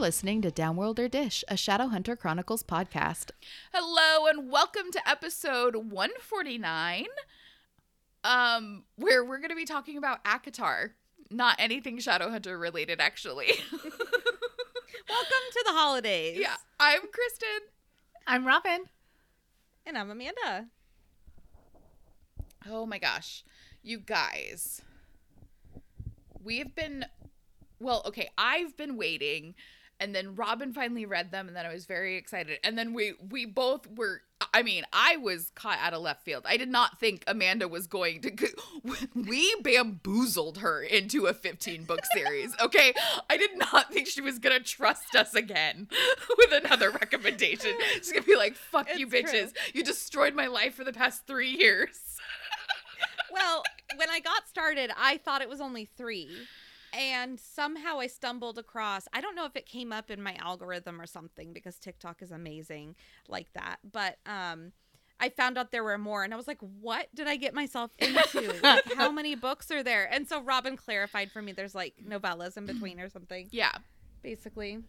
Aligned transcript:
listening 0.00 0.40
to 0.40 0.50
Downworlder 0.50 1.10
Dish, 1.10 1.44
a 1.46 1.54
Shadowhunter 1.54 2.18
Chronicles 2.18 2.62
podcast. 2.62 3.32
Hello 3.70 4.26
and 4.28 4.50
welcome 4.50 4.90
to 4.92 5.08
episode 5.08 5.76
149. 5.76 7.04
Um, 8.24 8.84
where 8.96 9.22
we're 9.22 9.40
gonna 9.40 9.54
be 9.54 9.66
talking 9.66 9.98
about 9.98 10.24
ACOTAR. 10.24 10.92
Not 11.30 11.56
anything 11.58 11.98
Shadowhunter 11.98 12.58
related, 12.58 12.98
actually. 12.98 13.50
Welcome 13.72 15.46
to 15.52 15.64
the 15.66 15.72
holidays. 15.72 16.38
yeah. 16.40 16.56
I'm 16.80 17.00
Kristen. 17.00 17.68
I'm 18.26 18.46
Robin. 18.46 18.84
And 19.84 19.98
I'm 19.98 20.10
Amanda. 20.10 20.68
Oh 22.66 22.86
my 22.86 22.98
gosh. 22.98 23.44
You 23.82 23.98
guys. 23.98 24.80
We've 26.42 26.74
been 26.74 27.04
well, 27.78 28.02
okay, 28.06 28.30
I've 28.38 28.76
been 28.76 28.96
waiting 28.96 29.54
and 30.00 30.14
then 30.14 30.34
Robin 30.34 30.72
finally 30.72 31.04
read 31.04 31.30
them 31.30 31.46
and 31.46 31.56
then 31.56 31.66
I 31.66 31.72
was 31.72 31.84
very 31.84 32.16
excited. 32.16 32.58
And 32.64 32.76
then 32.76 32.94
we 32.94 33.12
we 33.30 33.46
both 33.46 33.86
were 33.90 34.22
I 34.54 34.62
mean, 34.62 34.84
I 34.92 35.18
was 35.18 35.52
caught 35.54 35.78
out 35.80 35.92
of 35.92 36.00
left 36.00 36.24
field. 36.24 36.44
I 36.48 36.56
did 36.56 36.70
not 36.70 36.98
think 36.98 37.22
Amanda 37.26 37.68
was 37.68 37.86
going 37.86 38.22
to 38.22 38.48
we 39.14 39.54
bamboozled 39.62 40.58
her 40.58 40.82
into 40.82 41.26
a 41.26 41.34
15 41.34 41.84
book 41.84 42.00
series. 42.14 42.54
Okay? 42.60 42.94
I 43.28 43.36
did 43.36 43.58
not 43.58 43.92
think 43.92 44.08
she 44.08 44.22
was 44.22 44.38
going 44.38 44.58
to 44.58 44.64
trust 44.64 45.14
us 45.14 45.34
again 45.34 45.88
with 46.38 46.64
another 46.64 46.90
recommendation. 46.90 47.72
She's 47.94 48.10
going 48.10 48.22
to 48.22 48.28
be 48.28 48.36
like, 48.36 48.54
"Fuck 48.54 48.88
you 48.96 49.06
It's 49.12 49.30
bitches. 49.32 49.52
You 49.74 49.84
destroyed 49.84 50.34
my 50.34 50.46
life 50.46 50.74
for 50.74 50.84
the 50.84 50.92
past 50.92 51.26
3 51.26 51.50
years." 51.50 52.00
Well, 53.32 53.62
when 53.94 54.10
I 54.10 54.20
got 54.20 54.48
started, 54.48 54.90
I 54.98 55.18
thought 55.18 55.40
it 55.40 55.48
was 55.48 55.60
only 55.60 55.88
three. 55.96 56.28
And 56.92 57.38
somehow 57.38 58.00
I 58.00 58.06
stumbled 58.08 58.58
across, 58.58 59.06
I 59.12 59.20
don't 59.20 59.36
know 59.36 59.44
if 59.46 59.54
it 59.56 59.66
came 59.66 59.92
up 59.92 60.10
in 60.10 60.22
my 60.22 60.34
algorithm 60.36 61.00
or 61.00 61.06
something 61.06 61.52
because 61.52 61.78
TikTok 61.78 62.22
is 62.22 62.30
amazing 62.32 62.96
like 63.28 63.52
that. 63.54 63.76
But 63.90 64.18
um, 64.26 64.72
I 65.20 65.28
found 65.28 65.56
out 65.58 65.70
there 65.70 65.84
were 65.84 65.98
more 65.98 66.24
and 66.24 66.32
I 66.34 66.36
was 66.36 66.48
like, 66.48 66.58
what 66.80 67.06
did 67.14 67.26
I 67.28 67.36
get 67.36 67.54
myself 67.54 67.90
into? 67.98 68.52
like, 68.62 68.92
how 68.96 69.10
many 69.12 69.34
books 69.34 69.70
are 69.70 69.82
there? 69.82 70.12
And 70.12 70.26
so 70.26 70.42
Robin 70.42 70.76
clarified 70.76 71.30
for 71.30 71.40
me 71.42 71.52
there's 71.52 71.74
like 71.74 71.94
novellas 72.04 72.56
in 72.56 72.66
between 72.66 72.98
or 73.00 73.08
something, 73.08 73.48
Yeah. 73.52 73.72
basically. 74.22 74.80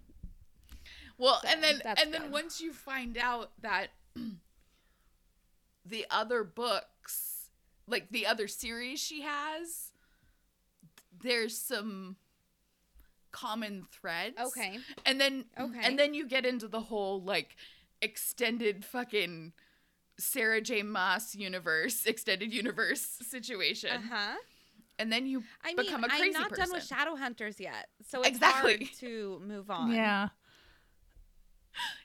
Well, 1.18 1.40
So, 1.44 1.50
and 1.50 1.62
then 1.64 1.82
and 1.86 2.12
then 2.14 2.24
good. 2.24 2.32
once 2.32 2.60
you 2.62 2.74
find 2.74 3.16
out 3.18 3.52
that 3.62 3.88
the 5.86 6.06
other 6.10 6.44
books, 6.44 7.50
like 7.88 8.10
the 8.10 8.26
other 8.26 8.48
series 8.48 9.00
she 9.00 9.22
has, 9.22 9.91
there's 11.24 11.58
some 11.58 12.16
common 13.32 13.86
threads. 13.92 14.38
Okay. 14.40 14.80
And 15.06 15.20
then 15.20 15.46
Okay. 15.60 15.80
and 15.84 15.98
then 15.98 16.14
you 16.14 16.28
get 16.28 16.46
into 16.46 16.68
the 16.68 16.82
whole 16.82 17.22
like 17.22 17.56
extended 18.02 18.84
fucking 18.84 19.54
Sarah 20.18 20.62
J. 20.62 20.84
Maas 20.84 21.36
universe, 21.36 22.06
extended 22.06 22.54
universe 22.54 23.02
situation. 23.02 23.92
Uh 23.92 24.02
huh. 24.16 24.36
And 25.00 25.12
then 25.12 25.26
you 25.26 25.44
I 25.64 25.74
mean, 25.74 25.86
become 25.86 26.04
a 26.04 26.10
crazy 26.10 26.26
I'm 26.28 26.32
not 26.34 26.50
person. 26.50 26.66
done 26.66 26.74
with 26.74 26.88
Shadowhunters 26.90 27.60
yet, 27.60 27.88
so 28.08 28.20
it's 28.22 28.30
Exactly. 28.30 28.78
hard 28.78 28.90
to 29.00 29.42
move 29.46 29.70
on. 29.72 29.92
Yeah. 29.92 30.30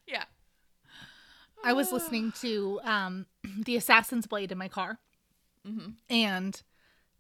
yeah. 0.07 0.25
I 1.65 1.73
was 1.73 1.91
listening 1.93 2.33
to 2.41 2.81
um 2.85 3.27
The 3.65 3.77
Assassin's 3.77 4.27
Blade 4.27 4.53
in 4.53 4.59
my 4.59 4.69
car. 4.69 4.99
Mhm. 5.67 5.95
And 6.09 6.63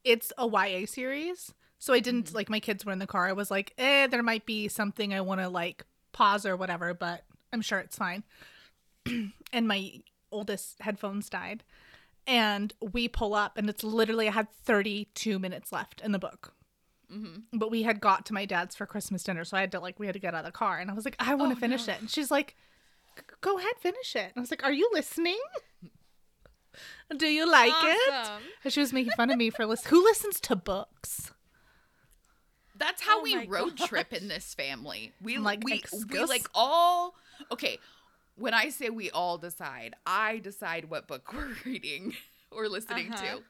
it's 0.04 0.32
a 0.38 0.46
YA 0.46 0.86
series. 0.86 1.52
So 1.78 1.92
I 1.92 2.00
didn't 2.00 2.34
like 2.34 2.48
my 2.48 2.60
kids 2.60 2.84
were 2.84 2.92
in 2.92 2.98
the 2.98 3.06
car. 3.06 3.28
I 3.28 3.32
was 3.32 3.50
like, 3.50 3.72
eh, 3.78 4.06
there 4.06 4.22
might 4.22 4.46
be 4.46 4.68
something 4.68 5.12
I 5.12 5.20
want 5.20 5.40
to 5.40 5.48
like 5.48 5.84
pause 6.12 6.46
or 6.46 6.56
whatever, 6.56 6.94
but 6.94 7.24
I'm 7.52 7.60
sure 7.60 7.78
it's 7.78 7.96
fine. 7.96 8.24
and 9.52 9.68
my 9.68 10.00
oldest 10.32 10.80
headphones 10.80 11.28
died. 11.28 11.62
And 12.26 12.72
we 12.80 13.06
pull 13.08 13.34
up 13.34 13.56
and 13.58 13.68
it's 13.70 13.84
literally 13.84 14.28
I 14.28 14.32
had 14.32 14.50
32 14.64 15.38
minutes 15.38 15.70
left 15.70 16.00
in 16.00 16.12
the 16.12 16.18
book. 16.18 16.54
Mhm. 17.12 17.44
But 17.52 17.70
we 17.70 17.82
had 17.84 18.00
got 18.00 18.26
to 18.26 18.34
my 18.34 18.46
dad's 18.46 18.74
for 18.74 18.84
Christmas 18.84 19.22
dinner, 19.22 19.44
so 19.44 19.56
I 19.56 19.60
had 19.60 19.70
to 19.72 19.78
like 19.80 20.00
we 20.00 20.06
had 20.06 20.14
to 20.14 20.18
get 20.18 20.34
out 20.34 20.40
of 20.40 20.46
the 20.46 20.50
car, 20.50 20.78
and 20.80 20.90
I 20.90 20.94
was 20.94 21.04
like, 21.04 21.14
I 21.20 21.36
want 21.36 21.52
to 21.52 21.56
Oh, 21.56 21.60
finish 21.60 21.86
no. 21.86 21.92
it, 21.92 22.00
and 22.00 22.10
she's 22.10 22.32
like, 22.32 22.56
Go 23.40 23.58
ahead, 23.58 23.74
finish 23.78 24.16
it. 24.16 24.24
And 24.24 24.38
I 24.38 24.40
was 24.40 24.50
like, 24.50 24.64
Are 24.64 24.72
you 24.72 24.90
listening? 24.92 25.38
Do 27.16 27.26
you 27.26 27.48
like 27.50 27.72
it? 27.72 28.28
And 28.64 28.72
she 28.72 28.80
was 28.80 28.92
making 28.92 29.12
fun 29.12 29.30
of 29.30 29.36
me 29.38 29.50
for 29.50 29.64
listen. 29.66 29.88
Who 29.90 30.02
listens 30.02 30.40
to 30.40 30.56
books? 30.56 31.30
That's 32.78 33.02
how 33.02 33.20
Oh 33.20 33.22
we 33.22 33.36
road 33.46 33.76
trip 33.76 34.12
in 34.12 34.28
this 34.28 34.54
family. 34.54 35.12
We 35.20 35.38
like, 35.38 35.64
we 35.64 35.82
we 36.08 36.24
like 36.24 36.48
all 36.54 37.14
okay. 37.50 37.80
When 38.36 38.52
I 38.54 38.68
say 38.68 38.90
we 38.90 39.10
all 39.10 39.38
decide, 39.38 39.94
I 40.06 40.38
decide 40.38 40.90
what 40.90 41.08
book 41.08 41.32
we're 41.34 41.56
reading 41.64 42.14
or 42.50 42.68
listening 42.68 43.12
Uh-huh. 43.12 43.36
to. 43.36 43.42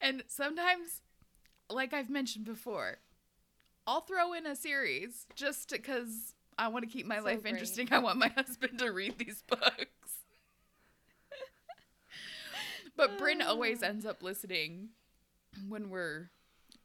And 0.00 0.22
sometimes, 0.28 1.02
like 1.70 1.92
I've 1.92 2.10
mentioned 2.10 2.44
before, 2.44 2.98
I'll 3.86 4.00
throw 4.02 4.32
in 4.32 4.46
a 4.46 4.56
series 4.56 5.26
just 5.34 5.70
because 5.70 6.34
I 6.58 6.68
want 6.68 6.84
to 6.84 6.90
keep 6.90 7.06
my 7.06 7.18
So 7.18 7.24
life 7.24 7.40
great. 7.42 7.50
interesting. 7.50 7.88
I 7.92 7.98
want 7.98 8.18
my 8.18 8.28
husband 8.28 8.78
to 8.78 8.92
read 8.92 9.18
these 9.18 9.42
books. 9.42 10.24
but 12.96 13.18
Bryn 13.18 13.42
always 13.42 13.82
ends 13.82 14.04
up 14.06 14.22
listening 14.22 14.90
when 15.68 15.90
we're 15.90 16.30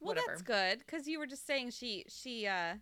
Well, 0.03 0.15
whatever. 0.15 0.27
that's 0.29 0.41
good 0.41 0.79
because 0.79 1.07
you 1.07 1.19
were 1.19 1.27
just 1.27 1.47
saying 1.47 1.71
she 1.71 2.05
she 2.07 2.47
uh 2.47 2.75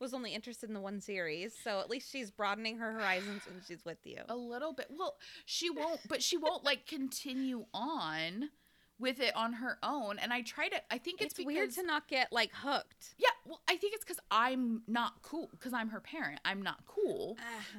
was 0.00 0.12
only 0.12 0.34
interested 0.34 0.68
in 0.68 0.74
the 0.74 0.80
one 0.80 1.00
series, 1.00 1.54
so 1.62 1.78
at 1.78 1.88
least 1.88 2.10
she's 2.10 2.30
broadening 2.30 2.78
her 2.78 2.92
horizons 2.92 3.42
when 3.46 3.60
she's 3.66 3.84
with 3.84 3.98
you. 4.04 4.18
A 4.28 4.34
little 4.36 4.72
bit. 4.72 4.88
Well, 4.90 5.16
she 5.46 5.70
won't, 5.70 6.00
but 6.08 6.22
she 6.22 6.36
won't 6.36 6.64
like 6.64 6.86
continue 6.86 7.66
on 7.72 8.50
with 8.98 9.20
it 9.20 9.34
on 9.36 9.52
her 9.54 9.78
own. 9.82 10.18
And 10.18 10.32
I 10.32 10.42
try 10.42 10.68
to. 10.68 10.76
I 10.90 10.98
think 10.98 11.20
it's, 11.20 11.26
it's 11.26 11.34
because 11.34 11.46
weird 11.46 11.70
to 11.72 11.82
not 11.84 12.08
get 12.08 12.32
like 12.32 12.50
hooked. 12.52 13.14
yeah. 13.18 13.28
Well, 13.46 13.60
I 13.68 13.76
think 13.76 13.94
it's 13.94 14.04
because 14.04 14.20
I'm 14.30 14.82
not 14.88 15.22
cool. 15.22 15.48
Because 15.52 15.72
I'm 15.72 15.90
her 15.90 16.00
parent. 16.00 16.40
I'm 16.44 16.62
not 16.62 16.84
cool. 16.86 17.36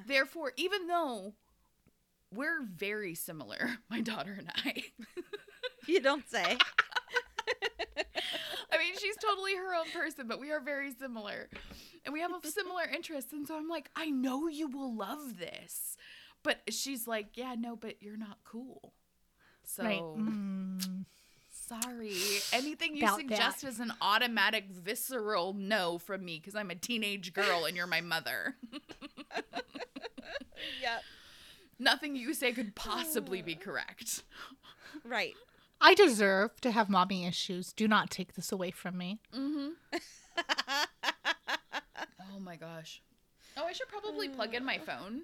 Therefore, 0.08 0.54
even 0.58 0.88
though 0.88 1.34
we're 2.34 2.64
very 2.64 3.16
similar, 3.16 3.78
my 3.90 4.02
daughter 4.02 4.36
and 4.38 4.50
I. 4.66 4.84
You 5.88 6.00
don't 6.00 6.28
say. 6.30 6.58
She's 9.04 9.18
totally 9.18 9.56
her 9.56 9.74
own 9.76 9.86
person, 9.94 10.28
but 10.28 10.40
we 10.40 10.52
are 10.52 10.62
very 10.62 10.92
similar. 10.94 11.50
And 12.06 12.14
we 12.14 12.22
have 12.22 12.32
a 12.32 12.48
similar 12.48 12.84
interests. 12.84 13.34
And 13.34 13.46
so 13.48 13.58
I'm 13.58 13.68
like, 13.68 13.90
I 13.96 14.10
know 14.10 14.48
you 14.48 14.68
will 14.68 14.96
love 14.96 15.38
this. 15.38 15.98
But 16.44 16.60
she's 16.70 17.08
like, 17.08 17.36
yeah, 17.36 17.56
no, 17.58 17.76
but 17.76 18.02
you're 18.02 18.18
not 18.18 18.38
cool. 18.46 18.94
So 19.66 19.84
Right. 19.84 20.02
Mm. 20.02 21.06
sorry. 21.52 22.18
Anything 22.52 22.96
you 22.98 23.04
About 23.04 23.20
suggest 23.20 23.62
that. 23.62 23.68
is 23.68 23.80
an 23.80 23.94
automatic 24.02 24.70
visceral 24.70 25.54
no 25.54 25.98
from 25.98 26.26
me 26.26 26.40
because 26.40 26.56
I'm 26.56 26.70
a 26.72 26.76
teenage 26.76 27.34
girl 27.34 27.66
and 27.66 27.76
you're 27.78 27.88
my 27.88 28.02
mother. 28.02 28.56
yeah. 30.82 31.00
Nothing 31.80 32.16
you 32.16 32.34
say 32.34 32.52
could 32.54 32.76
possibly 32.76 33.42
be 33.42 33.56
correct. 33.56 34.24
Right. 35.04 35.34
I 35.86 35.94
deserve 35.96 36.60
to 36.62 36.72
have 36.72 36.90
mommy 36.90 37.26
issues. 37.26 37.74
Do 37.74 37.88
not 37.90 38.10
take 38.10 38.34
this 38.36 38.52
away 38.54 38.72
from 38.72 38.98
me. 38.98 39.20
Mm-hmm. 39.36 39.70
oh 42.34 42.40
my 42.40 42.56
gosh. 42.56 43.02
Oh, 43.58 43.66
I 43.66 43.74
should 43.74 43.90
probably 43.90 44.30
plug 44.30 44.56
in 44.56 44.64
my 44.66 44.78
phone 44.80 45.24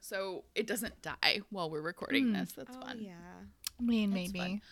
so 0.00 0.44
it 0.54 0.66
doesn't 0.66 1.02
die 1.02 1.40
while 1.50 1.68
we're 1.70 1.82
recording 1.82 2.26
Mm. 2.26 2.40
this. 2.40 2.52
That's 2.52 2.74
oh 2.76 2.80
fun. 2.80 2.98
yeah. 3.00 3.12
I 3.78 3.82
mean, 3.82 4.10
That's 4.12 4.32
maybe. 4.32 4.38
fun. 4.38 4.62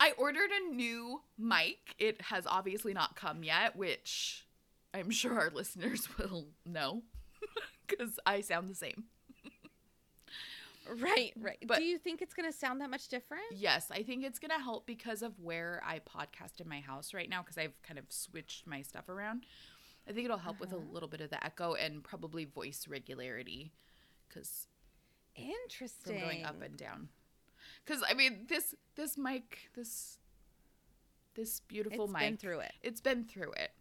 I 0.00 0.12
ordered 0.18 0.50
a 0.50 0.74
new 0.74 1.20
mic. 1.38 1.94
It 1.98 2.20
has 2.22 2.46
obviously 2.46 2.94
not 2.94 3.16
come 3.16 3.42
yet, 3.44 3.76
which 3.76 4.46
I'm 4.92 5.10
sure 5.10 5.38
our 5.38 5.50
listeners 5.54 6.08
will 6.18 6.46
know 6.64 7.02
because 7.86 8.18
I 8.26 8.40
sound 8.40 8.68
the 8.70 8.74
same. 8.74 9.04
Right. 10.88 11.32
Right. 11.36 11.58
But- 11.66 11.78
Do 11.78 11.84
you 11.84 11.98
think 11.98 12.20
it's 12.22 12.34
gonna 12.34 12.52
sound 12.52 12.80
that 12.80 12.90
much 12.90 13.08
different? 13.08 13.44
Yes, 13.52 13.90
I 13.90 14.02
think 14.02 14.24
it's 14.24 14.38
going 14.38 14.50
to 14.50 14.62
help 14.62 14.86
because 14.86 15.22
of 15.22 15.38
where 15.40 15.82
I 15.84 15.98
podcast 16.00 16.60
in 16.60 16.68
my 16.68 16.80
house 16.80 17.14
right 17.14 17.28
now 17.28 17.42
because 17.42 17.56
I've 17.58 17.80
kind 17.82 17.98
of 17.98 18.04
switched 18.10 18.66
my 18.66 18.82
stuff 18.82 19.08
around. 19.08 19.46
I 20.08 20.12
think 20.12 20.24
it'll 20.26 20.36
help 20.38 20.60
with 20.60 20.72
a 20.72 20.76
Uh-huh. 20.76 20.84
little 20.92 21.08
bit 21.08 21.20
of 21.20 21.30
the 21.30 21.42
echo 21.44 21.74
and 21.74 22.04
probably 22.04 22.44
voice 22.44 22.86
regularity 22.88 23.72
because 24.28 24.68
Interesting. 25.36 26.12
from 26.20 26.20
going 26.28 26.44
up 26.44 26.60
and 26.62 26.76
down. 26.76 27.08
Because 27.84 28.02
I 28.08 28.14
mean, 28.14 28.46
this 28.48 28.74
this 28.94 29.16
mic, 29.16 29.70
this 29.74 30.18
this 31.34 31.60
beautiful 31.60 32.04
It's 32.04 32.12
mic, 32.12 32.20
been 32.22 32.36
through 32.36 32.60
it. 32.60 32.72
it's 32.82 33.00
been 33.00 33.24
through 33.24 33.52
it. 33.52 33.72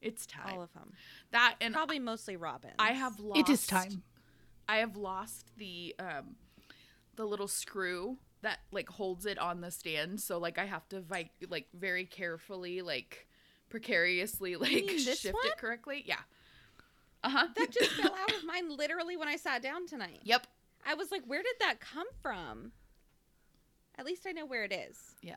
It's 0.00 0.26
time. 0.26 0.54
All 0.54 0.62
of 0.62 0.72
them. 0.74 0.92
that 1.32 1.56
and 1.60 1.74
Probably 1.74 1.98
mostly 1.98 2.36
Robin. 2.36 2.70
I 2.78 2.92
have 2.92 3.18
lost. 3.18 3.40
It 3.40 3.48
is 3.52 3.66
time. 3.66 4.02
I 4.68 4.78
have 4.78 4.96
lost 4.96 5.52
the 5.56 5.94
um 5.98 6.36
the 7.16 7.24
little 7.24 7.48
screw 7.48 8.18
that 8.42 8.58
like 8.70 8.88
holds 8.88 9.26
it 9.26 9.38
on 9.38 9.60
the 9.60 9.70
stand. 9.70 10.20
So 10.20 10.38
like 10.38 10.58
I 10.58 10.66
have 10.66 10.88
to 10.90 11.00
vi- 11.00 11.30
like 11.48 11.66
very 11.74 12.04
carefully 12.04 12.82
like 12.82 13.26
precariously 13.68 14.56
like 14.56 14.70
mean 14.72 14.86
this 14.86 15.20
shift 15.20 15.34
one? 15.34 15.46
it 15.46 15.58
correctly. 15.58 16.02
Yeah. 16.06 16.20
Uh 17.24 17.30
huh. 17.30 17.46
That 17.56 17.70
just 17.70 17.90
fell 18.00 18.14
out 18.14 18.34
of 18.34 18.44
mine 18.44 18.76
literally 18.76 19.16
when 19.16 19.28
I 19.28 19.36
sat 19.36 19.62
down 19.62 19.86
tonight. 19.86 20.20
Yep. 20.24 20.46
I 20.86 20.94
was 20.94 21.10
like, 21.10 21.22
where 21.26 21.42
did 21.42 21.56
that 21.60 21.80
come 21.80 22.06
from? 22.22 22.72
At 23.98 24.06
least 24.06 24.26
I 24.28 24.32
know 24.32 24.46
where 24.46 24.62
it 24.62 24.72
is. 24.72 24.98
Yeah. 25.22 25.34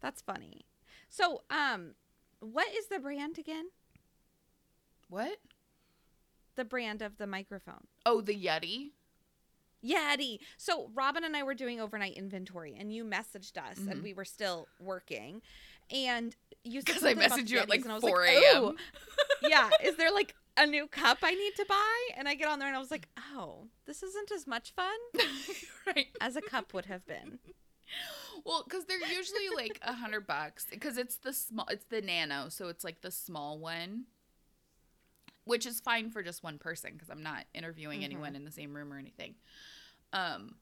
That's 0.00 0.22
funny. 0.22 0.66
So, 1.08 1.42
um, 1.50 1.94
what 2.40 2.68
is 2.76 2.86
the 2.86 2.98
brand 2.98 3.38
again? 3.38 3.66
What? 5.08 5.38
The 6.56 6.64
brand 6.64 7.02
of 7.02 7.18
the 7.18 7.26
microphone. 7.26 7.86
Oh, 8.06 8.20
the 8.20 8.34
Yeti. 8.34 8.90
Yeti. 9.84 10.38
So 10.56 10.90
Robin 10.94 11.24
and 11.24 11.36
I 11.36 11.42
were 11.42 11.54
doing 11.54 11.80
overnight 11.80 12.14
inventory, 12.16 12.74
and 12.78 12.92
you 12.92 13.04
messaged 13.04 13.56
us, 13.58 13.78
and 13.78 14.00
Mhm. 14.00 14.02
we 14.02 14.14
were 14.14 14.24
still 14.24 14.66
working, 14.80 15.42
and 15.90 16.34
you 16.62 16.80
said 16.80 16.86
Because 16.86 17.04
I 17.04 17.14
messaged 17.14 17.50
you 17.50 17.58
at 17.58 17.68
like 17.68 17.84
and 17.84 18.00
4 18.00 18.20
like, 18.22 18.30
a.m. 18.30 18.64
"Ooh, 18.64 18.76
yeah, 19.42 19.68
is 19.84 19.96
there 19.96 20.10
like 20.10 20.34
a 20.56 20.66
new 20.66 20.86
cup 20.86 21.18
I 21.22 21.32
need 21.34 21.54
to 21.56 21.66
buy? 21.68 22.08
And 22.16 22.28
I 22.28 22.34
get 22.34 22.48
on 22.48 22.58
there, 22.60 22.68
and 22.68 22.76
I 22.76 22.80
was 22.80 22.90
like, 22.90 23.08
oh, 23.34 23.66
this 23.84 24.02
isn't 24.02 24.30
as 24.30 24.46
much 24.46 24.70
fun 24.72 24.96
right. 25.86 26.06
as 26.20 26.36
a 26.36 26.40
cup 26.40 26.72
would 26.72 26.86
have 26.86 27.04
been. 27.06 27.38
Well, 28.44 28.62
because 28.64 28.84
they're 28.86 28.98
usually 28.98 29.48
like 29.54 29.78
a 29.82 29.92
hundred 29.92 30.26
bucks. 30.26 30.66
Because 30.68 30.98
it's 30.98 31.16
the 31.16 31.32
small, 31.32 31.66
it's 31.70 31.84
the 31.84 32.02
nano, 32.02 32.48
so 32.48 32.68
it's 32.68 32.82
like 32.82 33.00
the 33.02 33.10
small 33.10 33.58
one, 33.58 34.04
which 35.44 35.66
is 35.66 35.80
fine 35.80 36.10
for 36.10 36.22
just 36.22 36.42
one 36.42 36.58
person. 36.58 36.92
Because 36.94 37.10
I'm 37.10 37.22
not 37.22 37.44
interviewing 37.54 38.00
Mhm. 38.00 38.04
anyone 38.04 38.36
in 38.36 38.44
the 38.44 38.50
same 38.52 38.74
room 38.74 38.92
or 38.92 38.98
anything. 38.98 39.34
Um, 40.12 40.56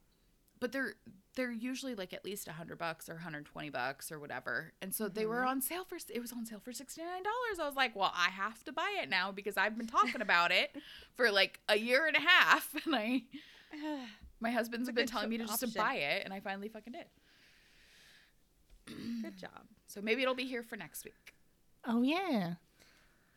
but 0.61 0.70
they're 0.73 0.94
they're 1.34 1.50
usually 1.50 1.94
like 1.94 2.12
at 2.12 2.25
least 2.26 2.46
a 2.46 2.52
hundred 2.52 2.76
bucks 2.79 3.08
or 3.08 3.14
120 3.14 3.70
bucks 3.70 4.12
or 4.12 4.20
whatever. 4.20 4.75
And 4.82 4.94
so 4.94 5.08
they 5.08 5.25
were 5.26 5.43
Mhm. 5.43 5.49
on 5.49 5.61
sale 5.62 5.84
for 5.84 5.96
it 5.96 6.20
was 6.20 6.31
on 6.32 6.44
sale 6.46 6.61
for 6.61 6.73
sixty 6.73 7.02
nine 7.02 7.23
dollars. 7.23 7.58
I 7.58 7.67
was 7.67 7.75
like, 7.75 7.96
well, 7.96 8.12
I 8.14 8.29
have 8.29 8.62
to 8.64 8.73
buy 8.73 8.99
it 9.02 9.08
now 9.08 9.32
because 9.32 9.56
I've 9.56 9.76
been 9.79 9.87
talking 9.87 10.20
about 10.20 10.52
it 10.52 10.76
for 11.14 11.31
like 11.32 11.61
a 11.69 11.76
year 11.79 12.06
and 12.06 12.17
a 12.17 12.20
half, 12.20 12.75
and 12.84 12.94
I 12.94 13.25
my 14.40 14.50
husband's 14.50 14.90
been 14.93 15.06
telling 15.06 15.31
me 15.31 15.38
to 15.38 15.44
cho- 15.44 15.49
just 15.56 15.61
to 15.61 15.69
buy 15.79 15.94
it, 15.94 16.25
and 16.25 16.34
I 16.34 16.40
finally 16.40 16.69
fucking 16.69 16.93
did. 16.93 17.06
Good 19.23 19.37
job. 19.38 19.67
So 19.87 20.00
maybe 20.02 20.23
it'll 20.23 20.34
be 20.34 20.46
here 20.46 20.62
for 20.62 20.76
next 20.76 21.05
week. 21.05 21.34
Oh 21.84 22.02
yeah. 22.02 22.55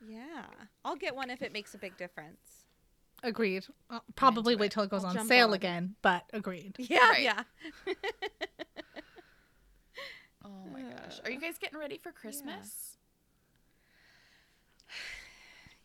Yeah, 0.07 0.45
I'll 0.83 0.95
get 0.95 1.15
one 1.15 1.29
if 1.29 1.41
it 1.41 1.51
makes 1.53 1.73
a 1.73 1.77
big 1.77 1.97
difference. 1.97 2.39
Agreed. 3.23 3.65
I'll 3.89 4.03
probably 4.15 4.55
wait 4.55 4.67
it. 4.67 4.71
till 4.73 4.83
it 4.83 4.89
goes 4.89 5.03
I'll 5.03 5.17
on 5.17 5.25
sale 5.25 5.47
on. 5.47 5.53
again, 5.53 5.95
but 6.01 6.23
agreed. 6.33 6.75
Yeah, 6.79 7.09
Right. 7.09 7.21
yeah. 7.23 7.43
Oh 10.43 10.69
my 10.71 10.81
gosh. 10.81 11.19
Are 11.23 11.31
you 11.31 11.39
guys 11.39 11.57
getting 11.57 11.79
ready 11.79 11.97
for 11.97 12.11
Christmas? 12.11 12.97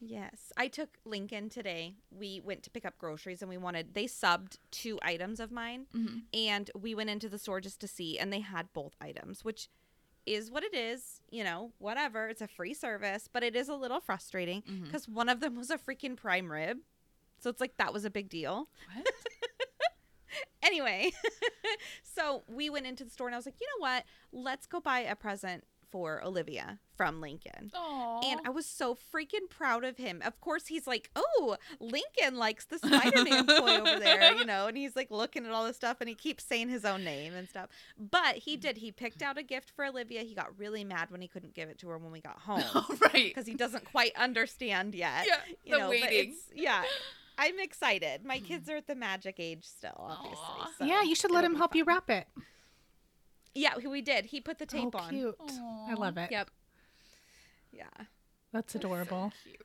Yes. 0.03 0.51
I 0.57 0.69
took 0.69 0.97
Lincoln 1.05 1.51
today. 1.51 1.97
We 2.11 2.41
went 2.43 2.63
to 2.63 2.71
pick 2.71 2.87
up 2.87 2.97
groceries 2.97 3.43
and 3.43 3.51
we 3.51 3.59
wanted, 3.59 3.93
they 3.93 4.05
subbed 4.07 4.57
two 4.71 4.99
items 5.03 5.41
of 5.41 5.53
mine. 5.53 5.89
Mhm. 5.95 6.23
And 6.33 6.71
we 6.75 6.95
went 6.95 7.11
into 7.11 7.29
the 7.29 7.39
store 7.39 7.61
just 7.61 7.81
to 7.83 7.87
see, 7.87 8.19
and 8.19 8.33
they 8.33 8.41
had 8.41 8.73
both 8.73 8.95
items, 8.99 9.45
which 9.45 9.69
is 10.27 10.51
what 10.51 10.63
it 10.63 10.75
is. 10.75 11.21
You 11.31 11.45
know, 11.45 11.73
whatever. 11.79 12.29
It's 12.29 12.43
a 12.43 12.49
free 12.49 12.75
service, 12.75 13.29
but 13.33 13.43
it 13.43 13.57
is 13.57 13.69
a 13.69 13.75
little 13.75 14.01
frustrating 14.01 14.63
mm-hmm. 14.63 14.85
because 14.85 15.09
one 15.09 15.29
of 15.29 15.41
them 15.41 15.57
was 15.57 15.71
a 15.71 15.79
freaking 15.79 16.17
prime 16.17 16.51
rib. 16.51 16.79
So 17.39 17.49
it's 17.49 17.61
like 17.61 17.77
that 17.79 17.93
was 17.93 18.05
a 18.05 18.11
big 18.11 18.29
deal. 18.29 18.69
What? 18.95 19.07
Anyway, 20.63 21.11
so 22.03 22.43
we 22.47 22.71
went 22.71 22.87
into 22.87 23.05
the 23.05 23.11
store 23.11 23.29
and 23.29 23.35
I 23.35 23.39
was 23.39 23.47
like, 23.47 23.61
you 23.61 23.67
know 23.67 23.83
what? 23.89 24.05
Let's 24.33 24.67
go 24.67 24.81
buy 24.81 25.01
a 25.01 25.17
present 25.17 25.65
for 25.91 26.23
Olivia 26.23 26.79
from 27.01 27.23
Lincoln. 27.23 27.73
Aww. 27.75 28.23
And 28.27 28.43
I 28.45 28.51
was 28.51 28.67
so 28.67 28.95
freaking 28.95 29.49
proud 29.49 29.85
of 29.85 29.97
him. 29.97 30.21
Of 30.23 30.39
course, 30.43 30.67
he's 30.67 30.87
like, 30.87 31.09
"Oh, 31.17 31.57
Lincoln 31.81 32.37
likes 32.37 32.67
the 32.67 32.79
Spider-Man 32.79 33.47
toy 33.47 33.79
over 33.79 33.99
there," 33.99 34.35
you 34.35 34.45
know, 34.45 34.67
and 34.67 34.77
he's 34.77 34.95
like 34.95 35.11
looking 35.11 35.47
at 35.47 35.51
all 35.51 35.65
this 35.65 35.77
stuff, 35.77 35.97
and 36.01 36.11
he 36.11 36.15
keeps 36.15 36.45
saying 36.45 36.69
his 36.69 36.85
own 36.85 37.03
name 37.03 37.33
and 37.33 37.49
stuff. 37.49 37.71
But 37.99 38.37
he 38.37 38.59
did. 38.59 38.77
He 38.77 38.93
picked 38.93 39.23
out 39.23 39.39
a 39.39 39.43
gift 39.43 39.71
for 39.71 39.87
Olivia. 39.87 40.21
He 40.25 40.35
got 40.35 40.59
really 40.59 40.85
mad 40.85 41.11
when 41.11 41.23
he 41.23 41.29
couldn't 41.29 41.55
give 41.55 41.71
it 41.71 41.79
to 41.79 41.89
her 41.89 41.97
when 41.97 42.13
we 42.13 42.21
got 42.21 42.39
home 42.41 42.65
oh, 42.75 42.87
right. 43.01 43.13
because 43.13 43.47
he 43.47 43.55
doesn't 43.55 43.87
quite 43.87 44.13
understand 44.15 44.95
yet. 44.95 45.25
Yeah, 45.27 45.37
you 45.65 45.73
the 45.73 45.79
know, 45.79 45.85
but 45.85 46.03
waiting. 46.03 46.33
it's 46.33 46.43
yeah. 46.55 46.83
I'm 47.39 47.59
excited. 47.61 48.27
My 48.27 48.41
kids 48.41 48.69
hmm. 48.69 48.75
are 48.75 48.77
at 48.77 48.89
the 48.89 48.95
magic 48.95 49.37
age 49.39 49.65
still, 49.65 49.97
obviously. 49.97 50.45
So 50.77 50.85
yeah, 50.85 51.01
you 51.01 51.15
should 51.15 51.31
let 51.31 51.45
him 51.45 51.53
be 51.53 51.59
help 51.61 51.75
you 51.75 51.85
wrap 51.85 52.11
it. 52.11 52.29
Yeah, 53.55 53.79
we 53.79 54.03
did. 54.03 54.27
He 54.27 54.43
put 54.43 54.59
the 54.59 54.67
oh, 54.67 54.79
tape 54.79 54.95
oh, 54.95 54.99
on. 54.99 55.09
cute. 55.09 55.37
I 55.89 55.95
love 55.95 56.19
it. 56.19 56.31
Yep. 56.31 56.51
Yeah. 57.81 58.05
That's 58.53 58.75
adorable. 58.75 59.33
Cute. 59.45 59.57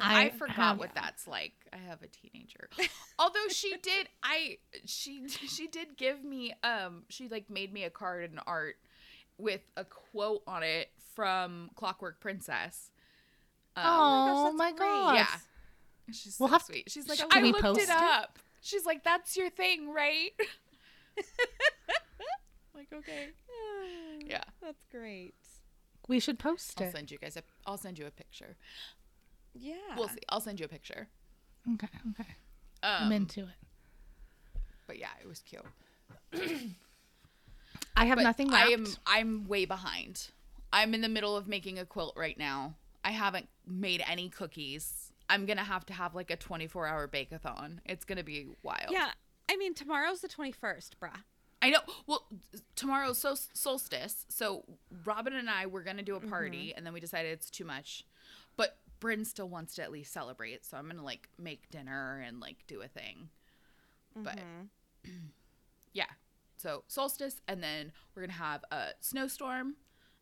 I 0.00 0.26
I, 0.26 0.30
forgot 0.30 0.54
have- 0.54 0.78
what 0.78 0.94
that's 0.94 1.26
like. 1.26 1.52
I 1.72 1.76
have 1.76 2.00
a 2.02 2.06
teenager. 2.06 2.68
Although 3.18 3.48
she 3.50 3.76
did 3.82 4.08
I 4.22 4.58
she 4.84 5.28
she 5.28 5.66
did 5.68 5.96
give 5.96 6.24
me 6.24 6.54
um 6.62 7.02
she 7.08 7.28
like 7.28 7.50
made 7.50 7.72
me 7.72 7.84
a 7.84 7.90
card 7.90 8.30
and 8.30 8.40
art 8.46 8.76
with 9.38 9.60
a 9.76 9.84
quote 9.84 10.42
on 10.46 10.62
it 10.62 10.90
from 11.14 11.70
Clockwork 11.74 12.20
Princess. 12.20 12.90
Um, 13.76 13.84
Oh, 13.86 14.52
my 14.52 14.70
my 14.70 14.78
gosh, 14.78 14.78
god. 14.78 15.14
Yeah. 15.16 15.26
She's 16.12 16.36
We'll 16.38 16.48
so 16.48 16.52
have 16.52 16.60
to- 16.62 16.66
sweet. 16.72 16.90
She's 16.90 17.08
like, 17.08 17.20
I 17.30 17.40
looked 17.40 17.60
post 17.62 17.80
it 17.80 17.84
it? 17.84 17.90
up. 17.90 18.38
She's 18.60 18.86
like, 18.86 19.02
that's 19.04 19.36
your 19.36 19.50
thing, 19.50 19.92
right? 19.92 20.30
like, 22.74 22.88
okay. 22.92 23.28
Yeah. 24.26 24.42
That's 24.62 24.84
great. 24.90 25.34
We 26.08 26.20
should 26.20 26.38
post 26.38 26.80
it. 26.80 26.84
I'll 26.84 26.88
it. 26.90 26.96
send 26.96 27.10
you 27.10 27.18
guys 27.18 27.36
a 27.36 27.42
I'll 27.66 27.78
send 27.78 27.98
you 27.98 28.06
a 28.06 28.10
picture. 28.10 28.56
Yeah. 29.54 29.74
We'll 29.96 30.08
see. 30.08 30.18
I'll 30.28 30.40
send 30.40 30.58
you 30.60 30.66
a 30.66 30.68
picture. 30.68 31.08
Okay, 31.74 31.88
okay. 32.10 32.30
Um, 32.82 33.04
I'm 33.04 33.12
into 33.12 33.40
it. 33.40 34.60
but 34.86 34.98
yeah, 34.98 35.08
it 35.22 35.26
was 35.28 35.40
cute. 35.40 35.62
I 37.96 38.06
have 38.06 38.16
But 38.16 38.24
nothing 38.24 38.50
left. 38.50 38.66
I 38.68 38.72
am 38.72 38.86
I'm 39.06 39.48
way 39.48 39.64
behind. 39.64 40.28
I'm 40.72 40.92
in 40.94 41.00
the 41.00 41.08
middle 41.08 41.36
of 41.36 41.46
making 41.48 41.78
a 41.78 41.84
quilt 41.84 42.14
right 42.16 42.36
now. 42.38 42.74
I 43.04 43.12
haven't 43.12 43.48
made 43.66 44.02
any 44.08 44.28
cookies. 44.28 45.12
I'm 45.30 45.46
gonna 45.46 45.64
have 45.64 45.86
to 45.86 45.92
have 45.92 46.14
like 46.14 46.30
a 46.30 46.36
24 46.36 46.86
hour 46.86 47.06
bake-a-thon. 47.06 47.80
It's 47.86 48.04
gonna 48.04 48.24
be 48.24 48.48
wild. 48.62 48.90
Yeah. 48.90 49.10
I 49.50 49.56
mean, 49.56 49.74
tomorrow's 49.74 50.20
the 50.20 50.28
21st, 50.28 50.90
bruh. 51.00 51.20
I 51.66 51.70
know. 51.70 51.80
Well, 52.06 52.26
tomorrow's 52.76 53.16
sol- 53.18 53.38
solstice, 53.54 54.26
so 54.28 54.64
Robin 55.04 55.32
and 55.32 55.48
I 55.48 55.64
were 55.66 55.82
gonna 55.82 56.02
do 56.02 56.14
a 56.16 56.20
party, 56.20 56.68
Mm-hmm. 56.68 56.76
and 56.76 56.84
then 56.86 56.92
we 56.92 57.00
decided 57.00 57.32
it's 57.32 57.48
too 57.48 57.64
much. 57.64 58.04
But 58.56 58.76
Bryn 59.00 59.24
still 59.24 59.48
wants 59.48 59.74
to 59.76 59.82
at 59.82 59.90
least 59.90 60.12
celebrate, 60.12 60.64
so 60.66 60.76
I'm 60.76 60.86
gonna 60.88 61.02
like 61.02 61.28
make 61.38 61.70
dinner 61.70 62.22
and 62.26 62.38
like 62.38 62.66
do 62.66 62.82
a 62.82 62.88
thing. 62.88 63.30
But 64.14 64.38
Mhm. 65.06 65.10
yeah, 65.94 66.10
so 66.58 66.84
solstice, 66.86 67.40
and 67.48 67.62
then 67.62 67.92
we're 68.14 68.22
gonna 68.22 68.32
have 68.34 68.62
a 68.70 68.88
snowstorm, 69.00 69.76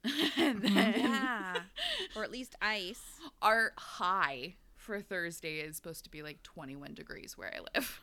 and 0.36 0.62
then 0.62 0.94
yeah. 1.00 1.62
or 2.16 2.22
at 2.22 2.30
least 2.30 2.54
ice. 2.62 3.02
our 3.42 3.72
high 3.76 4.54
for 4.76 5.00
Thursday 5.00 5.58
is 5.58 5.74
supposed 5.76 6.04
to 6.04 6.10
be 6.10 6.22
like 6.22 6.42
21 6.44 6.94
degrees 6.94 7.36
where 7.36 7.52
I 7.52 7.60
live. 7.74 8.00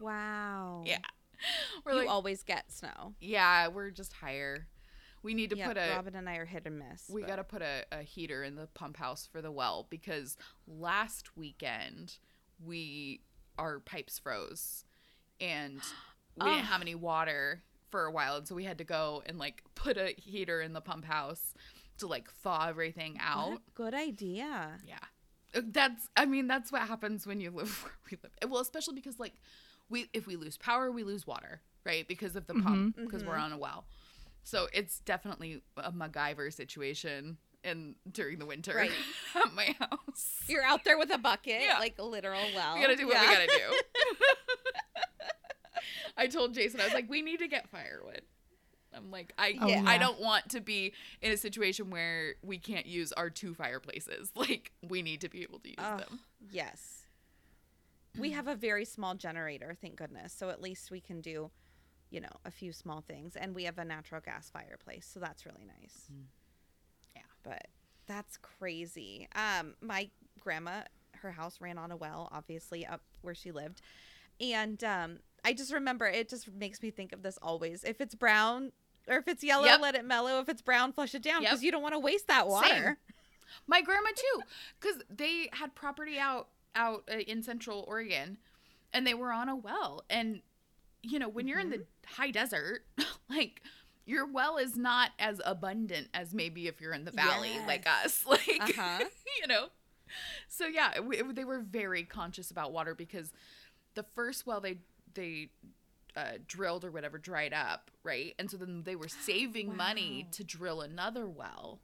Wow. 0.00 0.82
yeah, 0.86 0.98
we're 1.84 1.92
You 1.92 1.98
like, 2.00 2.08
always 2.08 2.42
get 2.42 2.70
snow. 2.72 3.14
yeah, 3.20 3.68
we're 3.68 3.90
just 3.90 4.12
higher. 4.12 4.66
We 5.22 5.34
need 5.34 5.50
to 5.50 5.56
yeah, 5.56 5.66
put 5.68 5.76
a 5.76 5.90
Robin 5.96 6.14
and 6.14 6.28
I 6.28 6.36
are 6.36 6.44
hit 6.44 6.62
and 6.66 6.78
miss. 6.78 7.08
We 7.10 7.22
got 7.22 7.36
to 7.36 7.44
put 7.44 7.60
a, 7.60 7.84
a 7.90 8.02
heater 8.02 8.44
in 8.44 8.54
the 8.54 8.68
pump 8.68 8.96
house 8.96 9.28
for 9.30 9.42
the 9.42 9.50
well 9.50 9.86
because 9.90 10.36
last 10.66 11.36
weekend 11.36 12.18
we 12.64 13.20
our 13.58 13.80
pipes 13.80 14.18
froze 14.18 14.84
and 15.40 15.80
we 16.36 16.44
didn't 16.48 16.66
have 16.66 16.80
any 16.80 16.94
water 16.94 17.62
for 17.90 18.04
a 18.04 18.12
while 18.12 18.36
and 18.36 18.46
so 18.46 18.54
we 18.54 18.64
had 18.64 18.78
to 18.78 18.84
go 18.84 19.22
and 19.26 19.38
like 19.38 19.62
put 19.74 19.96
a 19.96 20.14
heater 20.16 20.60
in 20.60 20.72
the 20.72 20.80
pump 20.80 21.04
house 21.04 21.52
to 21.98 22.06
like 22.06 22.30
thaw 22.30 22.68
everything 22.68 23.18
out. 23.20 23.58
good 23.74 23.94
idea. 23.94 24.78
Yeah. 24.86 24.98
That's 25.52 26.08
I 26.16 26.26
mean 26.26 26.46
that's 26.46 26.70
what 26.70 26.82
happens 26.82 27.26
when 27.26 27.40
you 27.40 27.50
live 27.50 27.70
where 27.82 27.92
we 28.10 28.18
live. 28.22 28.50
Well, 28.50 28.60
especially 28.60 28.94
because 28.94 29.18
like 29.18 29.34
we 29.88 30.08
if 30.12 30.26
we 30.26 30.36
lose 30.36 30.56
power, 30.56 30.90
we 30.90 31.04
lose 31.04 31.26
water, 31.26 31.60
right? 31.84 32.06
Because 32.06 32.36
of 32.36 32.46
the 32.46 32.54
mm-hmm. 32.54 32.66
pump 32.66 32.96
because 32.96 33.24
we're 33.24 33.34
mm-hmm. 33.34 33.44
on 33.44 33.52
a 33.52 33.58
well. 33.58 33.84
So 34.42 34.66
it's 34.72 35.00
definitely 35.00 35.62
a 35.76 35.92
MacGyver 35.92 36.52
situation 36.52 37.36
and 37.64 37.96
during 38.10 38.38
the 38.38 38.46
winter 38.46 38.74
Right. 38.74 38.90
at 39.34 39.52
my 39.52 39.74
house. 39.78 40.40
You're 40.46 40.64
out 40.64 40.84
there 40.84 40.98
with 40.98 41.12
a 41.12 41.18
bucket, 41.18 41.60
Yeah. 41.60 41.78
like 41.78 41.96
a 41.98 42.04
literal 42.04 42.40
well. 42.54 42.74
We 42.74 42.80
got 42.80 42.88
to 42.88 42.96
do 42.96 43.06
what 43.06 43.16
Yeah. 43.16 43.28
we 43.28 43.34
got 43.34 43.48
to 43.48 43.58
do. 43.58 43.80
I 46.16 46.26
told 46.26 46.54
Jason 46.54 46.80
I 46.80 46.84
was 46.84 46.94
like 46.94 47.08
we 47.08 47.22
need 47.22 47.38
to 47.38 47.48
get 47.48 47.68
firewood. 47.68 48.22
I'm 48.94 49.10
like 49.10 49.32
I 49.38 49.54
Oh, 49.60 49.68
Yeah. 49.68 49.84
I 49.86 49.98
don't 49.98 50.20
want 50.20 50.48
to 50.50 50.60
be 50.60 50.92
in 51.20 51.32
a 51.32 51.36
situation 51.36 51.90
where 51.90 52.34
we 52.42 52.58
can't 52.58 52.86
use 52.86 53.12
our 53.12 53.30
two 53.30 53.54
fireplaces. 53.54 54.32
Like 54.36 54.72
we 54.88 55.02
need 55.02 55.20
to 55.22 55.28
be 55.28 55.42
able 55.42 55.58
to 55.60 55.68
use 55.68 55.76
Ugh. 55.78 55.98
them. 56.00 56.20
Yes. 56.50 56.97
We 58.18 58.32
have 58.32 58.48
a 58.48 58.54
very 58.54 58.84
small 58.84 59.14
generator, 59.14 59.76
thank 59.80 59.96
goodness. 59.96 60.32
So 60.32 60.50
at 60.50 60.60
least 60.60 60.90
we 60.90 61.00
can 61.00 61.20
do, 61.20 61.50
you 62.10 62.20
know, 62.20 62.28
a 62.44 62.50
few 62.50 62.72
small 62.72 63.00
things. 63.00 63.36
And 63.36 63.54
we 63.54 63.64
have 63.64 63.78
a 63.78 63.84
natural 63.84 64.20
gas 64.20 64.50
fireplace. 64.50 65.08
So 65.12 65.20
that's 65.20 65.44
really 65.46 65.64
nice. 65.66 66.10
Yeah. 67.14 67.22
but 67.42 67.66
that's 68.06 68.36
crazy. 68.38 69.28
Um, 69.34 69.74
my 69.80 70.08
grandma, 70.40 70.82
her 71.16 71.32
house 71.32 71.60
ran 71.60 71.78
on 71.78 71.90
a 71.90 71.96
well, 71.96 72.28
obviously 72.32 72.86
up 72.86 73.02
where 73.22 73.34
she 73.34 73.52
lived, 73.52 73.82
and 74.40 74.82
um, 74.84 75.18
I 75.44 75.52
just 75.52 75.72
remember 75.72 76.06
it 76.06 76.28
just 76.28 76.50
makes 76.52 76.80
me 76.82 76.90
think 76.90 77.12
of 77.12 77.22
this 77.22 77.38
always. 77.42 77.82
If 77.84 78.00
it's 78.00 78.14
brown 78.14 78.72
or 79.08 79.16
if 79.18 79.26
it's 79.28 79.42
yellow, 79.44 79.64
Yep. 79.66 79.80
let 79.80 79.94
it 79.96 80.04
mellow. 80.04 80.40
If 80.40 80.48
it's 80.48 80.62
brown, 80.62 80.92
flush 80.92 81.14
it 81.14 81.22
down 81.22 81.42
Yep. 81.42 81.50
because 81.50 81.62
you 81.64 81.70
don't 81.72 81.82
want 81.82 81.94
to 81.94 81.98
waste 81.98 82.28
that 82.28 82.46
water. 82.48 82.98
My 83.66 83.82
grandma 83.82 84.10
too, 84.14 84.42
because 84.80 85.02
they 85.10 85.48
had 85.52 85.74
property 85.74 86.18
out 86.18 86.48
out 86.74 87.08
uh, 87.12 87.18
in 87.18 87.42
Central 87.42 87.84
Oregon, 87.88 88.38
and 88.92 89.06
they 89.06 89.14
were 89.14 89.32
on 89.32 89.48
a 89.48 89.56
well. 89.56 90.04
And 90.10 90.40
you 91.02 91.18
know, 91.18 91.28
when 91.28 91.46
you're 91.48 91.60
in 91.60 91.70
the 91.70 91.84
high 92.06 92.30
desert, 92.30 92.84
like 93.30 93.62
your 94.06 94.26
well 94.26 94.56
is 94.56 94.76
not 94.76 95.10
as 95.18 95.40
abundant 95.44 96.08
as 96.14 96.32
maybe 96.34 96.66
if 96.66 96.80
you're 96.80 96.92
in 96.94 97.04
the 97.04 97.10
valley 97.12 97.50
like 97.66 97.86
us. 97.86 98.24
Like, 98.28 98.60
Uh-huh. 98.60 99.04
you 99.42 99.46
know. 99.48 99.66
So 100.48 100.66
yeah, 100.66 100.92
it, 100.96 101.02
it- 101.10 101.34
they 101.36 101.44
were 101.44 101.60
very 101.60 102.04
conscious 102.04 102.50
about 102.50 102.72
water 102.72 102.94
because 102.94 103.32
the 103.94 104.02
first 104.02 104.46
well 104.46 104.60
they 104.60 104.78
they 105.14 105.50
uh, 106.16 106.32
drilled 106.48 106.84
or 106.84 106.90
whatever 106.90 107.18
dried 107.18 107.52
up, 107.52 107.90
right? 108.02 108.34
And 108.38 108.50
so 108.50 108.56
then 108.56 108.82
they 108.84 108.96
were 108.96 109.08
saving 109.24 109.76
money 109.76 110.26
to 110.32 110.42
drill 110.42 110.80
another 110.80 111.28
well, 111.28 111.80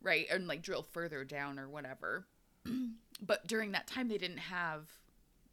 right? 0.00 0.26
And 0.30 0.46
like 0.46 0.62
drill 0.62 0.82
further 0.82 1.24
down 1.24 1.58
or 1.58 1.68
whatever. 1.68 2.26
but 3.20 3.46
during 3.46 3.72
that 3.72 3.86
time, 3.86 4.08
they 4.08 4.18
didn't 4.18 4.38
have 4.38 4.88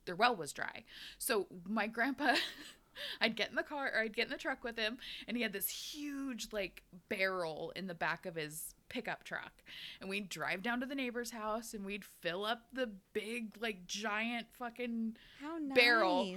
their 0.05 0.15
well 0.15 0.36
was 0.36 0.51
dry. 0.53 0.84
So 1.17 1.48
my 1.67 1.88
grandpa, 1.88 2.36
I'd 3.22 3.36
get 3.36 3.50
in 3.50 3.55
the 3.55 3.63
car 3.63 3.91
or 3.93 4.01
I'd 4.01 4.15
get 4.15 4.25
in 4.25 4.32
the 4.32 4.38
truck 4.38 4.63
with 4.63 4.77
him, 4.77 4.98
and 5.27 5.36
he 5.38 5.43
had 5.43 5.53
this 5.53 5.70
huge 5.70 6.50
like 6.51 6.84
barrel 7.10 7.72
in 7.75 7.88
the 7.88 7.93
back 7.96 8.25
of 8.25 8.36
his 8.36 8.75
pickup 8.89 9.24
truck. 9.24 9.51
And 10.00 10.10
we'd 10.10 10.29
drive 10.29 10.62
down 10.62 10.79
to 10.82 10.86
the 10.86 10.93
neighbor's 10.96 11.32
house 11.32 11.74
and 11.74 11.84
we'd 11.86 12.03
fill 12.05 12.46
up 12.46 12.63
the 12.74 12.89
big, 13.13 13.55
like 13.60 13.88
giant 13.88 14.48
fucking 14.58 15.15
nice. 15.41 15.75
Barrel. 15.75 16.36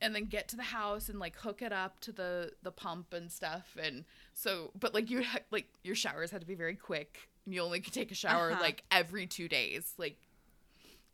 and 0.00 0.14
then 0.14 0.26
get 0.26 0.46
to 0.48 0.56
the 0.56 0.62
house 0.62 1.08
and 1.08 1.18
like 1.18 1.36
hook 1.36 1.62
it 1.62 1.72
up 1.72 1.98
to 2.00 2.12
the 2.12 2.52
the 2.62 2.70
pump 2.70 3.12
and 3.14 3.32
stuff 3.32 3.74
and 3.82 4.04
so 4.34 4.70
but 4.78 4.92
like 4.92 5.08
you 5.10 5.22
ha- 5.24 5.38
like 5.50 5.66
your 5.82 5.94
showers 5.94 6.30
had 6.30 6.42
to 6.42 6.46
be 6.46 6.54
very 6.54 6.76
quick 6.76 7.30
and 7.46 7.54
you 7.54 7.62
only 7.62 7.80
could 7.80 7.94
take 7.94 8.12
a 8.12 8.14
shower 8.14 8.52
Uh-huh. 8.52 8.60
like 8.60 8.84
every 8.90 9.26
two 9.26 9.48
days 9.48 9.94
like 9.96 10.18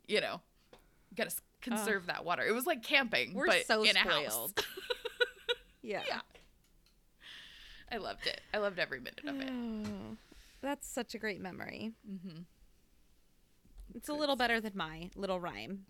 you 0.07 0.21
know 0.21 0.41
gotta 1.17 1.31
conserve 1.61 2.07
that 2.07 2.25
water 2.25 2.43
it 2.45 2.53
was 2.53 2.67
like 2.67 2.83
camping 2.83 3.35
We're 3.35 3.47
but 3.47 3.67
so 3.67 3.83
in 3.83 3.97
a 3.97 4.01
house. 4.01 4.53
Yeah. 5.85 6.03
Yeah. 6.07 6.21
i 7.91 7.97
loved 7.97 8.27
it 8.29 8.41
i 8.55 8.59
loved 8.59 8.79
every 8.79 9.01
minute 9.01 9.25
of 9.27 9.41
it 9.41 9.51
Oh, 9.51 10.17
that's 10.63 10.87
such 10.89 11.15
a 11.17 11.19
great 11.19 11.41
memory. 11.41 11.91
Mm-hmm. 12.09 12.43
It's 13.97 14.09
a 14.09 14.15
little 14.15 14.37
better 14.37 14.61
than 14.61 14.73
my 14.77 15.11
little 15.17 15.41
rhyme. 15.41 15.87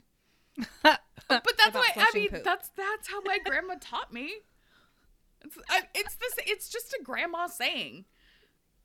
but 0.83 1.01
that's 1.29 1.75
why 1.75 1.91
i 1.97 2.11
mean 2.15 2.29
poop. 2.31 2.43
that's 2.45 2.71
that's 2.77 3.09
how 3.11 3.21
my 3.23 3.39
grandma 3.45 3.75
taught 3.81 4.13
me 4.13 4.33
it's, 5.45 5.57
I, 5.69 5.83
it's 5.95 6.15
this 6.17 6.35
it's 6.47 6.69
just 6.69 6.93
a 6.99 7.03
grandma 7.03 7.47
saying 7.47 8.05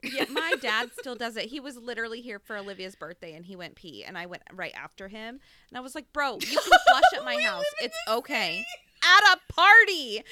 Yeah, 0.02 0.26
my 0.30 0.54
dad 0.60 0.90
still 0.98 1.16
does 1.16 1.36
it. 1.36 1.46
He 1.46 1.58
was 1.60 1.76
literally 1.76 2.20
here 2.20 2.38
for 2.38 2.56
Olivia's 2.56 2.94
birthday 2.94 3.34
and 3.34 3.44
he 3.44 3.56
went 3.56 3.74
pee 3.74 4.04
and 4.04 4.16
I 4.16 4.26
went 4.26 4.42
right 4.52 4.72
after 4.76 5.08
him. 5.08 5.40
And 5.70 5.78
I 5.78 5.80
was 5.80 5.94
like, 5.94 6.12
"Bro, 6.12 6.38
you 6.40 6.58
can 6.58 6.78
flush 6.86 7.02
at 7.16 7.24
my 7.24 7.40
house. 7.40 7.64
It's 7.80 7.96
the 8.06 8.14
okay." 8.14 8.64
At 9.02 9.36
a 9.36 9.52
party. 9.52 10.24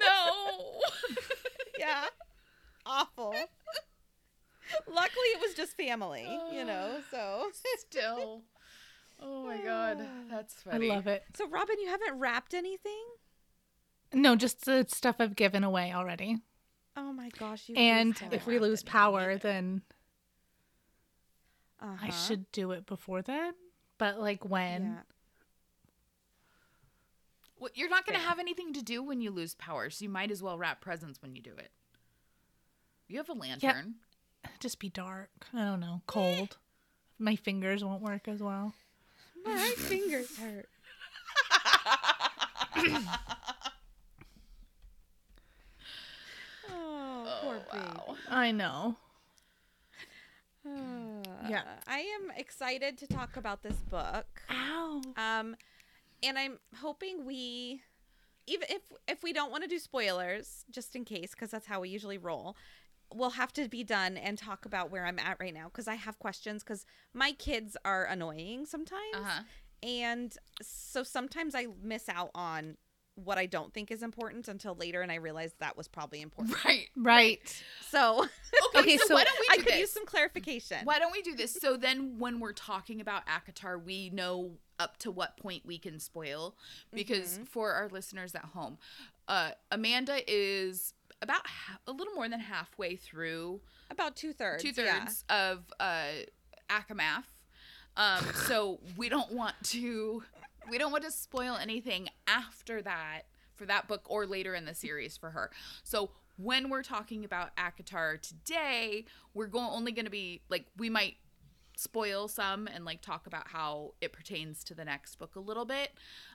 no 0.00 0.80
yeah. 1.78 2.04
Awful. 2.84 3.34
Luckily 4.86 5.26
it 5.34 5.40
was 5.40 5.54
just 5.54 5.76
family, 5.76 6.26
you 6.52 6.64
know. 6.64 6.98
Uh, 6.98 7.00
so 7.10 7.50
Still. 7.78 8.42
Oh 9.20 9.44
my 9.44 9.58
god, 9.58 9.98
that's 10.30 10.54
funny. 10.54 10.90
I 10.90 10.94
love 10.94 11.06
it. 11.06 11.24
So 11.34 11.48
Robin, 11.48 11.76
you 11.80 11.88
haven't 11.88 12.18
wrapped 12.18 12.54
anything? 12.54 13.04
No, 14.12 14.36
just 14.36 14.64
the 14.64 14.86
stuff 14.88 15.16
I've 15.18 15.36
given 15.36 15.64
away 15.64 15.92
already. 15.92 16.38
Oh 16.96 17.12
my 17.12 17.28
gosh, 17.38 17.68
you 17.68 17.76
and 17.76 18.20
if 18.32 18.46
we 18.46 18.58
lose 18.58 18.82
power, 18.82 19.30
either. 19.32 19.38
then 19.38 19.82
I 21.80 21.86
Uh-huh. 21.86 22.10
should 22.10 22.50
do 22.52 22.72
it 22.72 22.86
before 22.86 23.22
then. 23.22 23.52
But 23.98 24.18
like 24.18 24.44
when? 24.44 24.84
Yeah. 24.84 25.00
Well, 27.60 27.70
you're 27.74 27.88
not 27.90 28.06
going 28.06 28.18
to 28.18 28.24
have 28.24 28.38
anything 28.38 28.72
to 28.74 28.82
do 28.82 29.02
when 29.02 29.20
you 29.20 29.30
lose 29.32 29.54
power, 29.54 29.90
so 29.90 30.04
you 30.04 30.08
might 30.08 30.30
as 30.30 30.42
well 30.42 30.56
wrap 30.56 30.80
presents 30.80 31.20
when 31.20 31.34
you 31.34 31.42
do 31.42 31.52
it. 31.56 31.70
You 33.08 33.18
have 33.18 33.28
a 33.28 33.32
lantern. 33.32 33.96
Yeah. 34.44 34.50
Just 34.60 34.78
be 34.78 34.88
dark. 34.88 35.30
I 35.52 35.64
don't 35.64 35.80
know. 35.80 36.02
Cold. 36.06 36.56
My 37.18 37.34
fingers 37.36 37.82
won't 37.84 38.00
work 38.02 38.28
as 38.28 38.40
well. 38.40 38.74
My 39.44 39.72
fingers 39.76 40.36
hurt. 40.38 40.68
Poor 47.48 47.60
baby. 47.72 48.18
I 48.28 48.52
know. 48.52 48.96
yeah. 51.48 51.62
I 51.86 51.98
am 51.98 52.30
excited 52.36 52.98
to 52.98 53.06
talk 53.06 53.36
about 53.36 53.62
this 53.62 53.76
book. 53.88 54.42
Ow. 54.50 55.02
Um 55.16 55.56
and 56.22 56.38
I'm 56.38 56.58
hoping 56.80 57.24
we 57.24 57.80
even 58.46 58.68
if 58.70 58.82
if 59.06 59.22
we 59.22 59.32
don't 59.32 59.50
want 59.50 59.62
to 59.62 59.68
do 59.68 59.78
spoilers 59.78 60.64
just 60.70 60.94
in 60.96 61.04
case 61.04 61.34
cuz 61.34 61.50
that's 61.50 61.66
how 61.66 61.80
we 61.80 61.88
usually 61.88 62.18
roll, 62.18 62.56
we'll 63.14 63.30
have 63.30 63.52
to 63.54 63.68
be 63.68 63.82
done 63.82 64.16
and 64.16 64.36
talk 64.36 64.66
about 64.66 64.90
where 64.90 65.06
I'm 65.06 65.18
at 65.18 65.38
right 65.40 65.54
now 65.54 65.68
cuz 65.68 65.88
I 65.88 65.94
have 65.94 66.18
questions 66.18 66.62
cuz 66.62 66.84
my 67.14 67.32
kids 67.32 67.76
are 67.84 68.04
annoying 68.04 68.66
sometimes. 68.66 69.14
Uh-huh. 69.14 69.42
And 69.82 70.36
so 70.60 71.02
sometimes 71.02 71.54
I 71.54 71.68
miss 71.80 72.08
out 72.08 72.30
on 72.34 72.76
what 73.24 73.38
I 73.38 73.46
don't 73.46 73.72
think 73.74 73.90
is 73.90 74.02
important 74.02 74.48
until 74.48 74.74
later 74.74 75.02
and 75.02 75.10
I 75.12 75.16
realized 75.16 75.54
that 75.60 75.76
was 75.76 75.88
probably 75.88 76.20
important. 76.22 76.56
Right. 76.64 76.88
Right. 76.96 77.62
So 77.90 78.24
Okay, 78.76 78.80
Okay, 78.80 78.96
so, 78.98 79.04
so 79.08 79.14
why 79.14 79.24
don't 79.24 79.38
we 79.40 79.46
I 79.52 79.56
could 79.58 79.66
this? 79.66 79.80
use 79.80 79.92
some 79.92 80.06
clarification. 80.06 80.78
Why 80.84 80.98
don't 80.98 81.12
we 81.12 81.22
do 81.22 81.34
this? 81.34 81.52
So 81.60 81.76
then 81.76 82.18
when 82.18 82.40
we're 82.40 82.52
talking 82.52 83.00
about 83.00 83.22
ACOTAR, 83.26 83.82
we 83.84 84.10
know 84.10 84.52
up 84.78 84.96
to 84.98 85.10
what 85.10 85.36
point 85.36 85.64
we 85.66 85.78
can 85.78 85.98
spoil 85.98 86.54
because 86.92 87.40
for 87.50 87.72
our 87.72 87.88
listeners 87.88 88.34
at 88.34 88.44
home, 88.44 88.78
uh, 89.26 89.50
Amanda 89.72 90.18
is 90.28 90.94
about 91.20 91.44
ha- 91.46 91.78
a 91.86 91.92
little 91.92 92.14
more 92.14 92.28
than 92.28 92.38
halfway 92.40 92.94
through 92.94 93.60
About 93.90 94.14
two 94.14 94.32
thirds. 94.32 94.62
two 94.62 94.72
thirds 94.72 95.24
of 95.28 95.64
uh 95.80 96.04
ACOMAF. 96.70 97.24
Um, 97.96 98.24
so 98.46 98.78
we 98.96 99.08
don't 99.08 99.32
want 99.32 99.56
to 99.64 100.22
we 100.70 100.78
don't 100.78 100.92
want 100.92 101.04
to 101.04 101.10
spoil 101.10 101.56
anything 101.56 102.08
after 102.26 102.82
that 102.82 103.22
for 103.54 103.66
that 103.66 103.88
book 103.88 104.02
or 104.06 104.26
later 104.26 104.54
in 104.54 104.64
the 104.64 104.74
series 104.74 105.16
for 105.16 105.30
her. 105.30 105.50
So 105.82 106.10
when 106.36 106.70
we're 106.70 106.82
talking 106.82 107.24
about 107.24 107.50
ACOTAR 107.56 108.20
today, 108.20 109.04
we're 109.34 109.46
going 109.48 109.68
only 109.70 109.92
going 109.92 110.04
to 110.04 110.10
be 110.10 110.42
like 110.48 110.66
we 110.76 110.88
might 110.88 111.16
spoil 111.76 112.26
some 112.28 112.66
and 112.66 112.84
like 112.84 113.00
talk 113.00 113.26
about 113.26 113.48
how 113.48 113.94
it 114.00 114.12
pertains 114.12 114.64
to 114.64 114.74
the 114.74 114.84
next 114.84 115.16
book 115.16 115.36
a 115.36 115.40
little 115.40 115.64
bit. 115.64 115.90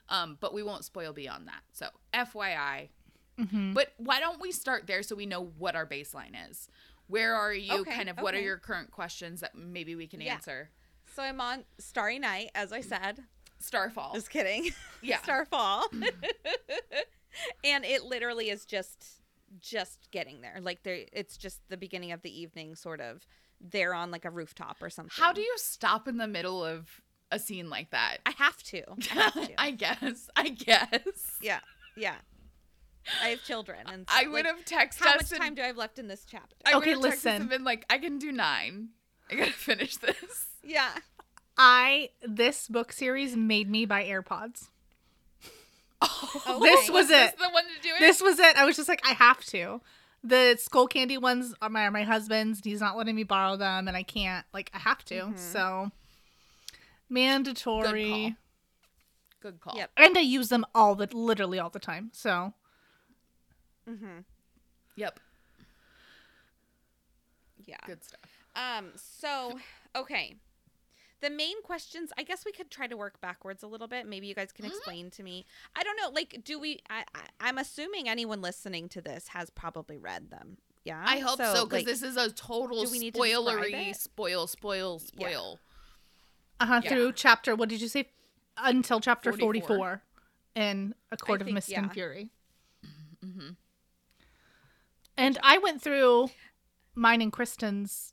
Um, 0.08 0.38
but 0.40 0.54
we 0.54 0.62
won't 0.62 0.84
spoil 0.84 1.12
beyond 1.12 1.48
that. 1.48 1.62
So 1.72 1.88
FYI. 2.12 2.88
Mm-hmm. 3.38 3.72
But 3.72 3.92
why 3.96 4.20
don't 4.20 4.40
we 4.40 4.52
start 4.52 4.86
there 4.86 5.02
so 5.02 5.16
we 5.16 5.26
know 5.26 5.42
what 5.58 5.74
our 5.74 5.86
baseline 5.86 6.34
is? 6.50 6.68
Where 7.08 7.34
are 7.34 7.52
you? 7.52 7.80
Okay, 7.80 7.90
kind 7.92 8.08
of 8.08 8.18
what 8.18 8.34
are 8.34 8.40
your 8.40 8.56
current 8.58 8.90
questions 8.90 9.40
that 9.40 9.54
maybe 9.54 9.94
we 9.96 10.06
can 10.06 10.20
Yeah. 10.20 10.34
answer? 10.34 10.70
So 11.14 11.22
I'm 11.22 11.40
on 11.40 11.64
Starry 11.78 12.18
Night, 12.18 12.50
as 12.54 12.72
I 12.72 12.80
said. 12.80 13.24
Starfall. 13.60 14.12
Just 14.14 14.30
kidding. 14.30 14.70
Yeah. 15.02 15.18
Starfall. 15.22 15.84
and 17.64 17.84
it 17.84 18.04
literally 18.04 18.48
is 18.50 18.64
just 18.64 19.20
just 19.60 20.08
getting 20.10 20.40
there. 20.40 20.58
Like 20.62 20.82
there 20.82 21.00
it's 21.12 21.36
just 21.36 21.60
the 21.68 21.76
beginning 21.76 22.12
of 22.12 22.22
the 22.22 22.40
evening 22.40 22.74
sort 22.74 23.00
of. 23.00 23.26
They're 23.60 23.94
on 23.94 24.10
like 24.10 24.24
a 24.24 24.30
rooftop 24.30 24.78
or 24.82 24.90
something. 24.90 25.12
How 25.14 25.32
do 25.32 25.40
you 25.40 25.52
stop 25.56 26.08
in 26.08 26.16
the 26.16 26.26
middle 26.26 26.64
of 26.64 26.88
a 27.30 27.38
scene 27.38 27.68
like 27.70 27.90
that? 27.90 28.18
I 28.26 28.30
have 28.32 28.62
to. 28.64 28.82
I 29.10 29.14
have 29.14 29.34
to. 29.34 29.48
I 29.60 29.70
guess. 29.72 30.28
I 30.36 30.48
guess. 30.48 31.38
yeah. 31.40 31.60
Yeah. 31.96 32.16
I 33.22 33.28
have 33.28 33.42
children 33.44 33.80
and 33.92 34.06
I 34.08 34.26
would 34.26 34.46
like, 34.46 34.46
have 34.46 34.64
texted 34.64 35.04
how 35.04 35.14
us 35.16 35.22
much 35.24 35.32
and- 35.32 35.40
time 35.42 35.54
do 35.54 35.62
I 35.62 35.66
have 35.66 35.76
left 35.76 35.98
in 35.98 36.08
this 36.08 36.24
chapter? 36.24 36.56
I 36.64 36.70
Okay, 36.78 36.94
would 36.96 37.04
have 37.04 37.12
texted 37.12 37.24
listen. 37.24 37.32
and 37.42 37.50
been 37.50 37.64
like, 37.64 37.84
I 37.90 37.98
can 37.98 38.18
do 38.18 38.32
nine. 38.32 38.88
I 39.30 39.34
gotta 39.34 39.52
finish 39.52 39.96
this. 39.98 40.46
Yeah. 40.62 40.90
I 41.56 42.10
this 42.22 42.68
book 42.68 42.92
series 42.92 43.36
made 43.36 43.70
me 43.70 43.84
buy 43.86 44.04
AirPods. 44.04 44.68
Oh, 46.02 46.58
This 46.62 46.90
was 46.90 47.08
this 47.08 47.32
it. 47.32 47.38
the 47.38 47.48
one 47.50 47.64
to 47.64 47.82
do 47.82 47.88
it. 47.96 48.00
This 48.00 48.20
was 48.20 48.38
it. 48.38 48.56
I 48.56 48.64
was 48.64 48.76
just 48.76 48.88
like, 48.88 49.00
I 49.06 49.12
have 49.12 49.44
to. 49.46 49.80
The 50.22 50.58
Skullcandy 50.58 51.20
ones 51.20 51.54
are 51.60 51.68
my 51.68 51.86
are 51.86 51.90
my 51.90 52.02
husband's. 52.02 52.60
He's 52.64 52.80
not 52.80 52.96
letting 52.96 53.14
me 53.14 53.24
borrow 53.24 53.56
them, 53.56 53.88
and 53.88 53.96
I 53.96 54.02
can't. 54.02 54.44
Like, 54.52 54.70
I 54.74 54.78
have 54.78 55.04
to. 55.06 55.14
Mhm. 55.14 55.38
So 55.38 55.90
mandatory. 57.08 58.36
Good 59.40 59.60
call. 59.60 59.76
Yep. 59.76 59.90
And 59.96 60.16
I 60.16 60.22
use 60.22 60.48
them 60.48 60.64
all 60.74 60.94
the 60.94 61.08
literally 61.12 61.58
all 61.58 61.70
the 61.70 61.78
time. 61.78 62.10
So 62.12 62.54
Mm-hmm. 63.88 64.20
Yep. 64.96 65.20
Yeah. 67.66 67.76
Good 67.86 68.02
stuff. 68.02 68.20
Um, 68.56 68.92
so 68.96 69.58
okay. 69.94 70.36
The 71.24 71.30
main 71.30 71.62
questions, 71.62 72.12
I 72.18 72.22
guess 72.22 72.44
we 72.44 72.52
could 72.52 72.70
try 72.70 72.86
to 72.86 72.98
work 72.98 73.18
backwards 73.22 73.62
a 73.62 73.66
little 73.66 73.86
bit. 73.86 74.06
Maybe 74.06 74.26
you 74.26 74.34
guys 74.34 74.52
can 74.52 74.66
Mhm. 74.66 74.68
explain 74.68 75.10
to 75.12 75.22
me. 75.22 75.46
I 75.74 75.82
don't 75.82 75.96
know, 75.96 76.10
like, 76.10 76.44
do 76.44 76.58
we? 76.58 76.80
I, 76.90 77.02
I 77.14 77.20
I'm 77.40 77.56
assuming 77.56 78.10
anyone 78.10 78.42
listening 78.42 78.90
to 78.90 79.00
this 79.00 79.28
has 79.28 79.48
probably 79.48 79.96
read 79.96 80.28
them. 80.28 80.58
Yeah, 80.84 81.02
I 81.02 81.20
hope 81.20 81.38
so 81.38 81.64
because 81.64 81.72
like, 81.72 81.86
this 81.86 82.02
is 82.02 82.18
a 82.18 82.30
total 82.30 82.84
do 82.84 82.90
we 82.90 82.98
need 82.98 83.14
to 83.14 83.22
describe 83.22 83.42
spoilery, 83.56 83.90
it? 83.92 83.96
spoil, 83.96 84.46
spoil, 84.46 85.00
Yeah. 85.00 85.06
spoil. 85.06 85.60
Uh-huh, 86.60 86.80
Yeah. 86.84 86.90
through 86.90 87.12
chapter 87.14 87.56
what 87.56 87.70
did 87.70 87.80
you 87.80 87.88
say? 87.88 88.10
Until 88.58 89.00
chapter 89.00 89.32
44. 89.32 89.66
44, 89.66 90.02
in 90.54 90.94
A 91.10 91.16
Court 91.16 91.40
of 91.40 91.48
Mist 91.48 91.70
yeah. 91.70 91.78
and 91.84 91.90
Fury. 91.90 92.28
Mm-hmm. 93.24 93.52
And 95.16 95.38
I 95.42 95.56
went 95.56 95.80
through 95.80 96.28
mine 96.94 97.22
and 97.22 97.32
Kristen's 97.32 98.12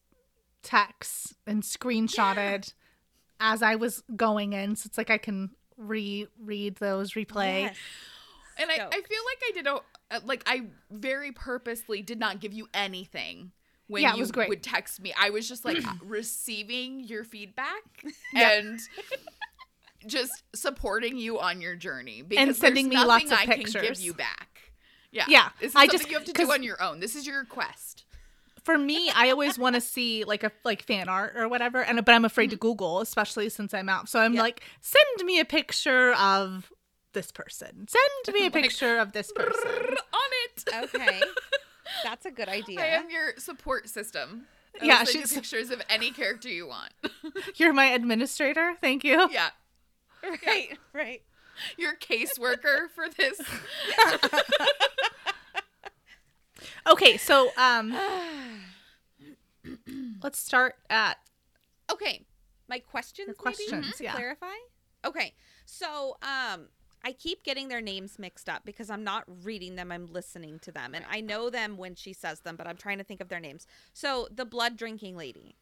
texts 0.64 1.36
and 1.46 1.62
screenshotted 1.62 2.74
as 3.42 3.62
I 3.62 3.76
was 3.76 4.04
going 4.16 4.54
in. 4.54 4.78
So 4.78 4.88
it's 4.88 4.98
like 4.98 5.10
I 5.10 5.18
can 5.18 5.50
reread 5.76 6.76
those, 6.78 7.14
replay. 7.14 7.64
Yes. 7.64 7.76
And 8.58 8.70
I, 8.70 8.76
I 8.76 8.78
feel 8.78 8.86
like 9.26 9.42
I 9.44 9.52
did 9.54 9.68
a 9.68 9.76
uh, 10.12 10.20
like 10.26 10.44
I 10.46 10.68
very 10.92 11.32
purposely 11.32 12.02
did 12.02 12.20
not 12.20 12.40
give 12.40 12.54
you 12.54 12.68
anything 12.74 13.52
when 13.88 14.04
Yeah, 14.04 14.16
you 14.16 14.30
would 14.48 14.62
text 14.64 15.02
me. 15.02 15.14
I 15.20 15.32
was 15.32 15.48
just 15.50 15.66
like 15.66 15.78
receiving 16.06 17.00
your 17.02 17.24
feedback 17.24 18.04
and 18.36 18.80
just 20.06 20.44
supporting 20.56 21.18
you 21.18 21.40
on 21.40 21.62
your 21.62 21.76
journey 21.76 22.22
because 22.22 22.58
sending 22.58 22.90
me 22.90 22.98
lots 22.98 23.26
of 23.26 23.34
I 23.34 23.46
can 23.46 23.60
give 23.62 23.74
pictures. 23.74 24.04
you 24.04 24.14
back. 24.14 24.48
Yeah, 25.12 25.26
Yeah, 25.28 25.50
This 25.60 25.72
is 25.72 25.76
I 25.76 25.82
something 25.82 26.00
just- 26.00 26.10
you 26.10 26.18
have 26.18 26.26
to 26.26 26.34
do 26.34 26.52
on 26.52 26.64
your 26.64 26.82
own. 26.82 27.00
This 27.00 27.16
is 27.16 27.28
your 27.28 27.40
request. 27.40 28.06
For 28.64 28.78
me, 28.78 29.10
I 29.16 29.32
always 29.32 29.58
want 29.58 29.76
to 29.76 29.82
see 29.82 30.24
like 30.24 30.44
a 30.44 30.52
like 30.64 30.84
fan 30.84 31.10
art 31.10 31.36
or 31.36 31.48
whatever, 31.48 31.82
and 31.84 32.04
but 32.06 32.14
I'm 32.14 32.26
afraid 32.26 32.46
Mm-hmm. 32.52 32.52
to 32.52 32.58
Google, 32.58 33.00
especially 33.02 33.50
since 33.50 33.74
I'm 33.74 33.90
out. 33.90 34.08
So 34.10 34.20
I'm 34.20 34.34
Yeah. 34.36 34.42
like, 34.42 34.62
send 34.82 35.26
me 35.26 35.40
a 35.40 35.46
picture 35.46 36.14
of 36.14 36.72
this 37.14 37.32
person. 37.32 37.88
Send 37.88 38.36
me 38.36 38.42
a 38.42 38.44
Like, 38.52 38.54
picture 38.54 38.98
of 39.00 39.14
this 39.14 39.32
person. 39.32 39.70
on 40.14 40.30
it. 40.46 40.64
Okay, 40.96 41.22
that's 42.04 42.26
a 42.26 42.32
good 42.32 42.48
idea. 42.60 42.80
I 42.82 42.86
am 42.88 43.10
your 43.10 43.34
support 43.38 43.90
system. 43.90 44.46
I'll 44.80 44.88
Yeah, 44.88 44.98
send 45.04 45.08
you 45.08 45.14
she's- 45.22 45.34
pictures 45.36 45.72
of 45.72 45.82
any 45.90 46.12
character 46.12 46.48
you 46.50 46.68
want. 46.68 46.92
You're 47.56 47.74
my 47.74 47.86
administrator. 47.88 48.76
Thank 48.80 49.04
you. 49.04 49.28
yeah, 49.32 49.50
right, 50.46 50.78
right. 50.94 51.22
your 51.78 51.96
caseworker 51.96 52.90
for 52.96 53.10
this. 53.10 53.42
Okay, 56.88 57.18
so 57.18 57.52
um, 57.58 57.96
let's 60.24 60.40
start 60.40 60.76
at 60.90 61.18
Okay, 61.92 62.26
my 62.70 62.80
questions. 62.80 63.28
Your 63.28 63.36
maybe? 63.46 63.48
questions, 63.56 63.98
to 63.98 64.04
yeah. 64.04 64.14
Clarify. 64.14 64.46
Okay, 65.06 65.34
so 65.66 66.18
um, 66.22 66.68
I 67.04 67.12
keep 67.12 67.44
getting 67.44 67.68
their 67.68 67.82
names 67.82 68.18
mixed 68.18 68.48
up 68.48 68.64
because 68.66 68.90
I'm 68.90 69.04
not 69.04 69.26
reading 69.44 69.76
them. 69.76 69.92
I'm 69.92 70.08
listening 70.08 70.60
to 70.60 70.72
them, 70.72 70.96
and 70.96 71.04
I 71.10 71.22
know 71.22 71.50
them 71.50 71.78
when 71.78 71.96
she 71.96 72.14
says 72.14 72.42
them, 72.42 72.56
but 72.56 72.68
I'm 72.68 72.78
trying 72.78 73.00
to 73.00 73.04
think 73.04 73.20
of 73.20 73.30
their 73.30 73.40
names. 73.40 73.68
So 73.94 74.28
the 74.34 74.46
blood 74.46 74.78
drinking 74.78 75.18
lady, 75.18 75.56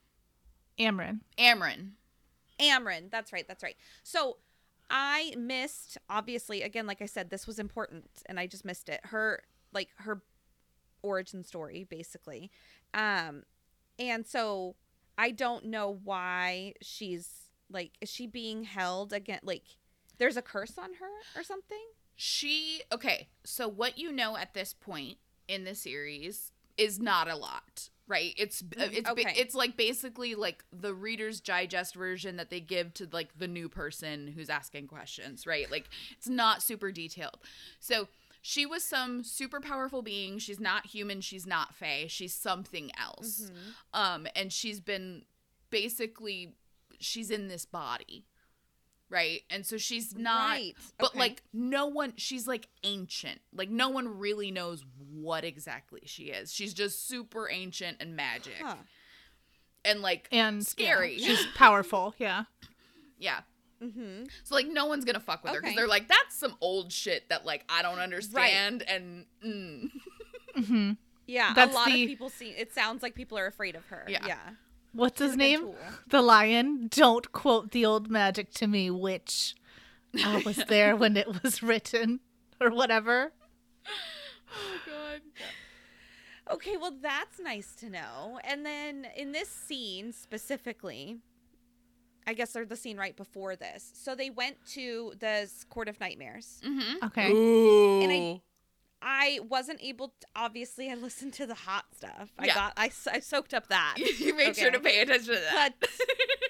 Amren. 0.79 1.21
Amren. 1.37 1.91
Amren. 2.59 3.09
That's 3.09 3.33
right. 3.33 3.47
That's 3.47 3.63
right. 3.63 3.75
So 4.03 4.37
I 4.89 5.33
missed. 5.37 5.97
Obviously, 6.09 6.61
again, 6.61 6.85
like 6.85 7.01
I 7.01 7.07
said, 7.07 7.31
this 7.31 7.47
was 7.47 7.57
important, 7.57 8.05
and 8.27 8.39
I 8.39 8.45
just 8.45 8.65
missed 8.65 8.89
it. 8.89 8.99
Her 9.05 9.41
like 9.73 9.89
her 9.97 10.21
origin 11.01 11.43
story, 11.43 11.85
basically. 11.89 12.51
Um, 12.93 13.43
and 13.97 14.25
so 14.25 14.75
I 15.17 15.31
don't 15.31 15.65
know 15.65 15.99
why 16.03 16.73
she's 16.81 17.49
like, 17.71 17.91
is 18.01 18.09
she 18.09 18.27
being 18.27 18.63
held 18.63 19.13
again? 19.13 19.39
Like, 19.43 19.63
there's 20.17 20.37
a 20.37 20.41
curse 20.41 20.77
on 20.77 20.93
her 20.95 21.39
or 21.39 21.43
something? 21.43 21.77
She 22.15 22.81
okay. 22.91 23.27
So 23.45 23.67
what 23.67 23.97
you 23.97 24.11
know 24.11 24.35
at 24.37 24.53
this 24.53 24.73
point 24.73 25.17
in 25.47 25.63
the 25.63 25.75
series 25.75 26.51
is 26.77 26.99
not 26.99 27.29
a 27.29 27.35
lot, 27.35 27.89
right? 28.07 28.33
It's 28.37 28.61
Mm, 28.61 28.93
it's 28.93 29.09
okay. 29.09 29.33
it's 29.35 29.55
like 29.55 29.77
basically 29.77 30.35
like 30.35 30.63
the 30.71 30.93
Reader's 30.93 31.39
Digest 31.39 31.95
version 31.95 32.35
that 32.37 32.49
they 32.49 32.59
give 32.59 32.93
to 32.95 33.07
like 33.11 33.37
the 33.37 33.47
new 33.47 33.69
person 33.69 34.27
who's 34.27 34.49
asking 34.49 34.87
questions, 34.87 35.47
right? 35.47 35.69
Like 35.71 35.89
it's 36.11 36.27
not 36.27 36.61
super 36.61 36.91
detailed. 36.91 37.37
So 37.79 38.07
she 38.41 38.65
was 38.65 38.83
some 38.83 39.23
super 39.23 39.59
powerful 39.59 40.01
being. 40.01 40.39
She's 40.39 40.59
not 40.59 40.85
human. 40.87 41.21
She's 41.21 41.45
not 41.45 41.75
Fae. 41.75 42.05
She's 42.07 42.33
something 42.33 42.91
else. 42.97 43.41
Mm-hmm. 43.51 43.99
Um, 43.99 44.27
and 44.35 44.51
she's 44.53 44.79
been 44.79 45.23
basically 45.69 46.53
she's 46.99 47.29
in 47.31 47.47
this 47.47 47.65
body, 47.65 48.25
right? 49.09 49.41
And 49.49 49.65
so 49.65 49.77
she's 49.77 50.15
not 50.15 50.49
Right. 50.51 50.73
but 50.97 51.09
Okay. 51.11 51.19
like 51.19 51.43
no 51.53 51.85
one 51.87 52.13
she's 52.17 52.47
like 52.47 52.67
ancient 52.83 53.39
like 53.53 53.69
no 53.69 53.89
one 53.89 54.19
really 54.19 54.51
knows 54.51 54.83
what 55.11 55.43
exactly 55.43 56.01
she 56.05 56.23
is 56.25 56.51
she's 56.53 56.73
just 56.73 57.07
super 57.07 57.49
ancient 57.49 57.97
and 58.01 58.15
magic 58.15 58.55
Huh. 58.61 58.75
and 59.85 60.01
like 60.01 60.27
And 60.31 60.57
yeah, 60.57 60.63
Scary. 60.63 61.17
she's 61.19 61.45
powerful. 61.55 62.15
Yeah. 62.17 62.43
yeah 63.17 63.41
Mm-hmm. 63.81 64.23
so 64.43 64.55
like 64.55 64.67
no 64.67 64.87
one's 64.87 65.05
gonna 65.05 65.19
fuck 65.21 65.43
with 65.43 65.53
her 65.53 65.61
because 65.61 65.75
they're 65.75 65.87
like 65.87 66.07
that's 66.09 66.35
some 66.35 66.55
old 66.59 66.91
shit 66.91 67.29
that 67.29 67.45
like 67.45 67.63
i 67.69 67.81
don't 67.81 67.99
understand 67.99 68.83
and 68.87 69.25
mm. 69.45 69.89
hmm 70.65 70.91
Yeah. 71.27 71.53
That's 71.55 71.71
a 71.71 71.75
lot 71.75 71.85
the- 71.87 72.03
of 72.03 72.07
people 72.09 72.29
see 72.29 72.49
it 72.49 72.73
sounds 72.73 73.01
like 73.03 73.15
people 73.15 73.37
are 73.37 73.45
afraid 73.45 73.75
of 73.75 73.85
her. 73.87 74.03
Yeah. 74.09 74.25
Yeah. 74.27 74.39
What's 74.93 75.19
his 75.19 75.29
She's 75.29 75.35
a 75.35 75.37
name? 75.37 75.59
tool. 75.61 75.75
The 76.09 76.21
lion. 76.23 76.87
Don't 76.89 77.31
quote 77.31 77.69
the 77.71 77.85
old 77.85 78.09
magic 78.09 78.51
to 78.55 78.65
me, 78.67 78.89
witch. 78.89 79.53
I 80.25 80.41
was 80.43 80.57
there 80.67 80.95
when 80.95 81.15
it 81.15 81.43
was 81.43 81.61
written, 81.61 82.19
or 82.59 82.71
whatever. 82.71 83.31
oh 84.51 84.79
god 84.87 85.21
Okay, 86.51 86.75
well 86.77 86.95
that's 86.99 87.39
nice 87.39 87.75
to 87.75 87.89
know. 87.91 88.39
And 88.43 88.65
then 88.65 89.05
in 89.15 89.31
this 89.33 89.49
scene 89.49 90.11
specifically, 90.11 91.19
I 92.29 92.33
guess 92.33 92.53
they're 92.53 92.63
the 92.63 92.75
scene 92.75 92.95
right 92.95 93.15
before 93.17 93.55
this. 93.55 93.91
So 93.95 94.13
they 94.13 94.29
went 94.29 94.57
to 94.73 95.13
the 95.19 95.49
Court 95.69 95.87
of 95.87 95.99
Nightmares. 95.99 96.61
mm-hmm. 96.63 97.03
Okay. 97.05 97.31
Ooh. 97.31 98.01
And 98.03 98.11
I 98.11 98.41
I 99.01 99.39
wasn't 99.49 99.81
able 99.81 100.09
to, 100.09 100.27
obviously 100.35 100.91
I 100.91 100.93
listened 100.93 101.33
to 101.35 101.47
the 101.47 101.55
hot 101.55 101.85
stuff. 101.95 102.31
I 102.37 102.45
Yeah. 102.47 102.53
got 102.55 102.73
I 102.77 102.89
soaked 102.89 103.55
up 103.55 103.67
that. 103.69 103.95
you 104.19 104.35
made 104.35 104.55
sure 104.55 104.69
to 104.69 104.79
pay 104.79 105.01
attention 105.01 105.33
to 105.33 105.39
that 105.39 105.73
But 105.79 105.89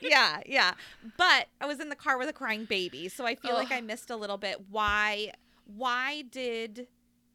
yeah, 0.02 0.42
yeah. 0.46 0.74
But 1.18 1.48
I 1.62 1.66
was 1.66 1.80
in 1.80 1.88
the 1.88 1.96
car 1.96 2.18
with 2.18 2.28
a 2.28 2.34
crying 2.34 2.66
baby, 2.66 3.08
so 3.08 3.26
I 3.26 3.36
feel 3.36 3.54
like 3.54 3.72
I 3.72 3.80
missed 3.80 4.10
a 4.10 4.18
little 4.18 4.38
bit. 4.38 4.58
Why? 4.70 5.32
Why 5.66 6.24
did 6.24 6.88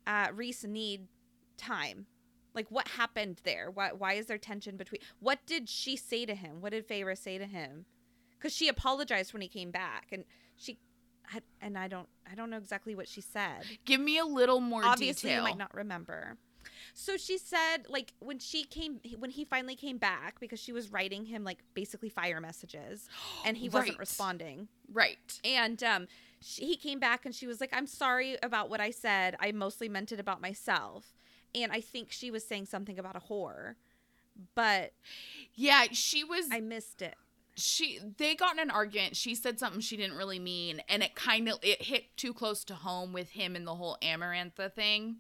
uh, 0.07 0.29
Rhys 0.35 0.65
need 0.65 1.09
time? 1.57 2.07
Like, 2.55 2.71
what 2.71 2.89
happened 2.89 3.41
there? 3.45 3.71
Why? 3.71 3.91
Why 3.93 4.15
is 4.15 4.27
there 4.27 4.39
tension 4.39 4.77
between? 4.77 5.01
What 5.21 5.39
did 5.47 5.69
she 5.69 5.97
say 5.97 6.27
to 6.27 6.35
him? 6.35 6.61
What 6.61 6.73
did 6.73 6.87
Feyre 6.87 7.17
say 7.17 7.39
to 7.39 7.47
him? 7.47 7.87
Because 8.45 8.55
she 8.55 8.69
apologized 8.69 9.33
when 9.33 9.41
he 9.41 9.49
came 9.49 9.71
back, 9.71 10.09
and 10.13 10.23
she, 10.55 10.77
had, 11.23 11.43
and 11.63 11.79
I 11.79 11.89
don't, 11.89 12.07
I 12.31 12.35
don't 12.35 12.51
know 12.51 12.59
exactly 12.59 12.95
what 12.95 13.09
she 13.09 13.23
said. 13.23 13.63
Give 13.87 14.03
me 14.03 14.19
a 14.19 14.25
little 14.27 14.61
more 14.61 14.85
obviously 14.85 15.31
detail. 15.31 15.45
you 15.45 15.49
might 15.49 15.57
not 15.57 15.75
remember. 15.75 16.37
So 16.93 17.17
she 17.17 17.39
said 17.39 17.87
like 17.89 18.13
when 18.19 18.39
she 18.39 18.65
came 18.65 19.01
when 19.19 19.31
he 19.31 19.47
finally 19.47 19.77
came 19.77 19.97
back 19.97 20.41
because 20.41 20.61
she 20.61 20.73
was 20.73 20.93
writing 20.93 21.25
him 21.25 21.43
like 21.43 21.61
basically 21.73 22.11
fire 22.11 22.39
messages 22.39 23.09
and 23.47 23.57
he 23.57 23.71
wasn't 23.71 23.99
responding. 23.99 24.69
Right. 24.93 25.41
And 25.43 25.83
um 25.83 26.07
she, 26.41 26.67
he 26.67 26.77
came 26.77 26.99
back 26.99 27.25
and 27.25 27.35
she 27.35 27.47
was 27.47 27.61
like 27.63 27.71
i'm 27.73 27.87
sorry 27.87 28.37
about 28.43 28.69
what 28.69 28.81
i 28.81 28.91
said. 28.91 29.37
I 29.41 29.53
mostly 29.53 29.89
meant 29.89 30.13
it 30.13 30.21
about 30.21 30.41
myself. 30.43 31.15
And 31.55 31.73
i 31.73 31.81
think 31.81 32.13
she 32.13 32.31
was 32.31 32.45
saying 32.45 32.67
something 32.67 32.99
about 32.99 33.17
a 33.17 33.21
whore 33.21 33.75
but 34.55 34.93
yeah 35.55 35.85
she 35.93 36.25
was 36.25 36.47
i 36.51 36.61
missed 36.61 37.03
it 37.03 37.15
she 37.57 37.99
they 38.19 38.35
got 38.35 38.55
in 38.55 38.59
an 38.61 38.71
argument. 38.71 39.17
She 39.17 39.35
said 39.35 39.59
something 39.59 39.81
she 39.81 39.97
didn't 39.97 40.17
really 40.17 40.39
mean 40.39 40.83
and 40.89 41.03
it 41.03 41.15
kind 41.15 41.49
of 41.49 41.59
it 41.63 41.83
hit 41.83 42.17
too 42.17 42.33
close 42.35 42.65
to 42.65 42.75
home 42.75 43.13
with 43.13 43.31
him 43.31 43.55
and 43.57 43.67
the 43.67 43.75
whole 43.75 43.97
amarantha 44.03 44.73
thing. 44.73 45.17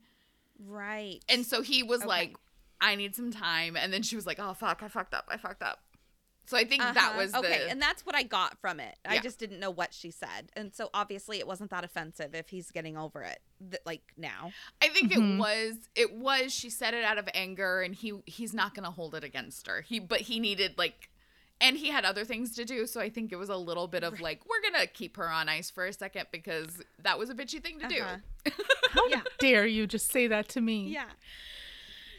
Right. 0.59 1.20
And 1.29 1.44
so 1.44 1.62
he 1.62 1.83
was 1.83 2.01
Okay. 2.01 2.09
like 2.09 2.37
i 2.81 2.94
need 2.97 3.14
some 3.14 3.31
time. 3.31 3.77
And 3.77 3.92
then 3.92 4.03
she 4.03 4.16
was 4.16 4.27
like 4.27 4.38
oh 4.40 4.55
fuck 4.55 4.83
i 4.83 4.88
fucked 4.88 5.14
up 5.14 5.27
i 5.29 5.37
fucked 5.37 5.62
up. 5.62 5.81
So 6.47 6.57
i 6.59 6.64
think 6.64 6.83
that 6.83 6.97
Uh-huh. 6.97 7.18
was 7.18 7.35
okay 7.35 7.64
the 7.64 7.70
and 7.70 7.81
that's 7.81 8.05
what 8.05 8.14
i 8.14 8.23
got 8.23 8.59
from 8.61 8.79
it. 8.81 8.97
I 9.07 9.18
just 9.18 9.38
didn't 9.38 9.61
know 9.61 9.70
what 9.70 9.94
she 9.94 10.11
said. 10.11 10.51
And 10.55 10.75
so 10.75 10.90
obviously 10.92 11.38
it 11.38 11.47
wasn't 11.47 11.70
that 11.70 11.85
offensive 11.85 12.35
if 12.35 12.49
he's 12.51 12.70
getting 12.70 12.97
over 12.99 13.23
it 13.23 13.40
th- 13.70 13.83
like 13.87 14.03
now. 14.16 14.53
I 14.83 14.88
think 14.88 15.12
Mhm. 15.12 15.37
it 15.37 15.38
was 15.38 15.75
it 15.94 16.12
was 16.14 16.53
she 16.53 16.68
said 16.68 16.94
it 16.94 17.05
out 17.05 17.16
of 17.18 17.29
anger 17.33 17.81
and 17.81 17.94
he 17.94 18.12
he's 18.27 18.53
not 18.53 18.75
gonna 18.75 18.90
hold 18.90 19.14
it 19.14 19.25
against 19.25 19.66
her. 19.68 19.81
He 19.83 20.01
but 20.01 20.23
he 20.23 20.38
needed 20.40 20.77
like 20.77 21.09
and 21.61 21.77
he 21.77 21.88
had 21.90 22.05
other 22.05 22.25
things 22.25 22.55
to 22.57 22.64
do 22.64 22.87
so 22.87 23.01
i 23.01 23.09
think 23.09 23.33
it 23.33 23.37
was 23.37 23.49
a 23.49 23.57
little 23.57 23.87
bit 23.87 24.03
of 24.03 24.21
like 24.21 24.40
we're 24.49 24.61
gonna 24.71 24.87
keep 24.87 25.17
her 25.17 25.29
on 25.29 25.49
ice 25.49 25.71
for 25.71 25.87
a 25.87 25.93
second 25.93 26.27
because 26.33 26.83
that 27.03 27.19
was 27.19 27.31
a 27.31 27.35
bitchy 27.35 27.62
thing 27.62 27.79
to 27.79 27.87
Uh-huh. 27.87 28.17
do 28.45 28.51
How 28.90 29.07
Yeah. 29.09 29.23
dare 29.38 29.67
you 29.67 29.87
just 29.87 30.11
say 30.12 30.27
that 30.29 30.49
to 30.51 30.61
me? 30.61 30.88
yeah 30.88 31.05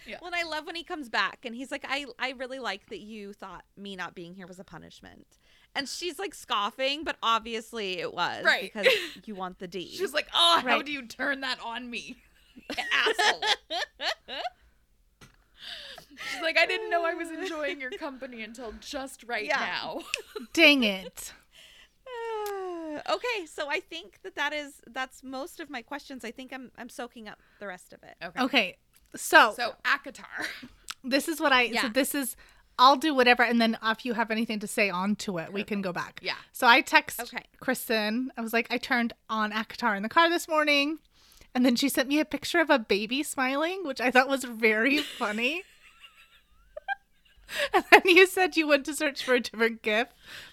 Yeah. 0.07 0.17
Well, 0.21 0.27
and 0.31 0.35
I 0.35 0.43
love 0.43 0.65
when 0.65 0.75
he 0.75 0.83
comes 0.83 1.09
back 1.09 1.39
and 1.45 1.55
he's 1.55 1.71
like, 1.71 1.83
I, 1.87 2.05
I 2.19 2.31
really 2.37 2.59
like 2.59 2.89
that 2.89 2.99
you 2.99 3.33
thought 3.33 3.63
me 3.75 3.95
not 3.95 4.13
being 4.13 4.35
here 4.35 4.45
was 4.45 4.59
a 4.59 4.63
punishment. 4.63 5.25
And 5.73 5.89
she's 5.89 6.19
like 6.19 6.35
scoffing, 6.35 7.03
but 7.03 7.17
obviously 7.23 7.97
it 7.99 8.13
was. 8.13 8.45
Right. 8.45 8.61
Because 8.71 8.87
you 9.25 9.33
want 9.33 9.57
the 9.57 9.67
D. 9.67 9.87
She's 9.87 10.13
like, 10.13 10.27
oh, 10.33 10.61
how 10.63 10.81
do 10.83 10.91
you 10.91 11.07
turn 11.07 11.41
that 11.41 11.57
on 11.63 11.89
me, 11.89 12.17
asshole? 12.93 13.41
She's 16.31 16.41
like, 16.41 16.57
I 16.57 16.65
didn't 16.65 16.89
know 16.89 17.05
I 17.05 17.13
was 17.13 17.29
enjoying 17.31 17.79
your 17.81 17.91
company 17.91 18.41
until 18.43 18.73
just 18.79 19.23
right 19.23 19.45
Yeah. 19.45 19.57
now. 19.59 19.99
Dang 20.53 20.83
it. 20.83 21.33
Uh, 22.07 23.01
okay, 23.13 23.45
so 23.45 23.69
I 23.69 23.79
think 23.79 24.19
that 24.23 24.35
that 24.35 24.53
is 24.53 24.81
that's 24.87 25.23
most 25.23 25.59
of 25.59 25.69
my 25.69 25.81
questions. 25.81 26.23
I 26.23 26.31
think 26.31 26.53
I'm 26.53 26.71
I'm 26.77 26.89
soaking 26.89 27.27
up 27.27 27.39
the 27.59 27.67
rest 27.67 27.93
of 27.93 27.99
it. 28.03 28.15
Okay. 28.23 28.41
Okay. 28.43 28.77
So, 29.15 29.53
So 29.55 29.73
ACOTAR. 29.85 30.45
this 31.03 31.27
is 31.27 31.39
what 31.39 31.51
I 31.51 31.67
so 31.67 31.73
Yeah. 31.73 31.89
this 31.89 32.13
is 32.15 32.35
I'll 32.77 32.97
do 32.97 33.13
whatever 33.15 33.43
and 33.43 33.61
then 33.61 33.77
if 33.83 34.05
you 34.05 34.13
have 34.13 34.31
anything 34.31 34.59
to 34.59 34.67
say 34.67 34.89
on 34.89 35.15
to 35.17 35.37
it, 35.37 35.53
we 35.53 35.63
can 35.63 35.81
go 35.81 35.93
back. 35.93 36.19
Yeah. 36.21 36.35
So 36.51 36.67
I 36.67 36.81
text 36.81 37.19
Okay. 37.21 37.43
Kristen. 37.59 38.31
I 38.37 38.41
was 38.41 38.51
like, 38.53 38.67
I 38.69 38.77
turned 38.77 39.13
on 39.29 39.51
ACOTAR 39.51 39.95
in 39.95 40.03
the 40.03 40.09
car 40.09 40.29
this 40.29 40.47
morning. 40.47 40.99
And 41.53 41.65
then 41.65 41.77
she 41.77 41.87
sent 41.87 42.09
me 42.09 42.19
a 42.19 42.25
picture 42.25 42.59
of 42.59 42.69
a 42.69 42.77
baby 42.77 43.23
smiling, 43.23 43.85
which 43.85 44.01
I 44.01 44.11
thought 44.11 44.27
was 44.27 44.43
very 44.43 44.97
funny. 45.17 45.63
and 47.73 47.83
then 47.91 48.01
you 48.05 48.25
said 48.27 48.57
you 48.57 48.67
went 48.67 48.85
to 48.85 48.93
search 48.93 49.23
for 49.23 49.35
a 49.35 49.39
different 49.39 49.81
GIF, 49.81 50.07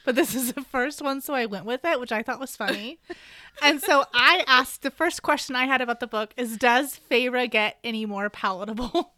but 0.05 0.15
this 0.15 0.35
is 0.35 0.53
the 0.53 0.63
first 0.63 1.01
one, 1.03 1.21
so 1.21 1.35
I 1.35 1.47
went 1.47 1.65
with 1.65 1.85
it, 1.85 1.99
which 2.01 2.13
I 2.13 2.23
thought 2.23 2.41
was 2.41 2.57
funny. 2.57 2.99
and 3.63 3.81
so 3.81 4.05
I 4.15 4.45
asked 4.47 4.83
the 4.83 4.91
first 4.91 5.23
question 5.23 5.57
I 5.57 5.67
had 5.67 5.81
about 5.81 6.01
the 6.01 6.07
book 6.07 6.33
is 6.37 6.57
Does 6.57 7.01
Feyre 7.11 7.51
get 7.51 7.79
any 7.83 8.07
more 8.07 8.29
palatable? 8.31 9.15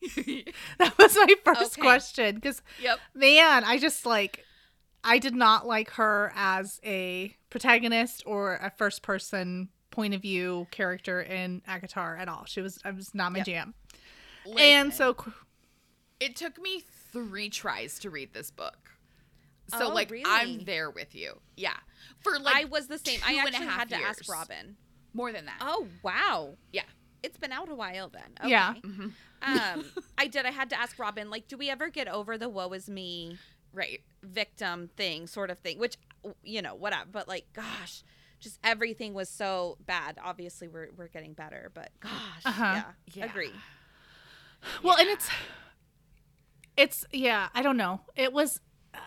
that 0.78 0.96
was 0.98 1.16
my 1.16 1.34
first 1.44 1.72
Okay. 1.72 1.82
question. 1.82 2.34
Because 2.36 2.62
Yep. 2.80 2.98
man, 3.14 3.64
I 3.64 3.78
just 3.78 4.06
like 4.06 4.44
I 5.04 5.18
did 5.18 5.34
not 5.34 5.66
like 5.66 5.90
her 5.92 6.32
as 6.36 6.80
a 6.84 7.36
protagonist 7.50 8.22
or 8.26 8.54
a 8.56 8.70
first 8.70 9.02
person 9.02 9.68
point 9.90 10.14
of 10.14 10.22
view 10.22 10.68
character 10.70 11.20
in 11.20 11.62
ACOTAR 11.68 12.18
at 12.18 12.28
all. 12.28 12.44
She 12.46 12.60
was 12.60 12.78
I 12.84 12.90
was 12.92 13.14
not 13.14 13.32
my 13.32 13.38
Yep. 13.38 13.46
jam. 13.46 13.74
And 14.58 14.94
so 14.94 15.16
it 16.20 16.36
took 16.36 16.60
me 16.60 16.84
three 17.12 17.48
tries 17.50 17.98
to 18.00 18.10
read 18.10 18.32
this 18.32 18.50
book. 18.50 18.90
So 19.70 19.90
Oh, 19.90 19.94
like 19.94 20.10
really? 20.10 20.24
I'm 20.26 20.64
there 20.64 20.90
with 20.90 21.14
you. 21.14 21.40
Yeah. 21.56 21.76
For 22.20 22.38
like 22.38 22.56
I 22.56 22.64
was 22.64 22.86
the 22.88 22.98
same. 22.98 23.20
I 23.24 23.32
two 23.32 23.38
and 23.38 23.48
a 23.48 23.50
actually 23.58 23.66
had 23.66 23.88
to 23.90 23.96
ask. 23.96 24.28
Robin. 24.30 24.76
more 25.12 25.32
than 25.32 25.46
that. 25.46 25.58
Oh 25.60 25.86
wow. 26.02 26.54
Yeah. 26.72 26.82
It's 27.22 27.36
been 27.36 27.52
out 27.52 27.68
a 27.68 27.74
while 27.74 28.08
then. 28.08 28.22
Okay. 28.40 28.50
Yeah. 28.50 28.74
um 29.42 29.84
I 30.18 30.26
did 30.26 30.46
I 30.46 30.50
had 30.52 30.70
to 30.70 30.80
ask 30.80 30.98
Robin 30.98 31.28
like 31.30 31.48
do 31.48 31.56
we 31.58 31.68
ever 31.70 31.88
get 31.90 32.08
over 32.08 32.38
the 32.38 32.48
woe 32.48 32.70
is 32.72 32.88
me 32.88 33.38
Right. 33.72 34.00
victim 34.22 34.88
thing 34.96 35.26
sort 35.26 35.50
of 35.50 35.58
thing 35.58 35.78
which 35.78 35.96
you 36.42 36.62
know 36.62 36.74
whatever 36.74 37.04
but 37.12 37.28
like 37.28 37.46
gosh 37.52 38.02
just 38.40 38.58
everything 38.64 39.12
was 39.14 39.28
so 39.28 39.76
bad 39.84 40.16
obviously 40.24 40.66
we're 40.68 40.88
we're 40.96 41.08
getting 41.08 41.34
better 41.34 41.70
but 41.74 41.90
gosh 42.00 42.10
Uh-huh. 42.46 42.64
yeah, 42.76 42.84
Yeah. 43.12 43.24
agree 43.26 43.52
well 44.82 44.96
and 44.96 45.08
it's 45.08 45.28
it's 46.78 47.04
yeah, 47.12 47.48
I 47.54 47.62
don't 47.62 47.76
know. 47.76 48.00
It 48.16 48.32
was 48.32 48.60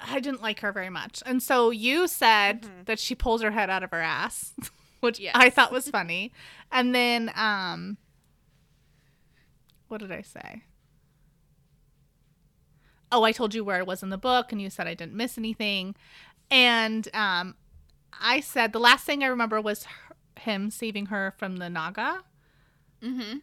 I 0.05 0.19
didn't 0.19 0.41
like 0.41 0.59
her 0.59 0.71
very 0.71 0.89
much. 0.89 1.23
And 1.25 1.41
so 1.41 1.71
you 1.71 2.07
said 2.07 2.67
that 2.85 2.99
she 2.99 3.15
pulls 3.15 3.41
her 3.41 3.51
head 3.51 3.69
out 3.69 3.81
of 3.81 3.91
her 3.91 4.01
ass, 4.01 4.53
which 4.99 5.21
I 5.33 5.49
thought 5.49 5.71
was 5.71 5.89
funny. 5.89 6.33
And 6.71 6.93
then 6.93 7.31
um 7.35 7.97
what 9.87 10.01
did 10.01 10.11
I 10.11 10.21
say? 10.21 10.63
Oh, 13.11 13.23
I 13.23 13.31
told 13.31 13.53
you 13.53 13.63
where 13.63 13.77
I 13.77 13.81
was 13.81 14.03
in 14.03 14.09
the 14.09 14.17
book 14.17 14.51
and 14.51 14.61
you 14.61 14.69
said 14.69 14.87
I 14.87 14.93
didn't 14.93 15.15
miss 15.15 15.37
anything. 15.37 15.95
And 16.51 17.07
um 17.13 17.55
I 18.19 18.41
said 18.41 18.73
the 18.73 18.79
last 18.79 19.05
thing 19.05 19.23
I 19.23 19.27
remember 19.27 19.61
was 19.61 19.85
her, 19.85 20.15
him 20.41 20.69
saving 20.71 21.05
her 21.05 21.33
from 21.37 21.57
the 21.57 21.69
Naga. 21.69 22.23
Mm-hmm. 23.01 23.37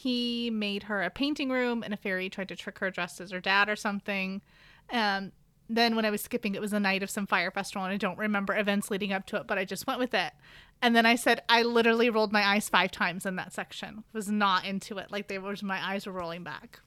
He 0.00 0.48
made 0.50 0.84
her 0.84 1.02
a 1.02 1.10
painting 1.10 1.50
room 1.50 1.82
and 1.82 1.92
a 1.92 1.96
fairy 1.96 2.30
tried 2.30 2.48
to 2.50 2.56
trick 2.56 2.78
her 2.78 2.88
dressed 2.90 3.20
as 3.20 3.32
her 3.32 3.40
dad 3.40 3.68
or 3.68 3.74
something. 3.76 4.42
Um 4.90 5.32
then 5.68 5.96
when 5.96 6.04
I 6.04 6.10
was 6.10 6.22
skipping, 6.22 6.54
it 6.54 6.60
was 6.62 6.70
the 6.70 6.80
night 6.80 7.02
of 7.02 7.10
some 7.10 7.26
fire 7.26 7.50
festival, 7.50 7.84
and 7.84 7.92
I 7.92 7.98
don't 7.98 8.16
remember 8.16 8.56
events 8.56 8.90
leading 8.90 9.12
up 9.12 9.26
to 9.26 9.36
it, 9.36 9.46
but 9.46 9.58
I 9.58 9.64
just 9.66 9.86
went 9.86 9.98
with 9.98 10.14
it. 10.14 10.32
And 10.80 10.94
then 10.96 11.04
I 11.04 11.16
said 11.16 11.42
I 11.48 11.62
literally 11.62 12.08
rolled 12.10 12.32
my 12.32 12.42
eyes 12.46 12.68
five 12.68 12.90
times 12.92 13.26
in 13.26 13.34
that 13.36 13.52
section. 13.52 14.04
Was 14.12 14.28
not 14.30 14.64
into 14.64 14.98
it. 14.98 15.10
Like 15.10 15.26
they 15.28 15.38
was 15.38 15.62
my 15.64 15.84
eyes 15.84 16.06
were 16.06 16.12
rolling 16.12 16.44
back. 16.44 16.80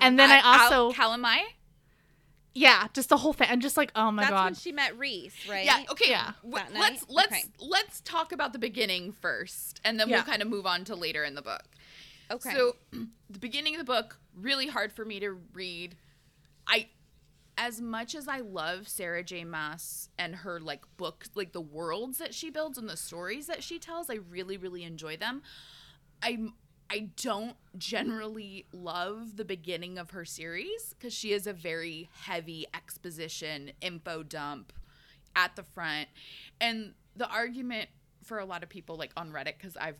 And 0.00 0.18
then 0.18 0.30
I, 0.30 0.40
also 0.68 0.92
Calanmai. 0.92 1.38
yeah, 2.54 2.86
just 2.94 3.08
the 3.08 3.16
whole 3.16 3.32
thing. 3.32 3.48
I'm 3.50 3.60
just 3.60 3.76
like, 3.76 3.90
oh 3.96 4.10
my 4.12 4.22
that's 4.22 4.32
when 4.32 4.42
god. 4.52 4.56
she 4.56 4.72
met 4.72 4.96
Rhys 4.98 5.34
right 5.48 5.64
Yeah. 5.64 5.82
Okay. 5.90 6.10
Yeah. 6.10 6.32
w- 6.44 6.64
let's 6.78 7.04
let's 7.08 7.32
Okay. 7.32 7.42
let's 7.58 8.00
talk 8.02 8.30
about 8.30 8.52
the 8.52 8.58
beginning 8.60 9.10
first, 9.12 9.80
and 9.84 9.98
then 9.98 10.08
Yeah. 10.08 10.16
we'll 10.18 10.24
kind 10.24 10.42
of 10.42 10.48
move 10.48 10.66
on 10.66 10.84
to 10.84 10.94
later 10.94 11.24
in 11.24 11.34
the 11.34 11.42
book. 11.42 11.64
Okay 12.30 12.50
So, 12.52 12.76
the 13.30 13.38
beginning 13.38 13.74
of 13.74 13.78
the 13.78 13.84
book 13.84 14.18
really 14.34 14.66
hard 14.68 14.92
for 14.92 15.04
me 15.04 15.20
to 15.20 15.32
read. 15.52 15.96
I, 16.68 16.88
as 17.58 17.80
much 17.80 18.14
as 18.14 18.28
I 18.28 18.40
love 18.40 18.88
Sarah 18.88 19.22
J. 19.22 19.44
Maas 19.44 20.08
and 20.18 20.36
her 20.36 20.60
like 20.60 20.84
books, 20.96 21.30
like 21.34 21.52
the 21.52 21.60
worlds 21.60 22.18
that 22.18 22.34
she 22.34 22.50
builds 22.50 22.78
and 22.78 22.88
the 22.88 22.96
stories 22.96 23.46
that 23.46 23.62
she 23.62 23.78
tells, 23.78 24.10
I 24.10 24.18
really 24.30 24.56
really 24.56 24.84
enjoy 24.84 25.16
them. 25.16 25.42
I 26.22 26.38
I 26.88 27.10
don't 27.20 27.56
generally 27.76 28.66
love 28.72 29.36
the 29.36 29.44
beginning 29.44 29.98
of 29.98 30.10
her 30.10 30.24
series 30.24 30.94
because 30.98 31.12
she 31.12 31.32
is 31.32 31.46
a 31.46 31.52
very 31.52 32.08
heavy 32.12 32.66
exposition 32.74 33.72
info 33.80 34.22
dump 34.22 34.72
at 35.34 35.56
the 35.56 35.62
front, 35.62 36.08
and 36.60 36.94
the 37.16 37.28
argument 37.28 37.88
for 38.24 38.38
a 38.38 38.44
lot 38.44 38.62
of 38.62 38.68
people 38.68 38.96
like 38.96 39.12
on 39.16 39.30
Reddit 39.32 39.54
because 39.58 39.76
I've 39.76 39.98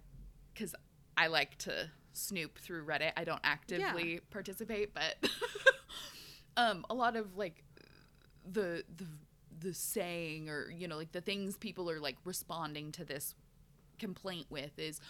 because 0.55 0.75
I 1.17 1.27
like 1.29 1.59
to 1.59 1.91
snoop 2.17 2.59
through 2.59 2.85
Reddit. 2.87 3.13
I 3.17 3.25
don't 3.25 3.41
actively 3.45 4.21
participate, 4.31 4.95
but 4.95 5.17
um, 6.57 6.85
a 6.91 6.95
lot 6.95 7.17
of 7.17 7.37
like 7.37 7.63
the 8.51 8.85
the 8.97 9.07
the 9.59 9.75
saying 9.75 10.49
or 10.49 10.71
you 10.71 10.87
know 10.87 10.97
like 10.97 11.13
the 11.13 11.21
things 11.21 11.57
people 11.57 11.91
are 11.91 11.99
like 12.01 12.17
responding 12.25 12.93
to 12.93 13.05
this 13.05 13.35
complaint 13.99 14.47
with 14.51 14.79
is 14.79 15.01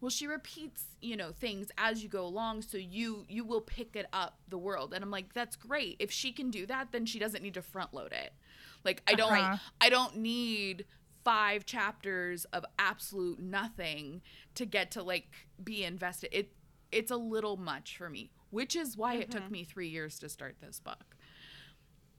well 0.00 0.08
she 0.08 0.26
repeats 0.28 0.84
you 1.02 1.16
know 1.16 1.32
things 1.32 1.68
as 1.76 2.02
you 2.04 2.08
go 2.08 2.24
along 2.24 2.62
so 2.62 2.78
you 2.78 3.24
you 3.28 3.44
will 3.44 3.60
pick 3.60 3.96
it 3.96 4.06
up 4.12 4.38
the 4.48 4.58
world. 4.58 4.92
And 4.94 5.02
i'm 5.02 5.10
like 5.10 5.34
that's 5.34 5.56
great. 5.56 5.96
If 5.98 6.10
she 6.10 6.32
can 6.32 6.50
do 6.50 6.66
that 6.66 6.92
then 6.92 7.06
she 7.06 7.18
doesn't 7.18 7.42
need 7.42 7.54
to 7.54 7.62
front 7.62 7.92
load 7.92 8.12
it. 8.12 8.32
Like 8.84 9.02
i 9.06 9.14
don't 9.14 9.32
Uh-huh. 9.32 9.56
i 9.80 9.88
don't 9.88 10.16
need 10.16 10.84
five 11.24 11.66
chapters 11.66 12.44
of 12.52 12.64
absolute 12.78 13.40
nothing 13.40 14.22
to 14.54 14.64
get 14.64 14.92
to 14.92 15.02
like 15.02 15.26
be 15.62 15.82
invested. 15.82 16.28
It 16.30 16.52
it's 16.96 17.10
a 17.10 17.16
little 17.16 17.56
much 17.56 17.96
for 17.96 18.08
me 18.08 18.30
which 18.50 18.74
is 18.74 18.96
why 18.96 19.14
it 19.14 19.30
took 19.30 19.50
me 19.50 19.64
three 19.64 19.88
years 19.88 20.18
to 20.18 20.28
start 20.28 20.56
this 20.60 20.80
book 20.80 21.16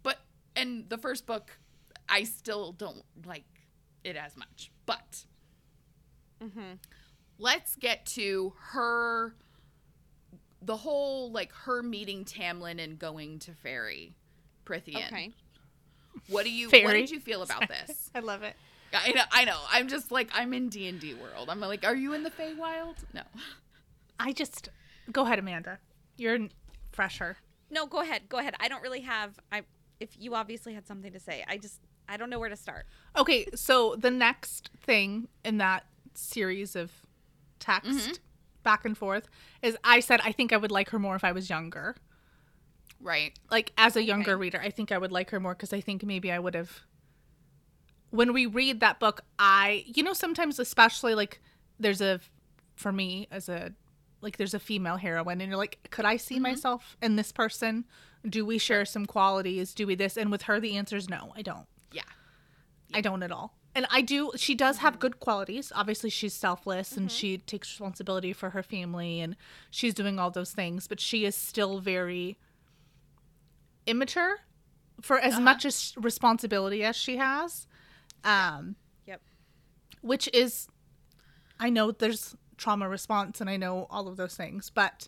but 0.04 0.20
and 0.56 0.88
the 0.90 0.98
first 0.98 1.26
book 1.26 1.58
i 2.08 2.24
still 2.24 2.72
don't 2.72 3.04
like 3.26 3.44
it 4.04 4.16
as 4.16 4.38
much 4.38 4.72
but 4.86 5.26
mm-hmm. 6.42 6.74
let's 7.40 7.76
get 7.76 8.06
to 8.06 8.54
her 8.72 9.36
the 10.62 10.78
whole 10.78 11.32
like 11.32 11.52
her 11.52 11.82
meeting 11.82 12.24
tamlin 12.24 12.82
and 12.82 13.00
going 13.00 13.40
to 13.40 13.52
fairy 13.54 14.16
Prythian 14.64 15.08
okay 15.08 15.32
what 16.30 16.44
do 16.44 16.52
you 16.52 16.70
what 16.70 16.94
did 16.94 17.10
you 17.10 17.20
feel 17.20 17.42
about 17.42 17.68
this 17.68 18.12
I 18.14 18.20
love 18.20 18.44
it. 18.44 18.56
I 18.94 19.12
know, 19.12 19.22
I 19.32 19.46
know. 19.46 19.60
I'm 19.70 19.88
just 19.88 20.12
like 20.12 20.30
I'm 20.34 20.54
in 20.54 20.70
D 20.70 20.88
and 20.88 21.00
D 21.00 21.14
world. 21.14 21.50
I'm 21.50 21.60
like, 21.60 21.86
are 21.86 21.96
you 21.96 22.14
in 22.14 22.24
the 22.24 22.32
Feywild? 22.32 22.96
No. 23.14 23.22
I 24.20 24.32
just 24.34 24.70
go 25.12 25.24
ahead, 25.24 25.40
Amanda. 25.40 25.80
You're 26.18 26.48
fresher. 26.92 27.38
no 27.70 27.86
go 27.86 28.02
ahead 28.02 28.24
go 28.28 28.40
ahead 28.40 28.56
i 28.60 28.68
don't 28.68 28.82
really 28.82 29.02
have 29.02 29.38
i 29.52 29.62
if 30.00 30.18
you 30.20 30.34
obviously 30.34 30.74
had 30.74 30.88
something 30.88 31.12
to 31.14 31.20
say 31.20 31.44
i 31.48 31.58
just 31.58 31.80
i 32.10 32.18
don't 32.18 32.30
know 32.32 32.40
where 32.40 32.50
to 32.50 32.56
start 32.56 32.86
Okay, 33.16 33.46
so 33.54 33.96
the 33.96 34.10
next 34.10 34.72
thing 34.82 35.28
in 35.46 35.58
that 35.60 35.86
series 36.16 36.76
of 36.76 36.92
text 37.60 37.90
Mm-hmm. 37.92 38.12
back 38.64 38.84
and 38.86 38.98
forth 38.98 39.28
is 39.62 39.78
I 39.84 40.00
said 40.00 40.22
I 40.24 40.32
think 40.32 40.52
I 40.54 40.58
would 40.58 40.72
like 40.72 40.90
her 40.90 40.98
more 41.00 41.16
if 41.16 41.24
I 41.24 41.32
was 41.34 41.50
younger. 41.50 41.96
Right. 43.00 43.38
Like 43.52 43.72
as 43.78 43.96
a 43.96 44.04
younger 44.04 44.38
reader, 44.38 44.60
I 44.60 44.70
think 44.72 44.92
I 44.92 44.98
would 44.98 45.12
like 45.12 45.30
her 45.30 45.40
more 45.40 45.54
because 45.54 45.72
I 45.74 45.82
think 45.82 46.04
maybe 46.04 46.32
I 46.32 46.40
would 46.40 46.56
have. 46.56 46.82
When 48.10 48.34
we 48.34 48.46
read 48.46 48.80
that 48.80 49.00
book, 49.00 49.22
I 49.38 49.84
you 49.86 50.02
know 50.04 50.14
sometimes 50.14 50.58
especially 50.60 51.14
like 51.16 51.42
there's 51.80 52.02
a 52.02 52.20
for 52.76 52.92
me 52.92 53.28
as 53.32 53.50
a 53.50 53.74
like 54.22 54.38
there's 54.38 54.54
a 54.54 54.60
female 54.60 54.98
heroine 54.98 55.42
and 55.42 55.50
you're 55.50 55.58
like 55.58 55.88
could 55.92 56.06
I 56.06 56.18
see 56.18 56.36
mm-hmm. 56.36 56.44
myself 56.44 56.98
in 57.02 57.16
this 57.16 57.32
person? 57.32 57.86
Do 58.28 58.46
we 58.46 58.58
share 58.58 58.86
some 58.86 59.06
qualities? 59.06 59.74
Do 59.74 59.88
we 59.88 59.96
this? 59.96 60.18
And 60.18 60.32
with 60.32 60.44
her, 60.44 60.60
the 60.60 60.76
answer 60.76 60.98
is 60.98 61.10
no. 61.10 61.32
I 61.36 61.42
don't. 61.42 61.68
Yeah. 61.92 62.02
I 62.94 63.02
don't 63.02 63.24
at 63.24 63.32
all. 63.32 63.58
and 63.76 63.86
I 63.92 64.02
do 64.02 64.32
she 64.36 64.56
does 64.56 64.78
have 64.80 64.94
mm-hmm. 64.94 65.02
good 65.02 65.20
qualities. 65.20 65.72
Obviously 65.76 66.10
she's 66.10 66.34
selfless 66.34 66.98
and 66.98 67.10
mm-hmm. 67.10 67.16
she 67.16 67.38
takes 67.38 67.70
responsibility 67.72 68.34
for 68.34 68.52
her 68.52 68.64
family 68.64 69.20
and 69.20 69.36
she's 69.70 69.94
doing 69.94 70.20
all 70.20 70.32
those 70.32 70.52
things, 70.52 70.88
but 70.88 71.00
she 71.00 71.26
is 71.26 71.36
still 71.36 71.80
very 71.80 72.38
immature 73.86 74.40
for 75.02 75.20
as 75.20 75.34
uh-huh. 75.34 75.42
much 75.42 75.66
as 75.66 75.94
responsibility 75.98 76.84
as 76.84 76.96
she 76.96 77.18
has. 77.18 77.68
Um 78.24 78.76
Yep. 79.06 79.22
which 80.02 80.28
is 80.34 80.68
I 81.60 81.70
know 81.70 81.92
there's 81.92 82.36
trauma 82.58 82.90
response 82.90 83.40
and 83.42 83.50
I 83.50 83.58
know 83.58 83.88
all 83.90 84.08
of 84.08 84.18
those 84.18 84.36
things, 84.36 84.70
but 84.70 85.08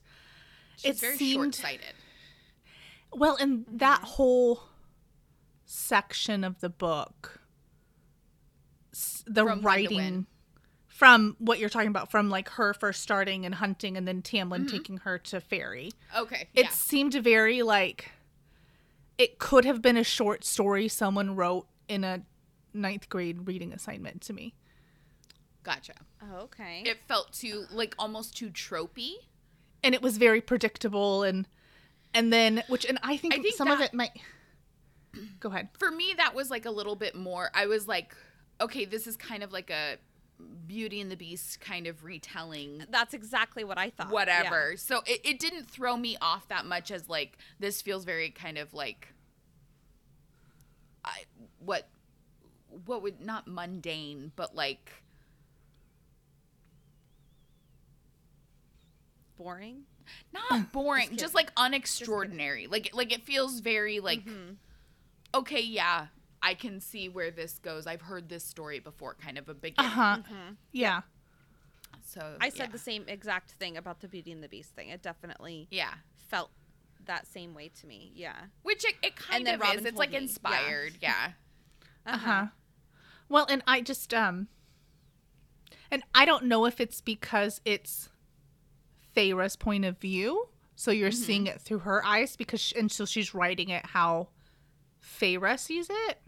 She's 0.78 0.92
it 0.96 1.00
very 1.00 1.18
seemed 1.18 1.56
short-sighted. 1.56 1.94
well, 3.14 3.36
and 3.40 3.66
that 3.72 4.02
whole 4.02 4.62
section 5.66 6.44
of 6.44 6.60
the 6.62 6.70
book, 6.70 7.40
the 9.26 9.44
From 9.46 9.62
writing 9.62 10.26
from 10.88 11.38
what 11.40 11.60
you're 11.60 11.70
talking 11.70 11.88
about, 11.88 12.12
from 12.12 12.30
like 12.30 12.50
her 12.50 12.74
first 12.74 13.02
starting 13.02 13.46
and 13.46 13.56
hunting, 13.56 13.96
and 13.96 14.06
then 14.06 14.22
Tamlin 14.22 14.66
Mm-hmm. 14.66 14.68
taking 14.68 14.98
her 14.98 15.18
to 15.20 15.40
Fairy, 15.40 15.92
Okay. 16.18 16.50
it 16.54 16.66
yeah. 16.66 16.70
seemed 16.70 17.14
very 17.14 17.62
like 17.62 18.12
it 19.18 19.40
could 19.40 19.64
have 19.64 19.82
been 19.82 19.96
a 19.96 20.04
short 20.04 20.44
story 20.44 20.88
someone 20.90 21.36
wrote 21.38 21.68
in 21.88 22.04
a 22.04 22.24
ninth 22.74 23.08
grade 23.08 23.48
reading 23.48 23.72
assignment 23.72 24.22
to 24.24 24.34
me. 24.34 24.54
Gotcha. 25.70 25.94
Oh, 26.24 26.38
okay. 26.46 26.82
It 26.84 26.98
felt 27.08 27.32
too 27.32 27.66
like 27.72 27.94
almost 28.00 28.36
too 28.36 28.50
tropey. 28.50 29.12
and 29.84 29.94
it 29.94 30.02
was 30.02 30.18
very 30.18 30.42
predictable 30.42 31.22
and 31.24 31.48
and 32.14 32.34
then 32.34 32.64
which 32.70 32.86
and 32.86 32.98
I 33.04 33.18
think, 33.18 33.36
I 33.36 33.38
think 33.38 33.56
some 33.56 33.70
of 33.70 33.80
it 33.80 33.94
might 33.94 34.10
go 35.40 35.50
ahead. 35.50 35.70
For 35.78 35.92
me, 35.92 36.16
that 36.18 36.34
was 36.34 36.50
like 36.50 36.66
a 36.66 36.72
little 36.72 36.96
bit 36.96 37.14
more. 37.16 37.52
I 37.54 37.68
was 37.68 37.88
like, 37.88 38.16
okay, 38.60 38.86
this 38.86 39.06
is 39.06 39.16
kind 39.16 39.44
of 39.44 39.52
like 39.52 39.70
a 39.70 39.98
Beauty 40.66 41.02
and 41.02 41.12
the 41.12 41.16
Beast 41.16 41.62
kind 41.62 41.86
of 41.86 42.04
retelling. 42.04 42.86
That's 42.90 43.14
exactly 43.14 43.64
what 43.64 43.78
I 43.78 43.92
thought. 43.92 44.10
Whatever. 44.10 44.74
So 44.76 45.04
it, 45.06 45.22
it 45.24 45.40
didn't 45.40 45.70
throw 45.70 45.96
me 45.98 46.18
off 46.20 46.48
that 46.48 46.66
much 46.66 46.90
as 46.90 47.08
like 47.08 47.38
this 47.60 47.82
feels 47.84 48.06
very 48.06 48.32
kind 48.32 48.58
of 48.58 48.74
like 48.74 49.10
I 51.06 51.26
what 51.60 51.90
what 52.86 53.04
would 53.04 53.22
not 53.22 53.48
mundane, 53.48 54.32
but 54.36 54.56
like 54.56 55.04
Boring. 59.40 59.84
not 60.34 60.72
boring, 60.74 61.04
kidding. 61.06 61.18
just 61.18 61.34
like 61.34 61.54
unextraordinary. 61.56 62.70
Like 62.70 62.92
like 62.94 63.12
it 63.12 63.24
feels 63.24 63.62
very 63.62 64.00
like 64.00 64.26
Mm-hmm. 64.26 64.54
okay, 65.34 65.62
yeah, 65.62 66.08
I 66.44 66.54
can 66.54 66.80
see 66.82 67.10
where 67.10 67.32
this 67.32 67.58
goes. 67.60 67.88
I've 67.88 68.02
heard 68.02 68.30
this 68.30 68.44
story 68.44 68.80
before, 68.80 69.16
kind 69.16 69.38
of 69.38 69.48
a 69.50 69.54
beginning. 69.54 69.92
Uh-huh. 69.92 70.18
Yeah. 70.74 71.02
So 72.06 72.36
I 72.42 72.50
said 72.50 72.68
yeah. 72.68 72.72
the 72.74 72.78
same 72.80 73.06
exact 73.08 73.52
thing 73.52 73.78
about 73.78 74.02
the 74.02 74.08
Beauty 74.08 74.32
and 74.32 74.44
the 74.44 74.48
Beast 74.50 74.76
thing. 74.76 74.90
It 74.90 75.02
definitely 75.02 75.68
Yeah. 75.72 75.94
felt 76.28 76.50
that 77.06 77.26
same 77.28 77.54
way 77.54 77.70
to 77.80 77.88
me. 77.88 78.12
Yeah. 78.16 78.36
Which 78.64 78.84
it, 78.86 78.96
it 79.02 79.16
kind 79.16 79.46
then 79.48 79.56
of 79.56 79.62
Robin 79.62 79.80
is. 79.80 79.86
It's 79.86 79.92
told 79.92 80.00
like 80.00 80.10
me. 80.10 80.16
Yeah. 80.18 80.22
inspired. 80.22 80.94
Yeah. 81.02 81.32
Uh-huh. 82.06 82.46
Well, 83.30 83.46
and 83.50 83.64
I 83.68 83.82
just 83.82 84.14
um 84.14 84.48
and 85.92 86.04
I 86.16 86.26
don't 86.26 86.46
know 86.46 86.66
if 86.66 86.80
it's 86.82 87.00
because 87.02 87.62
it's 87.66 88.10
Thera's 89.16 89.56
point 89.56 89.86
of 89.86 89.98
view, 89.98 90.50
so 90.76 90.92
you're 90.92 91.12
seeing 91.12 91.48
it 91.48 91.62
through 91.62 91.80
her 91.80 92.06
eyes 92.06 92.36
because 92.36 92.62
sh 92.62 92.74
and 92.78 92.92
so 92.92 93.06
she's 93.06 93.34
writing 93.34 93.70
it 93.70 93.86
how 93.88 94.30
Feyre 95.04 95.58
sees 95.60 95.88
it. 95.90 96.22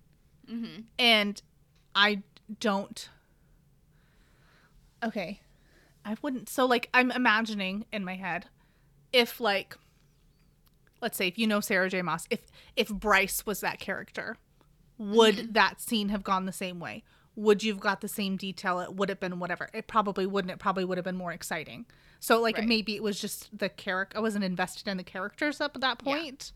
Mm-hmm. 0.50 0.82
And 1.00 1.42
I 1.96 2.24
don't 2.60 3.10
Okay. 5.04 5.40
I 6.06 6.16
wouldn't 6.22 6.50
so 6.50 6.66
like 6.66 6.90
I'm 6.94 7.12
imagining 7.12 7.86
in 7.92 8.04
my 8.04 8.16
head 8.16 8.48
if 9.14 9.40
like 9.40 9.78
let's 11.02 11.18
say 11.18 11.28
if 11.28 11.38
you 11.38 11.48
know 11.48 11.60
Sarah 11.60 11.90
J. 11.90 12.02
Maas, 12.02 12.28
if 12.30 12.42
if 12.76 12.90
Bryce 12.90 13.46
was 13.46 13.62
that 13.62 13.80
character, 13.80 14.38
would 14.98 15.54
that 15.54 15.82
scene 15.82 16.10
have 16.10 16.24
gone 16.24 16.46
the 16.46 16.52
same 16.52 16.80
way? 16.80 17.04
Would 17.36 17.64
you've 17.64 17.80
got 17.80 18.02
the 18.02 18.08
same 18.08 18.36
detail? 18.36 18.80
It 18.80 18.94
would 18.96 19.10
have 19.10 19.20
been 19.20 19.40
whatever. 19.40 19.70
It 19.74 19.88
probably 19.88 20.26
wouldn't. 20.26 20.52
It 20.52 20.60
probably 20.60 20.84
would 20.86 20.98
have 20.98 21.06
been 21.06 21.16
more 21.18 21.32
exciting. 21.32 21.86
So 22.20 22.40
like 22.42 22.58
Right. 22.58 22.68
maybe 22.68 22.96
it 22.96 23.02
was 23.04 23.20
just 23.22 23.58
the 23.58 23.70
character. 23.70 24.18
I 24.18 24.22
wasn't 24.22 24.44
invested 24.44 24.88
in 24.88 24.98
the 24.98 25.04
characters 25.04 25.62
up 25.62 25.72
at 25.76 25.82
that 25.82 26.02
Yeah. 26.06 26.14
point. 26.18 26.52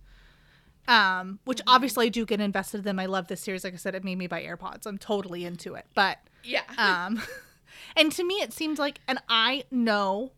Um, 0.87 1.39
which 1.45 1.61
obviously 1.65 2.05
I 2.07 2.09
do 2.09 2.25
get 2.25 2.39
invested 2.39 2.79
in 2.79 2.83
them. 2.83 2.99
I 2.99 3.07
love 3.07 3.27
this 3.27 3.41
series. 3.41 3.63
Like 3.63 3.73
I 3.73 3.77
said, 3.77 3.95
it 3.95 4.03
made 4.03 4.17
me 4.17 4.27
buy 4.27 4.43
AirPods. 4.43 4.85
I'm 4.85 4.97
totally 4.99 5.43
into 5.45 5.73
it. 5.75 5.85
But 5.95 6.19
Yeah. 6.43 6.61
um 6.77 7.21
and 7.97 8.11
to 8.11 8.23
me 8.23 8.35
it 8.35 8.53
seems 8.53 8.77
like 8.79 8.99
and 9.07 9.19
i 9.27 9.63
know 9.71 10.31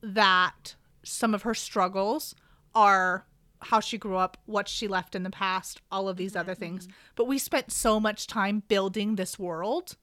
that 0.00 0.74
some 1.02 1.34
of 1.34 1.42
her 1.42 1.54
struggles 1.54 2.34
are 2.74 3.26
how 3.62 3.80
she 3.80 3.98
grew 3.98 4.16
up 4.16 4.38
what 4.46 4.68
she 4.68 4.88
left 4.88 5.14
in 5.14 5.22
the 5.22 5.30
past 5.30 5.80
all 5.90 6.08
of 6.08 6.16
these 6.16 6.34
other 6.34 6.52
mm-hmm. 6.52 6.60
things. 6.60 6.88
But 7.14 7.26
we 7.26 7.38
spent 7.38 7.72
so 7.72 8.00
much 8.00 8.26
time 8.26 8.62
building 8.68 9.16
this 9.16 9.38
world. 9.38 9.96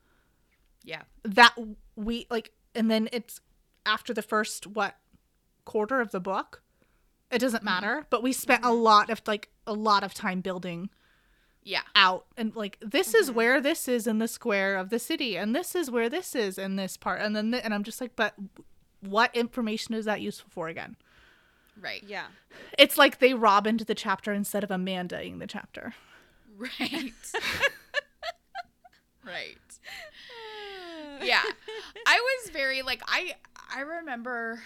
Yeah. 0.84 1.02
that 1.24 1.54
we 1.98 2.28
like 2.30 2.54
and 2.74 2.90
then 2.90 3.10
it's 3.12 3.42
after 3.86 4.14
the 4.14 4.22
first 4.22 4.66
what 4.68 4.96
quarter 5.66 6.00
of 6.00 6.12
the 6.12 6.22
book 6.22 6.64
it 7.30 7.40
doesn't 7.40 7.60
mm-hmm. 7.60 7.66
matter. 7.66 8.06
But 8.10 8.24
we 8.24 8.32
spent 8.32 8.64
a 8.64 8.68
mm-hmm. 8.68 8.84
lot 8.84 9.10
of 9.10 9.22
like 9.28 9.50
a 9.66 9.74
lot 9.74 10.04
of 10.04 10.14
time 10.14 10.40
building 10.42 10.90
Yeah. 11.64 11.82
out. 11.96 12.26
And 12.38 12.56
like 12.56 12.78
this 12.80 13.14
is 13.14 13.32
where 13.32 13.60
this 13.60 13.88
is 13.88 14.08
in 14.08 14.20
the 14.20 14.30
square 14.30 14.78
of 14.78 14.90
the 14.90 15.00
city 15.00 15.38
and 15.38 15.54
this 15.56 15.76
is 15.76 15.92
where 15.92 16.10
this 16.10 16.36
is 16.36 16.58
in 16.58 16.78
this 16.78 16.96
part 16.96 17.22
and 17.22 17.36
then 17.36 17.52
th- 17.52 17.64
and 17.66 17.74
I'm 17.74 17.84
just 17.84 18.00
like 18.00 18.16
but 18.16 18.36
what 19.02 19.36
information 19.36 19.94
is 19.94 20.06
that 20.06 20.22
useful 20.22 20.50
for 20.50 20.68
again 20.68 20.96
Right. 21.80 22.04
Yeah. 22.06 22.28
it's 22.78 22.98
like 22.98 23.20
they 23.20 23.34
rob 23.34 23.68
into 23.68 23.86
the 23.86 23.96
chapter 23.96 24.34
instead 24.34 24.64
of 24.64 24.72
Amanda 24.72 25.16
Amandaing 25.18 25.40
the 25.40 25.48
chapter 25.48 25.94
Right. 26.58 26.72
right. 29.26 29.58
Yeah. 31.22 31.44
I 32.06 32.20
was 32.44 32.52
very 32.52 32.82
like 32.82 33.02
I 33.08 33.36
I 33.74 33.82
remember 33.82 34.64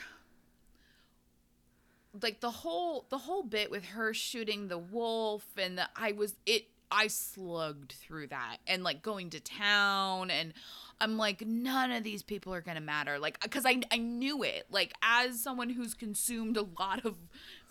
like 2.22 2.40
the 2.40 2.52
whole 2.52 3.06
the 3.10 3.18
whole 3.18 3.44
bit 3.44 3.72
with 3.72 3.86
her 3.86 4.14
shooting 4.14 4.68
the 4.68 4.78
wolf 4.78 5.46
and 5.58 5.78
the, 5.78 5.90
I 5.96 6.12
was 6.14 6.36
it 6.46 6.68
I 6.92 7.08
slugged 7.08 7.94
through 7.94 8.28
that 8.28 8.58
and 8.68 8.84
like 8.84 9.02
going 9.02 9.30
to 9.32 9.40
town 9.40 10.30
and 10.30 10.54
I'm 11.02 11.18
like 11.18 11.46
none 11.46 11.92
of 11.92 12.04
these 12.04 12.24
people 12.24 12.54
are 12.54 12.62
to 12.62 12.80
matter 12.80 13.20
like 13.20 13.40
cuz 13.50 13.66
I 13.66 13.82
I 13.92 13.98
knew 13.98 14.44
it 14.44 14.68
like 14.72 14.94
as 15.02 15.42
someone 15.42 15.70
who's 15.70 15.94
consumed 15.94 16.56
a 16.56 16.66
lot 16.80 17.06
of 17.06 17.18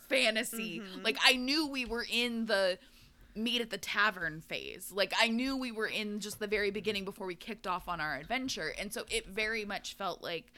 fantasy 0.09 0.79
mm-hmm. 0.79 1.03
like 1.03 1.17
I 1.25 1.37
knew 1.37 1.67
we 1.67 1.85
were 1.85 2.05
in 2.09 2.45
the 2.45 2.77
meet 3.35 3.61
at 3.61 3.69
the 3.69 3.77
tavern 3.77 4.41
phase. 4.41 4.91
Like 4.93 5.13
I 5.19 5.27
knew 5.29 5.55
we 5.57 5.71
were 5.71 5.87
in 5.87 6.19
just 6.19 6.39
the 6.39 6.47
very 6.47 6.71
beginning 6.71 7.05
before 7.05 7.27
we 7.27 7.35
kicked 7.35 7.67
off 7.67 7.87
on 7.87 8.01
our 8.01 8.17
adventure. 8.17 8.73
And 8.77 8.93
so 8.93 9.05
it 9.09 9.27
very 9.27 9.65
much 9.65 9.95
felt 9.95 10.21
like 10.21 10.51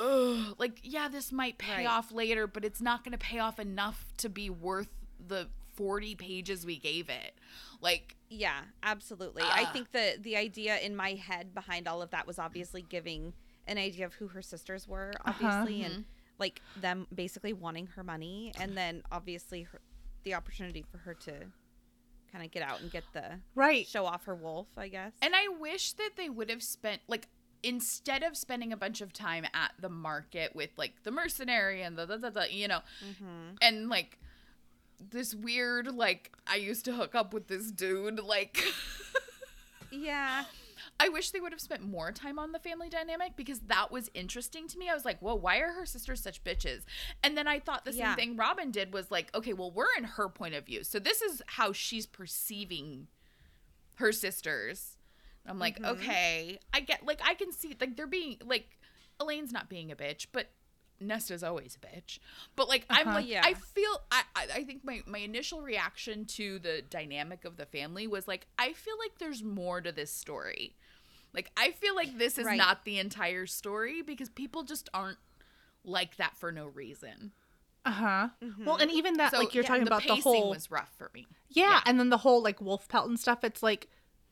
ugh, 0.00 0.54
like 0.58 0.80
yeah, 0.82 1.08
this 1.08 1.32
might 1.32 1.58
pay 1.58 1.78
Right. 1.78 1.86
off 1.86 2.12
later, 2.12 2.46
but 2.46 2.64
it's 2.64 2.80
not 2.80 3.04
going 3.04 3.12
to 3.12 3.18
pay 3.18 3.38
off 3.38 3.58
enough 3.58 4.12
to 4.18 4.28
be 4.28 4.48
worth 4.50 4.88
the 5.26 5.48
40 5.74 6.14
pages 6.16 6.66
we 6.66 6.78
gave 6.78 7.08
it. 7.08 7.34
Like 7.80 8.16
Yeah, 8.28 8.60
absolutely. 8.82 9.42
I 9.42 9.64
Ah. 9.64 9.72
think 9.72 9.92
the 9.92 10.16
the 10.20 10.36
idea 10.36 10.78
in 10.78 10.96
my 10.96 11.14
head 11.14 11.54
behind 11.54 11.88
all 11.88 12.02
of 12.02 12.10
that 12.10 12.26
was 12.26 12.38
obviously 12.38 12.82
giving 12.82 13.34
an 13.66 13.78
idea 13.78 14.06
of 14.06 14.14
who 14.14 14.28
her 14.28 14.42
sisters 14.42 14.88
were, 14.88 15.12
uh-huh. 15.24 15.44
obviously, 15.44 15.82
and 15.82 15.94
mm-hmm. 15.94 16.02
like 16.38 16.60
them 16.80 17.06
basically 17.14 17.52
wanting 17.52 17.86
her 17.88 18.02
money, 18.02 18.52
and 18.58 18.76
then 18.76 19.02
obviously 19.12 19.62
her, 19.62 19.80
the 20.24 20.34
opportunity 20.34 20.82
for 20.90 20.98
her 20.98 21.14
to 21.14 21.32
kind 22.30 22.44
of 22.44 22.50
get 22.50 22.62
out 22.62 22.80
and 22.80 22.90
get 22.90 23.04
the 23.12 23.38
right 23.54 23.86
show 23.86 24.06
off 24.06 24.24
her 24.24 24.34
wolf, 24.34 24.66
I 24.76 24.88
guess. 24.88 25.12
And 25.20 25.34
I 25.36 25.48
wish 25.48 25.92
that 25.94 26.12
they 26.16 26.28
would 26.28 26.50
have 26.50 26.62
spent 26.62 27.02
like 27.06 27.28
instead 27.62 28.22
of 28.22 28.36
spending 28.36 28.72
a 28.72 28.76
bunch 28.76 29.00
of 29.00 29.12
time 29.12 29.44
at 29.54 29.72
the 29.78 29.88
market 29.88 30.54
with 30.56 30.70
like 30.76 30.94
the 31.04 31.10
mercenary 31.10 31.82
and 31.82 31.96
the, 31.96 32.06
the, 32.06 32.18
the, 32.18 32.30
the 32.30 32.52
you 32.52 32.66
know, 32.66 32.80
mm-hmm. 33.04 33.54
and 33.60 33.88
like 33.88 34.18
this 35.10 35.34
weird 35.34 35.94
like 35.94 36.32
I 36.46 36.56
used 36.56 36.84
to 36.86 36.92
hook 36.92 37.14
up 37.14 37.32
with 37.34 37.48
this 37.48 37.70
dude 37.70 38.20
like 38.20 38.62
yeah, 39.90 40.44
I 40.98 41.08
wish 41.08 41.30
they 41.30 41.40
would 41.40 41.52
have 41.52 41.60
spent 41.60 41.82
more 41.82 42.12
time 42.12 42.38
on 42.38 42.52
the 42.52 42.58
family 42.58 42.88
dynamic 42.88 43.36
because 43.36 43.60
that 43.66 43.90
was 43.92 44.10
interesting 44.14 44.68
to 44.68 44.78
me. 44.78 44.88
I 44.88 44.94
was 44.94 45.04
like, 45.04 45.18
whoa, 45.20 45.34
why 45.34 45.58
are 45.58 45.72
her 45.72 45.84
sisters 45.86 46.20
such 46.22 46.42
bitches? 46.44 46.82
And 47.22 47.36
then 47.36 47.46
I 47.46 47.58
thought 47.60 47.84
the 47.84 47.92
same 47.92 48.16
thing 48.16 48.36
Robin 48.36 48.70
did 48.70 48.92
was 48.92 49.10
like, 49.10 49.34
okay, 49.34 49.52
well, 49.52 49.70
we're 49.70 49.92
in 49.98 50.04
her 50.04 50.28
point 50.28 50.54
of 50.54 50.64
view. 50.64 50.82
So 50.84 50.98
this 50.98 51.20
is 51.20 51.42
how 51.46 51.72
she's 51.72 52.06
perceiving 52.06 53.08
her 53.96 54.12
sisters. 54.12 54.96
I'm 55.46 55.58
like, 55.58 55.76
Mm-hmm. 55.76 55.84
okay, 55.92 56.58
I 56.72 56.80
get 56.80 57.04
like 57.04 57.20
I 57.24 57.34
can 57.34 57.52
see 57.52 57.76
like 57.80 57.96
they're 57.96 58.06
being 58.06 58.36
like 58.44 58.78
Elain's 59.20 59.52
not 59.52 59.68
being 59.68 59.90
a 59.92 59.96
bitch, 59.96 60.26
but 60.32 60.50
Nesta's 61.06 61.42
always 61.42 61.76
a 61.76 61.86
bitch. 61.86 62.18
But 62.56 62.68
like 62.68 62.86
I'm 62.90 63.08
Uh-huh. 63.08 63.16
like 63.18 63.28
Yeah. 63.28 63.42
I 63.44 63.54
feel 63.54 64.02
I, 64.10 64.22
I 64.36 64.46
I 64.56 64.64
think 64.64 64.84
my 64.84 65.02
my 65.06 65.18
initial 65.18 65.62
reaction 65.62 66.24
to 66.26 66.58
the 66.58 66.82
dynamic 66.88 67.44
of 67.44 67.56
the 67.56 67.66
family 67.66 68.06
was 68.06 68.26
like 68.28 68.46
I 68.58 68.72
feel 68.72 68.94
like 68.98 69.18
there's 69.18 69.42
more 69.42 69.80
to 69.80 69.92
this 69.92 70.10
story. 70.12 70.74
Like 71.34 71.50
I 71.56 71.70
feel 71.70 71.94
like 71.94 72.18
this 72.18 72.38
is 72.38 72.46
Right. 72.46 72.58
not 72.58 72.84
the 72.84 72.98
entire 72.98 73.46
story 73.46 74.02
because 74.02 74.28
people 74.28 74.62
just 74.64 74.88
aren't 74.92 75.18
like 75.84 76.16
that 76.16 76.36
for 76.36 76.52
no 76.52 76.66
reason. 76.66 77.32
Uh-huh. 77.84 78.28
Well, 78.64 78.76
and 78.76 78.90
even 78.92 79.14
that 79.14 79.32
So 79.32 79.38
like 79.40 79.54
you're 79.54 79.64
yeah, 79.64 79.68
talking 79.68 79.84
the 79.84 79.88
about 79.90 80.06
the 80.06 80.14
whole 80.16 80.50
was 80.50 80.70
rough 80.70 80.92
for 80.96 81.10
me. 81.12 81.26
yeah, 81.48 81.64
yeah. 81.64 81.80
and 81.86 81.98
then 81.98 82.10
the 82.10 82.18
whole 82.18 82.40
like 82.42 82.60
wolf 82.60 82.86
pelt 82.88 83.08
and 83.08 83.18
stuff, 83.18 83.42
it's 83.42 83.62
like 83.62 83.88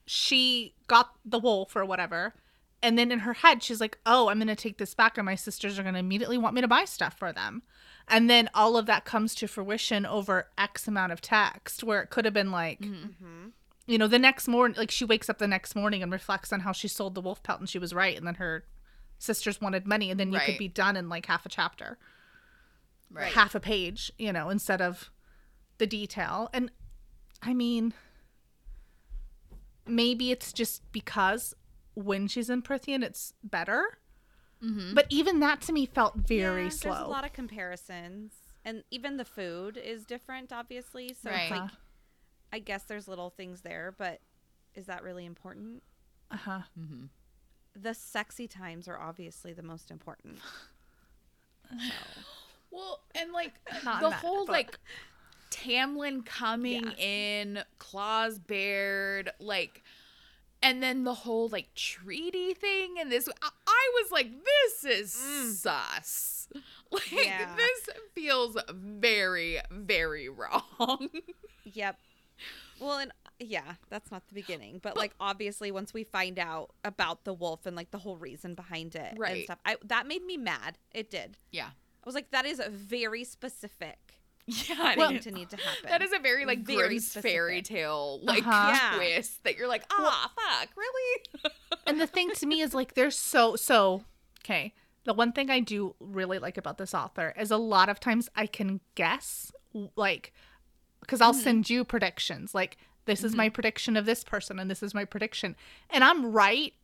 she 0.06 0.74
got 0.86 1.14
the 1.24 1.38
wolf 1.38 1.74
or 1.74 1.84
whatever. 1.84 2.34
And 2.82 2.98
then 2.98 3.12
in 3.12 3.20
her 3.20 3.34
head, 3.34 3.62
she's 3.62 3.80
like, 3.80 3.98
"Oh, 4.06 4.28
I'm 4.28 4.38
gonna 4.38 4.56
take 4.56 4.78
this 4.78 4.94
back, 4.94 5.18
and 5.18 5.26
my 5.26 5.34
sisters 5.34 5.78
are 5.78 5.82
gonna 5.82 5.98
immediately 5.98 6.38
want 6.38 6.54
me 6.54 6.60
to 6.62 6.68
buy 6.68 6.84
stuff 6.86 7.18
for 7.18 7.32
them." 7.32 7.62
And 8.08 8.28
then 8.30 8.48
all 8.54 8.76
of 8.76 8.86
that 8.86 9.04
comes 9.04 9.34
to 9.36 9.46
fruition 9.46 10.04
over 10.06 10.48
X 10.58 10.88
amount 10.88 11.12
of 11.12 11.20
text, 11.20 11.84
where 11.84 12.00
it 12.02 12.10
could 12.10 12.24
have 12.24 12.34
been 12.34 12.50
like, 12.50 12.80
Mm-hmm. 12.80 13.48
you 13.86 13.98
know, 13.98 14.06
the 14.08 14.18
next 14.18 14.48
morning, 14.48 14.76
like 14.78 14.90
she 14.90 15.04
wakes 15.04 15.28
up 15.28 15.38
the 15.38 15.46
next 15.46 15.74
morning 15.76 16.02
and 16.02 16.10
reflects 16.10 16.52
on 16.52 16.60
how 16.60 16.72
she 16.72 16.88
sold 16.88 17.14
the 17.14 17.20
wolf 17.20 17.42
pelt 17.42 17.60
and 17.60 17.68
she 17.68 17.78
was 17.78 17.92
right, 17.94 18.16
and 18.16 18.26
then 18.26 18.36
her 18.36 18.64
sisters 19.18 19.60
wanted 19.60 19.86
money, 19.86 20.10
and 20.10 20.18
then 20.18 20.32
you 20.32 20.40
could 20.40 20.58
be 20.58 20.68
done 20.68 20.96
in 20.96 21.08
like 21.10 21.26
half 21.26 21.44
a 21.44 21.48
chapter, 21.50 21.98
Right. 23.10 23.32
half 23.32 23.54
a 23.54 23.60
page, 23.60 24.10
you 24.18 24.32
know, 24.32 24.48
instead 24.48 24.80
of 24.80 25.10
the 25.78 25.86
detail. 25.86 26.48
And 26.54 26.70
I 27.42 27.52
mean, 27.52 27.92
maybe 29.86 30.30
it's 30.30 30.52
just 30.52 30.90
because 30.92 31.54
when 32.04 32.26
she's 32.28 32.48
in 32.50 32.62
Prythian, 32.62 33.02
it's 33.02 33.32
better. 33.42 33.98
But 34.94 35.06
even 35.08 35.40
that 35.40 35.62
to 35.62 35.72
me 35.72 35.86
felt 35.86 36.16
very 36.16 36.64
Yeah, 36.64 36.68
slow. 36.68 36.92
There's 36.92 37.04
a 37.06 37.08
lot 37.10 37.24
of 37.24 37.32
comparisons, 37.32 38.32
and 38.62 38.84
even 38.90 39.16
the 39.16 39.24
food 39.24 39.78
is 39.78 40.04
different, 40.04 40.52
obviously. 40.52 41.14
So 41.14 41.30
Right. 41.30 41.42
it's 41.44 41.50
like, 41.50 41.60
Uh-huh. 41.62 41.76
I 42.52 42.58
guess 42.58 42.82
there's 42.82 43.08
little 43.08 43.30
things 43.30 43.62
there, 43.62 43.94
but 43.96 44.20
is 44.74 44.84
that 44.86 45.02
really 45.02 45.24
important? 45.24 45.82
uh-huh. 46.30 46.60
Mm-hmm. 46.78 47.06
The 47.74 47.94
sexy 47.94 48.46
times 48.46 48.86
are 48.86 48.98
obviously 48.98 49.52
the 49.54 49.62
most 49.62 49.90
important. 49.90 50.38
Well, 52.70 53.00
and 53.14 53.32
like 53.32 53.54
Not 53.84 54.00
the 54.02 54.10
that, 54.10 54.20
whole 54.20 54.46
but- 54.46 54.52
like 54.52 54.78
Tamlin 55.50 56.24
coming 56.24 56.84
Yeah. 56.84 56.94
in, 57.04 57.62
claws 57.78 58.38
bared, 58.38 59.30
like, 59.40 59.82
and 60.62 60.82
then 60.82 61.04
the 61.04 61.14
whole 61.14 61.48
like 61.48 61.74
treaty 61.74 62.54
thing, 62.54 62.96
and 63.00 63.10
this, 63.10 63.28
I, 63.42 63.48
I 63.66 63.90
was 64.02 64.10
like, 64.12 64.30
this 64.44 64.84
is 64.84 65.58
sus. 65.60 66.48
Like, 66.92 67.02
Mm. 67.04 67.24
Yeah. 67.24 67.54
this 67.56 67.96
feels 68.16 68.56
very, 68.72 69.60
very 69.70 70.28
wrong. 70.28 71.08
Yep. 71.64 71.96
Well, 72.80 72.98
and 72.98 73.12
yeah, 73.38 73.74
that's 73.90 74.10
not 74.10 74.26
the 74.26 74.34
beginning, 74.34 74.80
but 74.82 74.96
like 74.96 75.12
obviously 75.20 75.70
once 75.70 75.94
we 75.94 76.02
find 76.02 76.36
out 76.38 76.70
about 76.84 77.22
the 77.24 77.32
wolf 77.34 77.64
and 77.66 77.76
like 77.76 77.92
the 77.92 77.98
whole 77.98 78.16
reason 78.16 78.54
behind 78.54 78.96
it 78.96 79.14
and 79.16 79.44
stuff, 79.44 79.58
I 79.64 79.76
that 79.84 80.08
made 80.08 80.24
me 80.24 80.36
mad. 80.36 80.78
It 80.92 81.10
did. 81.10 81.36
yeah. 81.52 81.66
I 81.68 82.06
was 82.06 82.14
like, 82.16 82.30
that 82.32 82.44
is 82.46 82.60
very 82.68 83.22
specific 83.24 84.19
Yeah. 84.68 84.94
thing 84.94 85.18
to 85.20 85.30
need 85.30 85.50
to 85.50 85.56
happen. 85.64 85.88
that 85.88 86.02
is 86.02 86.12
a 86.12 86.18
very 86.18 86.44
like 86.44 86.60
Very 86.60 86.88
Grimm's 86.88 87.12
fairy 87.14 87.62
tale 87.62 88.20
like 88.22 88.46
Uh-huh. 88.46 88.96
Twist 88.96 89.42
that 89.44 89.56
you're 89.56 89.68
like, 89.68 89.84
ah, 89.90 90.30
fuck, 90.36 90.68
really? 90.76 91.22
and 91.86 92.00
the 92.00 92.06
thing 92.06 92.30
to 92.34 92.46
me 92.46 92.60
is 92.60 92.74
like 92.74 92.94
there's 92.94 93.16
so 93.16 93.56
so 93.56 94.02
okay 94.44 94.72
the 95.04 95.14
one 95.14 95.32
thing 95.32 95.48
i 95.50 95.60
do 95.60 95.94
really 95.98 96.38
like 96.38 96.58
about 96.58 96.76
this 96.78 96.94
author 96.94 97.34
is 97.38 97.50
a 97.50 97.56
lot 97.56 97.88
of 97.88 97.98
times 98.00 98.28
i 98.36 98.46
can 98.46 98.80
guess 98.94 99.50
like 99.96 100.32
because 101.00 101.20
i'll 101.20 101.32
send 101.34 101.70
you 101.70 101.84
predictions 101.84 102.54
like 102.54 102.76
this 103.06 103.24
is 103.24 103.34
my 103.34 103.48
prediction 103.48 103.96
of 103.96 104.04
this 104.04 104.22
person 104.22 104.58
and 104.58 104.70
this 104.70 104.82
is 104.82 104.92
my 104.94 105.04
prediction 105.04 105.56
and 105.88 106.04
i'm 106.04 106.30
right 106.30 106.74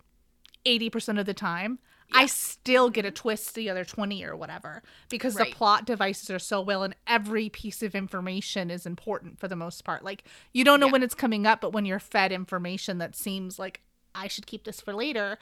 80% 0.64 1.20
of 1.20 1.26
the 1.26 1.34
time 1.34 1.78
i 2.12 2.26
still 2.26 2.88
get 2.90 3.04
a 3.04 3.10
twist 3.10 3.54
the 3.54 3.68
other 3.68 3.84
20 3.84 4.24
or 4.24 4.36
whatever 4.36 4.82
because 5.08 5.34
Right. 5.34 5.50
the 5.50 5.54
plot 5.56 5.84
devices 5.84 6.30
are 6.30 6.38
so 6.38 6.60
well 6.60 6.82
and 6.82 6.94
every 7.06 7.48
piece 7.48 7.82
of 7.82 7.94
information 7.94 8.70
is 8.70 8.86
important 8.86 9.38
for 9.38 9.48
the 9.48 9.56
most 9.56 9.84
part 9.84 10.04
like 10.04 10.24
you 10.52 10.64
don't 10.64 10.80
know 10.80 10.86
Yeah. 10.86 10.92
when 10.92 11.02
it's 11.02 11.14
coming 11.14 11.46
up 11.46 11.60
but 11.60 11.72
when 11.72 11.84
you're 11.84 11.98
fed 11.98 12.32
information 12.32 12.98
that 12.98 13.16
seems 13.16 13.58
like 13.58 13.80
i 14.14 14.28
should 14.28 14.46
keep 14.46 14.64
this 14.64 14.80
for 14.80 14.94
later 14.94 15.38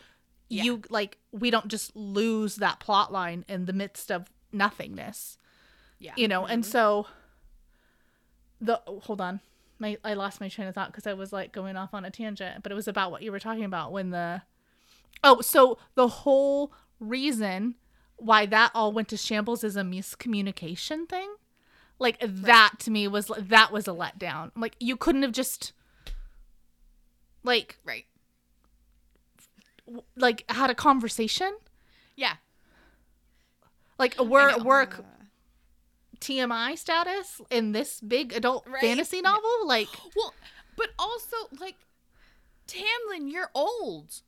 you 0.48 0.82
like 0.90 1.18
we 1.32 1.50
don't 1.50 1.68
just 1.68 1.94
lose 1.96 2.56
that 2.56 2.78
plot 2.80 3.12
line 3.12 3.44
in 3.48 3.64
the 3.66 3.72
midst 3.72 4.10
of 4.12 4.30
nothingness 4.52 5.36
Yeah. 5.98 6.12
you 6.16 6.28
know 6.28 6.46
and 6.46 6.62
mm-hmm. 6.62 6.70
so 6.70 7.06
the 8.60 8.80
oh, 8.86 9.00
hold 9.00 9.20
on 9.20 9.40
my 9.78 9.96
i 10.04 10.14
lost 10.14 10.40
my 10.40 10.48
train 10.48 10.68
of 10.68 10.74
thought 10.74 10.90
because 10.92 11.06
i 11.06 11.12
was 11.14 11.32
like 11.32 11.52
going 11.52 11.76
off 11.76 11.92
on 11.92 12.04
a 12.04 12.10
tangent 12.10 12.62
but 12.62 12.70
it 12.72 12.74
was 12.74 12.88
about 12.88 13.10
what 13.10 13.22
you 13.22 13.32
were 13.32 13.40
talking 13.40 13.64
about 13.64 13.92
when 13.92 14.10
the 14.10 14.42
oh 15.22 15.40
so 15.40 15.78
the 15.94 16.08
whole 16.08 16.72
reason 16.98 17.74
why 18.16 18.46
that 18.46 18.70
all 18.74 18.92
went 18.92 19.08
to 19.08 19.16
shambles 19.16 19.62
is 19.64 19.76
a 19.76 19.82
miscommunication 19.82 21.08
thing 21.08 21.34
like 21.98 22.18
that 22.22 22.72
to 22.78 22.90
me 22.90 23.06
was 23.06 23.30
that 23.38 23.70
was 23.72 23.86
a 23.86 23.92
letdown 23.92 24.50
like 24.56 24.74
you 24.80 24.96
couldn't 24.96 25.22
have 25.22 25.32
just 25.32 25.72
like 27.42 27.78
Right. 27.84 28.06
like 30.16 30.44
had 30.50 30.70
a 30.70 30.74
conversation 30.74 31.54
Yeah. 32.16 32.34
like 33.98 34.18
we're 34.18 34.56
work 34.62 35.00
Uh, 35.00 35.02
TMI 36.20 36.76
status 36.78 37.40
in 37.50 37.72
this 37.72 38.00
big 38.00 38.32
adult 38.32 38.66
Right. 38.66 38.80
fantasy 38.80 39.20
novel 39.20 39.66
like 39.66 39.88
Well, 40.16 40.32
but 40.76 40.90
also 40.98 41.36
like 41.60 41.76
Tamlin, 42.66 43.30
you're 43.30 43.50
old. 43.54 44.22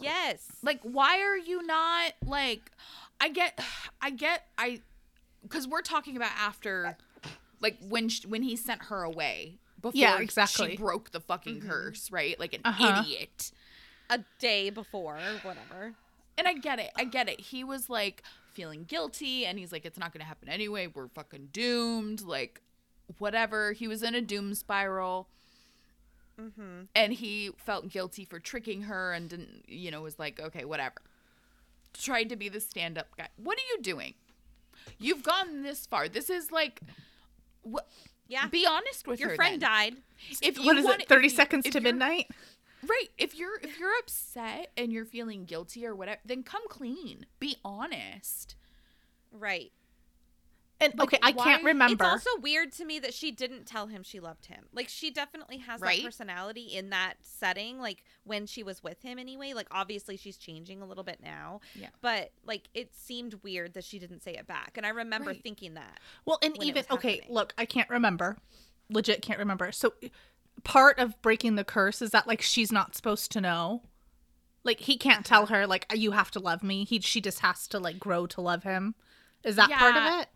Yes. 0.00 0.46
Like 0.62 0.80
why 0.82 1.20
are 1.22 1.36
you 1.36 1.62
not 1.66 2.12
like 2.26 2.70
I 3.20 3.28
get 3.28 3.58
I 4.00 4.10
get 4.10 4.46
I 4.56 4.80
cuz 5.48 5.66
we're 5.68 5.82
talking 5.82 6.16
about 6.16 6.32
after 6.38 6.96
like 7.60 7.76
when 7.88 8.08
sh 8.08 8.24
when 8.26 8.42
he 8.42 8.56
sent 8.56 8.84
her 8.84 9.02
away 9.02 9.58
before 9.80 9.92
Yeah, 9.98 10.24
she 10.46 10.76
broke 10.76 11.10
the 11.12 11.20
fucking 11.20 11.60
curse, 11.60 12.10
right? 12.10 12.38
Like 12.38 12.52
an 12.52 12.62
Uh-huh. 12.64 13.02
idiot. 13.02 13.52
a 14.10 14.20
day 14.38 14.70
before, 14.70 15.18
whatever. 15.42 15.92
And 16.38 16.48
I 16.48 16.54
get 16.54 16.78
it. 16.78 16.90
I 16.96 17.04
get 17.04 17.28
it. 17.28 17.40
He 17.40 17.62
was 17.62 17.90
like 17.90 18.22
feeling 18.52 18.84
guilty 18.84 19.44
and 19.46 19.58
he's 19.58 19.70
like 19.70 19.84
it's 19.84 19.98
not 19.98 20.12
going 20.12 20.20
to 20.20 20.26
happen 20.26 20.48
anyway. 20.48 20.86
We're 20.86 21.08
fucking 21.08 21.48
doomed. 21.52 22.22
Like 22.22 22.60
whatever. 23.18 23.72
He 23.72 23.86
was 23.86 24.02
in 24.02 24.14
a 24.14 24.20
doom 24.20 24.54
spiral. 24.54 25.28
Mm-hmm. 26.40 26.82
and 26.94 27.12
he 27.12 27.50
felt 27.56 27.88
guilty 27.88 28.24
for 28.24 28.38
tricking 28.38 28.82
her 28.82 29.12
and 29.12 29.28
didn't 29.28 29.64
you 29.66 29.90
know 29.90 30.02
was 30.02 30.18
like 30.18 30.38
okay 30.40 30.64
whatever 30.64 30.94
tried 31.94 32.28
to 32.28 32.36
be 32.36 32.48
the 32.48 32.60
stand-up 32.60 33.08
guy 33.16 33.28
what 33.36 33.58
are 33.58 33.66
you 33.76 33.82
doing 33.82 34.14
you've 34.98 35.22
gone 35.24 35.62
this 35.62 35.84
far 35.86 36.08
this 36.08 36.30
is 36.30 36.52
like 36.52 36.80
what 37.62 37.88
Yeah. 38.28 38.46
be 38.46 38.64
honest 38.66 39.06
with 39.08 39.18
Your 39.18 39.30
her 39.30 39.34
friend 39.36 39.60
then. 39.60 39.68
died. 39.68 39.96
if 40.40 40.58
you 40.58 40.64
what 40.66 40.76
is 40.76 40.84
want- 40.84 41.02
it 41.02 41.08
30 41.08 41.24
you- 41.24 41.30
seconds 41.30 41.68
to 41.70 41.80
midnight 41.80 42.30
right 42.86 43.08
if 43.18 43.34
you're 43.36 43.58
if 43.60 43.80
you're 43.80 43.98
upset 43.98 44.70
and 44.76 44.92
you're 44.92 45.04
feeling 45.04 45.44
guilty 45.44 45.84
or 45.84 45.94
whatever 45.96 46.20
then 46.24 46.44
come 46.44 46.62
clean 46.68 47.26
be 47.40 47.56
honest 47.64 48.54
Right. 49.32 49.72
And 50.80 50.92
Like, 50.96 51.08
okay 51.08 51.18
i 51.22 51.32
can't 51.32 51.64
remember 51.64 52.04
It's 52.04 52.26
also 52.26 52.40
weird 52.40 52.72
to 52.72 52.84
me 52.84 52.98
that 53.00 53.12
she 53.14 53.30
didn't 53.32 53.64
tell 53.66 53.88
him 53.88 54.02
she 54.02 54.20
loved 54.20 54.46
him. 54.46 54.64
Like 54.72 54.88
she 54.88 55.10
definitely 55.10 55.58
has 55.58 55.80
Right? 55.80 55.98
that 55.98 56.04
personality 56.04 56.62
in 56.66 56.90
that 56.90 57.14
setting. 57.22 57.78
Like 57.78 58.04
when 58.24 58.46
she 58.46 58.62
was 58.62 58.82
with 58.82 59.02
him 59.02 59.18
anyway. 59.18 59.52
Like 59.54 59.66
obviously 59.70 60.16
she's 60.16 60.36
changing 60.36 60.80
a 60.80 60.86
little 60.86 61.04
bit 61.04 61.18
now. 61.22 61.60
Yeah. 61.74 61.88
But 62.00 62.32
like 62.44 62.68
it 62.74 62.94
seemed 62.94 63.34
weird 63.42 63.74
that 63.74 63.84
she 63.84 63.98
didn't 63.98 64.22
say 64.22 64.32
it 64.32 64.46
back. 64.46 64.72
And 64.76 64.86
I 64.86 64.90
remember 64.90 65.30
Right. 65.30 65.42
thinking 65.42 65.74
that. 65.74 65.98
well 66.24 66.38
and 66.42 66.62
even 66.62 66.84
okay 66.90 67.22
look 67.28 67.54
i 67.58 67.64
can't 67.64 67.90
remember 67.90 68.36
legit 68.90 69.20
can't 69.22 69.38
remember 69.38 69.70
so 69.72 69.92
part 70.64 70.98
of 70.98 71.20
breaking 71.22 71.56
the 71.56 71.64
curse 71.64 72.00
is 72.02 72.10
that 72.10 72.26
like 72.26 72.40
she's 72.42 72.70
not 72.72 72.94
supposed 72.96 73.30
to 73.32 73.40
know 73.40 73.82
like 74.64 74.80
he 74.80 74.96
can't 74.96 75.24
tell 75.26 75.46
her 75.46 75.66
like 75.66 75.86
you 75.94 76.12
have 76.12 76.30
to 76.30 76.38
love 76.40 76.62
me 76.62 76.84
he 76.84 77.00
she 77.00 77.20
just 77.20 77.40
has 77.40 77.66
to 77.68 77.78
like 77.78 77.98
grow 77.98 78.26
to 78.26 78.40
love 78.40 78.62
him 78.64 78.94
is 79.44 79.56
that 79.56 79.70
part 79.70 79.96
of 79.96 80.20
it 80.20 80.28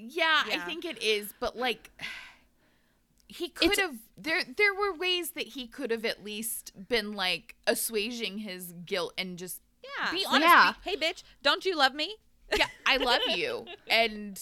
yeah, 0.00 0.42
i 0.46 0.58
think 0.66 0.84
it 0.84 1.02
is 1.02 1.32
but 1.40 1.56
like 1.56 1.90
he 3.26 3.48
could 3.48 3.72
It's- 3.72 3.86
have 3.86 3.96
there 4.16 4.42
there 4.56 4.74
were 4.74 4.94
ways 4.96 5.32
that 5.32 5.48
he 5.48 5.66
could 5.66 5.90
have 5.90 6.04
at 6.04 6.24
least 6.24 6.72
been 6.88 7.12
like 7.12 7.56
assuaging 7.66 8.38
his 8.38 8.72
guilt 8.86 9.12
and 9.18 9.38
just 9.38 9.60
Yeah. 9.82 10.10
Be 10.12 10.24
honest. 10.26 10.42
Yeah. 10.48 10.72
Hey 10.82 10.96
bitch, 10.96 11.22
don't 11.42 11.64
you 11.64 11.76
love 11.76 11.94
me? 11.94 12.16
yeah, 12.56 12.66
I 12.86 12.96
love 12.96 13.20
you. 13.36 13.66
And 13.90 14.40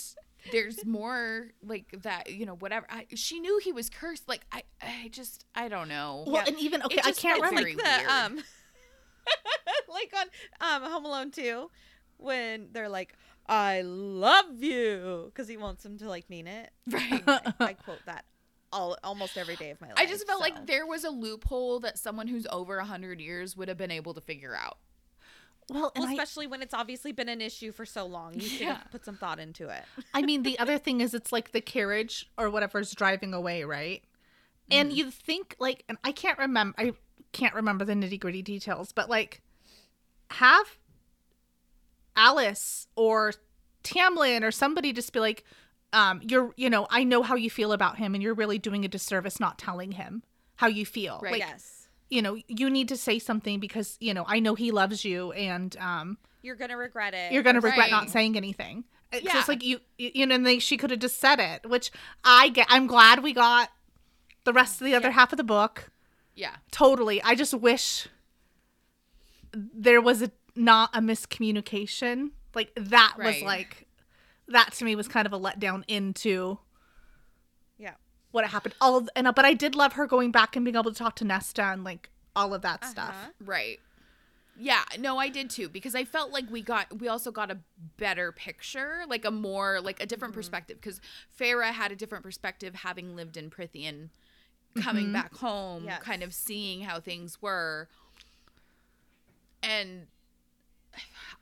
there's 0.52 0.84
more 0.86 1.48
like 1.62 1.86
that, 2.02 2.30
you 2.32 2.46
know, 2.46 2.54
whatever. 2.54 2.86
I, 2.88 3.06
she 3.16 3.40
knew 3.40 3.58
he 3.58 3.72
was 3.72 3.90
cursed. 3.90 4.28
Like 4.28 4.46
I, 4.52 4.62
I 4.80 5.08
just, 5.08 5.44
I 5.56 5.66
don't 5.68 5.88
know. 5.88 6.22
well 6.26 6.44
and 6.46 6.56
even 6.60 6.82
okay 6.84 7.00
i 7.04 7.10
can't 7.12 7.42
remember 7.42 7.68
like 7.68 7.76
the 7.76 8.12
um 8.14 8.38
like 9.88 10.12
on 10.16 10.26
um 10.84 10.90
Home 10.90 11.04
Alone 11.04 11.30
2 11.32 11.70
when 12.18 12.68
they're 12.72 12.88
like 12.88 13.14
I 13.48 13.82
love 13.82 14.62
you 14.62 15.30
because 15.32 15.48
he 15.48 15.56
wants 15.56 15.84
him 15.84 15.98
to 15.98 16.08
like 16.08 16.28
mean 16.30 16.46
it. 16.46 16.70
Right. 16.90 17.22
I, 17.26 17.52
I 17.60 17.72
quote 17.74 18.04
that 18.06 18.24
all 18.72 18.96
almost 19.04 19.36
every 19.36 19.56
day 19.56 19.70
of 19.70 19.80
my 19.80 19.88
life. 19.88 19.96
I 19.98 20.06
just 20.06 20.26
felt 20.26 20.38
so. 20.38 20.42
like 20.42 20.66
there 20.66 20.86
was 20.86 21.04
a 21.04 21.10
loophole 21.10 21.80
that 21.80 21.98
someone 21.98 22.26
who's 22.26 22.46
over 22.50 22.76
100 22.78 23.20
years 23.20 23.56
would 23.56 23.68
have 23.68 23.76
been 23.76 23.90
able 23.90 24.14
to 24.14 24.20
figure 24.20 24.54
out. 24.54 24.78
Well, 25.68 25.92
and 25.94 26.04
Well, 26.04 26.10
I, 26.10 26.12
especially 26.12 26.46
when 26.46 26.62
it's 26.62 26.74
obviously 26.74 27.12
been 27.12 27.28
an 27.28 27.40
issue 27.40 27.72
for 27.72 27.84
so 27.84 28.06
long, 28.06 28.34
you 28.34 28.48
should 28.48 28.60
Yeah. 28.60 28.78
put 28.90 29.04
some 29.04 29.16
thought 29.16 29.38
into 29.38 29.68
it. 29.68 29.84
I 30.14 30.22
mean, 30.22 30.42
the 30.42 30.58
other 30.58 30.78
thing 30.78 31.00
is 31.00 31.14
it's 31.14 31.32
like 31.32 31.52
the 31.52 31.60
carriage 31.60 32.30
or 32.38 32.50
whatever's 32.50 32.92
driving 32.92 33.34
away, 33.34 33.64
right? 33.64 34.02
And 34.70 34.90
mm. 34.90 34.96
you 34.96 35.10
think 35.10 35.56
like, 35.58 35.84
and 35.88 35.98
I 36.04 36.12
can't 36.12 36.38
remember, 36.38 36.74
I 36.78 36.92
can't 37.32 37.54
remember 37.54 37.84
the 37.84 37.94
nitty 37.94 38.20
gritty 38.20 38.42
details, 38.42 38.92
but 38.92 39.08
like, 39.08 39.42
have 40.30 40.78
Alis 42.16 42.86
or 42.96 43.32
Tamlin 43.84 44.42
or 44.42 44.50
somebody 44.50 44.92
just 44.92 45.12
be 45.12 45.20
like, 45.20 45.44
um, 45.92 46.20
you're, 46.22 46.52
you 46.56 46.68
know, 46.68 46.86
I 46.90 47.04
know 47.04 47.22
how 47.22 47.36
you 47.36 47.48
feel 47.50 47.72
about 47.72 47.98
him, 47.98 48.14
and 48.14 48.22
you're 48.22 48.34
really 48.34 48.58
doing 48.58 48.84
a 48.84 48.88
disservice 48.88 49.38
not 49.38 49.58
telling 49.58 49.92
him 49.92 50.22
how 50.56 50.66
you 50.66 50.84
feel. 50.84 51.20
Right. 51.22 51.32
Like, 51.32 51.40
yes, 51.40 51.86
you 52.10 52.22
know, 52.22 52.36
you 52.48 52.68
need 52.70 52.88
to 52.88 52.96
say 52.96 53.18
something 53.18 53.60
because 53.60 53.96
you 54.00 54.12
know 54.14 54.24
I 54.26 54.40
know 54.40 54.54
he 54.54 54.70
loves 54.72 55.04
you, 55.04 55.32
and 55.32 55.76
um, 55.78 56.18
you're 56.42 56.56
gonna 56.56 56.76
regret 56.76 57.14
it. 57.14 57.32
you're 57.32 57.42
gonna 57.42 57.60
regret 57.60 57.90
not 57.90 58.10
saying 58.10 58.36
anything. 58.36 58.84
It's 59.12 59.24
Yeah. 59.24 59.32
just 59.34 59.48
like 59.48 59.62
you, 59.62 59.80
you 59.98 60.10
you 60.14 60.26
know, 60.26 60.34
and 60.34 60.44
they, 60.44 60.58
she 60.58 60.76
could 60.76 60.90
have 60.90 60.98
just 61.00 61.20
said 61.20 61.38
it, 61.38 61.68
which 61.68 61.92
I 62.24 62.48
get. 62.48 62.66
I'm 62.68 62.86
glad 62.88 63.22
we 63.22 63.32
got 63.32 63.70
the 64.44 64.52
rest 64.52 64.80
of 64.80 64.84
the 64.84 64.94
other 64.94 65.08
Yeah. 65.08 65.14
half 65.14 65.32
of 65.32 65.36
the 65.36 65.44
book. 65.44 65.90
Yeah. 66.34 66.56
Totally. 66.72 67.22
I 67.22 67.34
just 67.36 67.54
wish 67.54 68.08
there 69.52 70.00
was 70.00 70.22
a 70.22 70.30
not 70.56 70.90
a 70.94 71.00
miscommunication. 71.00 72.30
Like 72.54 72.72
that 72.76 73.14
was 73.18 73.42
like 73.42 73.86
that 74.48 74.72
to 74.74 74.84
me 74.84 74.96
was 74.96 75.08
kind 75.08 75.26
of 75.26 75.32
a 75.32 75.38
letdown 75.38 75.84
into 75.88 76.58
yeah. 77.78 77.94
what 78.30 78.46
happened. 78.46 78.74
All 78.80 78.96
of, 78.96 79.08
and 79.14 79.26
uh, 79.26 79.32
but 79.32 79.44
I 79.44 79.54
did 79.54 79.74
love 79.74 79.94
her 79.94 80.06
going 80.06 80.30
back 80.30 80.56
and 80.56 80.64
being 80.64 80.76
able 80.76 80.92
to 80.92 80.98
talk 80.98 81.16
to 81.16 81.24
Nesta 81.24 81.62
and 81.62 81.84
like 81.84 82.10
all 82.34 82.54
of 82.54 82.62
that 82.62 82.82
uh-huh. 82.82 82.90
stuff. 82.90 83.08
Uh-huh. 83.10 83.30
Right. 83.44 83.80
Yeah, 84.58 84.84
no, 84.98 85.18
I 85.18 85.28
did 85.28 85.50
too 85.50 85.68
because 85.68 85.94
I 85.94 86.04
felt 86.04 86.32
like 86.32 86.50
we 86.50 86.62
got 86.62 86.98
we 86.98 87.08
also 87.08 87.30
got 87.30 87.50
a 87.50 87.58
better 87.98 88.32
picture, 88.32 89.02
like 89.06 89.26
a 89.26 89.30
more 89.30 89.80
like 89.82 90.02
a 90.02 90.06
different 90.06 90.32
mm-hmm. 90.32 90.38
perspective 90.38 90.80
because 90.80 91.00
Feyre 91.38 91.70
had 91.72 91.92
a 91.92 91.96
different 91.96 92.24
perspective 92.24 92.74
having 92.74 93.14
lived 93.14 93.36
in 93.36 93.50
Prythian, 93.50 94.08
coming 94.82 95.04
mm-hmm. 95.06 95.12
back 95.12 95.36
home, 95.36 95.84
Yes. 95.84 96.02
kind 96.02 96.22
of 96.22 96.32
seeing 96.32 96.82
how 96.82 97.00
things 97.00 97.42
were. 97.42 97.88
And 99.62 100.06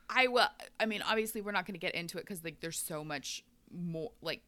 I 0.09 0.27
will 0.29 0.49
I 0.79 0.87
mean, 0.87 1.03
obviously 1.03 1.41
we're 1.41 1.53
not 1.53 1.67
going 1.67 1.75
to 1.75 1.85
get 1.85 1.95
into 1.95 2.19
it 2.19 2.27
cuz 2.27 2.45
like 2.45 2.61
there's 2.61 2.79
so 2.79 3.05
much 3.05 3.45
more 3.73 4.13
like 4.23 4.43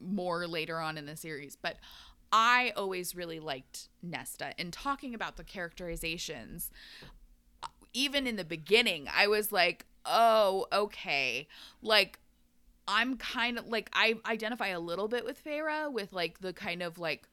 more 0.00 0.46
later 0.46 0.78
on 0.78 0.96
in 0.96 1.06
the 1.06 1.16
series, 1.16 1.56
but 1.56 1.76
I 2.30 2.72
always 2.76 3.14
really 3.14 3.40
liked 3.40 3.88
Nesta 4.02 4.52
and 4.58 4.72
talking 4.72 5.14
about 5.14 5.36
the 5.36 5.44
characterizations 5.44 6.70
uh, 7.62 7.68
even 7.94 8.26
in 8.26 8.36
the 8.36 8.44
beginning, 8.44 9.08
I 9.14 9.26
was 9.28 9.50
like, 9.50 9.86
oh, 10.04 10.66
okay. 10.72 11.48
Like, 11.82 12.18
I'm 12.86 13.16
kind 13.16 13.58
of 13.58 13.66
like, 13.68 13.90
I 13.92 14.16
identify 14.26 14.68
a 14.68 14.80
little 14.80 15.08
bit 15.08 15.24
with 15.24 15.42
Feyre 15.42 15.92
with 15.92 16.12
like 16.12 16.40
the 16.40 16.52
kind 16.52 16.82
of 16.82 16.98
like 16.98 17.28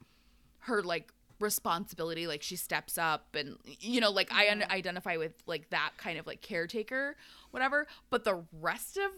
her 0.59 0.81
like 0.81 1.11
responsibility. 1.39 2.27
Like, 2.27 2.41
she 2.41 2.55
steps 2.55 2.97
up 2.97 3.35
and, 3.35 3.57
you 3.79 3.99
know, 4.01 4.11
like 4.11 4.31
I 4.31 4.49
un- 4.49 4.63
identify 4.69 5.17
with 5.17 5.33
like 5.45 5.69
that 5.71 5.91
kind 5.97 6.17
of 6.19 6.25
like 6.27 6.41
caretaker, 6.41 7.15
whatever. 7.51 7.87
But 8.09 8.23
the 8.23 8.43
rest 8.61 8.97
of 8.97 9.11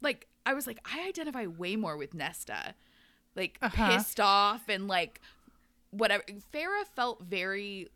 like, 0.00 0.26
I 0.46 0.54
was 0.54 0.66
like, 0.66 0.78
I 0.84 1.06
identify 1.08 1.46
way 1.46 1.76
more 1.76 1.96
with 1.96 2.14
Nesta. 2.14 2.74
Like, 3.36 3.58
Uh-huh. 3.62 3.90
pissed 3.96 4.20
off 4.20 4.68
and 4.68 4.88
like 4.88 5.20
whatever. 5.90 6.24
Feyre 6.52 6.84
felt 6.94 7.22
very 7.22 7.88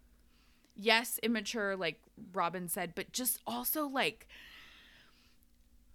yes, 0.76 1.18
immature, 1.22 1.76
like 1.76 2.00
Robin 2.32 2.68
said, 2.68 2.94
but 2.94 3.12
just 3.12 3.38
also 3.46 3.86
like, 3.86 4.26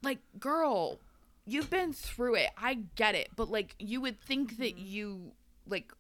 like, 0.02 0.20
girl, 0.40 1.00
you've 1.46 1.70
been 1.70 1.92
through 1.94 2.36
it. 2.36 2.50
I 2.58 2.80
get 2.96 3.16
it, 3.16 3.30
but 3.36 3.50
like, 3.50 3.76
you 3.80 4.02
would 4.02 4.20
think 4.22 4.58
that 4.58 4.78
you 4.78 5.32
like 5.68 5.92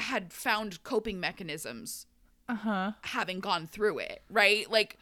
had 0.00 0.32
found 0.32 0.82
coping 0.84 1.20
mechanisms 1.20 2.06
Uh 2.48 2.54
huh. 2.54 2.92
having 3.02 3.40
gone 3.40 3.66
through 3.66 3.98
it, 3.98 4.22
right? 4.30 4.70
Like, 4.70 4.96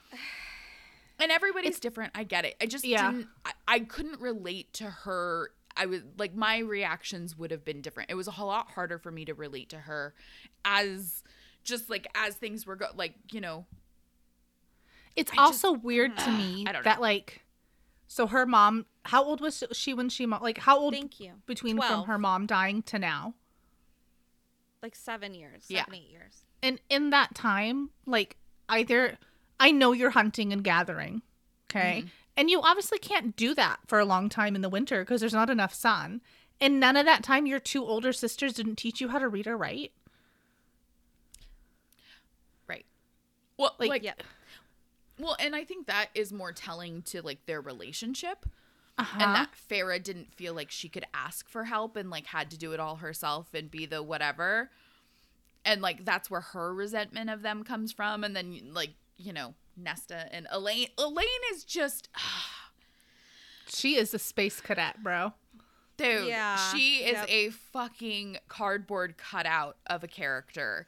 and 1.19 1.31
everybody's 1.33 1.79
different. 1.81 2.13
I 2.15 2.25
get 2.25 2.45
it. 2.45 2.57
I 2.61 2.67
just 2.67 2.85
Yeah. 2.85 3.11
didn't. 3.11 3.29
I, 3.45 3.53
I 3.69 3.79
couldn't 3.81 4.21
relate 4.21 4.73
to 4.75 4.85
her. 4.85 5.51
I 5.77 5.87
was 5.87 6.01
like, 6.19 6.35
my 6.35 6.59
reactions 6.59 7.37
would 7.37 7.51
have 7.51 7.65
been 7.65 7.83
different. 7.83 8.11
It 8.11 8.15
was 8.15 8.27
a 8.29 8.31
whole 8.33 8.49
lot 8.49 8.71
harder 8.71 8.99
for 8.99 9.11
me 9.11 9.25
to 9.27 9.35
relate 9.35 9.69
to 9.71 9.79
her, 9.81 10.15
as 10.65 11.23
just 11.65 11.91
like 11.91 12.07
as 12.15 12.35
things 12.35 12.65
were 12.67 12.77
go 12.77 12.87
like 12.95 13.15
you 13.33 13.41
know 13.41 13.67
It's 15.17 15.31
I 15.33 15.37
just- 15.37 15.65
also 15.65 15.73
weird 15.73 16.17
to 16.19 16.31
me 16.39 16.65
I 16.67 16.73
don't 16.73 16.85
that 16.85 16.97
know. 16.97 17.03
like, 17.03 17.43
so 18.09 18.27
her 18.27 18.47
mom. 18.47 18.87
How 19.07 19.23
old 19.25 19.41
was 19.41 19.63
she 19.73 19.95
when 19.95 20.09
she 20.09 20.27
like? 20.27 20.59
How 20.59 20.79
old 20.79 20.95
Thank 20.95 21.21
you. 21.21 21.33
between 21.47 21.77
12. 21.77 21.91
from 21.93 22.05
her 22.09 22.19
mom 22.19 22.47
dying 22.47 22.83
to 22.85 22.99
now? 22.99 23.35
Like 24.83 24.95
seven 24.95 25.35
years, 25.35 25.64
Yeah. 25.68 25.81
seven, 25.85 25.95
eight 25.97 26.11
years. 26.11 26.45
And 26.62 26.81
in 26.91 27.11
that 27.11 27.35
time, 27.35 27.91
like 28.07 28.37
either 28.68 29.18
I 29.59 29.70
know 29.70 29.93
you're 29.93 30.11
hunting 30.11 30.53
and 30.53 30.62
gathering, 30.62 31.22
okay, 31.70 32.01
Mm-hmm. 32.01 32.09
and 32.37 32.51
you 32.51 32.61
obviously 32.62 32.99
can't 32.99 33.35
do 33.37 33.55
that 33.55 33.81
for 33.87 33.99
a 33.99 34.05
long 34.05 34.29
time 34.29 34.55
in 34.55 34.61
the 34.62 34.68
winter 34.68 35.03
because 35.03 35.20
there's 35.20 35.33
not 35.33 35.51
enough 35.51 35.72
sun. 35.74 36.20
And 36.61 36.81
none 36.81 36.97
of 36.97 37.05
that 37.07 37.22
time, 37.22 37.47
your 37.47 37.61
two 37.61 37.85
older 37.85 38.12
sisters 38.12 38.55
didn't 38.55 38.77
teach 38.77 39.01
you 39.01 39.09
how 39.09 39.18
to 39.18 39.29
read 39.29 39.47
or 39.47 39.57
write. 39.57 39.93
right 42.66 42.87
well 43.59 43.74
Like, 43.79 43.89
like, 43.89 44.03
Yep. 44.03 44.22
well 45.18 45.37
and 45.39 45.55
i 45.57 45.64
think 45.64 45.87
that 45.87 46.09
is 46.14 46.33
more 46.33 46.53
telling 46.53 47.03
to 47.03 47.22
like 47.22 47.45
their 47.47 47.61
relationship 47.61 48.47
Uh-huh. 48.99 49.19
and 49.21 49.35
that 49.35 49.51
Feyre 49.71 50.03
didn't 50.03 50.33
feel 50.33 50.55
like 50.55 50.71
she 50.71 50.89
could 50.89 51.05
ask 51.13 51.49
for 51.51 51.65
help 51.65 51.97
and 51.97 52.09
like 52.09 52.27
had 52.27 52.51
to 52.51 52.59
do 52.59 52.73
it 52.73 52.81
all 52.81 52.97
herself 52.97 53.53
and 53.53 53.71
be 53.71 53.85
the 53.85 54.03
whatever. 54.03 54.71
And 55.65 55.83
like 55.83 56.05
that's 56.05 56.31
where 56.31 56.41
her 56.41 56.73
resentment 56.73 57.29
of 57.29 57.43
them 57.43 57.63
comes 57.63 57.93
from. 57.93 58.25
And 58.25 58.35
then 58.35 58.71
like, 58.73 58.95
you 59.17 59.33
know, 59.33 59.55
Nesta 59.77 60.29
and 60.33 60.47
Elain 60.51 60.89
Elain 60.97 61.27
is 61.53 61.65
just 61.65 62.09
she 63.67 63.97
is 63.97 64.15
a 64.15 64.19
space 64.19 64.61
cadet, 64.61 65.03
bro. 65.03 65.35
Dude, 65.97 66.29
Yeah, 66.29 66.57
she 66.73 66.99
is 67.05 67.13
yep. 67.13 67.27
a 67.29 67.51
fucking 67.51 68.39
cardboard 68.49 69.17
cutout 69.17 69.77
of 69.87 70.03
a 70.05 70.09
character. 70.09 70.87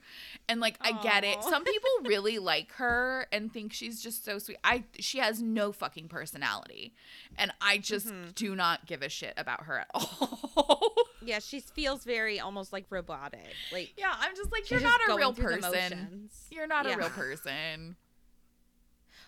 And 0.49 0.61
like 0.61 0.77
I 0.81 0.93
get 1.03 1.25
it. 1.25 1.43
Some 1.43 1.65
people 1.73 1.91
really 2.05 2.39
like 2.39 2.73
her 2.73 3.27
and 3.33 3.53
think 3.53 3.73
she's 3.73 4.03
just 4.03 4.25
so 4.25 4.39
sweet. 4.39 4.59
I 4.65 4.85
she 4.99 5.19
has 5.19 5.41
no 5.43 5.73
fucking 5.73 6.09
personality. 6.09 6.95
And 7.37 7.53
I 7.61 7.79
just 7.79 8.07
Mm-hmm. 8.09 8.31
do 8.35 8.55
not 8.57 8.87
give 8.87 9.03
a 9.03 9.09
shit 9.09 9.35
about 9.37 9.65
her 9.65 9.79
at 9.79 9.89
all. 9.95 10.93
Yeah, 11.21 11.41
she 11.41 11.61
feels 11.61 12.05
very 12.05 12.39
almost 12.41 12.73
like 12.73 12.87
robotic. 12.91 13.41
Like 13.73 13.93
Yeah, 13.97 14.15
I'm 14.19 14.35
just 14.37 14.51
like, 14.53 14.71
you're 14.71 14.81
not 14.81 15.01
a 15.09 15.15
real 15.17 15.33
person. 15.33 16.31
You're 16.51 16.67
not 16.67 16.87
Yeah. 16.87 16.95
a 16.95 16.99
real 16.99 17.11
person. 17.11 17.97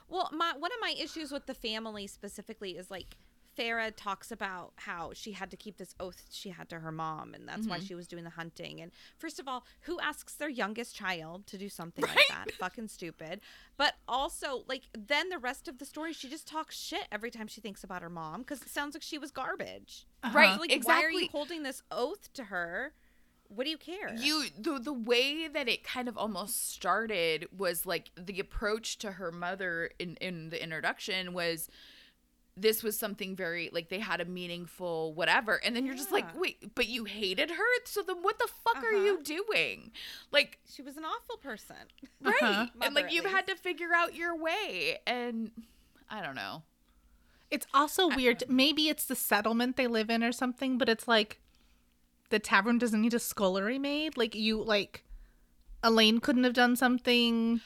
Well, 0.08 0.28
my 0.32 0.54
one 0.58 0.70
of 0.72 0.78
my 0.80 0.94
issues 1.00 1.30
with 1.30 1.46
the 1.46 1.54
family 1.54 2.06
specifically 2.06 2.72
is 2.76 2.90
like 2.90 3.16
Feyre 3.58 3.92
talks 3.96 4.30
about 4.30 4.72
how 4.76 5.10
she 5.12 5.32
had 5.32 5.50
to 5.50 5.56
keep 5.56 5.76
this 5.76 5.94
oath 6.00 6.24
she 6.30 6.50
had 6.50 6.68
to 6.70 6.80
her 6.80 6.92
mom, 6.92 7.34
and 7.34 7.46
that's 7.48 7.66
why 7.66 7.76
Mm-hmm. 7.78 7.86
she 7.86 7.94
was 7.94 8.06
doing 8.06 8.24
the 8.24 8.30
hunting. 8.30 8.80
And 8.80 8.90
first 9.18 9.38
of 9.40 9.48
all, 9.48 9.64
who 9.82 9.98
asks 10.00 10.34
their 10.34 10.48
youngest 10.48 10.94
child 10.94 11.46
to 11.48 11.58
do 11.58 11.68
something 11.68 12.04
Right? 12.04 12.16
like 12.16 12.28
that? 12.46 12.52
Fucking 12.54 12.88
stupid. 12.88 13.40
But 13.76 13.94
also, 14.08 14.64
like, 14.68 14.82
then 14.96 15.28
the 15.28 15.38
rest 15.38 15.68
of 15.68 15.78
the 15.78 15.84
story, 15.84 16.12
she 16.12 16.28
just 16.28 16.46
talks 16.46 16.78
shit 16.78 17.06
every 17.10 17.30
time 17.30 17.46
she 17.48 17.60
thinks 17.60 17.82
about 17.84 18.02
her 18.02 18.10
mom 18.10 18.40
because 18.40 18.62
it 18.62 18.68
sounds 18.70 18.94
like 18.94 19.02
she 19.02 19.18
was 19.18 19.30
garbage. 19.30 20.06
Right, 20.32 20.54
So, 20.54 20.60
like, 20.60 20.84
why 20.84 21.02
are 21.02 21.10
you 21.10 21.18
exactly. 21.18 21.26
holding 21.28 21.62
this 21.62 21.82
oath 21.90 22.32
to 22.34 22.44
her? 22.44 22.92
What 23.48 23.64
do 23.64 23.70
you 23.70 23.78
care? 23.78 24.14
You 24.14 24.44
the 24.56 24.78
the 24.78 24.92
way 24.92 25.48
that 25.48 25.68
it 25.68 25.82
kind 25.82 26.08
of 26.08 26.16
almost 26.16 26.72
started 26.72 27.48
was 27.56 27.84
like 27.84 28.12
the 28.16 28.38
approach 28.38 28.98
to 28.98 29.12
her 29.12 29.32
mother 29.32 29.90
in 29.98 30.14
in 30.20 30.50
the 30.50 30.62
introduction 30.62 31.32
was 31.32 31.68
this 32.60 32.82
was 32.82 32.98
something 32.98 33.34
very 33.34 33.70
like 33.72 33.88
they 33.88 33.98
had 33.98 34.20
a 34.20 34.24
meaningful 34.24 35.14
whatever. 35.14 35.60
And 35.64 35.74
then 35.74 35.86
you're 35.86 35.94
just 35.94 36.12
like 36.12 36.26
wait 36.38 36.74
but 36.74 36.88
you 36.88 37.04
hated 37.04 37.50
her? 37.50 37.64
So 37.84 38.02
then 38.02 38.18
what 38.22 38.38
the 38.38 38.48
fuck 38.64 38.82
are 38.82 38.92
you 38.92 39.22
doing? 39.22 39.92
Like 40.30 40.58
she 40.70 40.82
was 40.82 40.96
an 40.96 41.04
awful 41.04 41.36
person. 41.36 41.76
right. 42.22 42.42
Uh-huh. 42.42 42.66
and 42.82 42.94
like 42.94 43.12
you've 43.12 43.24
had 43.24 43.46
to 43.46 43.56
figure 43.56 43.94
out 43.94 44.14
your 44.14 44.36
way. 44.36 44.98
And 45.06 45.50
i 46.08 46.22
don't 46.22 46.34
know. 46.34 46.62
It's 47.50 47.66
also 47.74 48.08
weird. 48.08 48.44
Maybe 48.48 48.88
it's 48.88 49.04
the 49.04 49.16
settlement 49.16 49.76
they 49.76 49.88
live 49.88 50.08
in 50.08 50.22
or 50.22 50.30
something, 50.30 50.78
but 50.78 50.88
it's 50.88 51.08
like 51.08 51.40
the 52.28 52.38
tavern 52.38 52.78
doesn't 52.78 53.00
need 53.00 53.14
a 53.14 53.18
scullery 53.18 53.78
maid. 53.78 54.16
Like 54.16 54.34
you 54.34 54.62
like 54.62 55.04
Elain 55.82 56.20
couldn't 56.20 56.44
have 56.44 56.54
done 56.54 56.76
something. 56.76 57.60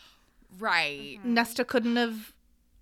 right. 0.58 1.18
Nesta 1.24 1.64
couldn't 1.64 1.96
have 1.96 2.32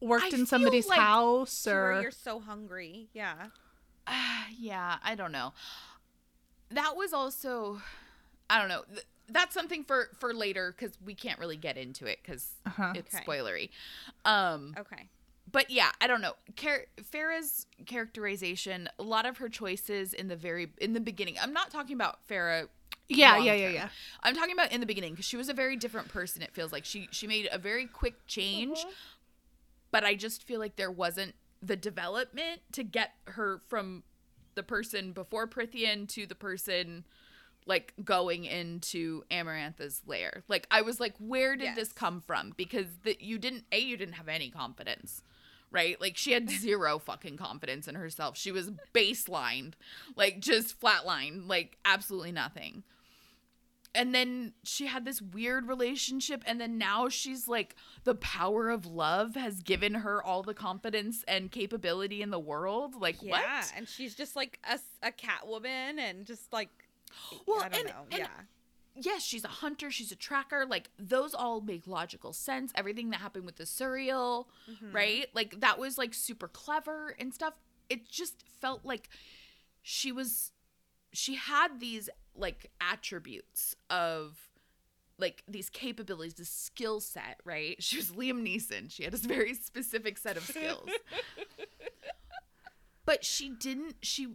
worked 0.03 0.34
I 0.34 0.36
in 0.38 0.46
somebody's 0.46 0.86
like- 0.88 0.98
house 1.00 1.66
or 1.66 2.00
you're 2.03 2.11
so 2.11 2.40
hungry. 2.40 3.09
Yeah. 3.14 3.34
yeah, 4.59 4.96
I 5.03 5.14
don't 5.14 5.32
know. 5.32 5.53
That 6.70 6.96
was 6.96 7.12
also, 7.12 7.80
I 8.50 8.59
don't 8.59 8.68
know. 8.68 8.82
Th- 8.92 9.07
That's 9.28 9.55
something 9.55 9.84
for 9.84 10.09
for 10.18 10.34
later 10.34 10.74
because 10.76 10.98
we 11.05 11.14
can't 11.14 11.38
really 11.38 11.57
get 11.57 11.76
into 11.76 12.07
it 12.07 12.18
because 12.22 12.55
Uh-huh. 12.66 12.92
it's 12.96 13.14
Okay. 13.14 13.24
spoilery. 13.24 13.70
Um, 14.24 14.74
Okay. 14.78 15.09
but 15.50 15.70
yeah, 15.70 15.90
I 16.00 16.07
don't 16.07 16.20
know. 16.20 16.34
Char- 16.57 16.86
Feyre's 17.12 17.66
characterization, 17.86 18.88
a 18.98 19.03
lot 19.03 19.26
of 19.26 19.36
her 19.38 19.48
choices 19.48 20.12
in 20.14 20.28
the 20.28 20.36
very 20.36 20.72
in 20.78 20.92
the 20.94 21.00
beginning. 21.00 21.36
I'm 21.40 21.53
not 21.53 21.70
talking 21.70 21.94
about 21.94 22.26
Feyre. 22.28 22.68
yeah, 23.09 23.36
yeah, 23.36 23.55
yeah, 23.55 23.68
yeah. 23.68 23.88
I'm 24.22 24.34
talking 24.34 24.53
about 24.55 24.72
in 24.72 24.80
the 24.80 24.86
beginning 24.86 25.12
because 25.12 25.26
she 25.26 25.36
was 25.36 25.48
a 25.48 25.55
very 25.55 25.76
different 25.76 26.09
person. 26.09 26.42
It 26.42 26.55
feels 26.55 26.72
like 26.72 26.84
she 26.84 27.09
she 27.12 27.26
made 27.26 27.48
a 27.53 27.59
very 27.59 27.86
quick 27.86 28.26
change, 28.26 28.78
Mm-hmm. 28.78 28.90
But 29.93 30.03
I 30.05 30.16
just 30.16 30.43
feel 30.43 30.59
like 30.59 30.74
there 30.74 30.90
wasn't 30.90 31.34
the 31.62 31.76
development 31.76 32.62
to 32.72 32.82
get 32.82 33.12
her 33.28 33.62
from 33.68 34.03
the 34.55 34.64
person 34.64 35.12
before 35.12 35.47
Prythian 35.47 36.09
to 36.09 36.26
the 36.26 36.34
person 36.34 37.05
like 37.64 37.95
going 38.05 38.45
into 38.45 39.22
Amarantha's 39.30 40.03
lair. 40.07 40.43
Like 40.49 40.66
I 40.70 40.82
was 40.82 40.99
like, 40.99 41.14
where 41.18 41.55
did 41.55 41.76
this 41.76 41.93
come 41.93 42.20
from? 42.20 42.53
Because 42.57 42.88
that 43.05 43.20
you 43.20 43.38
didn't 43.38 43.64
a 43.70 43.78
you 43.78 43.97
didn't 43.97 44.14
have 44.14 44.28
any 44.28 44.51
confidence. 44.51 45.22
Right? 45.70 45.99
Like 46.01 46.16
she 46.16 46.32
had 46.32 46.51
zero 46.51 46.99
fucking 47.05 47.36
confidence 47.36 47.86
in 47.88 47.95
herself. 47.95 48.36
She 48.36 48.53
was 48.53 48.72
baselined, 48.93 49.74
like 50.16 50.40
just 50.40 50.78
flatlined, 50.80 51.49
like 51.49 51.78
absolutely 51.84 52.32
nothing 52.32 52.82
and 53.95 54.14
then 54.14 54.53
she 54.64 54.86
had 54.86 55.05
this 55.05 55.20
weird 55.20 55.68
relationship 55.68 56.43
and 56.47 56.61
then 56.61 56.78
now 56.78 57.09
she's 57.09 57.47
like 57.49 57.74
the 58.05 58.14
power 58.14 58.70
of 58.70 58.86
love 58.86 59.34
has 59.34 59.62
given 59.62 59.95
her 59.95 60.22
all 60.22 60.43
the 60.43 60.55
confidence 60.55 61.24
and 61.28 61.51
capability 61.51 62.22
in 62.22 62.30
the 62.30 62.38
world 62.38 62.95
like 63.01 63.16
Yeah, 63.22 63.32
what 63.32 63.72
and 63.76 63.86
she's 63.88 64.14
just 64.14 64.34
like 64.36 64.59
a 65.03 65.12
cat 65.12 65.47
woman 65.47 65.99
and 65.99 66.24
just 66.26 66.53
like 66.53 66.70
Well, 67.47 67.61
I 67.62 67.68
don't 67.68 67.80
and- 67.80 67.88
know. 67.88 68.03
and- 68.11 68.18
yeah. 68.20 68.28
yes 68.95 69.22
she's 69.22 69.45
a 69.45 69.49
hunter 69.49 69.90
she's 69.90 70.12
a 70.12 70.16
tracker 70.16 70.64
like 70.66 70.90
those 70.99 71.34
all 71.34 71.61
make 71.61 71.86
logical 71.86 72.32
sense 72.32 72.72
everything 72.74 73.11
that 73.11 73.20
happened 73.20 73.45
with 73.47 73.57
the 73.57 73.64
Suriel 73.64 74.47
Mhm. 74.70 74.93
right 74.95 75.26
like 75.34 75.61
that 75.61 75.78
was 75.78 75.97
like 75.99 76.12
super 76.14 76.49
clever 76.49 77.14
and 77.18 77.32
stuff 77.34 77.55
it 77.88 78.09
just 78.09 78.43
felt 78.61 78.84
like 78.84 79.09
she 79.82 80.12
was 80.12 80.51
she 81.12 81.34
had 81.34 81.80
these 81.80 82.08
like 82.34 82.70
attributes 82.80 83.76
of 83.90 84.48
like 85.18 85.44
these 85.46 85.68
capabilities 85.68 86.34
this 86.34 86.48
skill 86.48 87.00
set 87.00 87.38
right? 87.44 87.76
She 87.82 87.96
was 87.96 88.10
liam 88.10 88.46
neeson. 88.46 88.90
She 88.90 89.04
had 89.04 89.12
this 89.12 89.24
very 89.24 89.54
specific 89.54 90.18
set 90.18 90.36
of 90.36 90.44
skills. 90.44 90.88
But 93.04 93.24
she 93.24 93.48
didn't 93.48 93.96
she 94.02 94.28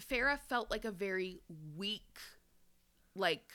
Feyre 0.00 0.38
felt 0.38 0.70
like 0.70 0.84
a 0.84 0.90
very 0.90 1.40
weak 1.76 2.18
like 3.14 3.52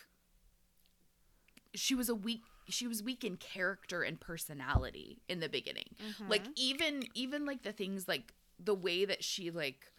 she 1.73 1.95
was 1.95 2.09
a 2.09 2.15
weak 2.15 2.41
she 2.69 2.87
was 2.87 3.03
weak 3.03 3.23
in 3.23 3.37
character 3.37 4.03
and 4.03 4.19
personality 4.19 5.21
in 5.27 5.39
the 5.39 5.49
beginning. 5.49 5.95
Mm-hmm. 6.01 6.29
Like 6.29 6.43
even 6.55 7.03
even 7.15 7.45
like 7.45 7.63
the 7.63 7.71
things 7.71 8.07
like 8.07 8.33
the 8.59 8.75
way 8.75 9.05
that 9.05 9.23
she 9.23 9.51
like 9.51 9.91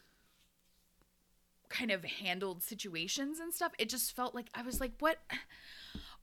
kind 1.68 1.90
of 1.90 2.04
handled 2.04 2.62
situations 2.62 3.38
and 3.40 3.52
stuff 3.52 3.72
it 3.78 3.88
just 3.88 4.14
felt 4.14 4.34
like 4.34 4.48
i 4.54 4.62
was 4.62 4.80
like 4.80 4.92
what 5.00 5.18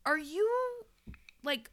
are 0.06 0.18
you 0.18 0.50
like 1.44 1.70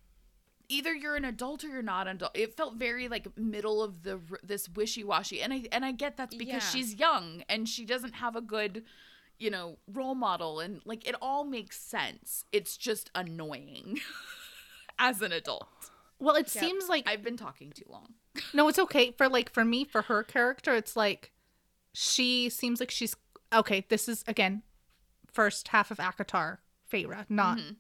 either 0.69 0.95
you're 0.95 1.17
an 1.17 1.25
adult 1.25 1.65
or 1.65 1.69
you're 1.69 1.83
not 1.83 2.07
an 2.07 2.17
adult 2.17 2.33
it 2.35 2.57
felt 2.57 2.75
very 2.75 3.09
like 3.09 3.27
middle 3.37 3.83
of 3.83 4.03
the 4.03 4.21
this 4.43 4.69
wishy-washy 4.69 5.41
and 5.41 5.53
i 5.53 5.65
and 5.73 5.85
i 5.85 5.93
get 5.93 6.17
that's 6.17 6.35
because 6.35 6.63
Yeah. 6.63 6.71
she's 6.71 6.95
young 6.99 7.43
and 7.49 7.69
she 7.69 7.85
doesn't 7.85 8.15
have 8.17 8.37
a 8.37 8.41
good 8.41 8.85
you 9.39 9.51
know 9.51 9.79
role 9.93 10.15
model 10.15 10.61
and 10.61 10.81
like 10.85 11.07
it 11.09 11.15
all 11.23 11.45
makes 11.45 11.81
sense 11.81 12.45
it's 12.53 12.77
just 12.77 13.11
annoying 13.15 14.01
as 14.99 15.23
an 15.23 15.33
adult 15.33 15.91
Well, 16.19 16.35
it 16.35 16.53
Yep. 16.55 16.65
seems 16.65 16.89
like 16.89 17.05
i've 17.09 17.23
been 17.23 17.37
talking 17.37 17.71
too 17.73 17.85
long 17.89 18.15
no, 18.55 18.69
it's 18.69 18.79
okay 18.79 19.11
for 19.11 19.29
like 19.29 19.51
for 19.53 19.65
me 19.65 19.85
for 19.85 20.03
her 20.03 20.23
character. 20.23 20.75
It's 20.77 20.95
like 20.97 21.33
she 21.93 22.49
seems 22.49 22.79
like 22.79 22.91
she's 22.91 23.17
okay. 23.53 23.85
This 23.89 24.09
is 24.09 24.25
again 24.27 24.63
first 25.33 25.69
half 25.69 25.91
of 25.91 25.99
ACOTAR 25.99 26.59
Feyre, 26.91 27.27
not 27.29 27.59
Mhm. 27.59 27.77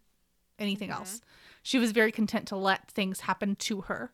anything 0.59 0.91
Mhm. 0.91 0.95
else. 0.95 1.21
She 1.63 1.79
was 1.79 1.93
very 1.93 2.13
content 2.13 2.47
to 2.49 2.57
let 2.57 2.91
things 2.91 3.21
happen 3.21 3.57
to 3.57 3.83
her. 3.83 4.13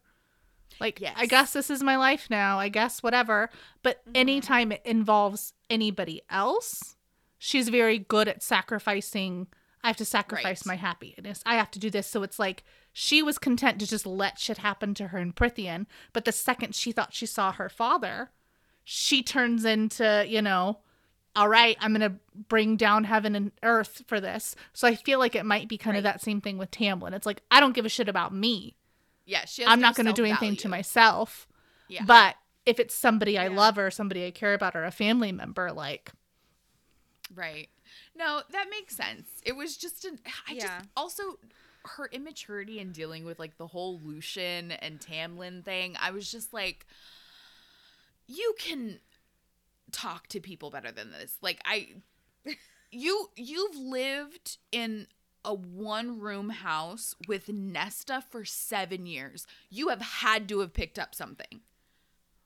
Like, 0.80 1.00
I 1.16 1.26
guess 1.26 1.52
this 1.52 1.70
is 1.70 1.82
my 1.82 1.96
life 1.96 2.28
now. 2.30 2.58
I 2.58 2.68
guess 2.68 3.02
whatever. 3.02 3.50
But 3.82 4.04
Mhm. 4.06 4.12
anytime 4.16 4.72
it 4.72 4.82
involves 4.84 5.52
anybody 5.70 6.22
else, 6.30 6.96
she's 7.38 7.68
very 7.68 7.98
good 7.98 8.26
at 8.28 8.42
sacrificing. 8.42 9.46
I 9.84 9.88
have 9.88 9.96
to 9.98 10.04
sacrifice 10.04 10.62
Right. 10.62 10.66
my 10.66 10.76
happiness. 10.76 11.42
I 11.44 11.56
have 11.56 11.70
to 11.72 11.78
do 11.78 11.90
this. 11.90 12.08
So 12.08 12.22
it's 12.22 12.38
like 12.38 12.64
she 12.92 13.22
was 13.22 13.38
content 13.38 13.78
to 13.80 13.86
just 13.86 14.06
let 14.06 14.38
shit 14.38 14.58
happen 14.58 14.94
to 14.94 15.08
her 15.08 15.18
in 15.18 15.32
Prythian. 15.32 15.86
But 16.12 16.24
the 16.24 16.32
second 16.32 16.74
she 16.74 16.90
thought 16.90 17.12
she 17.14 17.26
saw 17.26 17.52
her 17.52 17.68
father, 17.68 18.32
she 18.82 19.22
turns 19.22 19.64
into, 19.64 20.24
you 20.26 20.40
know, 20.42 20.80
all 21.36 21.48
right, 21.48 21.76
I'm 21.80 21.92
going 21.94 22.10
to 22.12 22.16
bring 22.48 22.76
down 22.76 23.04
heaven 23.04 23.34
and 23.34 23.50
earth 23.62 24.02
for 24.06 24.20
this. 24.20 24.54
So 24.72 24.86
I 24.86 24.94
feel 24.94 25.18
like 25.18 25.34
it 25.34 25.44
might 25.44 25.68
be 25.68 25.76
kind 25.78 25.96
of 25.96 26.02
that 26.04 26.22
same 26.22 26.40
thing 26.40 26.58
with 26.58 26.70
Tamlin. 26.70 27.12
It's 27.12 27.26
like, 27.26 27.42
I 27.50 27.60
don't 27.60 27.74
give 27.74 27.84
a 27.84 27.88
shit 27.88 28.08
about 28.08 28.32
me. 28.32 28.76
yeah 29.26 29.44
she 29.44 29.64
I'm 29.64 29.80
no 29.80 29.88
not 29.88 29.96
going 29.96 30.06
to 30.06 30.12
do 30.12 30.24
anything 30.24 30.56
to 30.56 30.68
myself. 30.68 31.48
yeah 31.88 32.04
But 32.06 32.36
if 32.66 32.78
it's 32.78 32.94
somebody 32.94 33.36
I 33.38 33.48
love 33.48 33.78
or 33.78 33.90
somebody 33.90 34.24
I 34.26 34.30
care 34.30 34.54
about 34.54 34.76
or 34.76 34.84
a 34.84 34.90
family 34.90 35.32
member, 35.32 35.72
like, 35.72 36.12
Right. 37.34 37.68
No, 38.16 38.42
that 38.52 38.66
makes 38.70 38.94
sense. 38.96 39.26
It 39.44 39.56
was 39.56 39.76
just 39.76 40.04
an 40.04 40.20
I 40.48 40.52
Yeah. 40.52 40.60
just 40.78 40.88
also 40.96 41.38
her 41.86 42.08
immaturity 42.12 42.78
in 42.78 42.92
dealing 42.92 43.24
with 43.24 43.38
like 43.38 43.58
the 43.58 43.66
whole 43.66 43.98
Lucien 44.00 44.70
and 44.72 45.00
Tamlin 45.00 45.64
thing. 45.64 45.96
I 46.00 46.10
was 46.12 46.30
just 46.30 46.52
like 46.52 46.86
you 48.26 48.54
can 48.58 49.00
talk 49.94 50.26
to 50.28 50.40
people 50.40 50.70
better 50.70 50.90
than 50.90 51.10
this. 51.12 51.38
Like 51.40 51.60
I 51.64 51.88
you 52.90 53.30
you've 53.36 53.76
lived 53.76 54.58
in 54.72 55.06
a 55.44 55.54
one 55.54 56.18
room 56.20 56.50
house 56.50 57.14
with 57.28 57.48
Nesta 57.48 58.22
for 58.30 58.44
7 58.44 59.06
years. 59.06 59.46
You 59.68 59.88
have 59.88 60.00
had 60.00 60.48
to 60.48 60.60
have 60.60 60.72
picked 60.72 60.98
up 60.98 61.14
something. 61.14 61.60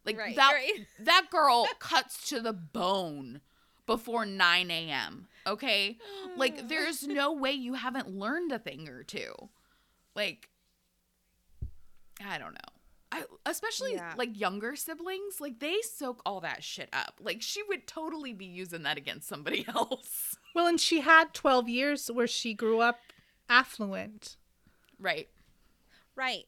Like 0.05 0.19
Right, 0.19 0.37
that 0.37 0.53
right. 0.53 0.87
that 1.01 1.27
girl 1.31 1.69
cuts 1.79 2.29
to 2.31 2.41
the 2.41 2.53
bone 2.53 3.41
before 3.87 4.27
9 4.27 4.71
a.m. 4.71 5.29
Okay? 5.47 5.99
Like, 6.37 6.69
there's 6.69 7.07
no 7.09 7.33
way 7.33 7.53
you 7.53 7.75
haven't 7.75 8.11
learned 8.11 8.53
a 8.53 8.59
thing 8.59 8.89
or 8.89 9.03
two. 9.03 9.33
Like, 10.15 10.49
I 12.25 12.39
don't 12.39 12.53
know. 12.53 12.78
I, 13.11 13.25
especially 13.47 13.95
Yeah. 13.95 14.13
like 14.17 14.39
younger 14.39 14.77
siblings, 14.77 15.41
like 15.41 15.61
they 15.61 15.81
soak 15.81 16.21
all 16.27 16.41
that 16.43 16.63
shit 16.63 16.89
up. 16.93 17.15
Like 17.21 17.41
she 17.41 17.63
would 17.63 17.87
totally 17.87 18.33
be 18.35 18.45
using 18.45 18.83
that 18.83 18.99
against 18.99 19.27
somebody 19.29 19.65
else. 19.75 20.37
well, 20.55 20.67
and 20.67 20.79
she 20.81 21.01
had 21.01 21.33
12 21.33 21.69
years 21.69 22.11
where 22.11 22.27
she 22.27 22.53
grew 22.55 22.81
up 22.81 22.99
affluent. 23.49 24.37
Right. 24.99 25.29
Right. 26.15 26.45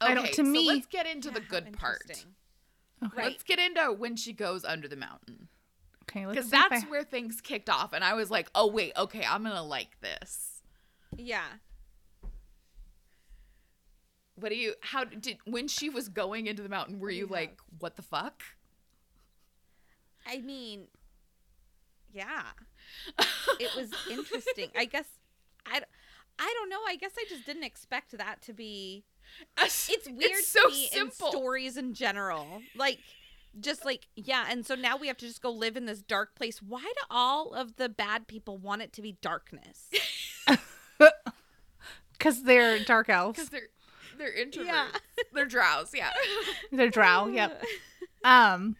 Okay, 0.00 0.12
I 0.12 0.14
don't- 0.14 0.26
to 0.26 0.34
so 0.34 0.42
me- 0.42 0.66
let's 0.68 0.86
get 0.86 1.06
into 1.06 1.28
Yeah, 1.28 1.34
the 1.34 1.40
good 1.40 1.72
part. 1.74 2.02
interesting. 2.02 2.34
Okay. 3.04 3.22
Let's 3.24 3.42
get 3.42 3.58
into 3.58 3.92
when 3.92 4.16
she 4.16 4.32
goes 4.32 4.64
under 4.64 4.88
the 4.88 4.96
mountain. 4.96 5.48
Okay, 6.04 6.24
Because 6.24 6.50
that's 6.50 6.84
I- 6.84 6.86
where 6.88 7.02
things 7.04 7.40
kicked 7.40 7.68
off. 7.68 7.92
And 7.92 8.02
I 8.04 8.14
was 8.14 8.30
like, 8.30 8.48
oh, 8.54 8.66
wait, 8.68 8.92
okay, 8.96 9.24
I'm 9.24 9.42
going 9.42 9.54
to 9.54 9.62
like 9.62 10.00
this. 10.00 10.62
Yeah. 11.16 11.44
What 14.36 14.48
do 14.48 14.56
you, 14.56 14.74
how 14.80 15.04
did, 15.04 15.38
when 15.44 15.68
she 15.68 15.90
was 15.90 16.08
going 16.08 16.46
into 16.46 16.62
the 16.62 16.68
mountain, 16.68 16.98
were 16.98 17.10
you 17.10 17.26
you 17.26 17.26
like, 17.26 17.58
what 17.78 17.96
the 17.96 18.02
fuck? 18.02 18.42
I 20.26 20.38
mean, 20.38 20.86
yeah. 22.12 22.42
It 23.60 23.74
was 23.76 23.90
interesting. 24.10 24.70
I 24.76 24.86
guess 24.86 25.06
I, 25.66 25.82
I 26.38 26.54
don't 26.58 26.68
know. 26.68 26.80
I 26.88 26.96
guess 26.96 27.12
I 27.16 27.24
just 27.28 27.46
didn't 27.46 27.64
expect 27.64 28.16
that 28.16 28.42
to 28.42 28.52
be. 28.52 29.04
It's 29.58 30.08
weird 30.10 30.42
so 30.42 30.68
to 30.68 30.70
me 30.70 30.88
simple. 30.90 31.26
in 31.28 31.32
stories 31.32 31.76
in 31.76 31.94
general. 31.94 32.62
Like, 32.74 32.98
just 33.60 33.84
like 33.84 34.08
yeah, 34.16 34.46
and 34.48 34.66
so 34.66 34.74
now 34.74 34.96
we 34.96 35.06
have 35.08 35.16
to 35.18 35.26
just 35.26 35.42
go 35.42 35.50
live 35.50 35.76
in 35.76 35.86
this 35.86 36.02
dark 36.02 36.34
place. 36.34 36.60
Why 36.60 36.80
do 36.80 37.04
all 37.10 37.52
of 37.52 37.76
the 37.76 37.88
bad 37.88 38.26
people 38.26 38.56
want 38.56 38.82
it 38.82 38.92
to 38.94 39.02
be 39.02 39.18
darkness? 39.20 39.90
Because 42.12 42.44
they're 42.44 42.78
dark 42.78 43.08
elves. 43.08 43.36
Because 43.36 43.48
they're, 43.48 43.68
they're 44.22 44.46
introverts. 44.46 44.66
Yeah. 44.66 44.86
They're 45.32 45.46
drows, 45.46 45.90
yeah. 45.94 46.12
They're 46.72 46.90
drow. 46.90 47.26
Yep. 47.26 47.62
Um. 48.24 48.76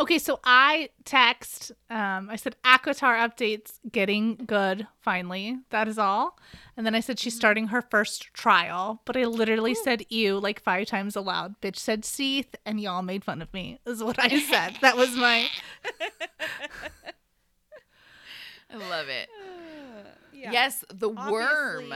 Okay, 0.00 0.18
so 0.18 0.40
I 0.42 0.88
text. 1.04 1.70
Um, 1.88 2.28
I 2.28 2.34
said 2.34 2.56
ACOTAR 2.64 3.14
updates 3.16 3.78
getting 3.92 4.34
good 4.44 4.88
finally. 5.02 5.58
That 5.70 5.86
is 5.86 5.98
all. 5.98 6.36
And 6.76 6.84
then 6.84 6.96
I 6.96 6.98
said 6.98 7.20
she's 7.20 7.36
starting 7.36 7.68
her 7.68 7.80
first 7.80 8.34
trial, 8.34 9.02
but 9.04 9.16
I 9.16 9.22
literally 9.22 9.72
said 9.76 10.04
"ew" 10.08 10.40
like 10.40 10.60
five 10.60 10.88
times 10.88 11.14
aloud. 11.14 11.60
Bitch 11.60 11.76
said 11.76 12.04
"seeth," 12.04 12.56
and 12.66 12.80
y'all 12.80 13.02
made 13.02 13.22
fun 13.22 13.40
of 13.40 13.54
me. 13.54 13.78
Is 13.86 14.02
what 14.02 14.18
I 14.18 14.40
said. 14.40 14.78
that 14.80 14.96
was 14.96 15.14
my. 15.14 15.48
I 18.68 18.76
love 18.90 19.08
it. 19.08 19.28
Yeah. 20.32 20.50
Yes, 20.50 20.84
the 20.92 21.08
worm. 21.08 21.94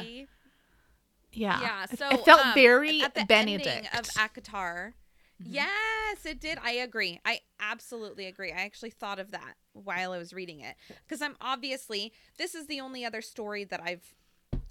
Obviously- 1.38 1.44
Yeah. 1.44 1.60
Yeah, 1.60 1.86
It- 1.92 1.98
so 1.98 2.08
it 2.10 2.24
felt 2.24 2.46
um, 2.46 2.54
very 2.54 3.02
at 3.02 3.14
the 3.14 3.24
Benedict. 3.24 3.66
ending 3.66 3.90
of 3.98 4.06
ACOTAR. 4.16 4.94
Yes, 5.40 6.26
it 6.26 6.40
did. 6.40 6.58
I 6.62 6.72
agree. 6.72 7.20
I 7.24 7.40
absolutely 7.60 8.26
agree. 8.26 8.50
I 8.52 8.62
actually 8.62 8.90
thought 8.90 9.18
of 9.18 9.30
that 9.30 9.54
while 9.72 10.12
I 10.12 10.18
was 10.18 10.32
reading 10.32 10.60
it 10.60 10.74
because 11.06 11.22
I'm 11.22 11.36
obviously 11.40 12.12
this 12.38 12.54
is 12.56 12.66
the 12.66 12.80
only 12.80 13.04
other 13.04 13.22
story 13.22 13.64
that 13.64 13.80
I've 13.82 14.14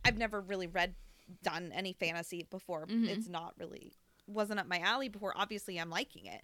I've 0.03 0.17
never 0.17 0.41
really 0.41 0.67
read 0.67 0.95
done 1.43 1.71
any 1.73 1.93
fantasy 1.93 2.43
before. 2.43 2.85
Mhm. 2.85 3.07
It's 3.07 3.27
not 3.29 3.53
really 3.57 3.93
wasn't 4.27 4.59
up 4.59 4.67
my 4.67 4.79
alley 4.79 5.07
before. 5.07 5.31
Obviously, 5.37 5.77
I'm 5.79 5.89
liking 5.89 6.25
it, 6.25 6.41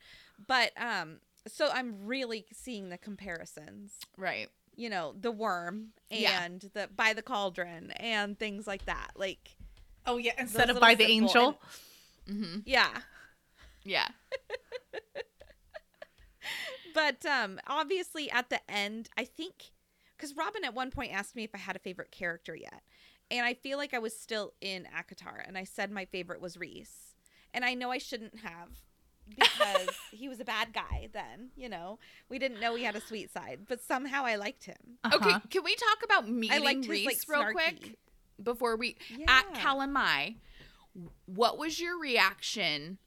but 0.47 0.71
um, 0.81 1.19
so 1.45 1.69
I'm 1.69 2.05
really 2.05 2.45
seeing 2.53 2.87
the 2.89 2.97
comparisons. 2.97 3.99
Right. 4.17 4.47
You 4.75 4.89
know, 4.89 5.13
the 5.19 5.31
worm 5.31 5.91
Yeah. 6.09 6.43
and 6.45 6.61
the 6.73 6.87
by 6.95 7.11
the 7.13 7.21
cauldron 7.21 7.91
and 7.91 8.39
things 8.39 8.67
like 8.67 8.85
that. 8.85 9.11
Like 9.15 9.57
oh 10.05 10.17
yeah, 10.17 10.33
instead 10.37 10.69
those 10.69 10.75
of 10.77 10.81
by 10.81 10.95
the 10.95 11.05
simple- 11.05 11.27
angel. 11.27 11.61
Mm-hmm. 12.29 12.59
yeah. 12.65 12.89
Yeah. 13.83 14.07
But 16.93 17.25
um 17.25 17.59
obviously 17.67 18.29
at 18.29 18.49
the 18.49 18.59
end, 18.69 19.09
I 19.17 19.25
think 19.25 19.71
cuz 20.19 20.35
Robin 20.35 20.63
at 20.63 20.73
one 20.75 20.91
point 20.91 21.11
asked 21.11 21.35
me 21.35 21.43
if 21.43 21.49
I 21.55 21.57
had 21.57 21.75
a 21.75 21.79
favorite 21.79 22.11
character 22.11 22.55
yet. 22.55 22.83
And 23.31 23.45
I 23.45 23.55
feel 23.55 23.77
like 23.79 23.93
I 23.95 23.99
was 23.99 24.15
still 24.17 24.53
in 24.61 24.87
ACOTAR 24.95 25.43
and 25.47 25.57
I 25.57 25.63
said 25.63 25.89
my 25.91 26.05
favorite 26.05 26.39
was 26.39 26.55
Rhys. 26.57 27.15
And 27.53 27.65
I 27.65 27.73
know 27.73 27.89
I 27.91 27.97
shouldn't 27.97 28.39
have 28.39 28.69
because 29.27 29.89
he 30.11 30.29
was 30.29 30.39
a 30.39 30.45
bad 30.45 30.71
guy 30.73 31.09
then, 31.13 31.49
you 31.55 31.67
know. 31.69 31.97
We 32.29 32.37
didn't 32.37 32.59
know 32.59 32.75
he 32.75 32.83
had 32.83 32.95
a 32.95 33.01
sweet 33.01 33.31
side, 33.31 33.61
but 33.67 33.81
somehow 33.81 34.23
I 34.25 34.35
liked 34.35 34.65
him. 34.65 34.99
Uh-huh. 35.03 35.15
Okay, 35.15 35.35
can 35.49 35.63
we 35.63 35.75
talk 35.75 36.03
about 36.03 36.27
meeting 36.29 36.55
I 36.55 36.59
liked 36.63 36.81
his 36.85 36.89
Rhys 36.89 37.05
like 37.07 37.17
real 37.27 37.41
snarky. 37.43 37.53
quick 37.53 37.97
before 38.41 38.75
we 38.75 38.97
at 39.27 39.45
Yeah. 39.53 39.61
Calanmai? 39.61 40.35
What 41.25 41.57
was 41.57 41.79
your 41.79 41.99
reaction 41.99 42.97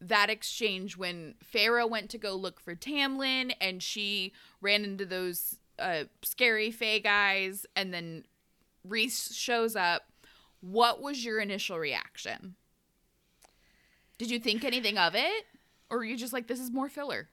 that 0.00 0.30
exchange 0.30 0.96
when 0.96 1.34
Feyre 1.44 1.88
went 1.88 2.10
to 2.10 2.18
go 2.18 2.34
look 2.34 2.60
for 2.60 2.74
Tamlin 2.74 3.52
and 3.60 3.82
she 3.82 4.32
ran 4.60 4.84
into 4.84 5.04
those 5.06 5.56
uh, 5.78 6.04
scary 6.22 6.70
Fey 6.70 7.00
guys 7.00 7.66
and 7.76 7.92
then 7.94 8.24
Rhys 8.84 9.34
shows 9.34 9.76
up? 9.76 10.02
What 10.60 11.00
was 11.00 11.24
your 11.24 11.40
initial 11.40 11.78
reaction? 11.78 12.56
Did 14.18 14.30
you 14.30 14.38
think 14.38 14.64
anything 14.64 14.98
of 14.98 15.14
it? 15.14 15.46
Or 15.88 15.98
were 15.98 16.04
you 16.04 16.16
just 16.16 16.32
like, 16.32 16.46
this 16.46 16.60
is 16.60 16.70
more 16.70 16.88
filler? 16.88 17.28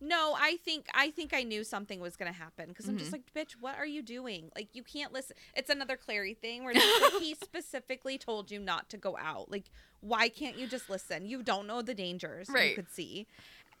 No, 0.00 0.34
I 0.38 0.56
think 0.64 0.86
I 0.94 1.10
think 1.10 1.32
I 1.34 1.42
knew 1.42 1.64
something 1.64 2.00
was 2.00 2.16
gonna 2.16 2.32
happen 2.32 2.68
because 2.68 2.86
I'm 2.88 2.94
Mm-hmm. 2.94 2.98
just 2.98 3.12
like, 3.12 3.32
bitch, 3.34 3.52
what 3.60 3.76
are 3.76 3.86
you 3.86 4.02
doing? 4.02 4.50
Like, 4.54 4.68
you 4.74 4.82
can't 4.82 5.12
listen. 5.12 5.36
It's 5.54 5.70
another 5.70 5.96
Clary 5.96 6.34
thing 6.34 6.64
where 6.64 6.74
like, 6.74 6.82
he 7.18 7.34
specifically 7.42 8.18
told 8.18 8.50
you 8.50 8.58
not 8.60 8.88
to 8.90 8.96
go 8.96 9.16
out. 9.16 9.50
Like, 9.50 9.64
why 10.00 10.28
can't 10.28 10.56
you 10.56 10.66
just 10.66 10.88
listen? 10.90 11.26
You 11.26 11.42
don't 11.42 11.66
know 11.66 11.82
the 11.82 11.94
dangers 11.94 12.48
Right. 12.48 12.70
you 12.70 12.74
could 12.76 12.90
see, 12.92 13.26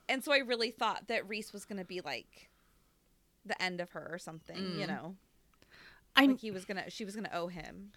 and 0.08 0.22
so 0.24 0.32
I 0.32 0.38
really 0.38 0.70
thought 0.70 1.08
that 1.08 1.28
Rhys 1.28 1.52
was 1.52 1.64
gonna 1.64 1.84
be 1.84 2.00
like 2.00 2.48
the 3.44 3.60
end 3.62 3.80
of 3.80 3.90
her 3.92 4.08
or 4.10 4.18
something. 4.18 4.74
You 4.74 4.86
Mm. 4.86 4.88
know, 4.88 5.16
I'm 6.16 6.30
like 6.30 6.40
he 6.40 6.50
was 6.50 6.64
gonna, 6.64 6.90
she 6.90 7.04
was 7.04 7.14
gonna 7.14 7.30
owe 7.32 7.48
him. 7.48 7.92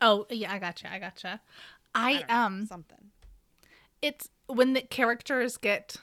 Oh 0.00 0.26
yeah, 0.30 0.52
I 0.52 0.58
gotcha. 0.58 0.92
I 0.92 0.98
gotcha. 0.98 1.40
I 1.94 2.18
I, 2.18 2.20
don't 2.20 2.28
know, 2.28 2.46
um, 2.46 2.66
something. 2.66 3.10
it's 4.02 4.28
when 4.46 4.72
the 4.74 4.82
characters 4.82 5.56
get. 5.56 5.96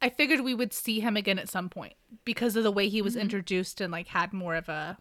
I 0.00 0.08
figured 0.10 0.40
we 0.40 0.54
would 0.54 0.72
see 0.72 1.00
him 1.00 1.16
again 1.16 1.38
at 1.38 1.48
some 1.48 1.68
point 1.68 1.94
because 2.24 2.54
of 2.56 2.62
the 2.62 2.70
way 2.70 2.88
he 2.88 3.02
was 3.02 3.16
introduced 3.16 3.80
and 3.80 3.90
like 3.92 4.08
had 4.08 4.32
more 4.32 4.54
of 4.54 4.68
a, 4.68 4.96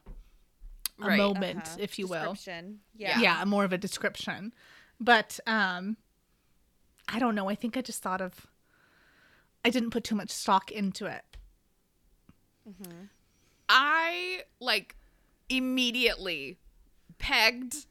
a 0.99 1.05
Right. 1.07 1.17
moment, 1.17 1.59
Uh-huh. 1.67 1.77
if 1.79 1.99
you 1.99 2.07
will. 2.07 2.35
Yeah. 2.45 2.61
Yeah. 2.95 3.19
Yeah. 3.19 3.45
more 3.45 3.63
of 3.63 3.71
a 3.73 3.77
description. 3.77 4.53
But 4.99 5.39
um, 5.45 5.97
I 7.07 7.19
don't 7.19 7.35
know. 7.35 7.47
I 7.47 7.53
think 7.55 7.77
I 7.77 7.81
just 7.81 8.01
thought 8.01 8.21
of. 8.21 8.47
I 9.63 9.69
didn't 9.69 9.91
put 9.91 10.03
too 10.03 10.15
much 10.15 10.31
stock 10.31 10.71
into 10.71 11.05
it. 11.05 11.23
I 13.69 14.41
like 14.59 14.95
immediately 15.49 16.57
pegged, 17.17 17.85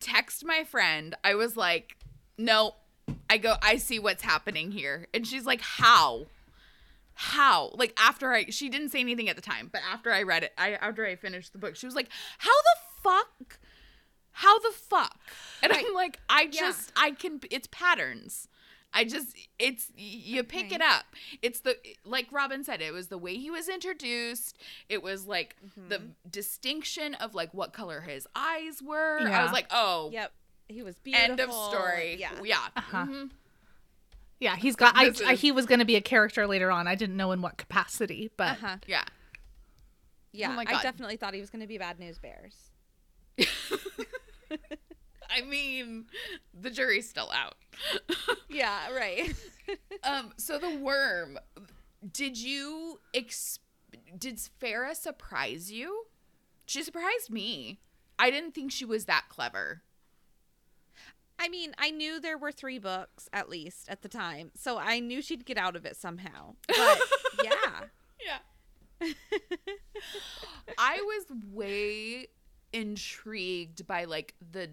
text 0.00 0.44
my 0.44 0.64
friend. 0.64 1.14
I 1.24 1.34
was 1.34 1.56
like, 1.56 1.96
no, 2.36 2.74
I 3.28 3.38
go, 3.38 3.56
I 3.62 3.76
see 3.76 3.98
what's 3.98 4.22
happening 4.22 4.70
here. 4.70 5.06
And 5.12 5.26
she's 5.26 5.44
like, 5.44 5.60
how? 5.60 6.26
How? 7.14 7.70
Like 7.74 7.92
after 7.98 8.32
I, 8.32 8.46
she 8.50 8.68
didn't 8.68 8.90
say 8.90 9.00
anything 9.00 9.28
at 9.28 9.36
the 9.36 9.42
time, 9.42 9.70
but 9.72 9.82
after 9.90 10.12
I 10.12 10.22
read 10.22 10.44
it, 10.44 10.52
I 10.58 10.72
after 10.72 11.06
I 11.06 11.16
finished 11.16 11.52
the 11.52 11.58
book, 11.58 11.76
she 11.76 11.86
was 11.86 11.94
like, 11.94 12.08
how 12.38 12.50
the 12.50 13.02
fuck? 13.02 13.58
How 14.32 14.58
the 14.58 14.72
fuck? 14.72 15.18
And 15.62 15.72
I'm 15.72 15.94
like, 15.94 16.18
I 16.28 16.42
Yeah. 16.50 16.60
just, 16.60 16.92
I 16.96 17.12
can, 17.12 17.40
it's 17.50 17.68
patterns. 17.70 18.48
I 18.92 19.04
just, 19.04 19.36
it's, 19.58 19.90
you 19.96 20.44
pick 20.44 20.72
it 20.72 20.80
up. 20.80 21.04
It's 21.42 21.60
the, 21.60 21.76
like 22.04 22.28
Robin 22.30 22.62
said, 22.62 22.80
it 22.80 22.92
was 22.92 23.08
the 23.08 23.18
way 23.18 23.36
he 23.36 23.50
was 23.50 23.68
introduced. 23.68 24.56
It 24.88 25.02
was 25.02 25.26
like 25.26 25.56
the 25.88 25.96
mm-hmm. 25.96 26.06
distinction 26.30 27.14
of 27.14 27.34
like 27.34 27.52
what 27.52 27.72
color 27.72 28.00
his 28.02 28.26
eyes 28.36 28.80
were. 28.82 29.18
I 29.20 29.42
was 29.42 29.52
like, 29.52 29.66
oh, 29.70 30.10
Yep. 30.12 30.32
He 30.68 30.82
was 30.82 30.96
beautiful. 30.96 31.30
end 31.30 31.40
of 31.40 31.52
story. 31.52 32.16
Yeah. 32.18 32.30
Yeah. 32.42 32.58
Uh-huh. 32.76 33.04
Mhm. 33.06 33.30
Yeah, 34.40 34.56
he's 34.56 34.76
got. 34.76 34.96
I, 34.96 35.10
This 35.10 35.22
I 35.22 35.34
he 35.34 35.52
was 35.52 35.64
going 35.66 35.78
to 35.78 35.84
be 35.84 35.96
a 35.96 36.00
character 36.00 36.46
later 36.46 36.70
on. 36.70 36.86
I 36.88 36.94
didn't 36.96 37.16
know 37.16 37.32
in 37.32 37.40
what 37.42 37.56
capacity, 37.56 38.30
but 38.36 38.52
Uh 38.52 38.54
huh. 38.60 38.76
Yeah. 38.86 39.04
Yeah. 40.32 40.48
my 40.48 40.64
I 40.66 40.82
definitely 40.82 41.16
thought 41.16 41.32
he 41.34 41.40
was 41.40 41.50
gonna 41.50 41.66
be 41.68 41.78
bad 41.78 41.98
news 42.00 42.18
bears. 42.18 42.56
I 45.30 45.42
mean, 45.42 46.06
the 46.58 46.70
jury's 46.70 47.08
still 47.08 47.30
out. 47.32 47.54
Yeah. 48.48 48.92
Right. 48.94 49.34
um, 50.04 50.32
so 50.36 50.58
the 50.58 50.76
worm, 50.78 51.38
did 52.12 52.38
you 52.38 53.00
ex- 53.12 53.58
did 54.16 54.38
Feyre 54.62 54.94
surprise 54.94 55.72
you? 55.72 56.04
She 56.66 56.84
surprised 56.84 57.30
me. 57.30 57.80
I 58.16 58.30
didn't 58.30 58.52
think 58.54 58.70
she 58.70 58.84
was 58.84 59.06
that 59.06 59.24
clever. 59.28 59.82
I 61.38 61.48
mean, 61.48 61.74
I 61.78 61.90
knew 61.90 62.20
there 62.20 62.38
were 62.38 62.52
three 62.52 62.78
books 62.78 63.28
at 63.32 63.48
least 63.48 63.88
at 63.88 64.02
the 64.02 64.08
time, 64.08 64.50
so 64.54 64.78
I 64.78 65.00
knew 65.00 65.20
she'd 65.20 65.44
get 65.44 65.58
out 65.58 65.76
of 65.76 65.84
it 65.84 65.96
somehow. 65.96 66.54
But 66.68 67.00
yeah, 67.44 67.80
Yeah. 68.20 69.08
I 70.78 70.96
was 71.02 71.26
way 71.52 72.28
intrigued 72.72 73.86
by 73.86 74.04
like 74.04 74.34
the 74.52 74.70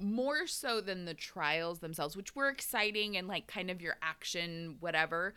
more 0.00 0.46
so 0.46 0.80
than 0.80 1.04
the 1.04 1.14
trials 1.14 1.80
themselves, 1.80 2.16
which 2.16 2.34
were 2.34 2.48
exciting 2.48 3.16
and 3.16 3.28
like 3.28 3.46
kind 3.46 3.70
of 3.70 3.80
your 3.80 3.96
action, 4.02 4.76
whatever. 4.80 5.34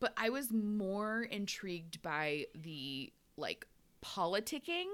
But 0.00 0.12
I 0.16 0.30
was 0.30 0.50
more 0.52 1.22
intrigued 1.22 2.02
by 2.02 2.46
the 2.54 3.12
like 3.36 3.66
politicking 4.04 4.86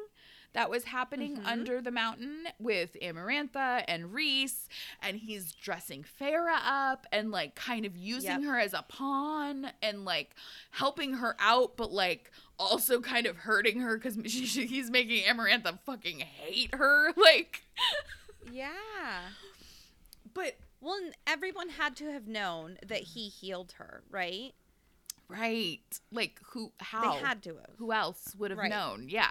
that 0.55 0.71
was 0.71 0.85
happening 0.85 1.37
mm-hmm. 1.37 1.47
under 1.47 1.81
the 1.81 1.91
mountain 1.91 2.49
with 2.59 2.97
Amarantha 3.03 3.85
and 3.87 4.13
Rhys, 4.13 4.69
and 5.03 5.17
he's 5.17 5.53
dressing 5.53 6.05
Feyre 6.21 6.49
up 6.65 7.07
and 7.13 7.31
like 7.31 7.55
kind 7.55 7.85
of 7.85 7.97
using 7.97 8.43
Yep. 8.43 8.45
her 8.45 8.59
as 8.59 8.73
a 8.75 8.85
pawn 8.89 9.71
and 9.83 10.05
like 10.05 10.35
helping 10.71 11.15
her 11.15 11.37
out, 11.39 11.77
but 11.77 11.93
like 11.93 12.31
also 12.59 13.01
kind 13.01 13.27
of 13.27 13.37
hurting 13.39 13.81
her 13.81 13.97
because 13.97 14.17
he's 14.25 14.91
making 14.91 15.25
Amarantha 15.25 15.79
fucking 15.85 16.21
hate 16.21 16.75
her. 16.75 17.13
Like, 17.17 17.63
yeah. 18.51 19.21
but 20.33 20.57
Well, 20.81 20.99
everyone 21.27 21.69
had 21.71 21.95
to 21.97 22.11
have 22.11 22.27
known 22.27 22.79
that 22.87 23.01
he 23.01 23.29
healed 23.29 23.73
her, 23.79 24.03
right? 24.11 24.53
right, 25.29 25.81
like 26.11 26.41
who? 26.53 26.73
How? 26.79 27.13
They 27.13 27.19
had 27.19 27.43
to 27.43 27.57
have. 27.57 27.71
Who 27.77 27.93
else 27.93 28.35
would 28.39 28.51
have 28.51 28.59
Right. 28.59 28.71
known? 28.71 29.09
Yeah. 29.09 29.31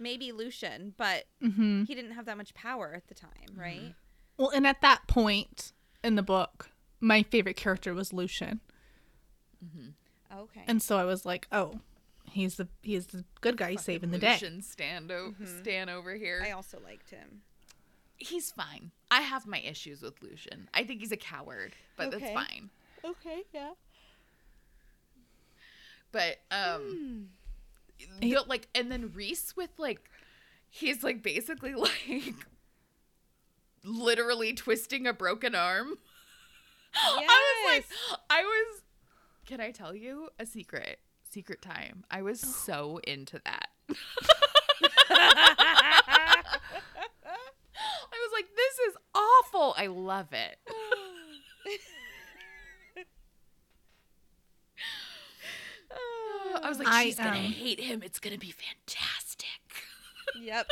Maybe 0.00 0.32
Lucien, 0.32 0.94
but 0.96 1.24
hmm 1.40 1.84
he 1.84 1.94
didn't 1.94 2.12
have 2.12 2.24
that 2.24 2.36
much 2.36 2.54
power 2.54 2.92
at 2.94 3.06
the 3.08 3.14
time, 3.14 3.30
right? 3.54 3.94
well, 4.38 4.48
and 4.50 4.66
at 4.66 4.80
that 4.80 5.06
point 5.06 5.72
in 6.02 6.14
the 6.16 6.22
book, 6.22 6.70
my 7.00 7.22
favorite 7.22 7.56
character 7.56 7.92
was 7.94 8.12
Lucien, 8.12 8.60
Okay. 10.32 10.62
and 10.66 10.82
so 10.82 10.96
I 10.96 11.04
was 11.04 11.26
like, 11.26 11.46
oh, 11.52 11.80
he's 12.30 12.56
the 12.56 12.68
he's 12.82 13.06
the 13.08 13.24
good 13.40 13.56
guy 13.56 13.76
saving 13.76 14.10
the 14.10 14.18
day. 14.18 14.32
Lucien 14.32 14.62
stand 14.62 15.10
o- 15.12 15.34
stand 15.60 15.90
over 15.90 16.14
here. 16.14 16.42
I 16.44 16.52
also 16.52 16.78
liked 16.82 17.10
him. 17.10 17.42
he's 18.16 18.50
fine. 18.52 18.92
I 19.10 19.20
have 19.22 19.46
my 19.46 19.58
issues 19.60 20.02
with 20.02 20.22
Lucien. 20.22 20.68
I 20.72 20.84
think 20.84 21.00
he's 21.00 21.12
a 21.12 21.16
coward, 21.16 21.74
but 21.96 22.08
Okay. 22.08 22.18
that's 22.18 22.32
fine. 22.32 22.70
Okay, 23.04 23.42
yeah. 23.52 23.72
But 26.12 26.38
um 26.50 27.28
Like 28.46 28.68
and 28.74 28.90
then 28.90 29.12
Rhys 29.14 29.54
with 29.56 29.70
like 29.78 30.10
he's 30.68 31.02
like 31.02 31.22
basically 31.22 31.74
like 31.74 32.34
literally 33.84 34.52
twisting 34.52 35.06
a 35.06 35.12
broken 35.12 35.54
arm. 35.54 35.94
I 36.94 37.18
was 37.18 37.74
like 37.74 37.86
I 38.28 38.42
was 38.42 38.82
can 39.46 39.60
I 39.60 39.70
tell 39.72 39.94
you 39.94 40.28
a 40.38 40.46
secret? 40.46 41.00
Secret 41.28 41.62
time. 41.62 42.04
I 42.10 42.22
was 42.22 42.42
oh. 42.44 42.48
so 42.48 43.00
into 43.04 43.40
that. 43.44 43.68
I 45.10 46.36
was 48.12 48.30
like, 48.32 48.46
this 48.54 48.78
is 48.88 48.96
awful. 49.14 49.74
I 49.76 49.86
love 49.86 50.32
it. 50.32 50.58
I 56.56 56.68
was 56.68 56.78
like, 56.78 56.88
I, 56.88 57.04
she's 57.04 57.16
gonna 57.16 57.30
um, 57.30 57.36
hate 57.36 57.80
him. 57.80 58.02
It's 58.02 58.18
gonna 58.18 58.38
be 58.38 58.52
fantastic. 58.52 59.46
yep. 60.40 60.66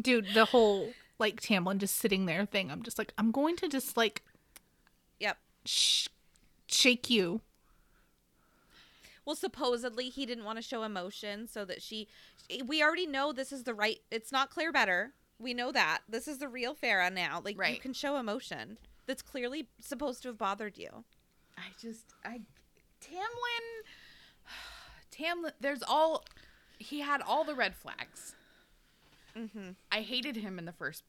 Dude, 0.00 0.26
the 0.34 0.44
whole 0.46 0.92
like 1.18 1.40
Tamlin 1.40 1.78
just 1.78 1.96
sitting 1.96 2.26
there 2.26 2.44
thing. 2.46 2.70
I'm 2.70 2.82
just 2.82 2.98
like, 2.98 3.12
I'm 3.18 3.30
going 3.30 3.56
to 3.56 3.68
just 3.68 3.96
like 3.96 4.22
Yep. 5.20 5.38
sh- 5.64 6.08
shake 6.66 7.08
you. 7.08 7.40
Well, 9.24 9.36
supposedly 9.36 10.10
he 10.10 10.26
didn't 10.26 10.44
want 10.44 10.58
to 10.58 10.62
show 10.62 10.82
emotion 10.82 11.46
so 11.48 11.64
that 11.64 11.80
she. 11.82 12.08
We 12.66 12.82
already 12.82 13.06
know 13.06 13.32
this 13.32 13.52
is 13.52 13.62
the 13.62 13.72
right. 13.72 13.98
It's 14.10 14.30
not 14.30 14.50
Claire 14.50 14.72
Better. 14.72 15.12
We 15.38 15.54
know 15.54 15.72
that 15.72 16.00
this 16.08 16.28
is 16.28 16.38
the 16.38 16.48
real 16.48 16.74
Feyre 16.74 17.12
now. 17.12 17.40
Like 17.42 17.56
you 17.56 17.78
can 17.80 17.92
show 17.94 18.16
emotion. 18.16 18.76
That's 19.06 19.22
clearly 19.22 19.68
supposed 19.80 20.22
to 20.22 20.28
have 20.28 20.38
bothered 20.38 20.76
you. 20.78 21.04
I 21.56 21.62
just, 21.80 22.06
I, 22.24 22.40
Tamlin, 23.10 23.84
Tamlin. 25.12 25.52
There's 25.60 25.82
all, 25.82 26.24
he 26.78 27.00
had 27.00 27.20
all 27.22 27.44
the 27.44 27.54
red 27.54 27.74
flags. 27.74 28.34
Mm-hmm. 29.36 29.70
I 29.90 30.00
hated 30.00 30.36
him 30.36 30.58
in 30.58 30.64
the 30.64 30.72
first 30.72 31.02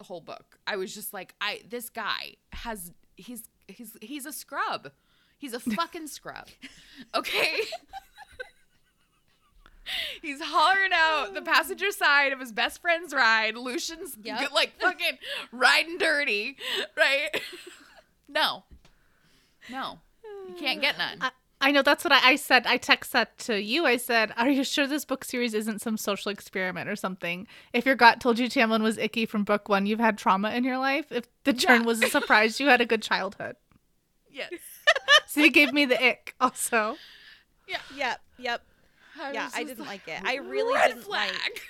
whole 0.00 0.20
book. 0.20 0.58
I 0.66 0.76
was 0.76 0.94
just 0.94 1.12
like, 1.12 1.34
I 1.40 1.60
this 1.68 1.90
guy 1.90 2.34
has 2.52 2.92
he's 3.16 3.42
he's 3.66 3.96
he's 4.00 4.24
a 4.26 4.32
scrub. 4.32 4.90
He's 5.36 5.52
a 5.52 5.60
fucking 5.60 6.06
scrub. 6.08 6.48
Okay? 7.14 7.58
he's 10.22 10.40
hollering 10.42 10.90
out 10.94 11.32
the 11.34 11.42
passenger 11.42 11.90
side 11.90 12.32
of 12.32 12.40
his 12.40 12.52
best 12.52 12.80
friend's 12.80 13.14
ride. 13.14 13.56
Lucien's 13.56 14.16
Yep. 14.22 14.52
like 14.52 14.72
fucking 14.80 15.18
riding 15.52 15.98
dirty, 15.98 16.56
right? 16.96 17.28
no. 18.28 18.64
No. 19.70 19.98
You 20.48 20.54
can't 20.58 20.80
get 20.80 20.98
none. 20.98 21.18
I, 21.20 21.30
I 21.60 21.70
know 21.72 21.82
that's 21.82 22.04
what 22.04 22.12
I, 22.12 22.30
I 22.30 22.36
said. 22.36 22.66
I 22.66 22.76
text 22.76 23.12
that 23.12 23.36
to 23.40 23.60
you. 23.60 23.84
I 23.86 23.96
said, 23.96 24.32
"Are 24.36 24.48
you 24.48 24.62
sure 24.64 24.86
this 24.86 25.04
book 25.04 25.24
series 25.24 25.54
isn't 25.54 25.80
some 25.80 25.96
social 25.96 26.30
experiment 26.30 26.88
or 26.88 26.96
something? 26.96 27.46
If 27.72 27.84
your 27.84 27.96
gut 27.96 28.20
told 28.20 28.38
you 28.38 28.48
Tamlin 28.48 28.82
was 28.82 28.96
icky 28.98 29.26
from 29.26 29.44
book 29.44 29.68
one, 29.68 29.84
you've 29.86 29.98
had 30.00 30.16
trauma 30.18 30.50
in 30.52 30.62
your 30.64 30.78
life. 30.78 31.10
If 31.10 31.24
the 31.44 31.52
turn 31.52 31.80
Yeah. 31.80 31.86
was 31.86 32.02
a 32.02 32.08
surprise, 32.08 32.60
you 32.60 32.68
had 32.68 32.80
a 32.80 32.86
good 32.86 33.02
childhood." 33.02 33.56
yes. 34.30 34.50
So 35.26 35.40
you 35.40 35.50
gave 35.50 35.72
me 35.74 35.84
the 35.84 36.02
ick 36.02 36.34
also. 36.40 36.96
Yeah. 37.68 37.78
Yep. 37.94 38.20
Yep. 38.38 38.62
I 39.20 39.32
yeah, 39.32 39.50
I 39.54 39.62
didn't 39.64 39.84
like 39.84 40.08
it. 40.08 40.22
I 40.24 40.36
really 40.36 40.74
red 40.74 40.88
didn't 40.88 41.02
flag. 41.02 41.32
like. 41.32 41.62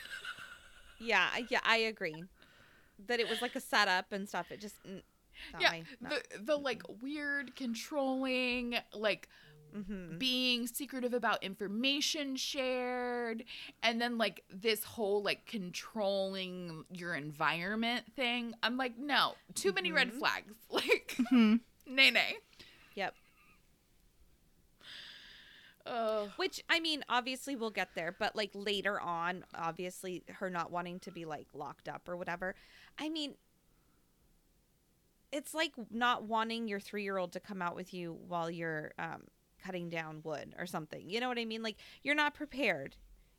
Yeah. 1.01 1.27
Yeah. 1.51 1.59
I 1.65 1.79
agree. 1.79 2.23
That 3.09 3.19
it 3.21 3.29
was 3.29 3.43
like 3.43 3.57
a 3.57 3.61
setup 3.61 4.13
and 4.13 4.29
stuff. 4.29 4.53
It 4.53 4.61
just. 4.61 4.77
Not 5.53 5.63
yeah, 5.63 5.71
my, 5.71 5.83
not, 6.01 6.11
the 6.11 6.39
the 6.45 6.57
like 6.57 6.83
weird 7.03 7.57
controlling, 7.57 8.77
like 8.93 9.29
mm-hmm. 9.77 10.19
being 10.19 10.67
secretive 10.67 11.15
about 11.15 11.43
information 11.43 12.37
shared, 12.37 13.45
and 13.83 14.01
then 14.01 14.19
like 14.19 14.45
this 14.51 14.85
whole 14.85 15.23
like 15.23 15.47
controlling 15.47 16.85
your 16.93 17.15
environment 17.15 18.05
thing. 18.15 18.55
I'm 18.63 18.77
like, 18.77 18.99
no, 18.99 19.35
too 19.55 19.73
many 19.73 19.93
red 19.93 20.11
Mhm. 20.13 20.19
flags. 20.19 20.55
Like, 20.71 21.17
Hmm. 21.31 21.57
nay 21.87 22.11
nay. 22.11 22.37
Yep. 22.95 23.15
Oh, 25.87 26.31
Which 26.37 26.63
I 26.69 26.81
mean, 26.81 27.03
obviously 27.09 27.57
we'll 27.57 27.71
get 27.71 27.95
there, 27.95 28.15
but 28.19 28.37
like 28.37 28.51
later 28.55 29.01
on, 29.01 29.45
obviously 29.55 30.23
her 30.29 30.51
not 30.51 30.71
wanting 30.71 31.01
to 31.01 31.11
be 31.11 31.25
like 31.25 31.47
locked 31.55 31.89
up 31.89 32.09
or 32.09 32.17
whatever. 32.17 32.55
I 32.99 33.09
mean, 33.09 33.35
it's 35.33 35.55
like 35.55 35.73
not 35.91 36.25
wanting 36.25 36.69
your 36.69 36.81
three 36.81 37.03
year 37.03 37.19
old 37.19 37.33
to 37.33 37.41
come 37.41 37.61
out 37.63 37.75
with 37.77 37.93
you 37.93 38.19
while 38.27 38.51
you're 38.51 38.93
um, 38.99 39.25
cutting 39.63 39.89
down 39.89 40.21
wood 40.25 40.55
or 40.59 40.67
something. 40.67 41.09
You 41.09 41.21
know 41.21 41.29
what 41.29 41.39
I 41.39 41.45
mean? 41.45 41.63
Like 41.63 41.77
you're 42.03 42.15
not 42.15 42.35
prepared. 42.35 42.97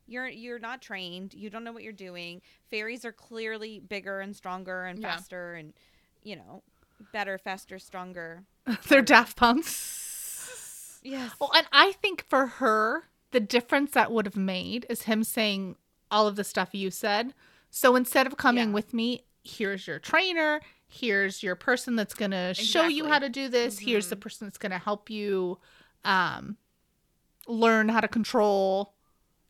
You're 0.07 0.27
you're 0.27 0.59
not 0.59 0.81
trained. 0.81 1.33
You 1.33 1.49
don't 1.49 1.63
know 1.63 1.71
what 1.71 1.83
you're 1.83 1.93
doing. 1.93 2.41
Fairies 2.69 3.05
are 3.05 3.11
clearly 3.11 3.79
bigger 3.79 4.19
and 4.21 4.35
stronger 4.35 4.85
and 4.85 4.99
Yeah. 4.99 5.15
faster 5.15 5.53
and 5.53 5.73
you 6.23 6.35
know 6.35 6.63
better, 7.13 7.37
faster, 7.37 7.79
stronger. 7.79 8.43
They're 8.87 9.01
Daft 9.01 9.37
Punks. 9.37 10.99
Yes. 11.03 11.31
Well, 11.39 11.51
and 11.55 11.65
I 11.71 11.93
think 11.93 12.25
for 12.27 12.45
her, 12.47 13.03
the 13.31 13.39
difference 13.39 13.91
that 13.91 14.11
would 14.11 14.25
have 14.25 14.35
made 14.35 14.85
is 14.89 15.03
him 15.03 15.23
saying 15.23 15.75
all 16.11 16.27
of 16.27 16.35
the 16.35 16.43
stuff 16.43 16.69
you 16.73 16.91
said. 16.91 17.33
So 17.71 17.95
instead 17.95 18.27
of 18.27 18.35
coming 18.37 18.69
Yeah. 18.69 18.73
with 18.73 18.93
me, 18.93 19.23
here's 19.43 19.87
your 19.87 19.99
trainer, 19.99 20.59
here's 20.89 21.43
your 21.43 21.55
person 21.55 21.95
that's 21.95 22.13
going 22.15 22.31
to 22.31 22.53
show 22.55 22.87
you 22.87 23.05
how 23.07 23.19
to 23.19 23.29
do 23.29 23.47
this, 23.47 23.77
here's 23.79 24.09
the 24.09 24.15
Mhm. 24.15 24.21
person 24.21 24.47
that's 24.47 24.57
going 24.57 24.71
to 24.71 24.79
help 24.79 25.09
you 25.09 25.59
um 26.03 26.57
learn 27.47 27.89
how 27.89 27.99
to 27.99 28.07
control 28.07 28.93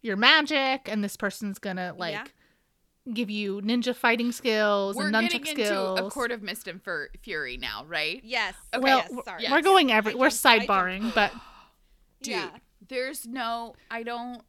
your 0.01 0.15
magic 0.15 0.87
and 0.89 1.03
this 1.03 1.15
person's 1.17 1.59
going 1.59 1.75
to 1.77 1.93
like 1.97 2.13
Yeah. 2.13 3.13
give 3.13 3.29
you 3.29 3.61
ninja 3.61 3.95
fighting 3.95 4.31
skills 4.31 4.95
we're 4.95 5.07
and 5.07 5.13
getting 5.29 5.41
nunchuck 5.43 5.49
into 5.49 5.65
skills. 5.65 5.99
a 5.99 6.09
court 6.09 6.31
of 6.31 6.41
mist 6.41 6.67
and 6.67 6.81
Fur- 6.83 7.09
fury 7.21 7.57
now, 7.57 7.85
right? 7.85 8.21
Yes. 8.23 8.55
Okay, 8.73 8.83
well, 8.83 9.05
yes, 9.09 9.25
sorry. 9.25 9.45
we're 9.51 9.61
going 9.61 9.91
every 9.91 10.15
we're 10.15 10.29
jumped- 10.29 10.45
I 10.45 10.57
jumped 10.59 10.69
sidebarring, 10.71 11.13
but 11.15 11.33
Dude, 12.21 12.33
Yeah. 12.33 12.49
there's 12.87 13.25
no, 13.27 13.75
I 13.89 14.03
don't, 14.03 14.41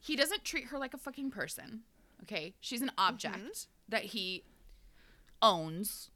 he 0.00 0.16
doesn't 0.16 0.44
treat 0.44 0.66
her 0.68 0.78
like 0.78 0.94
a 0.94 0.98
fucking 0.98 1.30
person. 1.30 1.82
Okay. 2.22 2.54
She's 2.60 2.80
an 2.82 2.90
object 2.96 3.36
Mm-hmm. 3.36 3.90
that 3.90 4.04
he 4.06 4.44
owns. 5.42 6.10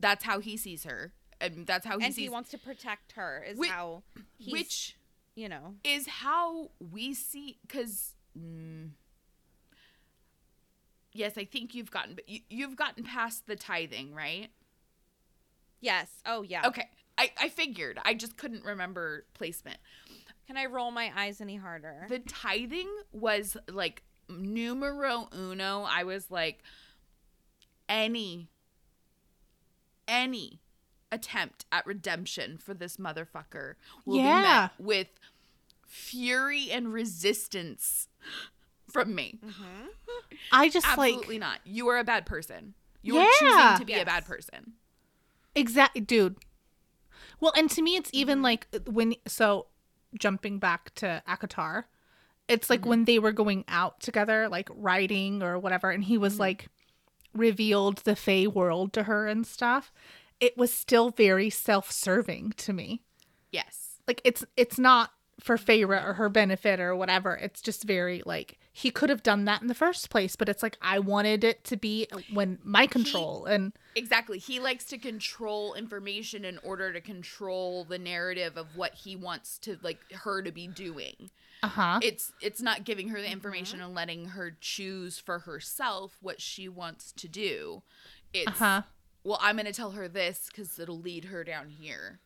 That's 0.00 0.24
how 0.24 0.38
he 0.40 0.56
sees 0.56 0.84
her. 0.84 1.12
And 1.40 1.66
that's 1.66 1.86
how 1.86 1.98
he 1.98 2.02
sees. 2.04 2.06
and 2.06 2.14
sees, 2.14 2.24
he 2.24 2.28
wants 2.30 2.50
to 2.50 2.58
protect 2.58 3.12
her 3.12 3.44
is 3.48 3.58
Whi- 3.58 3.68
how 3.68 4.02
which 4.48 4.96
you 5.36 5.48
know 5.48 5.74
is 5.84 6.06
how 6.08 6.70
we 6.80 7.14
see, 7.14 7.58
because, 7.66 8.14
mm, 8.36 8.90
yes, 11.12 11.38
I 11.38 11.44
think 11.44 11.74
you've 11.74 11.90
gotten, 11.90 12.14
but 12.14 12.28
you, 12.28 12.40
you've 12.50 12.76
gotten 12.76 13.04
past 13.04 13.46
the 13.46 13.56
tithing, 13.56 14.14
right? 14.14 14.50
yes 15.80 16.10
oh 16.26 16.42
yeah 16.42 16.66
Okay. 16.66 16.88
I, 17.16 17.30
I 17.40 17.48
figured. 17.48 18.00
I 18.04 18.14
just 18.14 18.36
couldn't 18.36 18.64
remember 18.64 19.24
placement. 19.34 19.78
can 20.48 20.56
i 20.56 20.66
roll 20.66 20.90
my 20.90 21.12
eyes 21.16 21.40
any 21.40 21.54
harder 21.56 22.06
The 22.08 22.18
tithing 22.18 22.88
was 23.12 23.56
like 23.70 24.02
numero 24.28 25.28
uno. 25.32 25.82
I 25.88 26.02
was 26.02 26.30
like, 26.32 26.62
any, 27.88 28.48
any 30.08 30.60
attempt 31.12 31.64
at 31.70 31.86
redemption 31.86 32.58
for 32.58 32.74
this 32.74 32.96
motherfucker 32.96 33.74
will 34.04 34.16
Yeah. 34.16 34.38
be 34.40 34.42
met 34.42 34.70
with 34.78 35.08
fury 35.86 36.70
and 36.70 36.92
resistance 36.92 38.08
from 38.90 39.14
me. 39.14 39.38
mm-hmm. 39.44 39.86
I 40.52 40.68
just 40.68 40.86
like 40.96 41.12
Absolutely 41.14 41.38
not. 41.38 41.60
You 41.64 41.88
are 41.88 41.98
a 41.98 42.04
bad 42.04 42.26
person. 42.26 42.74
You 43.02 43.18
are 43.18 43.28
choosing 43.38 43.78
to 43.78 43.84
be 43.84 43.94
a 43.94 44.04
bad 44.04 44.24
person. 44.26 44.72
Exactly, 45.54 46.00
dude. 46.00 46.36
Well, 47.40 47.52
and 47.56 47.70
to 47.70 47.82
me, 47.82 47.96
it's 47.96 48.10
Mm-hmm. 48.10 48.18
even 48.20 48.42
like 48.42 48.66
when 48.86 49.14
so 49.26 49.66
jumping 50.18 50.58
back 50.58 50.94
to 50.96 51.22
ACOTAR, 51.28 51.84
it's 52.48 52.68
like 52.70 52.80
Mm-hmm. 52.80 52.88
when 52.90 53.04
they 53.04 53.18
were 53.18 53.32
going 53.32 53.64
out 53.68 54.00
together, 54.00 54.48
like 54.48 54.68
riding 54.74 55.42
or 55.42 55.58
whatever, 55.58 55.90
and 55.90 56.04
he 56.04 56.18
was 56.18 56.34
Mm-hmm. 56.34 56.40
like 56.40 56.68
revealed 57.38 57.98
the 57.98 58.16
Fey 58.16 58.46
world 58.46 58.92
to 58.94 59.04
her 59.04 59.26
and 59.26 59.46
stuff. 59.46 59.92
It 60.40 60.56
was 60.56 60.72
still 60.72 61.10
very 61.10 61.50
self-serving 61.50 62.54
to 62.58 62.72
me. 62.72 63.02
Yes. 63.50 64.00
Like 64.06 64.20
it's 64.24 64.44
it's 64.56 64.78
not 64.78 65.10
for 65.40 65.56
Feyre 65.56 66.04
or 66.04 66.14
her 66.14 66.28
benefit 66.28 66.80
or 66.80 66.94
whatever. 66.96 67.34
It's 67.36 67.60
just 67.60 67.84
very 67.84 68.22
like 68.26 68.58
he 68.78 68.92
could 68.92 69.10
have 69.10 69.24
done 69.24 69.44
that 69.46 69.60
in 69.60 69.66
the 69.66 69.74
first 69.74 70.08
place, 70.08 70.36
but 70.36 70.48
it's 70.48 70.62
like 70.62 70.76
I 70.80 71.00
wanted 71.00 71.42
it 71.42 71.64
to 71.64 71.76
be 71.76 72.06
when 72.32 72.58
my 72.62 72.86
control 72.86 73.44
and 73.44 73.72
Exactly. 73.96 74.38
He 74.38 74.60
likes 74.60 74.84
to 74.84 74.98
control 74.98 75.74
information 75.74 76.44
in 76.44 76.58
order 76.62 76.92
to 76.92 77.00
control 77.00 77.82
the 77.82 77.98
narrative 77.98 78.56
of 78.56 78.76
what 78.76 78.94
he 78.94 79.16
wants 79.16 79.58
to 79.60 79.78
like 79.82 79.98
her 80.12 80.42
to 80.42 80.52
be 80.52 80.68
doing. 80.68 81.30
uh 81.64 81.68
huh. 81.68 81.98
It's 82.04 82.30
it's 82.40 82.62
not 82.62 82.84
giving 82.84 83.08
her 83.08 83.20
the 83.20 83.28
information 83.32 83.80
and 83.80 83.96
letting 83.96 84.26
her 84.26 84.56
choose 84.60 85.18
for 85.18 85.40
herself 85.40 86.16
what 86.20 86.40
she 86.40 86.68
wants 86.68 87.10
to 87.16 87.26
do. 87.26 87.82
It's 88.32 88.46
Uh 88.46 88.64
huh. 88.64 88.82
well, 89.24 89.40
I'm 89.42 89.56
going 89.56 89.66
to 89.66 89.72
tell 89.72 89.90
her 89.90 90.06
this 90.06 90.48
cuz 90.54 90.78
it'll 90.78 91.00
lead 91.00 91.24
her 91.24 91.42
down 91.42 91.70
here. 91.70 92.20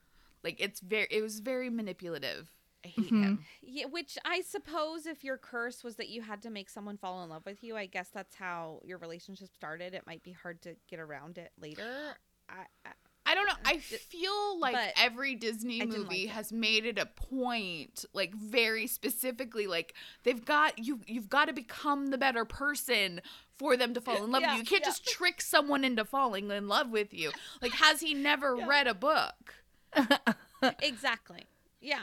Like 0.44 0.57
it's 0.61 0.80
very 0.80 1.07
it 1.11 1.22
was 1.22 1.40
very 1.40 1.70
manipulative. 1.70 2.50
I 2.85 2.89
hate 2.89 3.11
Mhm. 3.11 3.22
him. 3.22 3.45
Yeah, 3.62 3.87
which 3.87 4.18
I 4.24 4.41
suppose 4.41 5.07
if 5.07 5.22
your 5.22 5.39
curse 5.39 5.85
was 5.85 5.97
that 5.97 6.09
you 6.09 6.22
had 6.22 6.43
to 6.43 6.51
make 6.51 6.68
someone 6.68 6.97
fall 6.97 7.22
in 7.22 7.30
love 7.30 7.47
with 7.47 7.62
you, 7.62 7.76
I 7.76 7.87
guess 7.87 8.09
that's 8.09 8.35
how 8.35 8.80
your 8.85 8.99
relationship 8.99 9.49
started. 9.55 9.95
It 9.95 10.07
might 10.07 10.22
be 10.22 10.33
hard 10.33 10.61
to 10.62 10.76
get 10.89 10.99
around 10.99 11.39
it 11.39 11.53
later. 11.59 12.16
I, 12.49 12.66
I, 12.85 12.91
I 13.24 13.35
don't 13.37 13.47
know. 13.47 13.55
I 13.64 13.78
feel 13.78 14.59
like 14.59 14.74
but 14.74 14.93
every 14.97 15.37
Disney 15.37 15.80
I 15.80 15.87
didn't 15.87 16.01
like 16.03 16.11
movie 16.11 16.26
has 16.26 16.53
made 16.53 16.85
it 16.85 16.99
a 16.99 17.07
point, 17.07 18.05
like 18.12 18.35
very 18.35 18.89
specifically, 18.89 19.68
like 19.68 19.95
they've 20.24 20.45
got 20.45 20.76
you. 20.78 21.01
You've 21.07 21.28
got 21.30 21.45
to 21.47 21.53
become 21.53 22.09
the 22.09 22.18
better 22.18 22.45
person 22.45 23.20
for 23.59 23.76
them 23.76 23.95
to 23.95 24.01
fall 24.01 24.24
in 24.24 24.33
love 24.33 24.43
Yeah, 24.43 24.49
with 24.49 24.55
you. 24.57 24.59
You 24.62 24.66
can't 24.66 24.83
yeah. 24.83 24.89
just 24.89 25.07
trick 25.07 25.41
someone 25.41 25.85
into 25.85 26.05
falling 26.05 26.51
in 26.51 26.66
love 26.66 26.91
with 26.91 27.14
you. 27.14 27.30
Like, 27.62 27.72
has 27.74 28.01
he 28.01 28.12
never 28.12 28.57
Yeah. 28.57 28.66
read 28.66 28.89
a 28.89 28.95
book? 28.95 29.55
exactly. 30.83 31.45
Yeah. 31.80 32.03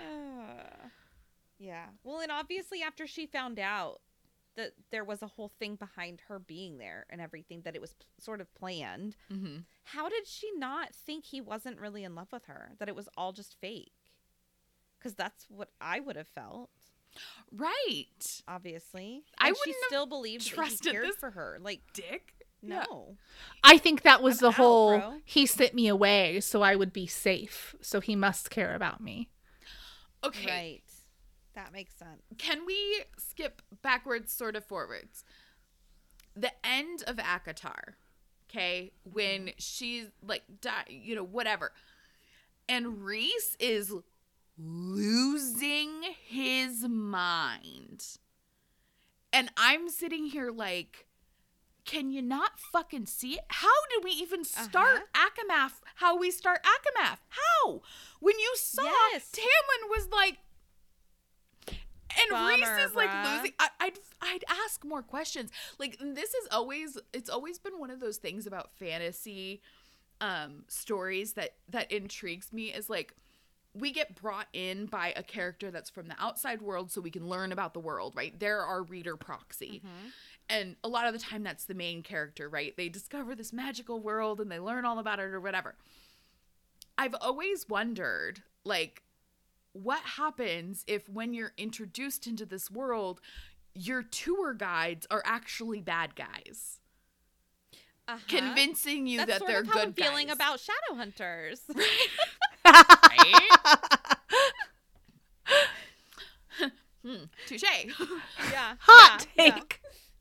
Yeah. 1.58 1.86
Well, 2.04 2.20
and 2.20 2.32
obviously 2.32 2.80
after 2.82 3.06
she 3.06 3.26
found 3.26 3.58
out 3.58 4.00
that 4.56 4.70
there 4.90 5.04
was 5.04 5.20
a 5.22 5.26
whole 5.26 5.48
thing 5.58 5.76
behind 5.76 6.22
her 6.28 6.38
being 6.38 6.78
there 6.78 7.04
and 7.10 7.20
everything 7.20 7.60
that 7.64 7.76
it 7.76 7.82
was 7.82 7.92
p- 7.92 8.06
sort 8.18 8.40
of 8.40 8.52
planned, 8.54 9.16
Mm-hmm. 9.30 9.58
how 9.84 10.08
did 10.08 10.26
she 10.26 10.50
not 10.56 10.94
think 10.94 11.26
he 11.26 11.40
wasn't 11.40 11.78
really 11.78 12.02
in 12.02 12.14
love 12.14 12.28
with 12.32 12.46
her? 12.46 12.72
That 12.78 12.88
it 12.88 12.96
was 12.96 13.08
all 13.16 13.32
just 13.32 13.56
fake? 13.60 13.92
Cuz 15.02 15.14
that's 15.14 15.46
what 15.50 15.68
I 15.80 16.00
would 16.00 16.16
have 16.16 16.28
felt, 16.28 16.70
Right, 17.52 18.42
obviously. 18.48 19.24
I 19.36 19.48
And 19.48 19.56
she 19.56 19.60
wouldn't 19.70 19.76
have 19.82 19.88
still 19.88 20.06
believed 20.06 20.44
that 20.44 20.48
he 20.50 20.54
trusted 20.54 20.92
cared 20.92 21.06
this 21.08 21.16
for 21.16 21.32
her. 21.32 21.58
Like 21.60 21.82
Dick. 21.92 22.34
No. 22.62 23.16
I 23.64 23.78
think 23.78 24.02
that 24.02 24.22
was 24.22 24.36
I'm 24.38 24.46
the 24.46 24.48
out, 24.48 24.54
whole 24.54 24.98
bro. 24.98 25.20
he 25.24 25.44
sent 25.46 25.74
me 25.74 25.88
away 25.88 26.40
so 26.40 26.62
I 26.62 26.76
would 26.76 26.92
be 26.92 27.06
safe. 27.06 27.74
So 27.82 28.00
he 28.00 28.14
must 28.16 28.48
care 28.50 28.74
about 28.74 29.00
me. 29.02 29.28
Okay. 30.24 30.46
Right. 30.46 30.82
That 31.54 31.72
makes 31.72 31.94
sense. 31.94 32.22
Can 32.38 32.64
we 32.66 33.04
skip 33.18 33.62
backwards, 33.82 34.32
sort 34.32 34.56
of 34.56 34.64
forwards? 34.64 35.24
The 36.36 36.52
end 36.64 37.02
of 37.06 37.16
ACOTAR, 37.16 37.94
okay, 38.48 38.92
when 39.02 39.46
mm-hmm. 39.46 39.48
she's 39.58 40.06
like, 40.24 40.42
die, 40.60 40.84
you 40.88 41.14
know, 41.14 41.24
whatever, 41.24 41.72
and 42.68 43.04
Rhys 43.04 43.56
is 43.58 43.92
losing 44.56 46.02
his 46.24 46.86
mind, 46.88 48.04
and 49.32 49.50
I'm 49.56 49.88
sitting 49.88 50.26
here 50.26 50.50
like. 50.50 51.06
Can 51.84 52.10
you 52.10 52.22
not 52.22 52.58
fucking 52.58 53.06
see 53.06 53.34
it? 53.34 53.44
How 53.48 53.68
did 53.94 54.04
we 54.04 54.10
even 54.12 54.44
start 54.44 55.02
ACOMAF? 55.14 55.72
How 55.96 56.16
we 56.16 56.30
start 56.30 56.60
ACOMAF? 56.62 57.18
How? 57.28 57.82
When 58.20 58.38
you 58.38 58.52
saw 58.56 58.82
Yes. 59.12 59.30
Tamlin 59.32 59.88
was 59.90 60.08
like, 60.12 60.38
and 61.68 62.30
Rhys 62.32 62.68
is 62.90 62.94
like 62.94 63.10
bruh. 63.10 63.36
losing. 63.36 63.52
I, 63.58 63.68
I'd 63.80 63.98
I'd 64.20 64.44
ask 64.66 64.84
more 64.84 65.02
questions. 65.02 65.50
Like 65.78 65.96
this 66.00 66.34
is 66.34 66.48
always 66.50 66.98
it's 67.12 67.30
always 67.30 67.58
been 67.58 67.78
one 67.78 67.90
of 67.90 68.00
those 68.00 68.16
things 68.18 68.46
about 68.46 68.70
fantasy 68.72 69.62
um 70.20 70.64
stories 70.68 71.32
that 71.34 71.54
that 71.68 71.90
intrigues 71.90 72.52
me 72.52 72.64
is 72.72 72.90
like 72.90 73.14
we 73.72 73.92
get 73.92 74.20
brought 74.20 74.48
in 74.52 74.86
by 74.86 75.12
a 75.16 75.22
character 75.22 75.70
that's 75.70 75.88
from 75.88 76.08
the 76.08 76.16
outside 76.18 76.60
world 76.60 76.90
so 76.90 77.00
we 77.00 77.10
can 77.10 77.28
learn 77.28 77.52
about 77.52 77.72
the 77.72 77.78
world, 77.80 78.14
right? 78.16 78.36
They're 78.38 78.62
our 78.62 78.82
reader 78.82 79.16
proxy. 79.16 79.80
And 80.50 80.76
a 80.84 80.88
lot 80.88 81.06
of 81.06 81.12
the 81.14 81.20
time 81.20 81.44
that's 81.44 81.64
the 81.64 81.74
main 81.74 82.02
character, 82.02 82.48
right? 82.48 82.76
They 82.76 82.88
discover 82.90 83.34
this 83.36 83.52
magical 83.52 84.00
world 84.00 84.40
and 84.40 84.50
they 84.50 84.58
learn 84.58 84.84
all 84.84 84.98
about 84.98 85.20
it 85.20 85.24
or 85.32 85.40
whatever. 85.40 85.76
I've 86.98 87.14
always 87.20 87.68
wondered 87.68 88.42
like 88.64 89.02
what 89.72 90.02
happens 90.02 90.84
if 90.86 91.08
when 91.08 91.32
you're 91.34 91.52
introduced 91.56 92.26
into 92.26 92.44
this 92.44 92.70
world 92.70 93.20
your 93.74 94.02
tour 94.02 94.52
guides 94.54 95.06
are 95.10 95.22
actually 95.24 95.80
bad 95.80 96.16
guys 96.16 96.80
Uh-huh. 98.08 98.18
convincing 98.28 99.06
you 99.06 99.18
That's 99.24 99.38
that 99.38 99.46
they're 99.46 99.62
good 99.62 99.76
I'm 99.88 99.92
feeling 99.94 100.26
guys. 100.26 100.36
about 100.36 100.60
Shadowhunters. 100.60 101.60
right? 102.64 103.48
hmm, 107.02 107.24
touche 107.46 107.62
yeah. 108.52 108.74
Hot 108.80 109.26
yeah, 109.36 109.44
yeah. 109.46 109.60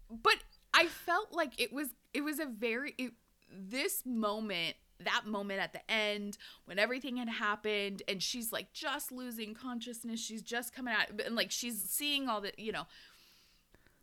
But 0.09 0.43
i 0.73 0.85
felt 0.85 1.31
like 1.31 1.59
it 1.59 1.73
was 1.73 1.89
it 2.13 2.21
was 2.21 2.39
a 2.39 2.45
very 2.45 2.93
it, 2.97 3.11
this 3.51 4.05
moment 4.05 4.75
that 4.99 5.25
moment 5.25 5.59
at 5.59 5.73
the 5.73 5.91
end 5.91 6.37
when 6.65 6.77
everything 6.77 7.17
had 7.17 7.29
happened 7.29 8.01
and 8.07 8.21
she's 8.21 8.51
like 8.51 8.71
just 8.73 9.11
losing 9.11 9.53
consciousness 9.53 10.19
she's 10.19 10.41
just 10.41 10.75
coming 10.75 10.93
out 10.93 11.07
and 11.25 11.35
like 11.35 11.51
she's 11.51 11.81
seeing 11.83 12.27
all 12.27 12.41
the 12.41 12.51
you 12.57 12.71
know 12.71 12.85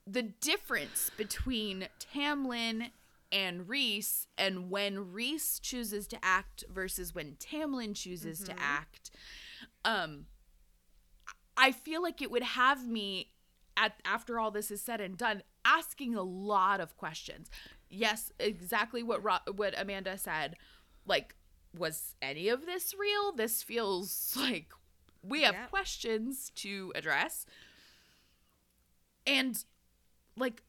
the 0.07 0.23
difference 0.23 1.11
between 1.17 1.89
Tamlin 2.15 2.91
and 3.33 3.69
Rhys 3.69 4.29
and 4.39 4.71
when 4.71 5.13
Rhys 5.13 5.59
chooses 5.59 6.07
to 6.09 6.19
act 6.23 6.65
versus 6.73 7.15
when 7.15 7.33
Tamlin 7.35 7.95
chooses 7.95 8.41
to 8.41 8.55
act 8.59 9.11
um 9.85 10.27
I 11.59 11.73
feel 11.73 12.03
like 12.03 12.23
it 12.23 12.31
would 12.31 12.43
have 12.43 12.87
me 12.87 13.33
at 13.77 13.95
after 14.05 14.39
all 14.39 14.51
this 14.51 14.71
is 14.71 14.81
said 14.81 15.01
and 15.01 15.19
done 15.19 15.43
asking 15.67 16.15
a 16.15 16.23
lot 16.23 16.81
of 16.81 16.97
questions. 16.97 17.51
Yes, 17.91 18.33
exactly 18.39 19.03
what 19.03 19.23
Ro- 19.23 19.53
what 19.55 19.75
Amanda 19.77 20.17
said. 20.17 20.57
Like 21.05 21.35
was 21.77 22.15
any 22.23 22.49
of 22.49 22.65
this 22.67 22.95
real? 22.99 23.33
This 23.33 23.63
feels 23.63 24.35
like 24.41 24.73
we 25.23 25.43
have 25.43 25.55
Yeah. 25.55 25.67
questions 25.67 26.51
to 26.57 26.93
address. 26.95 27.47
And 29.27 29.63
like 30.37 30.63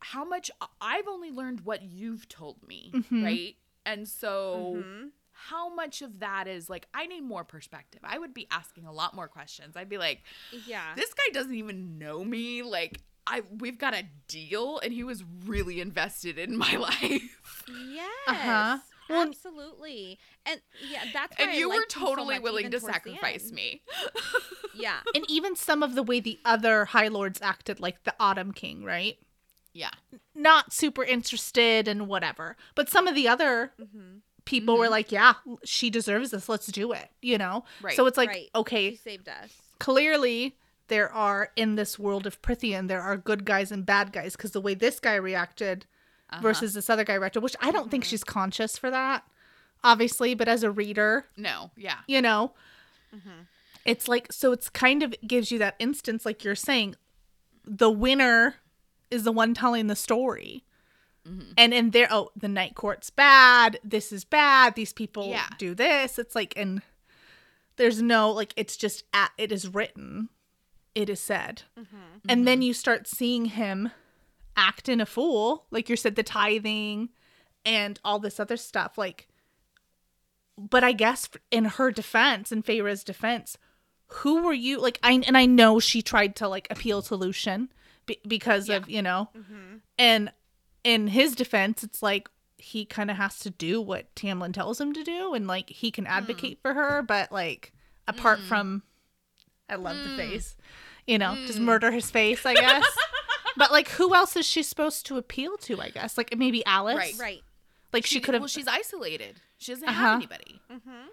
how 0.00 0.24
much 0.24 0.50
I've 0.80 1.06
only 1.06 1.30
learned 1.30 1.60
what 1.60 1.82
you've 1.82 2.28
told 2.28 2.66
me, 2.66 2.90
Mhm. 2.94 3.24
right? 3.24 3.56
And 3.84 4.08
so 4.08 4.76
Mhm. 4.82 5.10
how 5.32 5.72
much 5.74 6.02
of 6.02 6.18
that 6.20 6.48
is 6.48 6.68
like 6.70 6.88
I 6.94 7.06
need 7.06 7.22
more 7.22 7.44
perspective. 7.44 8.00
I 8.02 8.18
would 8.18 8.34
be 8.34 8.46
asking 8.50 8.86
a 8.86 8.92
lot 8.92 9.14
more 9.14 9.28
questions. 9.28 9.76
I'd 9.76 9.88
be 9.88 9.98
like, 9.98 10.22
Yeah. 10.66 10.94
this 10.94 11.12
guy 11.14 11.28
doesn't 11.32 11.54
even 11.54 11.98
know 11.98 12.24
me. 12.24 12.62
Like 12.62 13.00
I 13.26 13.42
we've 13.58 13.78
got 13.78 13.94
a 13.94 14.04
deal 14.28 14.78
and 14.80 14.92
he 14.92 15.04
was 15.04 15.22
really 15.46 15.80
invested 15.80 16.38
in 16.38 16.56
my 16.56 16.76
life. 16.76 17.62
Yes. 17.68 18.08
Uh-huh. 18.28 18.78
Well, 19.08 19.22
absolutely. 19.22 20.18
And 20.46 20.60
yeah, 20.88 21.04
that's 21.12 21.36
why 21.38 21.44
and 21.46 21.50
I 21.52 21.56
you 21.56 21.68
were 21.68 21.76
liked 21.76 21.94
him 21.96 22.00
so 22.00 22.06
totally 22.06 22.34
much 22.36 22.42
willing 22.42 22.70
to 22.70 22.80
sacrifice 22.80 23.50
me. 23.52 23.82
Yeah. 24.72 25.00
and 25.14 25.24
even 25.28 25.56
some 25.56 25.82
of 25.82 25.94
the 25.94 26.02
way 26.02 26.20
the 26.20 26.38
other 26.44 26.86
High 26.86 27.08
Lords 27.08 27.40
acted, 27.42 27.80
like 27.80 28.04
the 28.04 28.14
Autumn 28.20 28.52
King, 28.52 28.82
right? 28.84 29.18
Yeah. 29.74 29.90
Not 30.34 30.72
super 30.72 31.02
interested 31.04 31.86
and 31.88 32.06
whatever. 32.08 32.56
But 32.76 32.88
some 32.88 33.06
of 33.06 33.14
the 33.14 33.28
other 33.28 33.72
Mm-hmm. 33.80 34.18
people 34.46 34.78
were 34.78 34.86
Mhm. 34.86 34.90
like, 34.90 35.12
yeah, 35.12 35.34
she 35.64 35.90
deserves 35.90 36.30
this. 36.30 36.48
Let's 36.48 36.66
do 36.68 36.92
it, 36.92 37.08
you 37.20 37.36
know? 37.36 37.64
Right. 37.82 37.94
So 37.96 38.06
it's 38.06 38.16
like, 38.16 38.30
Right. 38.30 38.48
okay, 38.54 38.92
She 38.92 38.96
saved 38.96 39.28
us. 39.28 39.52
clearly 39.80 40.56
there 40.90 41.10
are 41.10 41.50
in 41.56 41.76
this 41.76 41.98
world 41.98 42.26
of 42.26 42.42
Prythian, 42.42 42.86
there 42.88 43.00
are 43.00 43.16
good 43.16 43.46
guys 43.46 43.72
and 43.72 43.86
bad 43.86 44.12
guys 44.12 44.36
because 44.36 44.50
the 44.50 44.60
way 44.60 44.74
this 44.74 45.00
guy 45.00 45.14
reacted 45.14 45.86
Uh-huh. 46.28 46.42
versus 46.42 46.74
this 46.74 46.88
other 46.90 47.02
guy 47.04 47.14
reacted, 47.14 47.42
which 47.42 47.56
I 47.60 47.70
don't 47.72 47.90
think 47.90 48.04
she's 48.04 48.22
conscious 48.22 48.76
for 48.78 48.88
that, 48.90 49.24
obviously, 49.82 50.34
but 50.34 50.46
as 50.48 50.62
a 50.62 50.70
reader, 50.70 51.24
No, 51.36 51.70
yeah. 51.76 51.98
you 52.06 52.20
know, 52.22 52.52
Mhm. 53.12 53.46
it's 53.84 54.06
like 54.06 54.32
so 54.32 54.52
it's 54.52 54.68
kind 54.68 55.02
of 55.02 55.12
gives 55.26 55.50
you 55.50 55.58
that 55.58 55.74
instance 55.80 56.24
like 56.26 56.44
you're 56.44 56.54
saying 56.54 56.94
the 57.64 57.90
winner 57.90 58.56
is 59.10 59.24
the 59.24 59.32
one 59.32 59.54
telling 59.54 59.86
the 59.88 59.96
story 59.96 60.62
Mhm. 61.26 61.54
and 61.58 61.74
in 61.74 61.90
there 61.90 62.06
oh 62.10 62.30
the 62.36 62.46
night 62.48 62.74
court's 62.76 63.10
bad 63.10 63.78
this 63.82 64.12
is 64.12 64.24
bad 64.24 64.74
these 64.76 64.92
people 64.92 65.28
Yeah. 65.28 65.48
do 65.58 65.74
this 65.74 66.18
it's 66.18 66.34
like 66.36 66.52
and 66.56 66.82
there's 67.76 68.00
no 68.00 68.30
like 68.30 68.52
it's 68.56 68.76
just 68.76 69.02
at 69.12 69.32
it 69.36 69.50
is 69.50 69.66
written 69.66 70.28
it 70.94 71.08
is 71.08 71.20
said 71.20 71.62
Mhm. 71.78 72.20
and 72.28 72.46
then 72.46 72.62
you 72.62 72.74
start 72.74 73.06
seeing 73.06 73.46
him 73.46 73.90
acting 74.56 75.00
a 75.00 75.06
fool 75.06 75.66
like 75.70 75.88
you 75.88 75.96
said 75.96 76.16
the 76.16 76.22
tithing 76.22 77.08
and 77.64 77.98
all 78.04 78.18
this 78.18 78.40
other 78.40 78.56
stuff 78.56 78.98
like 78.98 79.28
but 80.58 80.84
i 80.84 80.92
guess 80.92 81.28
in 81.50 81.64
her 81.64 81.90
defense 81.90 82.52
in 82.52 82.62
Feyre's 82.62 83.04
defense 83.04 83.56
who 84.08 84.42
were 84.42 84.52
you 84.52 84.78
like 84.80 84.98
i 85.02 85.12
and 85.12 85.36
i 85.36 85.46
know 85.46 85.78
she 85.80 86.02
tried 86.02 86.34
to 86.36 86.48
like 86.48 86.66
appeal 86.70 87.00
to 87.02 87.16
lucien 87.16 87.72
be- 88.06 88.20
because 88.26 88.68
of 88.68 88.88
you 88.90 89.00
know 89.02 89.28
Mhm. 89.36 89.80
and 89.98 90.32
in 90.84 91.08
his 91.08 91.34
defense 91.34 91.82
it's 91.84 92.02
like 92.02 92.28
he 92.58 92.84
kind 92.84 93.10
of 93.10 93.16
has 93.16 93.38
to 93.40 93.50
do 93.50 93.80
what 93.80 94.14
tamlin 94.14 94.52
tells 94.52 94.80
him 94.80 94.92
to 94.92 95.02
do 95.04 95.32
and 95.34 95.46
like 95.46 95.70
he 95.70 95.90
can 95.90 96.06
advocate 96.06 96.58
for 96.60 96.74
her 96.74 97.00
but 97.02 97.30
like 97.32 97.72
apart 98.08 98.40
Mm. 98.40 98.48
from 98.48 98.82
i 99.70 99.76
love 99.76 99.96
the 99.96 100.10
Mm. 100.10 100.16
face 100.16 100.56
you 101.06 101.16
know 101.18 101.34
just 101.46 101.58
Mm. 101.58 101.62
murder 101.62 101.90
his 101.92 102.10
face 102.10 102.44
i 102.44 102.54
guess 102.54 102.84
but 103.56 103.72
like, 103.72 103.88
who 103.88 104.14
else 104.14 104.36
is 104.36 104.46
she 104.46 104.62
supposed 104.62 105.04
to 105.06 105.18
appeal 105.18 105.56
to? 105.58 105.80
I 105.80 105.90
guess 105.90 106.16
like 106.16 106.34
maybe 106.36 106.64
Alis. 106.66 106.96
Right. 106.96 107.14
Right. 107.18 107.42
Like 107.92 108.06
she, 108.06 108.20
could 108.20 108.34
have. 108.34 108.40
Well, 108.42 108.48
she's 108.48 108.68
isolated. 108.68 109.40
She 109.58 109.72
doesn't 109.72 109.88
Uh-huh. 109.88 110.00
have 110.00 110.14
anybody. 110.16 110.60
Mm-hmm. 110.72 111.08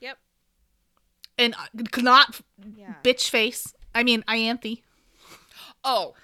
Yep. 0.00 0.18
and 1.38 1.54
uh, 1.54 1.66
not 2.00 2.40
Yeah. 2.76 2.94
bitch 3.04 3.28
face. 3.28 3.74
I 3.94 4.02
mean, 4.04 4.22
Ianthe. 4.26 4.82
Oh, 5.84 6.14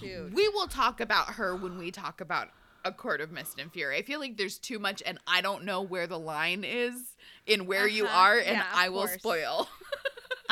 Dude. 0.00 0.34
we 0.34 0.48
will 0.48 0.66
talk 0.68 1.00
about 1.00 1.30
her 1.34 1.56
when 1.56 1.78
we 1.78 1.90
talk 1.90 2.20
about 2.20 2.48
a 2.84 2.92
court 2.92 3.20
of 3.20 3.32
mist 3.32 3.58
and 3.58 3.72
fury. 3.72 3.96
I 3.96 4.02
feel 4.02 4.20
like 4.20 4.36
there's 4.36 4.58
too 4.58 4.78
much, 4.78 5.02
and 5.04 5.18
I 5.26 5.40
don't 5.40 5.64
know 5.64 5.80
where 5.82 6.06
the 6.06 6.18
line 6.18 6.62
is 6.64 7.16
in 7.46 7.66
where 7.66 7.88
you 7.88 8.04
Uh-huh. 8.04 8.18
are, 8.18 8.38
and 8.38 8.58
Yeah, 8.58 8.66
I 8.72 8.90
will 8.90 9.06
course. 9.06 9.14
spoil. 9.14 9.68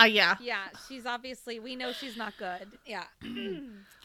Uh, 0.01 0.05
yeah. 0.05 0.37
Yeah, 0.41 0.65
she's 0.89 1.05
obviously 1.07 1.59
we 1.61 1.77
know 1.77 1.93
she's 1.93 2.17
not 2.17 2.35
good. 2.39 2.67
Yeah. 2.87 3.05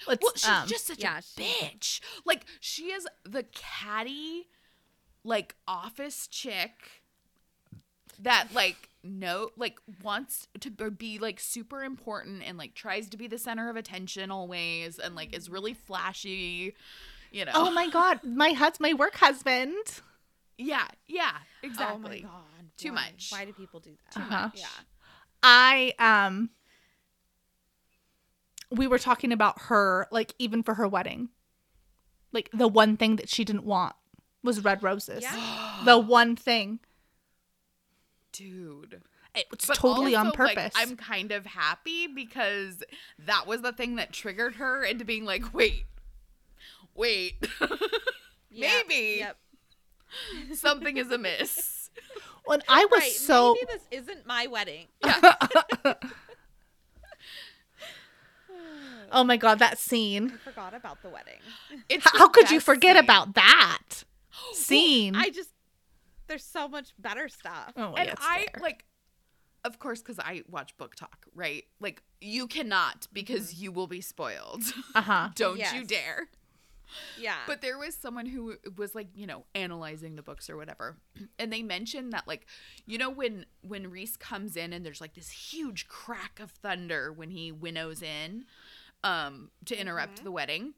Let's, 0.08 0.22
Well, 0.24 0.34
she's 0.36 0.48
um, 0.50 0.68
just 0.68 0.88
such 0.88 1.00
yeah, 1.00 1.20
a 1.20 1.22
she- 1.22 1.41
bitch. 1.43 2.02
Like 2.26 2.46
she 2.60 2.86
is 2.91 3.08
the 3.24 3.43
catty, 3.54 4.48
like 5.24 5.56
office 5.68 6.28
chick 6.28 7.02
that 8.20 8.48
like 8.54 8.89
no 9.04 9.50
like 9.58 9.78
wants 10.02 10.48
to 10.62 10.70
be 10.72 11.20
like 11.20 11.39
super 11.39 11.84
important 11.84 12.41
and 12.46 12.58
like 12.58 12.74
tries 12.74 13.10
to 13.10 13.18
be 13.18 13.28
the 13.28 13.38
center 13.38 13.70
of 13.70 13.76
attention 13.76 14.32
always 14.32 14.98
and 15.00 15.16
like 15.16 15.36
is 15.36 15.50
really 15.50 15.74
flashy. 15.74 16.76
You 17.32 17.46
know. 17.46 17.52
Oh 17.54 17.72
my 17.72 17.89
god, 17.89 18.24
my 18.24 18.52
hus- 18.54 18.80
my 18.80 18.93
work 18.93 19.16
husband. 19.16 19.76
Yeah. 20.58 20.88
Yeah. 21.08 21.32
exactly. 21.64 21.86
Oh 21.96 21.98
my 22.00 22.08
Exactly. 22.16 22.22
god. 22.22 22.70
Too 22.78 22.89
why? 22.89 22.96
much. 22.96 23.28
Why 23.32 23.46
do 23.46 23.54
people 23.54 23.80
do 23.82 23.91
that? 24.14 24.22
Uh-huh. 24.22 24.50
Yeah. 24.56 24.66
I 25.48 25.93
um 26.00 26.50
we 28.72 28.88
were 28.88 28.98
talking 28.98 29.32
about 29.32 29.62
her 29.64 30.08
like 30.12 30.34
even 30.39 30.64
for 30.64 30.74
her 30.74 30.88
wedding. 30.88 31.30
Like 32.32 32.50
the 32.52 32.68
one 32.68 32.98
thing 32.98 33.18
that 33.18 33.30
she 33.30 33.46
didn't 33.46 33.64
want 33.64 33.96
was 34.43 34.64
red 34.64 34.82
roses. 34.82 35.22
Yeah. 35.22 35.62
The 35.86 36.00
one 36.00 36.36
thing. 36.38 36.80
Dude. 38.32 39.02
It's 39.36 39.68
But 39.68 39.76
totally 39.76 40.16
on 40.16 40.28
also, 40.28 40.43
like, 40.43 40.56
purpose. 40.56 40.74
I'm 40.76 40.96
kind 40.96 41.32
of 41.34 41.46
happy 41.46 42.08
because 42.08 42.82
that 43.20 43.46
was 43.46 43.62
the 43.62 43.74
thing 43.74 43.98
that 43.98 44.14
triggered 44.14 44.56
her 44.56 44.84
into 44.84 45.04
being 45.04 45.26
like, 45.26 45.54
wait, 45.54 45.84
wait, 46.96 47.46
Yep, 48.50 48.86
Maybe. 48.88 49.18
Yep. 49.20 49.38
something 50.54 50.96
is 50.96 51.12
amiss. 51.12 51.84
When 52.46 52.62
I 52.70 52.86
was 52.86 53.00
right. 53.00 53.12
so 53.12 53.54
Maybe 53.56 53.68
this 53.74 53.88
isn't 54.04 54.26
my 54.28 54.48
wedding. 54.48 54.88
Oh 59.12 59.24
my 59.24 59.38
god, 59.38 59.60
that 59.60 59.78
scene. 59.78 60.34
I 60.34 60.38
forgot 60.50 60.74
about 60.74 61.02
the 61.02 61.10
wedding. 61.10 61.39
It's 61.89 62.06
H- 62.06 62.14
How 62.18 62.28
could 62.28 62.50
you 62.52 62.60
forget 62.60 62.96
scene. 62.96 63.04
about 63.04 63.36
that 63.36 64.04
scene? 64.54 65.16
I 65.16 65.30
just 65.30 65.50
there's 66.28 66.43
so 66.43 66.68
much 66.68 66.89
better 66.98 67.30
stuff. 67.30 67.72
oh, 67.78 67.93
And 67.93 68.08
yes, 68.08 68.18
I 68.20 68.46
fair. 68.54 68.62
like, 68.62 68.86
of 69.64 69.78
course, 69.80 70.02
because 70.02 70.18
I 70.20 70.41
watch 70.50 70.76
BookTok, 70.78 71.28
right? 71.36 71.66
Like, 71.80 72.02
you 72.20 72.48
cannot 72.48 73.08
because 73.14 73.54
Mm-hmm. 73.54 73.64
you 73.64 73.72
will 73.72 73.88
be 73.88 74.02
spoiled. 74.02 74.64
uh-huh. 74.96 75.30
Don't 75.36 75.60
you 75.74 75.84
dare. 75.86 76.28
Yeah. 77.19 77.36
But 77.47 77.61
there 77.61 77.77
was 77.77 77.95
someone 77.95 78.25
who 78.25 78.55
was 78.77 78.95
like, 78.95 79.07
you 79.15 79.27
know, 79.27 79.45
analyzing 79.53 80.15
the 80.15 80.21
books 80.21 80.49
or 80.49 80.57
whatever, 80.57 80.97
and 81.39 81.51
they 81.51 81.61
mentioned 81.61 82.13
that 82.13 82.27
like, 82.27 82.45
you 82.86 82.97
know, 82.97 83.09
when 83.09 83.45
when 83.61 83.89
Rhys 83.89 84.17
comes 84.17 84.55
in 84.55 84.73
and 84.73 84.86
there's 84.86 85.01
like 85.01 85.13
this 85.13 85.29
huge 85.29 85.88
crack 85.88 86.39
of 86.39 86.51
thunder 86.51 87.11
when 87.11 87.29
he 87.29 87.51
winnows 87.51 88.01
in, 88.01 88.45
um, 89.03 89.51
to 89.65 89.79
interrupt 89.79 90.23
the 90.23 90.31
wedding. 90.31 90.73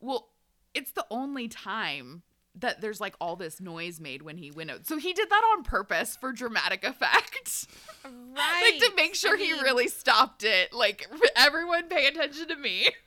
Well, 0.00 0.30
it's 0.74 0.92
the 0.92 1.06
only 1.10 1.48
time 1.48 2.22
that 2.56 2.80
there's 2.80 3.00
like 3.00 3.14
all 3.20 3.36
this 3.36 3.60
noise 3.60 4.00
made 4.00 4.22
when 4.22 4.36
he 4.36 4.50
winnowed. 4.50 4.86
So 4.86 4.96
he 4.96 5.12
did 5.12 5.28
that 5.30 5.42
on 5.56 5.64
purpose 5.64 6.16
for 6.16 6.32
dramatic 6.32 6.84
effect. 6.84 7.66
right. 8.04 8.72
like 8.80 8.90
to 8.90 8.96
make 8.96 9.14
sure 9.14 9.36
I 9.36 9.40
he 9.40 9.52
really 9.52 9.88
stopped 9.88 10.44
it. 10.44 10.72
Like 10.72 11.08
everyone 11.36 11.88
pay 11.88 12.06
attention 12.06 12.48
to 12.48 12.56
me. 12.56 12.88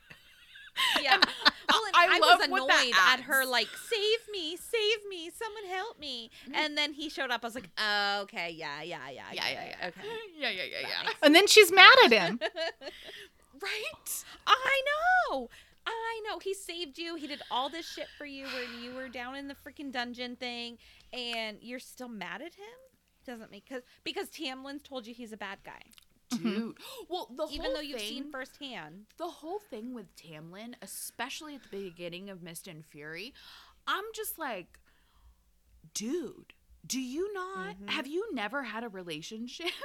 Yeah. 1.02 1.18
Well, 1.70 1.82
and 1.86 1.96
I 1.96 2.16
I, 2.16 2.20
love 2.20 2.40
was 2.40 2.48
annoyed 2.48 2.94
at 3.12 3.20
her, 3.24 3.46
like, 3.46 3.68
save 3.68 4.32
me, 4.32 4.56
save 4.56 5.00
me, 5.10 5.30
someone 5.30 5.66
help 5.70 6.00
me. 6.00 6.32
Mm-hmm. 6.46 6.56
And 6.56 6.78
then 6.78 6.94
he 6.94 7.10
showed 7.10 7.30
up. 7.30 7.44
I 7.44 7.48
was 7.48 7.56
like, 7.56 7.70
oh, 7.78 8.22
okay, 8.22 8.52
yeah, 8.56 8.82
yeah, 8.84 9.10
yeah, 9.10 9.24
Yeah, 9.34 9.44
yeah, 9.50 9.66
yeah. 9.66 9.88
Okay. 9.90 10.08
Yeah, 10.40 10.50
yeah, 10.50 10.64
yeah, 10.64 10.88
yeah. 10.88 11.10
And 11.22 11.36
then 11.36 11.46
she's 11.46 11.70
mad 11.72 11.94
at 12.06 12.12
him. 12.12 12.40
Right? 13.62 14.24
I 14.46 14.82
know. 15.30 15.50
I 15.86 16.22
know. 16.28 16.38
He 16.40 16.54
saved 16.54 16.98
you. 16.98 17.16
He 17.16 17.28
did 17.28 17.42
all 17.50 17.70
this 17.70 17.90
shit 17.90 18.08
for 18.18 18.26
you 18.26 18.46
when 18.46 18.84
you 18.84 18.94
were 18.94 19.08
down 19.08 19.36
in 19.36 19.48
the 19.48 19.56
freaking 19.56 19.92
dungeon 19.92 20.36
thing, 20.36 20.78
and 21.12 21.58
you're 21.62 21.80
still 21.80 22.08
mad 22.10 22.42
at 22.42 22.54
him? 22.54 22.78
Doesn't 23.26 23.52
make 23.52 23.68
because 23.68 23.84
because 24.04 24.30
Tamlin's 24.30 24.84
told 24.84 25.08
you 25.08 25.14
he's 25.14 25.34
a 25.34 25.38
bad 25.38 25.58
guy, 25.66 25.82
Dude. 26.30 26.78
Well, 27.10 27.30
the 27.36 27.48
even 27.54 27.74
though 27.74 27.80
you've 27.80 28.02
seen 28.02 28.32
firsthand. 28.32 29.06
the 29.18 29.28
whole 29.28 29.60
thing 29.60 29.94
with 29.94 30.14
Tamlin, 30.16 30.74
especially 30.82 31.56
at 31.56 31.64
the 31.64 31.70
beginning 31.90 32.30
of 32.30 32.42
Mist 32.44 32.68
and 32.68 32.86
Fury, 32.86 33.34
I'm 33.88 34.04
just 34.14 34.38
like, 34.38 34.80
dude, 35.94 36.54
do 36.86 37.00
you 37.00 37.32
not 37.34 37.78
Mhm. 37.78 37.90
have 37.90 38.08
you 38.08 38.34
never 38.34 38.64
had 38.64 38.84
a 38.84 38.90
relationship? 38.90 39.72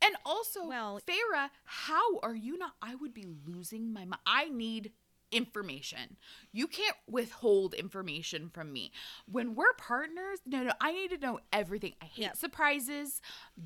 And 0.00 0.14
also, 0.24 0.66
Well- 0.66 1.00
Feyre, 1.00 1.50
how 1.64 2.18
are 2.20 2.34
you 2.34 2.56
not? 2.56 2.74
I 2.80 2.94
would 2.94 3.12
be 3.12 3.24
losing 3.46 3.92
my 3.92 4.04
mind. 4.04 4.20
I 4.26 4.48
need 4.48 4.92
information. 5.30 6.16
You 6.52 6.66
can't 6.66 6.96
withhold 7.08 7.74
information 7.74 8.48
from 8.48 8.72
me. 8.72 8.92
When 9.30 9.54
we're 9.54 9.72
partners, 9.76 10.40
no, 10.46 10.62
no, 10.62 10.72
I 10.80 10.92
need 10.92 11.10
to 11.10 11.18
know 11.18 11.40
everything. 11.52 11.94
I 12.00 12.06
hate 12.06 12.22
Yep. 12.22 12.36
surprises. 12.36 13.20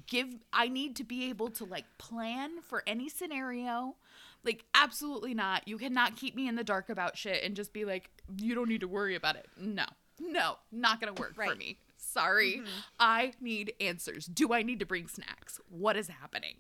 Give 0.07 0.35
I 0.53 0.69
need 0.69 0.97
to 0.97 1.05
be 1.05 1.29
able 1.31 1.51
to 1.51 1.65
like 1.65 1.85
plan 1.99 2.61
for 2.63 2.83
any 2.87 3.09
scenario. 3.09 3.97
Like 4.45 4.65
absolutely 4.75 5.35
not. 5.35 5.67
You 5.69 5.79
cannot 5.79 6.17
keep 6.17 6.35
me 6.35 6.49
in 6.49 6.57
the 6.57 6.65
dark 6.65 6.89
about 6.89 7.17
shit 7.17 7.45
and 7.45 7.55
just 7.55 7.73
be 7.73 7.85
like, 7.85 8.11
you 8.37 8.55
don't 8.55 8.69
need 8.69 8.81
to 8.81 8.89
worry 8.89 9.15
about 9.15 9.37
it. 9.37 9.47
No. 9.57 9.85
No, 10.21 10.57
not 10.71 11.01
going 11.01 11.13
to 11.15 11.21
work 11.21 11.35
for 11.35 11.55
me. 11.55 11.79
Sorry. 11.97 12.57
Mm-hmm. 12.59 12.67
I 13.01 13.33
need 13.41 13.73
answers. 13.81 14.27
Do 14.27 14.53
I 14.53 14.63
need 14.63 14.79
to 14.81 14.87
bring 14.87 15.09
snacks? 15.09 15.61
What 15.69 15.97
is 15.97 16.09
happening? 16.09 16.57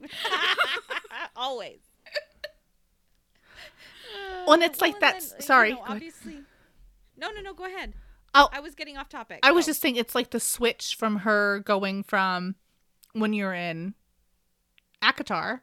Always. 1.37 1.79
When 4.47 4.63
it's 4.63 4.81
Well, 4.81 4.91
like 4.91 4.95
and 4.95 5.03
that. 5.03 5.21
then, 5.21 5.31
you 5.39 5.43
sorry. 5.45 5.73
know, 5.73 5.85
obviously. 5.87 6.39
No, 7.17 7.31
no, 7.31 7.41
no. 7.41 7.55
Go 7.55 7.65
ahead. 7.67 7.95
Oh, 8.35 8.49
I 8.53 8.61
was 8.61 8.75
getting 8.75 8.97
off 8.97 9.09
topic. 9.09 9.41
I 9.43 9.53
was 9.53 9.67
Go. 9.67 9.71
just 9.71 9.81
saying 9.83 9.97
it's 9.97 10.15
like 10.15 10.31
the 10.31 10.41
switch 10.41 10.97
from 10.99 11.17
her 11.19 11.61
going 11.61 12.03
from 12.03 12.55
when 13.13 13.33
you're 13.35 13.55
in 13.55 13.95
ACOTAR. 15.03 15.61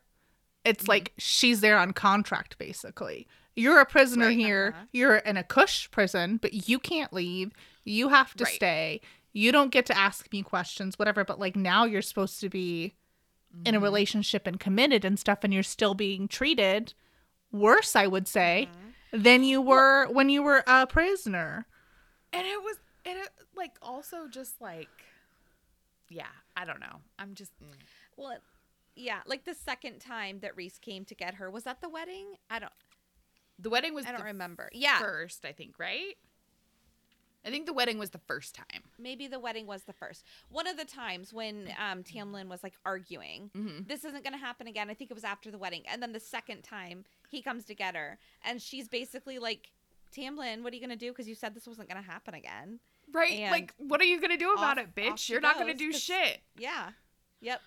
It's 0.66 0.84
Mm-hmm. 0.84 0.90
like 0.90 1.14
she's 1.18 1.62
there 1.62 1.78
on 1.78 1.94
contract 1.94 2.58
basically. 2.58 3.28
You're 3.56 3.80
a 3.80 3.86
prisoner 3.86 4.28
Right, 4.28 4.38
here. 4.38 4.74
uh-huh. 4.76 4.86
You're 4.94 5.16
in 5.18 5.36
a 5.38 5.44
cush 5.44 5.90
prison, 5.92 6.38
but 6.38 6.70
you 6.70 6.80
can't 6.80 7.12
leave. 7.12 7.52
You 7.84 8.10
have 8.10 8.34
to 8.36 8.44
Right. 8.46 8.54
stay. 8.54 9.02
You 9.34 9.52
don't 9.52 9.72
get 9.72 9.86
to 9.88 9.98
ask 9.98 10.32
me 10.32 10.44
questions, 10.44 10.98
whatever. 11.00 11.24
But 11.26 11.40
like 11.40 11.56
now 11.56 11.86
you're 11.86 12.02
supposed 12.02 12.40
to 12.42 12.50
be 12.50 12.94
in 13.66 13.74
Mm-hmm. 13.74 13.76
a 13.76 13.80
relationship 13.80 14.46
and 14.46 14.60
committed 14.60 15.04
and 15.04 15.18
stuff, 15.20 15.40
and 15.44 15.52
you're 15.54 15.64
still 15.64 15.96
being 15.96 16.28
treated 16.28 16.94
worse, 17.52 17.96
I 17.96 18.08
would 18.08 18.28
say, 18.28 18.70
Mm-hmm. 19.12 19.24
than 19.24 19.44
you 19.44 19.62
were 19.62 20.08
when 20.08 20.30
you 20.30 20.44
were 20.44 20.64
a 20.68 20.86
prisoner. 20.86 21.66
And 22.32 22.46
it 22.46 22.62
was 22.62 22.78
and 23.06 23.18
it 23.18 23.30
like 23.56 23.72
also 23.82 24.28
just 24.28 24.62
like 24.62 24.90
yeah, 26.10 26.28
I 26.56 26.66
don't 26.66 26.80
know. 26.80 26.98
I'm 27.18 27.34
just 27.36 27.52
mm. 27.62 27.74
Well, 28.18 28.38
yeah, 28.96 29.20
like 29.26 29.46
the 29.46 29.54
second 29.56 30.00
time 30.00 30.40
that 30.42 30.56
Rhys 30.56 30.78
came 30.80 31.06
to 31.06 31.16
get 31.16 31.36
her 31.36 31.50
was 31.50 31.64
that 31.64 31.82
the 31.82 31.90
wedding. 31.90 32.36
I 32.50 32.60
don't. 32.60 32.72
the 33.58 33.70
wedding 33.70 33.94
was 33.94 34.06
I 34.06 34.10
don't 34.12 34.20
the 34.20 34.26
remember. 34.26 34.70
Yeah, 34.74 35.00
first, 35.00 35.44
I 35.46 35.52
think, 35.54 35.80
right? 35.80 36.16
I 37.46 37.50
think 37.52 37.66
the 37.68 37.74
wedding 37.74 37.98
was 37.98 38.10
the 38.10 38.20
first 38.20 38.54
time. 38.54 38.84
maybe 39.00 39.26
the 39.28 39.40
wedding 39.40 39.66
was 39.66 39.84
the 39.84 39.94
first. 39.94 40.26
One 40.50 40.68
of 40.68 40.76
the 40.78 40.84
times 40.84 41.32
when 41.34 41.70
um, 41.80 42.04
Tamlin 42.04 42.50
was 42.50 42.62
like 42.64 42.74
arguing, 42.86 43.50
Mhm. 43.56 43.88
this 43.88 44.04
isn't 44.04 44.24
going 44.26 44.34
to 44.34 44.40
happen 44.40 44.68
again. 44.68 44.90
I 44.90 44.94
think 44.94 45.10
it 45.10 45.14
was 45.14 45.24
after 45.24 45.50
the 45.50 45.58
wedding. 45.58 45.84
And 45.88 46.04
then 46.04 46.12
the 46.12 46.20
second 46.20 46.64
time 46.64 47.06
he 47.30 47.42
comes 47.42 47.66
to 47.66 47.76
get 47.76 47.96
her, 47.96 48.18
and 48.44 48.62
she's 48.62 48.88
basically 48.88 49.40
like, 49.40 49.72
Tamlin, 50.16 50.64
what 50.64 50.74
are 50.74 50.76
you 50.76 50.82
going 50.82 50.90
to 50.98 51.06
do? 51.06 51.12
Because 51.12 51.28
you 51.28 51.36
said 51.36 51.54
this 51.54 51.68
wasn't 51.68 51.88
going 51.90 52.02
to 52.04 52.10
happen 52.10 52.34
again. 52.34 52.80
Right? 53.12 53.32
And 53.40 53.52
like 53.52 53.74
what 53.78 54.02
are 54.02 54.06
you 54.06 54.20
going 54.20 54.32
to 54.32 54.38
do 54.38 54.52
about 54.54 54.78
off- 54.78 54.86
it, 54.86 54.96
bitch? 54.96 55.30
You're 55.30 55.42
not 55.42 55.56
going 55.56 55.68
to 55.68 55.74
do 55.74 55.92
shit. 55.92 56.40
Yeah. 56.58 56.90
Yep. 57.42 57.62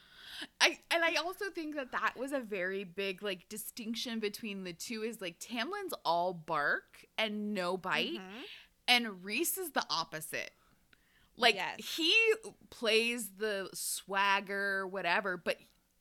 I 0.60 0.78
and 0.90 1.04
I 1.04 1.14
also 1.16 1.46
think 1.54 1.76
that 1.76 1.92
that 1.92 2.14
was 2.16 2.32
a 2.32 2.40
very 2.40 2.82
big 2.84 3.22
like 3.22 3.48
distinction 3.48 4.18
between 4.20 4.64
the 4.64 4.72
two 4.72 5.02
is 5.02 5.20
like 5.20 5.38
Tamlin's 5.38 5.94
all 6.04 6.32
bark 6.34 7.04
and 7.16 7.54
no 7.54 7.76
bite 7.76 8.14
Mhm. 8.14 8.42
and 8.88 9.24
Rhys 9.24 9.56
is 9.58 9.70
the 9.70 9.84
opposite. 9.88 10.50
Like 11.36 11.54
Yes. 11.56 11.96
he 11.96 12.14
plays 12.70 13.30
the 13.38 13.70
swagger 13.72 14.86
whatever, 14.86 15.36
but 15.36 15.58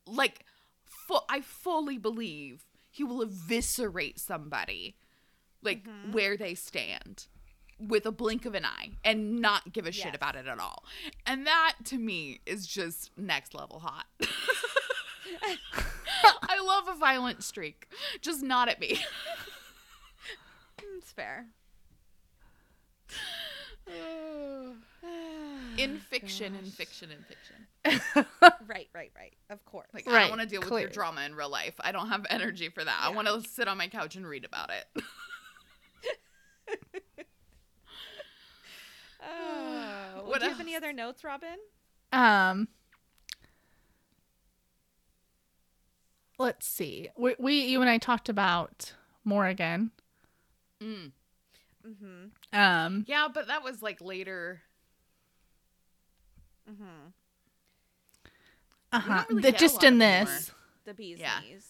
like 0.07 0.45
fu- 0.83 1.19
I 1.29 1.41
fully 1.41 1.97
believe 1.97 2.65
he 2.91 3.03
will 3.03 3.21
eviscerate 3.23 4.19
somebody 4.19 4.95
like 5.63 5.83
Mm-hmm. 5.87 6.11
where 6.11 6.35
they 6.37 6.53
stand 6.53 7.25
with 7.79 8.05
a 8.05 8.11
blink 8.11 8.45
of 8.45 8.53
an 8.53 8.63
eye 8.65 8.91
and 9.03 9.39
not 9.41 9.73
give 9.73 9.87
a 9.87 9.91
shit 9.91 10.13
about 10.13 10.35
it 10.35 10.45
at 10.45 10.59
all. 10.59 10.83
And 11.25 11.47
that 11.47 11.75
to 11.85 11.97
me 11.97 12.41
is 12.45 12.67
just 12.67 13.09
next 13.17 13.55
level 13.55 13.79
hot. 13.79 14.05
I 15.43 16.59
love 16.63 16.87
a 16.87 16.99
violent 16.99 17.43
streak. 17.43 17.87
Just 18.21 18.43
not 18.43 18.69
at 18.69 18.79
me. 18.79 18.99
It's 20.97 21.11
fair. 21.11 21.47
in 25.77 25.97
fiction, 25.97 26.55
in 26.55 26.65
fiction, 26.65 27.09
in 27.11 27.23
fiction. 27.23 27.55
Right, 28.67 28.87
right, 28.93 29.11
right. 29.17 29.33
Of 29.49 29.65
course. 29.65 29.87
Like 29.93 30.07
I 30.07 30.21
don't 30.21 30.29
want 30.29 30.41
to 30.41 30.47
deal 30.47 30.61
with 30.61 30.71
your 30.71 30.89
drama 30.89 31.21
in 31.21 31.35
real 31.35 31.49
life. 31.49 31.73
I 31.79 31.91
don't 31.91 32.07
have 32.07 32.25
energy 32.29 32.69
for 32.69 32.83
that. 32.83 32.99
I 33.01 33.09
want 33.09 33.27
to 33.27 33.41
sit 33.41 33.67
on 33.67 33.77
my 33.77 33.87
couch 33.87 34.15
and 34.15 34.25
read 34.25 34.45
about 34.45 34.69
it. 34.69 35.03
Oh, 39.23 40.23
What 40.25 40.39
do 40.39 40.45
you 40.45 40.51
have 40.51 40.59
any 40.59 40.75
other 40.75 40.93
notes, 40.93 41.23
Robin? 41.23 41.57
Um, 42.11 42.67
let's 46.39 46.67
see. 46.67 47.09
We, 47.17 47.35
we 47.37 47.65
you 47.65 47.81
and 47.81 47.89
I 47.89 47.97
talked 47.97 48.29
about 48.29 48.93
Morrigan. 49.23 49.91
Mm. 50.81 51.11
Mm-hmm. 51.87 52.57
Um, 52.59 53.05
Yeah, 53.07 53.27
but 53.33 53.47
that 53.47 53.63
was 53.63 53.81
like 53.81 54.01
later. 54.01 54.61
Mm-hmm. 56.69 57.07
uh 58.93 58.99
huh. 58.99 59.25
really 59.29 59.41
The 59.41 59.51
just 59.51 59.83
in 59.83 59.97
this. 59.97 60.51
The 60.85 60.93
bees 60.93 61.19
Yeah. 61.19 61.39
knees. 61.41 61.65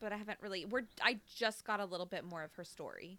But 0.00 0.12
I 0.12 0.16
haven't 0.16 0.38
really. 0.42 0.64
We're. 0.66 0.82
I 1.02 1.18
just 1.34 1.64
got 1.64 1.80
a 1.80 1.84
little 1.84 2.06
bit 2.06 2.24
more 2.24 2.42
of 2.42 2.52
her 2.54 2.64
story, 2.64 3.18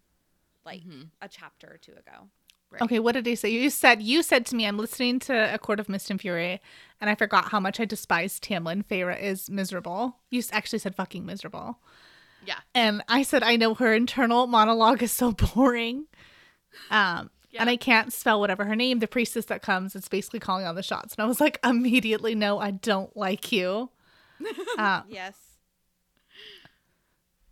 like 0.64 0.82
Mhm. 0.84 1.08
a 1.20 1.28
chapter 1.28 1.66
or 1.68 1.78
two 1.78 1.92
ago. 1.92 2.28
Right. 2.70 2.82
Okay, 2.82 2.98
what 2.98 3.12
did 3.12 3.26
he 3.26 3.34
say? 3.36 3.48
You 3.50 3.70
said 3.70 4.02
you 4.02 4.22
said 4.22 4.44
to 4.46 4.56
me, 4.56 4.66
I'm 4.66 4.76
listening 4.78 5.18
to 5.20 5.54
A 5.54 5.58
Court 5.58 5.80
of 5.80 5.88
Mist 5.88 6.10
and 6.10 6.20
Fury, 6.20 6.60
and 7.00 7.08
I 7.10 7.14
forgot 7.14 7.46
how 7.50 7.60
much 7.60 7.80
I 7.80 7.84
despise 7.86 8.38
Tamlin. 8.40 8.84
Feyre 8.84 9.20
is 9.20 9.48
miserable. 9.50 10.16
You 10.30 10.42
actually 10.52 10.78
said 10.80 10.94
fucking 10.94 11.24
miserable. 11.26 11.78
Yeah. 12.46 12.58
And 12.74 13.02
I 13.08 13.22
said 13.22 13.42
I 13.42 13.56
know 13.56 13.74
her 13.74 13.92
internal 13.94 14.46
monologue 14.46 15.02
is 15.02 15.12
so 15.12 15.32
boring. 15.54 16.06
Um 16.90 17.30
and 17.58 17.70
I 17.70 17.76
can't 17.76 18.12
spell 18.12 18.38
whatever 18.38 18.66
her 18.66 18.76
name, 18.76 18.98
the 18.98 19.08
priestess 19.08 19.46
that 19.46 19.62
comes, 19.62 19.96
it's 19.96 20.08
basically 20.10 20.40
calling 20.40 20.66
all 20.66 20.74
the 20.74 20.82
shots. 20.82 21.14
And 21.14 21.24
I 21.24 21.26
was 21.26 21.40
like, 21.40 21.58
immediately, 21.64 22.34
no, 22.34 22.58
I 22.58 22.70
don't 22.70 23.16
like 23.16 23.50
you. 23.50 23.88
uh, 24.78 25.00
Yes. 25.08 25.34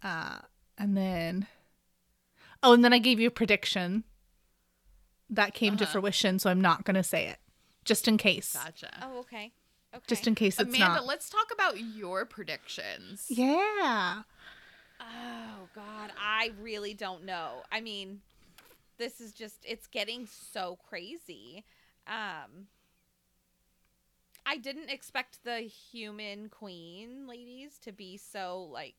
uh, 0.02 0.40
and 0.76 0.94
then, 0.94 1.46
oh, 2.62 2.74
and 2.74 2.84
then 2.84 2.92
I 2.92 2.98
gave 2.98 3.18
you 3.18 3.28
a 3.28 3.30
prediction 3.30 4.04
that 5.30 5.54
came 5.54 5.78
to 5.78 5.84
Uh-huh. 5.84 5.92
fruition, 5.92 6.38
so 6.38 6.50
I'm 6.50 6.60
not 6.60 6.84
going 6.84 6.96
to 6.96 7.02
say 7.02 7.26
it, 7.28 7.38
just 7.86 8.06
in 8.06 8.18
case. 8.18 8.52
Gotcha. 8.52 8.90
Oh, 9.02 9.20
okay. 9.20 9.52
Okay. 9.94 10.04
Just 10.06 10.26
in 10.26 10.34
case 10.34 10.58
it's 10.60 10.68
Amanda, 10.68 10.96
not. 10.96 11.06
let's 11.06 11.30
talk 11.30 11.50
about 11.52 11.78
your 11.80 12.26
predictions. 12.26 13.26
Yeah. 13.30 14.22
Oh 15.04 15.68
God, 15.74 16.12
I 16.18 16.52
really 16.60 16.94
don't 16.94 17.24
know. 17.24 17.62
I 17.70 17.80
mean, 17.80 18.20
this 18.98 19.20
is 19.20 19.32
just 19.32 19.56
it's 19.64 19.86
getting 19.86 20.26
so 20.26 20.78
crazy. 20.88 21.64
Um 22.06 22.68
I 24.46 24.56
didn't 24.58 24.90
expect 24.90 25.42
the 25.44 25.60
human 25.60 26.48
queen 26.50 27.26
ladies 27.26 27.78
to 27.82 27.92
be 27.92 28.16
so 28.18 28.68
like 28.70 28.94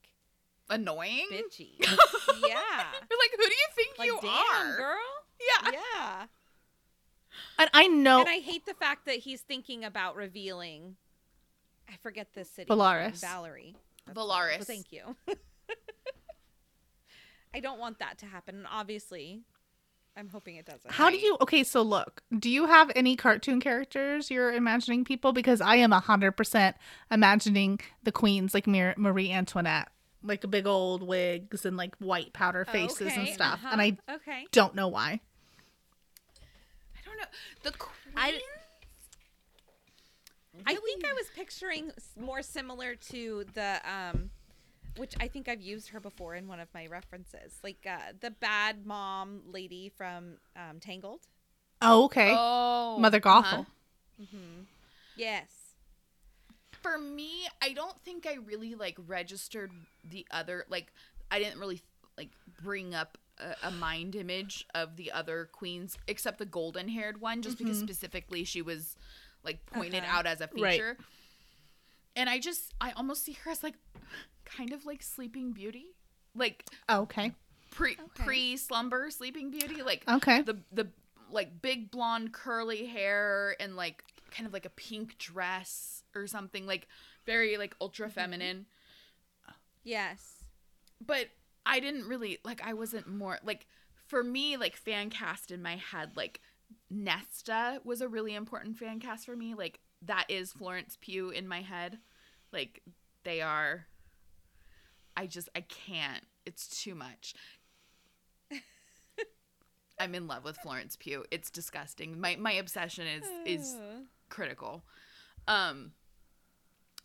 Annoying. 0.70 1.28
bitchy. 1.32 1.74
yeah. 1.80 1.88
You're 1.88 3.20
like, 3.20 3.32
who 3.38 3.44
do 3.44 3.54
you 3.54 3.68
think 3.76 4.00
Like 4.00 4.08
you 4.08 4.20
damn, 4.22 4.32
are? 4.72 4.78
girl. 4.78 4.98
Yeah. 5.40 5.72
Yeah. 5.74 6.26
And 7.60 7.70
I 7.74 7.88
know 7.88 8.22
And 8.22 8.30
I 8.30 8.38
hate 8.40 8.66
the 8.66 8.74
fact 8.74 9.06
that 9.08 9.16
he's 9.18 9.42
thinking 9.42 9.84
about 9.84 10.16
revealing 10.16 10.96
I 11.90 11.98
forget 12.02 12.30
this 12.34 12.50
city. 12.50 12.70
Velaris. 12.70 13.20
Valerie. 13.20 13.76
That's 14.08 14.18
Velaris. 14.18 14.58
Well, 14.60 14.66
thank 14.66 14.92
you. 14.94 15.16
I 17.54 17.60
don't 17.60 17.80
want 17.80 18.00
that 18.00 18.18
to 18.20 18.26
happen. 18.26 18.56
And 18.56 18.68
obviously, 18.70 19.42
I'm 20.18 20.30
hoping 20.30 20.56
it 20.58 20.66
doesn't. 20.66 20.92
How 20.92 21.10
do 21.10 21.18
you 21.18 21.38
okay, 21.42 21.64
so 21.64 21.82
look, 21.82 22.22
do 22.38 22.50
you 22.50 22.66
have 22.68 22.92
any 22.96 23.16
cartoon 23.16 23.60
characters 23.62 24.30
you're 24.30 24.52
imagining 24.54 25.06
people? 25.06 25.32
Because 25.32 25.62
I 25.62 25.76
am 25.78 25.92
hundred 25.92 26.34
percent 26.34 26.76
imagining 27.10 27.80
the 28.04 28.12
queens 28.12 28.54
like 28.54 28.68
Mar- 28.68 28.96
Marie 28.98 29.32
Antoinette. 29.32 29.90
Like 30.22 30.50
big 30.50 30.66
old 30.68 31.04
wigs 31.04 31.66
and 31.66 31.78
like 31.78 31.96
white 31.98 32.34
powder 32.34 32.66
faces 32.66 33.14
and 33.16 33.28
stuff. 33.30 33.60
uh-huh, 33.64 33.70
And 33.72 33.82
I 33.82 33.98
okay. 34.16 34.48
don't 34.52 34.74
know 34.76 34.88
why. 34.88 35.20
I 36.96 37.00
don't 37.06 37.18
know. 37.18 37.26
The 37.64 37.72
queen. 37.72 37.94
I- 38.18 38.42
I 40.66 40.74
think 40.74 41.06
I 41.06 41.12
was 41.14 41.28
picturing 41.36 41.92
more 42.18 42.42
similar 42.42 42.96
to 43.10 43.44
the 43.54 43.82
um 43.84 44.30
which 44.98 45.14
I 45.20 45.28
think 45.28 45.48
I've 45.48 45.62
used 45.62 45.90
her 45.90 46.00
before 46.00 46.36
in 46.36 46.48
one 46.48 46.60
of 46.60 46.68
my 46.74 46.88
references. 46.88 47.60
Like 47.64 47.86
uh 47.90 48.14
the 48.20 48.32
bad 48.32 48.86
mom 48.86 49.42
lady 49.52 49.90
from 49.96 50.38
um 50.56 50.80
Tangled. 50.80 51.22
Oh, 51.82 52.06
okay. 52.06 52.34
Oh, 52.36 52.98
Mother 53.00 53.22
uh-huh. 53.24 53.42
Gothel. 53.58 53.66
Mm-hmm. 54.22 54.62
Yes. 55.16 55.48
For 56.82 56.98
me, 56.98 57.48
I 57.62 57.74
don't 57.74 58.00
think 58.02 58.26
I 58.26 58.36
really 58.36 58.76
like 58.76 58.98
registered 59.08 59.72
the 60.04 60.26
other. 60.32 60.66
Like, 60.70 60.94
I 61.32 61.40
didn't 61.40 61.60
really 61.60 61.82
like 62.18 62.30
bring 62.64 62.96
up 62.96 63.18
a, 63.40 63.68
a 63.68 63.72
mind 63.72 64.16
image 64.16 64.66
of 64.74 64.96
the 64.96 65.12
other 65.12 65.50
queens, 65.52 65.98
except 66.08 66.38
the 66.38 66.46
golden-haired 66.46 67.20
one, 67.20 67.42
just 67.42 67.58
because 67.58 67.78
specifically 67.80 68.44
she 68.44 68.62
was 68.62 68.96
like 69.44 69.66
pointed 69.66 70.04
Uh-huh. 70.04 70.20
out 70.20 70.26
as 70.26 70.42
a 70.42 70.50
Right. 70.58 70.74
feature. 70.76 70.98
And 72.16 72.30
I 72.30 72.40
just, 72.40 72.74
I 72.80 72.92
almost 72.92 73.26
see 73.26 73.34
her 73.44 73.52
as 73.52 73.64
like, 73.64 73.76
kind 74.46 74.72
of 74.74 74.86
like 74.86 75.02
Sleeping 75.04 75.52
Beauty, 75.52 75.96
like 76.36 76.66
Oh, 76.90 77.02
okay. 77.02 77.34
pre 77.72 77.94
Okay. 77.94 78.24
pre 78.24 78.58
slumber 78.58 79.10
Sleeping 79.10 79.52
Beauty, 79.52 79.82
like 79.84 80.04
Okay. 80.08 80.42
the 80.42 80.60
the 80.72 80.88
like 81.32 81.62
big 81.62 81.92
blonde 81.92 82.32
curly 82.34 82.86
hair 82.86 83.56
and 83.60 83.76
like 83.76 84.04
kind 84.32 84.46
of 84.46 84.54
like 84.54 84.66
a 84.66 84.70
pink 84.70 85.18
dress 85.18 86.04
or 86.14 86.28
something 86.28 86.66
like 86.68 86.88
very 87.26 87.58
like 87.58 87.76
ultra 87.82 88.06
mm-hmm. 88.08 88.14
feminine 88.14 88.66
Yes. 89.84 90.44
but 91.06 91.28
i 91.66 91.80
didn't 91.80 92.08
really 92.08 92.40
like 92.44 92.62
i 92.66 92.74
wasn't 92.74 93.08
more 93.08 93.40
like 93.44 93.66
for 94.08 94.24
me 94.24 94.56
like 94.58 94.76
fan 94.76 95.10
cast 95.10 95.52
in 95.52 95.62
my 95.62 95.76
head 95.78 96.12
like 96.16 96.42
nesta 96.90 97.80
was 97.84 98.02
a 98.02 98.08
really 98.08 98.36
important 98.36 98.78
fan 98.78 99.00
cast 99.00 99.26
for 99.26 99.36
me 99.36 99.54
like 99.56 99.80
that 100.02 100.26
is 100.30 100.52
florence 100.54 100.98
pugh 101.02 101.30
in 101.30 101.48
my 101.48 101.62
head 101.62 102.00
like 102.52 102.82
they 103.24 103.42
are 103.42 103.88
i 105.18 105.26
just 105.26 105.50
i 105.56 105.62
can't 105.62 106.24
it's 106.46 106.68
too 106.68 106.96
much 106.96 107.34
i'm 110.00 110.16
in 110.16 110.28
love 110.28 110.44
with 110.44 110.58
florence 110.58 110.96
pugh 110.96 111.24
it's 111.32 111.50
disgusting 111.50 112.20
my 112.20 112.36
my 112.36 112.54
obsession 112.54 113.06
is 113.08 113.26
is 113.46 113.76
critical. 114.30 114.84
Um 115.48 115.92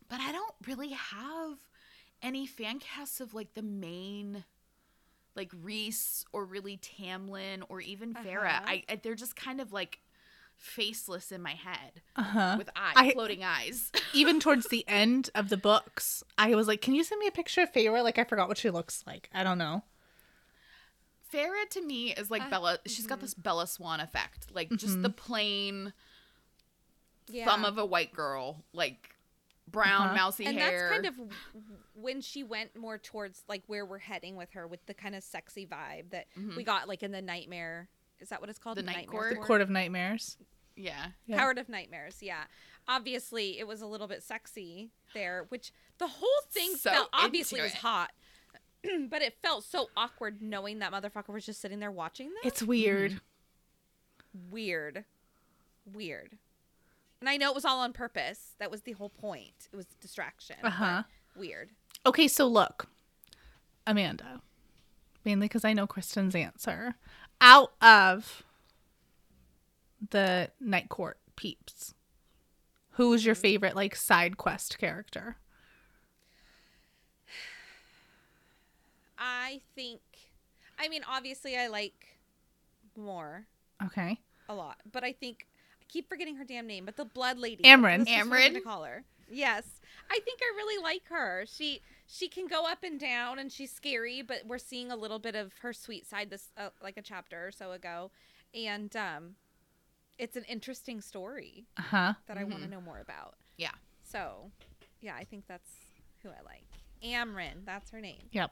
but 0.09 0.20
I 0.20 0.32
don't 0.32 0.55
really 0.66 0.90
have 0.90 1.59
any 2.22 2.47
fan 2.47 2.80
casts 2.80 3.20
of 3.20 3.32
like 3.32 3.55
the 3.55 3.62
main 3.62 4.44
like 5.36 5.52
Rhys 5.62 6.24
or 6.32 6.44
really 6.44 6.78
Tamlin 6.78 7.62
or 7.68 7.80
even 7.80 8.12
Feyre. 8.14 8.47
Uh-huh. 8.47 8.60
I, 8.66 8.82
I 8.89 8.97
they're 8.97 9.14
just 9.14 9.36
kind 9.36 9.60
of 9.60 9.72
like 9.72 10.01
faceless 10.60 11.32
in 11.32 11.40
my 11.42 11.54
head 11.54 12.02
Uh-huh. 12.16 12.56
with 12.58 12.68
eyes, 12.76 12.92
I- 12.96 13.12
floating 13.12 13.42
eyes. 13.42 13.90
Even 14.12 14.38
towards 14.40 14.68
the 14.68 14.84
end 14.86 15.30
of 15.34 15.48
the 15.48 15.56
books, 15.56 16.22
I 16.38 16.54
was 16.54 16.68
like, 16.68 16.80
"Can 16.82 16.94
you 16.94 17.02
send 17.02 17.18
me 17.18 17.26
a 17.26 17.32
picture 17.32 17.62
of 17.62 17.72
Feyre?" 17.72 18.02
Like 18.04 18.18
I 18.18 18.24
forgot 18.24 18.46
what 18.48 18.58
she 18.58 18.70
looks 18.70 19.02
like. 19.06 19.28
I 19.34 19.42
don't 19.42 19.58
know. 19.58 19.82
Feyre 21.32 21.68
to 21.70 21.82
me 21.82 22.12
is 22.12 22.30
like 22.30 22.42
Uh, 22.42 22.50
Bella. 22.50 22.78
She's 22.86 23.06
got 23.06 23.20
this 23.20 23.34
Bella 23.34 23.66
Swan 23.66 24.00
effect, 24.00 24.48
like 24.52 24.70
just 24.70 25.00
the 25.02 25.10
plain 25.10 25.92
yeah. 27.28 27.44
thumb 27.46 27.64
of 27.64 27.78
a 27.78 27.86
white 27.86 28.12
girl, 28.12 28.64
like 28.72 29.14
brown 29.68 30.06
Uh-huh. 30.08 30.14
mousy 30.16 30.46
and 30.46 30.58
hair. 30.58 30.88
that's 30.88 30.92
kind 30.92 31.06
of 31.06 31.14
when 31.94 32.20
she 32.20 32.42
went 32.42 32.74
more 32.76 32.98
towards 32.98 33.44
like 33.48 33.62
where 33.68 33.86
we're 33.86 33.98
heading 33.98 34.34
with 34.34 34.50
her 34.52 34.66
with 34.66 34.84
the 34.86 34.94
kind 34.94 35.14
of 35.14 35.22
sexy 35.22 35.64
vibe 35.64 36.10
that 36.10 36.26
we 36.56 36.64
got 36.64 36.88
like 36.88 37.04
in 37.04 37.12
the 37.12 37.22
nightmare 37.22 37.88
is 38.20 38.28
that 38.28 38.40
what 38.40 38.51
it's 38.51 38.59
called 38.59 38.78
Mm-hmm. 38.78 38.86
The 38.86 38.92
Night 38.92 38.97
Nightmare 39.06 39.20
Court? 39.20 39.34
The 39.40 39.47
Court 39.47 39.60
of 39.60 39.70
Nightmares. 39.70 40.36
yeah. 40.76 41.06
Yeah. 41.26 41.38
Coward 41.38 41.59
of 41.59 41.68
Nightmares, 41.68 42.18
yeah. 42.22 42.44
Obviously, 42.88 43.59
it 43.59 43.66
was 43.66 43.82
a 43.82 43.86
little 43.86 44.06
bit 44.09 44.22
sexy 44.22 44.90
there, 45.14 45.47
which 45.51 45.72
the 45.98 46.06
whole 46.09 46.28
thing 46.51 46.74
So 46.76 46.90
felt 46.90 47.09
obviously 47.12 47.59
into 47.60 47.70
was 47.72 47.80
hot, 47.80 48.10
but 49.10 49.22
it 49.22 49.36
felt 49.42 49.64
so 49.64 49.90
awkward 49.97 50.40
knowing 50.42 50.78
that 50.80 50.92
motherfucker 50.92 51.28
was 51.28 51.44
just 51.47 51.60
sitting 51.60 51.78
there 51.80 51.90
watching 51.90 52.28
them. 52.28 52.38
It's 52.44 52.62
weird. 52.62 53.12
Mm-hmm. 53.12 54.51
weird, 54.51 55.05
weird. 55.92 56.38
And 57.20 57.28
I 57.28 57.36
know 57.36 57.51
it 57.51 57.55
was 57.55 57.64
all 57.66 57.80
on 57.80 57.92
purpose. 57.92 58.55
That 58.59 58.70
was 58.70 58.82
the 58.82 58.92
whole 58.92 59.10
point. 59.10 59.68
It 59.72 59.76
was 59.76 59.86
distraction. 60.01 60.56
Uh-huh. 60.64 61.02
Weird. 61.36 61.70
Okay, 62.06 62.26
so 62.28 62.47
look, 62.47 62.86
Amanda, 63.86 64.40
mainly 65.24 65.47
because 65.47 65.64
I 65.64 65.74
know 65.74 65.86
Kristen's 65.86 66.34
answer. 66.34 66.94
Out 67.40 67.72
of 67.80 68.42
the 70.10 70.50
Night 70.60 70.88
Court 70.88 71.18
peeps, 71.36 71.94
who's 72.92 73.24
your 73.24 73.34
favorite 73.34 73.74
like 73.76 73.96
side 73.96 74.36
quest 74.36 74.78
character? 74.78 75.36
I 79.18 79.60
think. 79.74 80.00
I 80.78 80.88
mean, 80.88 81.02
obviously, 81.08 81.56
I 81.56 81.66
like 81.68 82.18
Mor 82.96 83.46
Okay, 83.82 84.18
a 84.48 84.54
lot, 84.54 84.78
but 84.90 85.04
I 85.04 85.12
think 85.12 85.46
keep 85.90 86.08
forgetting 86.08 86.36
her 86.36 86.44
damn 86.44 86.66
name. 86.66 86.84
But 86.84 86.96
the 86.96 87.04
Blood 87.04 87.38
Lady, 87.38 87.62
Amren. 87.64 87.98
That's 87.98 88.10
just 88.10 88.28
what 88.30 88.38
I'm 88.38 88.46
gonna 88.48 88.60
Amren? 88.60 88.64
call 88.64 88.84
her. 88.84 89.04
Yes, 89.30 89.64
I 90.10 90.18
think 90.24 90.40
I 90.42 90.52
really 90.56 90.82
like 90.82 91.02
her. 91.08 91.44
She 91.46 91.80
she 92.06 92.28
can 92.28 92.46
go 92.46 92.66
up 92.66 92.82
and 92.82 92.98
down, 92.98 93.38
and 93.38 93.52
she's 93.52 93.70
scary, 93.70 94.22
but 94.22 94.42
we're 94.46 94.58
seeing 94.58 94.90
a 94.90 94.96
little 94.96 95.18
bit 95.18 95.34
of 95.36 95.52
her 95.62 95.72
sweet 95.72 96.06
side 96.06 96.30
this 96.30 96.48
uh, 96.56 96.70
like 96.82 96.96
a 96.96 97.02
chapter 97.02 97.46
or 97.46 97.52
so 97.52 97.72
ago, 97.72 98.10
and 98.54 98.94
um, 98.96 99.36
it's 100.18 100.36
an 100.36 100.44
interesting 100.44 101.00
story 101.00 101.66
uh 101.78 101.82
huh. 101.82 102.12
that 102.26 102.36
I 102.36 102.44
want 102.44 102.62
to 102.62 102.68
know 102.68 102.80
more 102.80 103.00
about. 103.00 103.34
Yeah. 103.56 103.70
So, 104.02 104.50
yeah, 105.00 105.14
I 105.14 105.24
think 105.24 105.44
that's 105.46 105.70
who 106.22 106.30
I 106.30 106.42
like. 106.44 106.64
Amren, 107.02 107.64
that's 107.64 107.90
her 107.90 108.00
name. 108.00 108.22
Yep. 108.32 108.50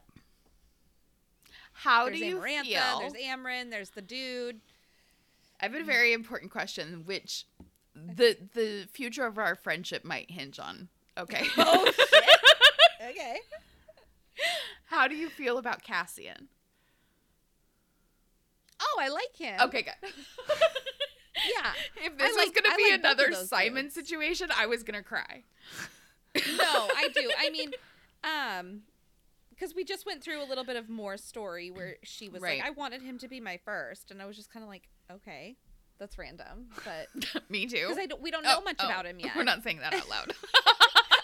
How 1.73 2.07
there's 2.07 2.19
do 2.19 2.27
you 2.27 2.39
Amarantha, 2.39 2.65
feel? 2.65 2.99
There's 3.01 3.13
Amren. 3.13 3.71
There's 3.71 3.91
the 3.91 4.03
dude. 4.03 4.61
I 5.61 5.65
have 5.67 5.75
a 5.75 5.83
very 5.85 6.13
important 6.13 6.51
question, 6.51 7.03
which 7.05 7.45
the 7.95 8.37
the 8.55 8.89
future 8.93 9.27
of 9.27 9.39
our 9.39 9.55
friendship 9.55 10.05
might 10.05 10.31
hinge 10.31 10.59
on. 10.59 10.89
Okay. 11.17 11.47
Oh 11.59 11.85
shit. 11.85 12.25
okay. 13.11 13.39
How 14.87 15.09
do 15.09 15.17
you 15.17 15.29
feel 15.29 15.59
about 15.59 15.83
Cassian? 15.83 16.49
Oh, 18.81 18.99
I 19.01 19.09
like 19.09 19.37
him. 19.37 19.61
Okay, 19.63 19.83
good. 19.83 19.95
Yeah. 21.57 21.71
if 22.05 22.19
this 22.19 22.35
was 22.35 22.51
gonna 22.51 22.75
I 22.75 22.77
be 22.77 22.91
like 22.91 22.99
another 22.99 23.33
Simon 23.33 23.91
situation, 23.91 24.49
I 24.57 24.67
was 24.67 24.83
gonna 24.83 25.05
cry. 25.05 25.45
No, 26.35 26.89
I 26.97 27.09
do. 27.15 27.31
I 27.39 27.51
mean, 27.51 27.71
um, 28.25 28.81
because 29.51 29.73
we 29.73 29.85
just 29.85 30.05
went 30.05 30.23
through 30.23 30.43
a 30.43 30.47
little 30.47 30.65
bit 30.65 30.75
of 30.75 30.89
more 30.89 31.17
story 31.17 31.71
where 31.71 31.95
she 32.03 32.29
was 32.29 32.43
Right. 32.43 32.59
like, 32.59 32.67
"I 32.67 32.71
wanted 32.71 33.03
him 33.03 33.19
to 33.19 33.29
be 33.29 33.39
my 33.41 33.57
first, 33.65 34.11
and 34.11 34.21
I 34.21 34.27
was 34.27 34.35
just 34.37 34.53
kind 34.53 34.65
of 34.65 34.69
like, 34.69 34.89
"Okay, 35.11 35.57
that's 35.99 36.19
random," 36.19 36.69
but 36.85 37.09
Me 37.51 37.67
too. 37.67 37.87
because 37.89 38.07
don't, 38.09 38.21
we 38.23 38.31
don't 38.31 38.43
know 38.45 38.57
Oh, 38.59 38.63
much 38.63 38.77
oh, 38.81 38.87
about 38.87 39.07
him 39.07 39.19
yet. 39.21 39.35
We're 39.37 39.45
not 39.45 39.63
saying 39.63 39.79
that 39.79 39.95
out 39.95 40.09
loud. 40.09 40.33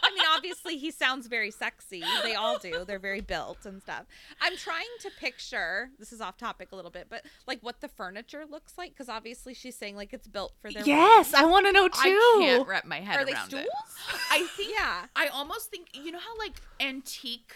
I 0.06 0.10
mean, 0.16 0.26
obviously, 0.36 0.76
he 0.76 0.92
sounds 0.92 1.26
very 1.26 1.50
sexy. 1.50 2.04
They 2.22 2.34
all 2.36 2.58
do. 2.58 2.84
They're 2.86 3.00
very 3.00 3.20
built 3.20 3.66
and 3.66 3.82
stuff. 3.82 4.04
I'm 4.40 4.56
trying 4.56 4.84
to 5.00 5.10
picture. 5.18 5.90
This 5.98 6.12
is 6.12 6.20
off 6.20 6.36
topic 6.36 6.68
a 6.70 6.76
little 6.76 6.90
bit, 6.92 7.06
but 7.10 7.22
like 7.48 7.58
what 7.62 7.80
the 7.80 7.88
furniture 7.88 8.44
looks 8.48 8.74
like, 8.78 8.90
because 8.90 9.08
obviously 9.08 9.54
she's 9.54 9.74
saying 9.76 9.96
like 9.96 10.12
it's 10.12 10.28
built 10.28 10.52
for 10.60 10.70
their. 10.70 10.84
Yes, 10.84 11.32
rooms. 11.32 11.42
I 11.42 11.46
want 11.46 11.66
to 11.66 11.72
know 11.72 11.88
too. 11.88 11.94
I 11.98 12.36
can't 12.38 12.68
wrap 12.68 12.84
my 12.84 13.00
head 13.00 13.16
Are 13.18 13.24
they 13.24 13.34
stools? 13.34 13.62
it. 13.64 13.68
I 14.30 14.46
think 14.56 14.70
Yeah. 14.78 15.06
I 15.16 15.26
almost 15.28 15.70
think 15.70 15.88
you 15.94 16.12
know 16.12 16.20
how 16.20 16.38
like 16.38 16.60
antique 16.78 17.52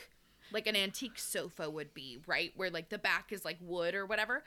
like 0.50 0.66
an 0.66 0.74
antique 0.74 1.18
sofa 1.18 1.68
would 1.70 1.92
be, 1.94 2.18
right? 2.26 2.52
Where 2.56 2.70
like 2.70 2.88
the 2.88 2.98
back 2.98 3.30
is 3.32 3.44
like 3.44 3.58
wood 3.60 3.94
or 3.94 4.06
whatever. 4.06 4.42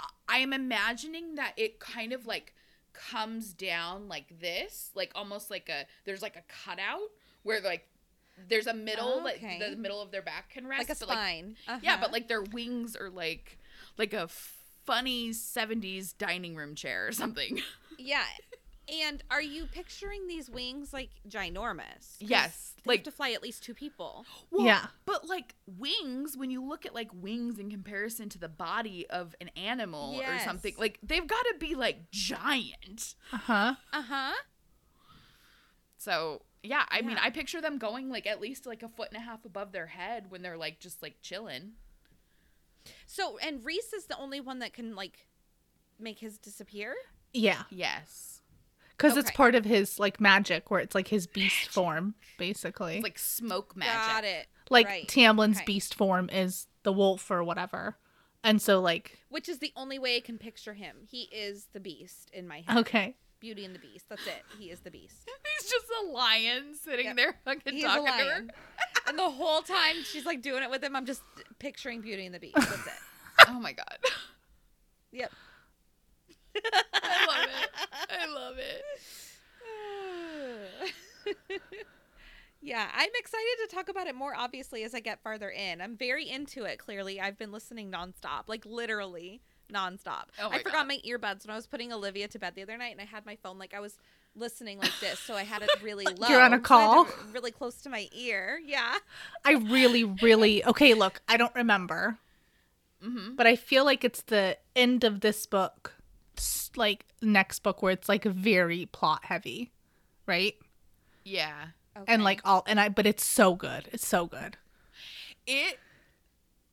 I- 0.00 0.06
I 0.28 0.38
am 0.38 0.52
imagining 0.52 1.34
that 1.36 1.52
it 1.56 1.80
kind 1.80 2.12
of 2.12 2.24
like 2.26 2.54
comes 2.92 3.52
down 3.52 4.08
like 4.08 4.40
this, 4.40 4.90
like 4.94 5.10
almost 5.14 5.50
like 5.50 5.68
a 5.68 5.86
there's 6.04 6.22
like 6.22 6.36
a 6.36 6.42
cutout 6.48 7.00
where 7.42 7.60
like 7.60 7.86
there's 8.48 8.66
a 8.66 8.74
middle 8.74 9.22
like 9.22 9.36
Okay. 9.36 9.58
the 9.58 9.76
middle 9.76 10.00
of 10.00 10.10
their 10.12 10.22
back 10.22 10.50
can 10.50 10.66
rest 10.66 10.80
Like 10.88 10.90
a 10.90 10.94
spine. 10.94 11.56
yeah, 11.66 11.74
Uh-huh. 11.94 11.98
but 12.00 12.12
like 12.12 12.28
their 12.28 12.42
wings 12.42 12.96
are 12.96 13.10
like 13.10 13.58
like 13.98 14.12
a 14.14 14.28
funny 14.84 15.30
70s 15.30 16.16
dining 16.16 16.54
room 16.56 16.74
chair 16.74 17.06
or 17.06 17.12
something. 17.12 17.60
Yeah. 17.98 18.22
And 18.88 19.22
are 19.30 19.42
you 19.42 19.66
picturing 19.66 20.26
these 20.26 20.50
wings 20.50 20.92
like 20.92 21.10
ginormous? 21.28 22.16
Yes, 22.18 22.72
they 22.84 22.88
like- 22.90 22.98
have 23.00 23.04
to 23.04 23.10
fly 23.12 23.30
at 23.32 23.42
least 23.42 23.62
two 23.62 23.74
people. 23.74 24.24
Well, 24.50 24.66
Yeah. 24.66 24.86
But 25.06 25.28
like 25.28 25.54
wings, 25.66 26.36
when 26.36 26.50
you 26.50 26.62
look 26.64 26.84
at 26.86 26.94
like 26.94 27.10
wings 27.14 27.58
in 27.58 27.70
comparison 27.70 28.28
to 28.30 28.38
the 28.38 28.48
body 28.48 29.08
of 29.08 29.34
an 29.40 29.48
animal 29.56 30.20
or 30.20 30.38
something, 30.40 30.74
like 30.78 30.98
they've 31.02 31.26
got 31.26 31.42
to 31.42 31.54
be 31.58 31.74
like 31.74 32.10
giant. 32.10 33.14
Uh 33.32 33.36
huh. 33.36 33.74
Uh 33.92 34.02
huh. 34.02 34.32
So 35.96 36.42
yeah, 36.62 36.84
I 36.90 37.02
mean, 37.02 37.16
I 37.20 37.30
picture 37.30 37.60
them 37.60 37.78
going 37.78 38.08
like 38.10 38.26
at 38.26 38.40
least 38.40 38.66
like 38.66 38.82
a 38.82 38.88
foot 38.88 39.08
and 39.12 39.16
a 39.16 39.24
half 39.24 39.44
above 39.44 39.72
their 39.72 39.86
head 39.86 40.30
when 40.30 40.42
they're 40.42 40.56
like 40.58 40.80
just 40.80 41.02
like 41.02 41.16
chilling. 41.22 41.72
So 43.06 43.38
and 43.38 43.64
Rhys 43.64 43.92
is 43.94 44.06
the 44.06 44.18
only 44.18 44.40
one 44.40 44.58
that 44.60 44.72
can 44.72 44.94
like 44.94 45.26
make 45.98 46.18
his 46.18 46.38
disappear. 46.38 46.94
Yeah, 47.32 47.62
Yes, 47.70 48.39
because 49.00 49.16
it's 49.16 49.30
part 49.30 49.54
of 49.54 49.64
his 49.64 49.98
like 49.98 50.20
magic, 50.20 50.70
where 50.70 50.80
it's 50.80 50.94
like 50.94 51.08
his 51.08 51.26
beast 51.26 51.68
form, 51.70 52.14
basically. 52.38 52.96
it's 52.96 53.02
like 53.04 53.18
smoke 53.18 53.76
magic. 53.76 53.94
Got 53.94 54.24
it. 54.24 54.46
like 54.68 54.86
right. 54.86 55.08
Tamlin's 55.08 55.56
Okay. 55.58 55.64
beast 55.66 55.94
form 55.94 56.28
is 56.30 56.66
the 56.82 56.92
wolf 56.92 57.30
or 57.30 57.42
whatever, 57.44 57.96
and 58.44 58.60
so 58.60 58.80
like 58.80 59.18
Which 59.28 59.48
is 59.48 59.58
the 59.58 59.72
only 59.76 59.98
way 59.98 60.16
I 60.16 60.20
can 60.20 60.38
picture 60.38 60.74
him. 60.74 60.96
He 61.10 61.22
is 61.32 61.68
the 61.72 61.80
beast 61.80 62.30
in 62.32 62.46
my 62.48 62.62
head. 62.66 62.78
okay, 62.78 63.16
Beauty 63.40 63.64
and 63.64 63.74
the 63.74 63.78
Beast. 63.78 64.06
That's 64.08 64.26
it. 64.26 64.42
He 64.58 64.66
is 64.70 64.80
the 64.80 64.90
beast. 64.90 65.28
He's 65.60 65.70
just 65.70 65.86
a 66.02 66.06
lion 66.10 66.74
sitting 66.74 67.06
Yep. 67.06 67.16
there 67.16 67.34
fucking 67.44 67.72
He's 67.74 67.84
a 67.84 67.86
talking 67.86 68.04
to 68.06 68.12
her. 68.12 68.46
and 69.08 69.18
the 69.18 69.30
whole 69.30 69.62
time 69.62 69.96
she's 70.04 70.26
like 70.26 70.42
doing 70.42 70.62
it 70.62 70.70
with 70.70 70.82
him, 70.84 70.94
I'm 70.94 71.06
just 71.06 71.22
picturing 71.58 72.00
Beauty 72.02 72.26
and 72.26 72.34
the 72.34 72.38
Beast. 72.40 72.54
That's 72.56 72.86
it. 72.86 72.92
Oh 73.48 73.58
my 73.58 73.72
god, 73.72 73.98
Yep. 75.12 75.32
I 76.94 77.26
love 77.26 77.48
it. 77.62 77.70
I 78.10 78.26
love 78.32 78.54
it. 78.58 78.82
yeah, 82.62 82.88
I'm 82.94 83.10
excited 83.18 83.68
to 83.68 83.74
talk 83.74 83.88
about 83.88 84.06
it 84.06 84.14
more 84.14 84.34
obviously 84.36 84.84
as 84.84 84.94
I 84.94 85.00
get 85.00 85.22
farther 85.22 85.50
in. 85.50 85.80
I'm 85.80 85.96
very 85.96 86.28
into 86.28 86.64
it, 86.64 86.78
clearly. 86.78 87.20
I've 87.20 87.38
been 87.38 87.52
listening 87.52 87.90
nonstop, 87.90 88.44
like 88.48 88.64
literally 88.66 89.40
nonstop. 89.72 90.24
Oh 90.40 90.50
I 90.50 90.58
forgot 90.58 90.72
God. 90.72 90.88
my 90.88 90.98
earbuds 91.06 91.46
when 91.46 91.52
I 91.52 91.56
was 91.56 91.66
putting 91.66 91.92
Olivia 91.92 92.28
to 92.28 92.38
bed 92.38 92.54
the 92.56 92.62
other 92.62 92.76
night 92.76 92.92
and 92.92 93.00
I 93.00 93.04
had 93.04 93.24
my 93.24 93.36
phone 93.36 93.58
like 93.58 93.72
I 93.74 93.80
was 93.80 93.96
listening 94.36 94.78
like 94.78 94.92
this, 95.00 95.18
so 95.18 95.34
I 95.34 95.42
had 95.44 95.62
it 95.62 95.70
really 95.82 96.04
low. 96.06 96.28
You're 96.28 96.40
on 96.42 96.52
a 96.54 96.56
so 96.58 96.62
call? 96.62 97.04
it 97.04 97.14
really 97.32 97.50
close 97.50 97.76
to 97.82 97.88
my 97.88 98.08
ear. 98.12 98.60
Yeah. 98.64 98.94
I 99.44 99.52
really, 99.52 100.04
really 100.04 100.64
okay. 100.64 100.94
Look, 100.94 101.20
I 101.28 101.36
don't 101.36 101.54
remember, 101.54 102.18
Mm-hmm. 103.04 103.34
but 103.34 103.46
I 103.46 103.56
feel 103.56 103.86
like 103.86 104.04
it's 104.04 104.20
the 104.20 104.58
end 104.76 105.04
of 105.04 105.20
this 105.20 105.46
book, 105.46 105.94
like 106.76 107.06
next 107.22 107.60
book, 107.62 107.82
where 107.82 107.92
it's 107.92 108.08
like 108.08 108.24
very 108.24 108.86
plot 108.86 109.24
heavy, 109.24 109.70
right? 110.26 110.54
Yeah. 111.24 111.66
Okay. 111.96 112.12
And 112.12 112.24
like 112.24 112.40
all, 112.44 112.62
and 112.66 112.78
I, 112.80 112.88
but 112.88 113.06
it's 113.06 113.24
so 113.24 113.54
good. 113.54 113.88
It's 113.92 114.06
so 114.06 114.26
good. 114.26 114.56
it 115.46 115.78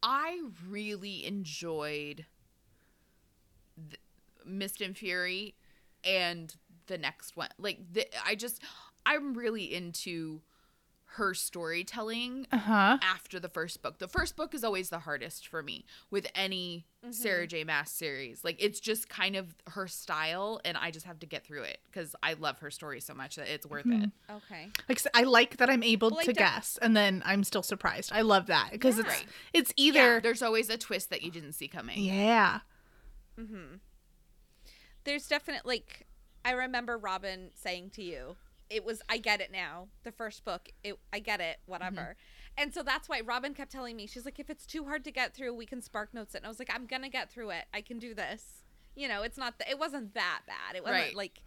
i 0.03 0.39
really 0.69 1.25
enjoyed 1.25 2.25
th- 3.89 3.99
mist 4.45 4.81
and 4.81 4.95
fury 4.95 5.55
and 6.03 6.55
the 6.87 6.97
next 6.97 7.35
one 7.35 7.49
like 7.57 7.79
the, 7.91 8.05
i 8.25 8.35
just 8.35 8.61
i'm 9.05 9.33
really 9.33 9.73
into 9.73 10.41
her 11.17 11.33
storytelling 11.33 12.47
Uh 12.51 12.57
huh. 12.57 12.97
after 13.01 13.39
the 13.39 13.49
first 13.49 13.81
book 13.81 13.99
the 13.99 14.07
first 14.07 14.35
book 14.35 14.53
is 14.55 14.63
always 14.63 14.89
the 14.89 14.99
hardest 14.99 15.47
for 15.47 15.61
me 15.61 15.85
with 16.09 16.25
any 16.35 16.85
sarah 17.11 17.47
j 17.47 17.63
maas 17.63 17.89
series 17.91 18.43
like 18.43 18.55
it's 18.59 18.79
just 18.79 19.07
kind 19.07 19.35
of 19.35 19.55
her 19.67 19.87
style 19.87 20.59
and 20.65 20.75
i 20.77 20.91
just 20.91 21.05
have 21.05 21.19
to 21.19 21.25
get 21.25 21.45
through 21.45 21.61
it 21.63 21.77
because 21.85 22.15
i 22.23 22.33
love 22.33 22.59
her 22.59 22.69
story 22.71 22.99
so 22.99 23.13
much 23.13 23.35
that 23.37 23.47
it's 23.47 23.65
worth 23.65 23.85
it 23.85 24.09
Okay. 24.29 24.67
Like 24.89 25.01
I 25.13 25.23
like 25.23 25.57
that 25.57 25.69
I'm 25.69 25.83
able 25.83 26.09
Well, 26.09 26.19
to 26.25 26.33
don't- 26.33 26.37
guess, 26.37 26.77
and 26.81 26.95
then 26.97 27.21
I'm 27.25 27.43
still 27.43 27.63
surprised. 27.63 28.11
I 28.13 28.21
love 28.21 28.47
that 28.47 28.69
because 28.71 28.99
it's 28.99 29.07
Right. 29.07 29.25
it's 29.53 29.71
yeah 29.77 29.85
either 29.85 30.19
there's 30.21 30.41
always 30.41 30.69
a 30.69 30.77
twist 30.77 31.09
that 31.11 31.21
you 31.23 31.31
didn't 31.31 31.53
see 31.53 31.67
coming 31.67 31.99
yeah. 31.99 32.59
Mm-hmm. 33.39 33.75
There's 35.03 35.27
definitely 35.27 35.69
like 35.77 36.05
I 36.43 36.51
remember 36.51 36.97
Robin 36.97 37.49
saying 37.55 37.91
to 37.91 38.03
you, 38.03 38.35
it 38.69 38.83
was 38.85 39.01
I 39.09 39.17
get 39.17 39.41
it 39.41 39.51
now. 39.51 39.87
The 40.03 40.11
first 40.11 40.45
book, 40.45 40.69
it 40.83 40.97
I 41.13 41.19
get 41.19 41.39
it, 41.39 41.57
mm-hmm. 41.61 41.71
whatever. 41.71 42.15
And 42.57 42.73
so 42.73 42.81
that's 42.81 43.07
why 43.07 43.21
Robin 43.21 43.53
kept 43.53 43.71
telling 43.71 43.95
me, 43.95 44.07
she's 44.07 44.25
like, 44.25 44.39
if 44.39 44.49
it's 44.49 44.65
too 44.65 44.85
hard 44.85 45.03
to 45.03 45.11
get 45.11 45.35
through, 45.35 45.53
we 45.53 45.67
can 45.67 45.81
spark 45.81 46.13
notes 46.13 46.33
it. 46.33 46.37
And 46.39 46.45
I 46.45 46.49
was 46.49 46.59
like, 46.59 46.71
I'm 46.73 46.85
gonna 46.85 47.09
get 47.09 47.31
through 47.31 47.51
it. 47.51 47.65
I 47.73 47.81
can 47.81 47.99
do 47.99 48.13
this. 48.13 48.63
You 48.95 49.07
know, 49.07 49.21
it's 49.21 49.37
not 49.37 49.59
th- 49.59 49.69
it 49.69 49.77
wasn't 49.79 50.13
that 50.15 50.41
bad. 50.47 50.75
It 50.75 50.83
wasn't 50.83 51.05
Right. 51.05 51.15
like 51.15 51.41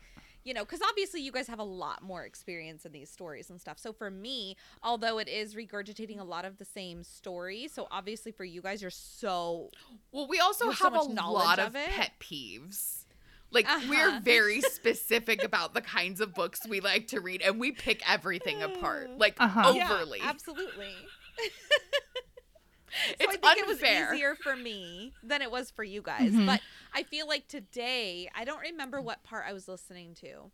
you 0.45 0.55
know, 0.55 0.65
because 0.65 0.81
obviously 0.89 1.21
you 1.21 1.33
guys 1.33 1.47
have 1.49 1.59
a 1.59 1.65
lot 1.65 2.03
more 2.03 2.25
experience 2.25 2.87
in 2.87 2.93
these 2.93 3.11
stories 3.11 3.51
and 3.51 3.61
stuff. 3.61 3.79
So 3.79 3.93
for 3.93 4.11
me, 4.11 4.57
although 4.83 5.19
it 5.19 5.29
is 5.29 5.55
regurgitating 5.55 6.19
a 6.19 6.25
lot 6.25 6.45
of 6.45 6.59
the 6.59 6.65
same 6.65 7.03
story, 7.03 7.69
so 7.69 7.89
obviously 7.91 8.33
for 8.33 8.45
you 8.45 8.63
guys, 8.63 8.81
you're 8.81 8.91
so 8.91 9.71
Well, 10.13 10.27
we 10.27 10.41
also 10.41 10.71
have 10.71 10.95
so 10.95 11.03
a 11.03 11.31
lot 11.31 11.59
of 11.59 11.69
of, 11.69 11.75
pet 11.75 12.13
peeves. 12.21 13.00
Like 13.53 13.69
Uh-huh. 13.69 13.87
we're 13.89 14.21
very 14.21 14.61
specific 14.61 15.43
about 15.43 15.75
the 15.75 15.81
kinds 15.81 16.21
of 16.21 16.35
books 16.35 16.61
we 16.69 16.81
like 16.81 17.09
to 17.09 17.21
read 17.21 17.43
and 17.43 17.59
we 17.59 17.73
pick 17.73 18.01
everything 18.09 18.63
apart. 18.63 19.11
Like 19.19 19.37
Uh-huh. 19.41 19.73
Yeah, 19.75 19.91
overly. 19.93 20.21
absolutely. 20.23 20.95
It's 23.21 23.33
so 23.33 23.39
I 23.45 23.55
think 23.55 23.69
unfair. 23.69 24.03
it 24.05 24.09
was 24.09 24.15
easier 24.15 24.35
for 24.35 24.57
me 24.57 25.13
than 25.23 25.43
it 25.43 25.51
was 25.51 25.71
for 25.71 25.85
you 25.85 26.03
guys. 26.03 26.33
Mhm. 26.33 26.45
But 26.45 26.61
I 26.93 27.05
feel 27.05 27.29
like 27.29 27.47
today, 27.47 28.29
I 28.35 28.45
don't 28.45 28.59
remember 28.61 29.01
what 29.01 29.23
part 29.23 29.45
I 29.47 29.53
was 29.53 29.69
listening 29.69 30.15
to, 30.17 30.51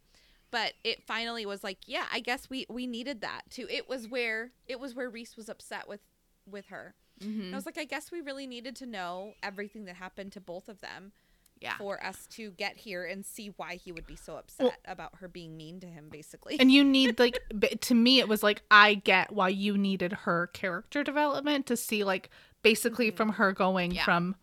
but 0.50 0.74
it 0.84 1.02
finally 1.06 1.46
was 1.46 1.64
like, 1.64 1.78
yeah, 1.86 2.04
I 2.12 2.20
guess 2.20 2.50
we 2.50 2.66
we 2.68 2.86
needed 2.86 3.22
that 3.22 3.42
too. 3.48 3.66
It 3.70 3.88
was 3.88 4.06
where 4.06 4.52
it 4.66 4.78
was 4.78 4.94
where 4.94 5.08
Rhys 5.08 5.34
was 5.34 5.48
upset 5.48 5.88
with 5.88 6.00
with 6.46 6.66
her. 6.66 6.94
Mhm. 7.20 7.40
And 7.46 7.54
I 7.54 7.56
was 7.56 7.64
like, 7.64 7.78
I 7.78 7.84
guess 7.84 8.12
we 8.12 8.20
really 8.20 8.46
needed 8.46 8.76
to 8.76 8.86
know 8.86 9.32
everything 9.42 9.86
that 9.86 9.96
happened 9.96 10.32
to 10.32 10.40
both 10.40 10.68
of 10.68 10.82
them 10.82 11.12
Yeah. 11.60 11.78
for 11.78 12.04
us 12.04 12.26
to 12.32 12.50
get 12.50 12.76
here 12.76 13.04
and 13.04 13.24
see 13.24 13.48
why 13.56 13.76
he 13.76 13.90
would 13.90 14.06
be 14.06 14.14
so 14.16 14.36
upset 14.36 14.64
Well- 14.66 14.72
about 14.86 15.16
her 15.16 15.28
being 15.28 15.56
mean 15.56 15.80
to 15.80 15.86
him, 15.86 16.08
basically. 16.10 16.58
And 16.60 16.70
you 16.70 16.84
need 16.84 17.18
like 17.18 17.38
to 17.80 17.94
me 17.94 18.18
it 18.18 18.28
was 18.28 18.42
like 18.42 18.62
I 18.70 18.94
get 18.94 19.32
why 19.32 19.48
you 19.48 19.78
needed 19.78 20.12
her 20.12 20.48
character 20.48 21.02
development 21.02 21.66
to 21.66 21.76
see 21.76 22.04
like 22.04 22.28
basically 22.62 23.10
Mhm. 23.10 23.16
from 23.16 23.28
her 23.30 23.52
going 23.52 23.92
Yeah. 23.92 24.04
from 24.04 24.36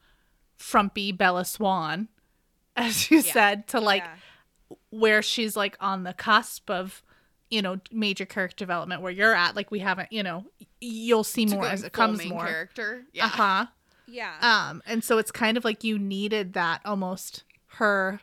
frumpy 0.58 1.12
Bella 1.12 1.46
Swan 1.46 2.08
as 2.76 3.12
you 3.12 3.18
Yeah. 3.18 3.32
said 3.34 3.68
to 3.68 3.80
like 3.80 4.04
Yeah. 4.04 4.76
where 4.90 5.22
she's 5.22 5.56
like 5.56 5.78
on 5.80 6.04
the 6.04 6.14
cusp 6.14 6.70
of 6.70 7.04
you 7.50 7.62
know 7.62 7.80
major 7.92 8.26
character 8.26 8.56
development 8.66 9.02
where 9.02 9.12
you're 9.12 9.36
at 9.36 9.56
like 9.56 9.70
we 9.70 9.80
haven't 9.80 10.12
you 10.12 10.24
know 10.24 10.46
you'll 10.82 11.24
see 11.24 11.46
more 11.46 11.66
as 11.68 11.84
it 11.84 11.94
comes 11.94 12.26
more 12.26 12.46
character. 12.48 13.04
Yeah. 13.14 13.26
uh-huh 13.26 13.66
yeah. 14.08 14.34
um 14.42 14.82
and 14.86 15.04
so 15.04 15.18
it's 15.18 15.32
kind 15.32 15.58
of 15.58 15.64
like 15.66 15.84
you 15.84 15.98
needed 16.00 16.54
that 16.54 16.82
almost 16.86 17.44
her 17.78 18.20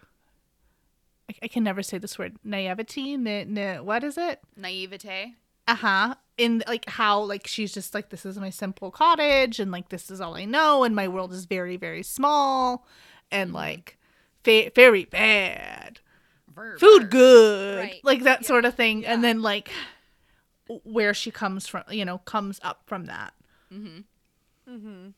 I, 1.29 1.35
I 1.45 1.49
can 1.49 1.63
never 1.65 1.83
say 1.83 1.99
this 1.99 2.19
word 2.19 2.37
naivety 2.45 3.17
na, 3.17 3.45
na, 3.47 3.83
what 3.83 4.03
is 4.05 4.17
it 4.19 4.41
Naivete. 4.57 5.35
uh-huh 5.69 6.15
in 6.39 6.63
like 6.67 6.89
how 6.89 7.21
like 7.21 7.47
she's 7.47 7.73
just 7.73 7.93
like 7.95 8.09
this 8.11 8.25
is 8.25 8.39
my 8.39 8.51
simple 8.51 8.91
cottage 8.91 9.61
and 9.61 9.71
like 9.71 9.91
this 9.91 10.11
is 10.11 10.21
all 10.21 10.35
i 10.37 10.45
know 10.45 10.85
and 10.85 10.95
my 10.97 11.07
world 11.09 11.33
is 11.33 11.45
very 11.45 11.77
very 11.77 12.03
small 12.03 12.87
and 13.31 13.51
Mhm. 13.51 13.55
like 13.55 13.99
fa- 14.43 14.71
very 14.75 15.05
bad 15.05 16.01
Verb. 16.55 16.81
food 16.81 17.11
good 17.11 17.79
Right. 17.79 18.01
like 18.05 18.23
that 18.25 18.43
Yeah. 18.43 18.47
sort 18.49 18.65
of 18.65 18.75
thing 18.75 19.05
and 19.07 19.23
then 19.23 19.43
like 19.43 19.71
where 20.85 21.13
she 21.15 21.31
comes 21.31 21.67
from 21.67 21.83
you 21.91 22.05
know 22.05 22.19
comes 22.19 22.59
up 22.63 22.83
from 22.87 23.05
that 23.07 23.35
Mm-hmm. 23.73 24.73
mm-hmm. 24.75 25.09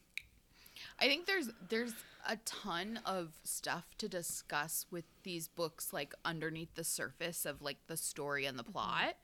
I 0.99 1.07
think 1.07 1.27
there's 1.27 1.51
there's 1.69 1.95
a 2.29 2.37
ton 2.45 3.01
of 3.05 3.33
stuff 3.43 3.97
to 3.99 4.09
discuss 4.09 4.87
with 4.91 5.05
these 5.25 5.49
books 5.49 5.93
like 5.93 6.15
underneath 6.25 6.75
the 6.77 6.85
surface 6.85 7.45
of 7.45 7.61
like 7.63 7.79
the 7.89 7.97
story 7.97 8.45
and 8.47 8.59
the 8.59 8.63
plot. 8.65 9.17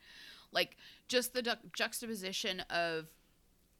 Like 0.50 0.76
just 1.06 1.32
the 1.32 1.42
du- 1.42 1.58
juxtaposition 1.76 2.60
of 2.70 3.06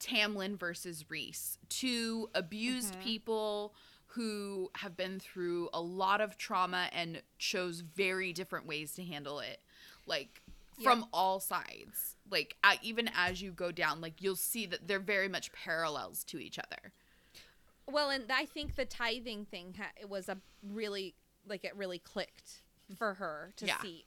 Tamlin 0.01 0.56
versus 0.56 1.05
Rhys, 1.10 1.59
two 1.69 2.31
abused 2.35 2.94
Mhm. 2.94 3.02
people 3.02 3.74
who 4.12 4.70
have 4.77 4.97
been 4.97 5.19
through 5.19 5.69
a 5.73 5.81
lot 5.81 6.20
of 6.20 6.39
trauma 6.39 6.89
and 6.93 7.23
chose 7.39 7.81
very 7.81 8.32
different 8.32 8.66
ways 8.66 8.94
to 8.94 9.05
handle 9.05 9.40
it. 9.40 9.60
Like 10.06 10.43
from 10.82 11.09
all 11.12 11.40
sides. 11.40 12.16
Like 12.31 12.56
even 12.82 13.09
as 13.12 13.43
you 13.43 13.51
go 13.51 13.73
down, 13.73 14.01
like 14.01 14.23
you'll 14.23 14.36
see 14.36 14.65
that 14.66 14.86
they're 14.86 15.01
very 15.01 15.28
much 15.28 15.51
parallels 15.52 16.23
to 16.24 16.39
each 16.39 16.59
other. 16.59 16.93
Well, 17.90 18.10
and 18.10 18.24
I 18.31 18.44
think 18.44 18.77
the 18.77 18.85
tithing 18.85 19.47
thing 19.47 19.74
ha- 19.78 19.90
it 20.01 20.09
was 20.09 20.28
a 20.28 20.39
really 20.62 21.15
like 21.47 21.65
it 21.65 21.74
really 21.77 21.98
clicked 21.98 22.62
for 22.97 23.15
her 23.15 23.52
to 23.56 23.66
Yeah. 23.66 23.81
see 23.81 24.05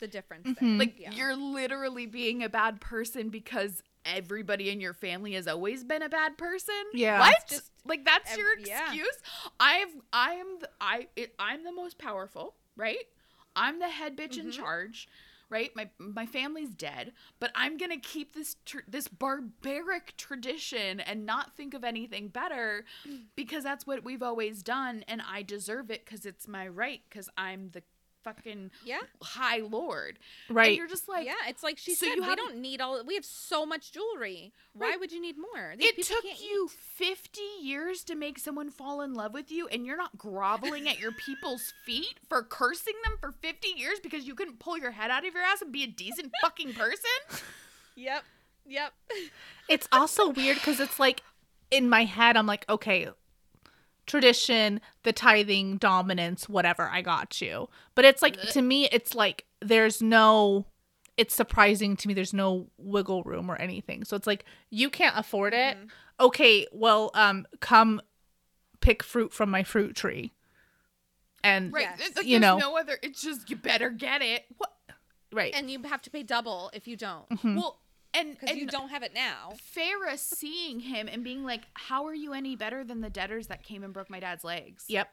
the 0.00 0.08
difference. 0.08 0.48
Mhm. 0.58 0.78
Like 0.78 0.98
Yeah. 0.98 1.12
you're 1.12 1.36
literally 1.36 2.06
being 2.06 2.42
a 2.42 2.48
bad 2.48 2.80
person 2.80 3.28
because 3.28 3.82
everybody 4.04 4.68
in 4.70 4.80
your 4.80 4.94
family 4.94 5.32
has 5.34 5.46
always 5.46 5.84
been 5.84 6.02
a 6.02 6.08
bad 6.08 6.36
person. 6.36 6.74
Yeah. 6.92 7.20
What? 7.20 7.46
Just 7.48 7.70
like 7.84 8.04
that's 8.04 8.32
ev- 8.32 8.38
your 8.38 8.58
yeah. 8.58 8.84
excuse? 8.86 9.16
I've 9.60 9.94
I 10.12 10.32
am 10.34 10.58
the, 10.60 10.70
I 10.80 11.08
it, 11.14 11.34
I'm 11.38 11.62
the 11.64 11.72
most 11.72 11.98
powerful, 11.98 12.54
right? 12.76 13.06
I'm 13.54 13.78
the 13.78 13.88
head 13.90 14.16
bitch 14.16 14.38
in 14.38 14.46
Mhm. 14.46 14.52
charge, 14.54 15.08
right? 15.52 15.70
My 15.76 15.90
my 15.98 16.26
family's 16.26 16.74
dead, 16.74 17.12
but 17.38 17.52
I'm 17.54 17.76
going 17.76 17.90
to 17.90 17.98
keep 17.98 18.34
this 18.34 18.56
tr- 18.64 18.78
this 18.88 19.06
barbaric 19.06 20.16
tradition 20.16 20.98
and 20.98 21.26
not 21.26 21.54
think 21.54 21.74
of 21.74 21.84
anything 21.84 22.28
better 22.28 22.84
mm. 23.06 23.24
because 23.36 23.62
that's 23.62 23.86
what 23.86 24.02
we've 24.02 24.22
always 24.22 24.62
done 24.62 25.04
and 25.06 25.22
I 25.28 25.42
deserve 25.42 25.90
it 25.90 26.06
cuz 26.06 26.24
it's 26.24 26.48
my 26.48 26.66
right 26.66 27.02
cuz 27.10 27.28
I'm 27.36 27.70
the 27.70 27.82
fucking 28.24 28.70
yeah, 28.84 29.00
high 29.22 29.58
lord. 29.58 30.18
And 30.48 30.56
right 30.56 30.76
you're 30.76 30.86
just 30.88 31.08
like 31.08 31.26
yeah. 31.26 31.34
It's 31.48 31.62
like 31.62 31.78
she 31.78 31.94
so 31.94 32.06
said, 32.06 32.14
you 32.16 32.22
we 32.26 32.34
don't 32.36 32.56
need 32.58 32.80
all. 32.80 33.02
We 33.04 33.14
have 33.14 33.24
so 33.24 33.64
much 33.66 33.92
jewelry. 33.92 34.52
Why 34.74 34.90
Right. 34.90 35.00
would 35.00 35.12
you 35.12 35.20
need 35.20 35.36
more? 35.38 35.74
These 35.78 35.90
it 35.90 36.02
took 36.04 36.22
can't 36.22 36.40
you 36.40 36.68
eat. 36.70 36.70
50 36.72 37.40
years 37.60 38.04
to 38.04 38.14
make 38.14 38.38
someone 38.38 38.70
fall 38.70 39.00
in 39.02 39.14
love 39.14 39.32
with 39.34 39.50
you 39.50 39.68
and 39.68 39.84
you're 39.84 39.96
not 39.96 40.16
groveling 40.16 40.88
at 40.88 40.98
your 40.98 41.12
people's 41.12 41.72
feet 41.84 42.14
for 42.28 42.42
cursing 42.42 42.94
them 43.04 43.16
for 43.20 43.32
50 43.32 43.68
years 43.76 43.98
because 44.00 44.26
you 44.26 44.34
couldn't 44.34 44.58
pull 44.58 44.78
your 44.78 44.92
head 44.92 45.10
out 45.10 45.26
of 45.26 45.34
your 45.34 45.42
ass 45.42 45.60
and 45.62 45.72
be 45.72 45.82
a 45.84 45.86
decent 45.88 46.30
fucking 46.40 46.72
person 46.74 47.10
Yep. 47.96 48.22
Yep. 48.66 48.92
it's 49.68 49.88
also 49.92 50.28
weird 50.30 50.56
because 50.56 50.80
it's 50.80 50.98
like 51.00 51.22
in 51.70 51.88
my 51.88 52.04
head 52.04 52.36
i'm 52.36 52.46
like 52.46 52.64
okay 52.68 53.08
tradition 54.06 54.80
the 55.04 55.12
tithing 55.12 55.76
dominance 55.78 56.48
whatever 56.48 56.88
i 56.90 57.00
got 57.02 57.40
you. 57.40 57.68
But 57.94 58.04
it's 58.04 58.22
like 58.22 58.40
to 58.50 58.62
me 58.62 58.88
it's 58.90 59.14
like 59.14 59.44
there's 59.60 60.02
no 60.02 60.66
it's 61.16 61.34
surprising 61.34 61.96
to 61.96 62.08
me 62.08 62.14
there's 62.14 62.32
no 62.32 62.66
wiggle 62.78 63.22
room 63.22 63.50
or 63.50 63.56
anything. 63.56 64.02
So 64.04 64.16
it's 64.16 64.26
like 64.26 64.44
you 64.70 64.90
can't 64.90 65.16
afford 65.18 65.54
it. 65.54 65.76
Mhm. 65.76 65.88
okay 66.20 66.66
well 66.72 67.10
um 67.14 67.46
come 67.60 68.00
pick 68.80 69.02
fruit 69.02 69.32
from 69.32 69.50
my 69.50 69.62
fruit 69.62 69.94
tree. 69.94 70.32
And 71.44 71.72
right. 71.72 71.82
Yes. 71.82 72.00
it's 72.08 72.16
like 72.16 72.26
You 72.26 72.38
there's 72.40 72.50
know. 72.54 72.58
no 72.58 72.76
other 72.78 72.98
it's 73.02 73.22
just 73.22 73.50
you 73.50 73.56
better 73.56 73.90
get 73.90 74.22
it. 74.22 74.44
What? 74.58 74.72
Right. 75.32 75.54
And 75.54 75.70
you 75.70 75.80
have 75.84 76.02
to 76.02 76.10
pay 76.10 76.22
double 76.22 76.70
if 76.74 76.86
you 76.86 76.96
don't, 76.96 77.28
Mhm. 77.30 77.56
well 77.56 77.78
and, 78.14 78.32
because 78.32 78.50
and 78.50 78.58
you 78.58 78.66
don't 78.66 78.88
have 78.90 79.02
it 79.02 79.12
now. 79.14 79.52
Feyre 79.76 80.18
seeing 80.18 80.80
him 80.80 81.08
and 81.08 81.22
being 81.24 81.44
like, 81.44 81.62
"How 81.74 82.06
are 82.06 82.14
you 82.14 82.32
any 82.32 82.56
better 82.56 82.84
than 82.84 83.00
the 83.00 83.10
debtors 83.10 83.46
that 83.48 83.62
came 83.62 83.82
and 83.82 83.92
broke 83.92 84.10
my 84.10 84.20
dad's 84.20 84.44
legs?" 84.44 84.84
yep 84.88 85.10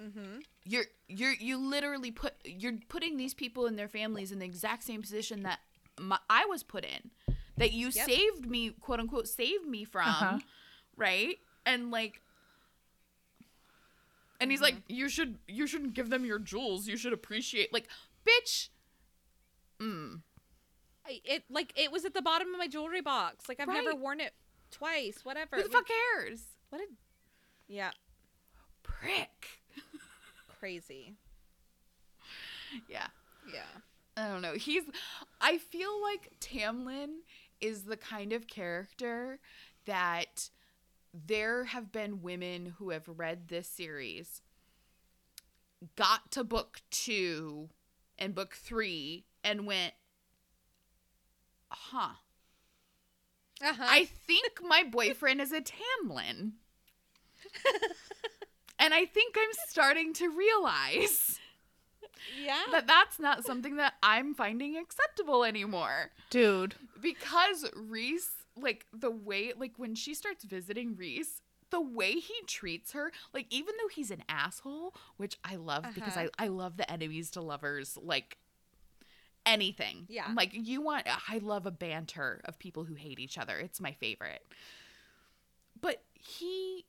Mm-hmm. 0.00 0.40
you're 0.64 0.84
you're 1.08 1.32
you 1.32 1.56
literally 1.56 2.10
put 2.10 2.34
you're 2.44 2.74
putting 2.88 3.16
these 3.16 3.32
people 3.32 3.66
and 3.66 3.78
their 3.78 3.88
families 3.88 4.30
in 4.30 4.38
the 4.40 4.44
exact 4.44 4.82
same 4.82 5.00
position 5.00 5.42
that 5.44 5.60
my, 5.98 6.18
I 6.28 6.44
was 6.44 6.62
put 6.62 6.84
in 6.84 7.10
that 7.56 7.72
you 7.72 7.90
Yep. 7.90 8.06
saved 8.06 8.46
me 8.46 8.70
quote 8.78 9.00
unquote 9.00 9.26
saved 9.26 9.66
me 9.66 9.84
from 9.84 10.02
Uh-huh. 10.06 10.38
right 10.98 11.38
and 11.64 11.90
like 11.90 12.20
and 14.38 14.50
he's 14.50 14.60
like 14.60 14.76
you 14.86 15.08
should 15.08 15.38
you 15.48 15.66
shouldn't 15.66 15.94
give 15.94 16.10
them 16.10 16.26
your 16.26 16.38
jewels 16.38 16.86
you 16.86 16.96
should 16.98 17.14
appreciate 17.14 17.72
like 17.72 17.88
bitch 18.28 18.68
mm. 19.80 20.20
It 21.24 21.44
like 21.50 21.72
it 21.76 21.90
was 21.92 22.04
at 22.04 22.14
the 22.14 22.22
bottom 22.22 22.52
of 22.52 22.58
my 22.58 22.68
jewelry 22.68 23.00
box. 23.00 23.48
Like 23.48 23.60
I've 23.60 23.68
never 23.68 23.94
worn 23.94 24.20
it 24.20 24.32
twice. 24.70 25.20
Whatever. 25.24 25.56
who 25.56 25.62
the 25.64 25.68
fuck 25.68 25.86
cares 25.86 26.42
What 26.70 26.80
a 26.80 26.86
yeah, 27.68 27.90
prick 28.82 29.60
crazy. 30.60 31.14
yeah 32.88 33.06
Yeah. 33.52 33.62
I 34.16 34.28
don't 34.28 34.40
know. 34.42 34.54
He's 34.54 34.84
I 35.40 35.58
feel 35.58 36.00
like 36.02 36.32
Tamlin 36.40 37.18
is 37.60 37.82
the 37.82 37.96
kind 37.96 38.32
of 38.32 38.46
character 38.46 39.38
that 39.84 40.50
there 41.12 41.64
have 41.64 41.92
been 41.92 42.22
women 42.22 42.74
who 42.78 42.90
have 42.90 43.08
read 43.08 43.48
this 43.48 43.68
series 43.68 44.42
got 45.96 46.30
to 46.32 46.44
book 46.44 46.80
2 46.90 47.68
and 48.18 48.34
book 48.34 48.54
3 48.54 49.24
and 49.44 49.66
went 49.66 49.92
huh. 51.90 52.14
Uh-huh. 53.62 53.84
I 53.86 54.04
think 54.04 54.60
my 54.62 54.82
boyfriend 54.82 55.40
is 55.40 55.52
a 55.52 55.60
Tamlin. 55.60 56.52
and 58.78 58.92
I 58.92 59.06
think 59.06 59.36
I'm 59.38 59.52
starting 59.68 60.12
to 60.14 60.28
realize 60.28 61.38
yeah. 62.44 62.64
that 62.70 62.86
that's 62.86 63.18
not 63.18 63.44
something 63.46 63.76
that 63.76 63.94
I'm 64.02 64.34
finding 64.34 64.76
acceptable 64.76 65.44
anymore. 65.44 66.10
dude 66.28 66.74
Because 67.00 67.64
Rhys, 67.74 68.28
like 68.56 68.84
the 68.92 69.10
way, 69.10 69.52
like 69.56 69.72
when 69.78 69.94
she 69.94 70.12
starts 70.14 70.44
visiting 70.44 70.94
Rhys, 70.96 71.40
the 71.70 71.80
way 71.80 72.12
he 72.12 72.34
treats 72.46 72.92
her, 72.92 73.10
like 73.32 73.46
even 73.50 73.74
though 73.80 73.88
he's 73.88 74.10
an 74.10 74.22
asshole, 74.28 74.94
which 75.16 75.38
I 75.44 75.56
love 75.56 75.86
because 75.94 76.16
I, 76.16 76.24
Uh-huh. 76.26 76.44
I 76.44 76.48
love 76.48 76.76
the 76.76 76.90
enemies 76.90 77.30
to 77.32 77.40
lovers, 77.40 77.96
like 78.00 78.38
anything. 79.46 80.06
Yeah. 80.08 80.24
I'm 80.28 80.34
like, 80.34 80.50
you 80.52 80.80
want, 80.82 81.06
I 81.28 81.38
love 81.38 81.64
a 81.66 81.70
banter 81.70 82.40
of 82.44 82.58
people 82.58 82.84
who 82.84 82.94
hate 82.94 83.18
each 83.18 83.38
other. 83.38 83.56
It's 83.58 83.80
my 83.80 83.92
favorite. 83.92 84.42
But 85.80 86.02
he, 86.14 86.84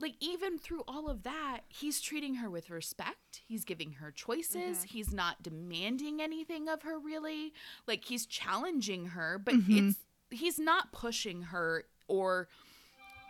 like, 0.00 0.14
even 0.20 0.58
through 0.58 0.82
all 0.88 1.08
of 1.08 1.22
that, 1.22 1.60
he's 1.68 2.00
treating 2.00 2.36
her 2.36 2.50
with 2.50 2.68
respect. 2.70 3.42
He's 3.46 3.64
giving 3.64 3.92
her 3.94 4.10
choices. 4.10 4.78
Mhm. 4.78 4.84
He's 4.86 5.12
not 5.12 5.42
demanding 5.42 6.20
anything 6.20 6.68
of 6.68 6.82
her, 6.82 6.98
really. 6.98 7.52
Like, 7.86 8.04
he's 8.06 8.26
challenging 8.26 9.06
her, 9.08 9.38
but 9.38 9.54
Mhm. 9.54 9.90
it's 9.90 9.98
he's 10.30 10.58
not 10.58 10.90
pushing 10.90 11.42
her 11.42 11.84
or 12.08 12.48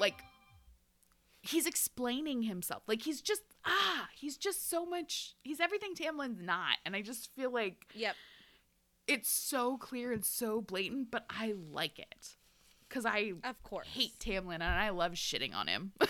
like 0.00 0.22
he's 1.42 1.66
explaining 1.66 2.42
himself. 2.44 2.82
Like 2.86 3.02
he's 3.02 3.20
just 3.20 3.42
ah, 3.66 4.08
he's 4.14 4.38
just 4.38 4.70
so 4.70 4.86
much 4.86 5.34
he's 5.42 5.60
everything 5.60 5.94
Tamlin's 5.94 6.40
not. 6.40 6.78
And 6.86 6.96
I 6.96 7.02
just 7.02 7.30
feel 7.34 7.50
like 7.50 7.84
Yep. 7.94 8.16
It's 9.06 9.28
so 9.30 9.76
clear 9.76 10.12
and 10.12 10.24
so 10.24 10.60
blatant, 10.60 11.10
but 11.10 11.24
I 11.30 11.54
like 11.70 11.98
it. 11.98 12.36
Cuz 12.88 13.04
I 13.04 13.32
Of 13.42 13.62
course. 13.62 13.88
hate 13.88 14.18
Tamlin 14.18 14.54
and 14.54 14.62
I 14.64 14.90
love 14.90 15.12
shitting 15.12 15.54
on 15.54 15.66
him. 15.68 15.92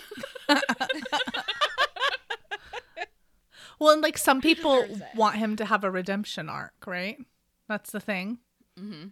Well, 3.77 3.91
and 3.93 4.01
like 4.01 4.17
some 4.17 4.39
people 4.39 4.85
want 5.15 5.35
him 5.35 5.57
to 5.57 5.65
have 5.65 5.83
a 5.83 5.91
redemption 5.91 6.47
arc, 6.47 6.73
right? 6.87 7.17
That's 7.67 7.91
the 7.91 7.99
thing. 7.99 8.39
Mm-hmm. 8.79 9.07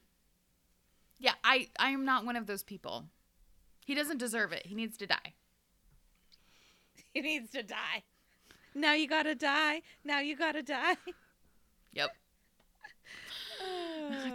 yeah, 1.19 1.33
I 1.43 1.67
I 1.77 1.89
am 1.89 2.05
not 2.05 2.25
one 2.25 2.37
of 2.37 2.47
those 2.47 2.63
people. 2.63 3.07
He 3.85 3.93
doesn't 3.93 4.19
deserve 4.19 4.53
it. 4.53 4.65
He 4.65 4.73
needs 4.75 4.95
to 4.97 5.07
die. 5.07 5.33
He 7.13 7.19
needs 7.21 7.49
to 7.51 7.61
die. 7.63 8.03
Now 8.73 8.93
you 8.93 9.07
gotta 9.07 9.35
die. 9.35 9.81
Now 10.05 10.19
you 10.19 10.37
gotta 10.37 10.63
die. 10.63 10.95
Yep. 11.91 12.09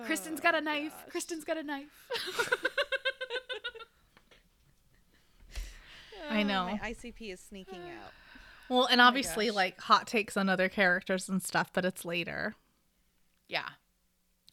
Kristen's 0.07 0.41
got 0.41 0.55
a 0.55 0.61
knife. 0.61 0.93
Kristen's 1.11 1.45
got 1.45 1.57
a 1.59 1.63
knife. 1.63 1.87
I 6.31 6.41
Oh, 6.41 6.43
know. 6.45 6.65
My 6.83 6.91
ICP 6.91 7.33
is 7.33 7.41
sneaking 7.41 7.81
out. 8.05 8.13
Well, 8.69 8.87
and 8.87 9.01
obviously 9.01 9.47
gosh. 9.47 9.55
like 9.55 9.81
hot 9.81 10.07
takes 10.07 10.37
on 10.37 10.49
other 10.49 10.69
characters 10.69 11.29
and 11.29 11.43
stuff, 11.43 11.71
but 11.73 11.85
it's 11.85 12.05
later. 12.05 12.55
yeah. 13.49 13.69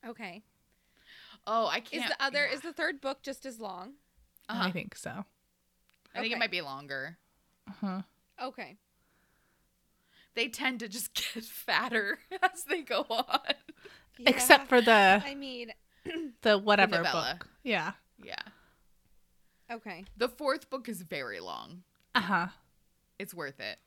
Okay. 0.07 0.43
Oh, 1.47 1.65
I 1.67 1.79
can't. 1.79 2.03
Is 2.03 2.09
the 2.09 2.23
other 2.23 2.45
yeah. 2.47 2.53
is 2.55 2.61
the 2.61 2.71
third 2.73 3.01
book 3.01 3.23
just 3.23 3.43
as 3.45 3.59
long? 3.59 3.93
Uh-huh. 4.47 4.67
I 4.67 4.71
think 4.71 4.95
so. 4.95 5.25
I 6.13 6.21
think 6.21 6.31
it 6.31 6.37
might 6.37 6.51
be 6.51 6.61
longer. 6.61 7.17
Uh-huh. 7.67 8.01
Okay. 8.41 8.77
They 10.35 10.47
tend 10.47 10.79
to 10.81 10.87
just 10.87 11.13
get 11.33 11.43
fatter 11.43 12.19
as 12.53 12.63
they 12.65 12.81
go 12.83 13.05
on. 13.09 13.39
Except 14.19 14.67
for 14.69 14.81
the 14.81 15.21
I 15.25 15.35
mean, 15.35 15.71
the 16.41 16.57
whatever 16.57 16.97
novella. 16.97 17.35
book. 17.39 17.47
Yeah. 17.63 17.93
Yeah. 18.23 18.35
okay. 19.71 20.05
The 20.17 20.29
fourth 20.29 20.69
book 20.69 20.87
is 20.89 21.01
very 21.01 21.39
long. 21.39 21.83
Uh-huh. 22.13 22.47
It's 23.19 23.33
worth 23.33 23.59
it. 23.59 23.77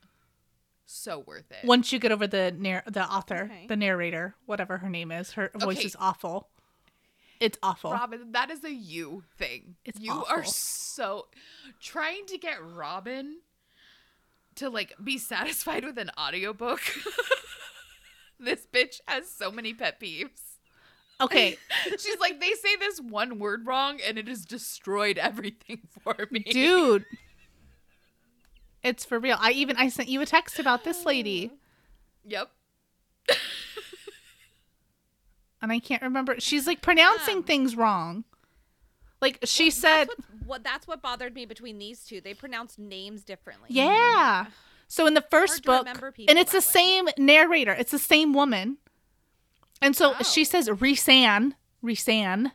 So 0.86 1.18
worth 1.26 1.50
it. 1.50 1.66
Once 1.66 1.92
you 1.92 1.98
get 1.98 2.12
over 2.12 2.26
the 2.26 2.52
narr- 2.56 2.82
the 2.86 3.04
author, 3.04 3.48
Okay. 3.50 3.66
the 3.68 3.76
narrator, 3.76 4.34
whatever 4.46 4.78
her 4.78 4.88
name 4.88 5.12
is, 5.12 5.32
her 5.32 5.50
voice 5.54 5.78
Okay. 5.78 5.86
is 5.86 5.96
awful. 6.00 6.48
It's 7.40 7.58
awful. 7.62 7.92
Robin, 7.92 8.32
that 8.32 8.50
is 8.50 8.64
a 8.64 8.72
you 8.72 9.22
thing. 9.36 9.76
It's 9.84 10.00
you 10.00 10.12
are 10.12 10.44
so 10.44 11.26
trying 11.80 12.26
to 12.26 12.38
get 12.38 12.56
Robin 12.74 13.38
to 14.56 14.68
like 14.70 14.92
be 15.02 15.18
satisfied 15.18 15.84
with 15.84 15.98
an 15.98 16.10
audiobook. 16.18 16.80
this 18.40 18.66
bitch 18.72 19.00
has 19.06 19.30
so 19.30 19.50
many 19.50 19.74
pet 19.74 20.00
peeves. 20.00 20.40
Okay, 21.20 21.56
She's 21.98 22.18
like, 22.20 22.40
they 22.40 22.52
say 22.52 22.76
this 22.76 23.00
one 23.00 23.38
word 23.40 23.66
wrong 23.66 23.98
and 24.06 24.18
it 24.18 24.28
has 24.28 24.44
destroyed 24.44 25.18
everything 25.18 25.80
for 26.04 26.14
me. 26.30 26.40
dude. 26.40 27.04
It's 28.84 29.04
for 29.04 29.18
real. 29.18 29.36
I 29.40 29.50
even 29.50 29.76
I 29.76 29.88
sent 29.88 30.08
you 30.08 30.20
a 30.20 30.26
text 30.26 30.58
about 30.60 30.84
this 30.84 31.04
lady, 31.04 31.50
Yep. 32.24 32.48
and 35.60 35.72
I 35.72 35.80
can't 35.80 36.02
remember. 36.02 36.36
She's 36.38 36.66
like 36.66 36.80
pronouncing 36.82 37.42
things 37.42 37.76
wrong. 37.76 38.24
Like 39.20 39.40
she 39.44 39.70
said, 39.70 40.04
That's 40.04 40.20
what, 40.30 40.46
what 40.46 40.64
that's 40.64 40.86
what 40.86 41.02
bothered 41.02 41.34
me 41.34 41.44
between 41.44 41.78
these 41.78 42.04
two. 42.04 42.20
They 42.20 42.34
pronounce 42.34 42.78
names 42.78 43.24
differently. 43.24 43.66
yeah. 43.70 44.44
Mm-hmm. 44.44 44.52
So 44.88 45.06
in 45.06 45.14
the 45.14 45.24
first 45.30 45.64
book, 45.64 45.86
and 45.86 46.38
it's 46.38 46.52
the 46.52 46.58
way. 46.58 46.62
same 46.62 47.08
narrator. 47.18 47.72
It's 47.72 47.90
the 47.90 47.98
same 47.98 48.32
woman. 48.32 48.78
And 49.82 49.94
so 49.94 50.14
Oh. 50.18 50.22
she 50.24 50.44
says 50.44 50.68
Resan, 50.68 51.52
Resan, 51.84 52.52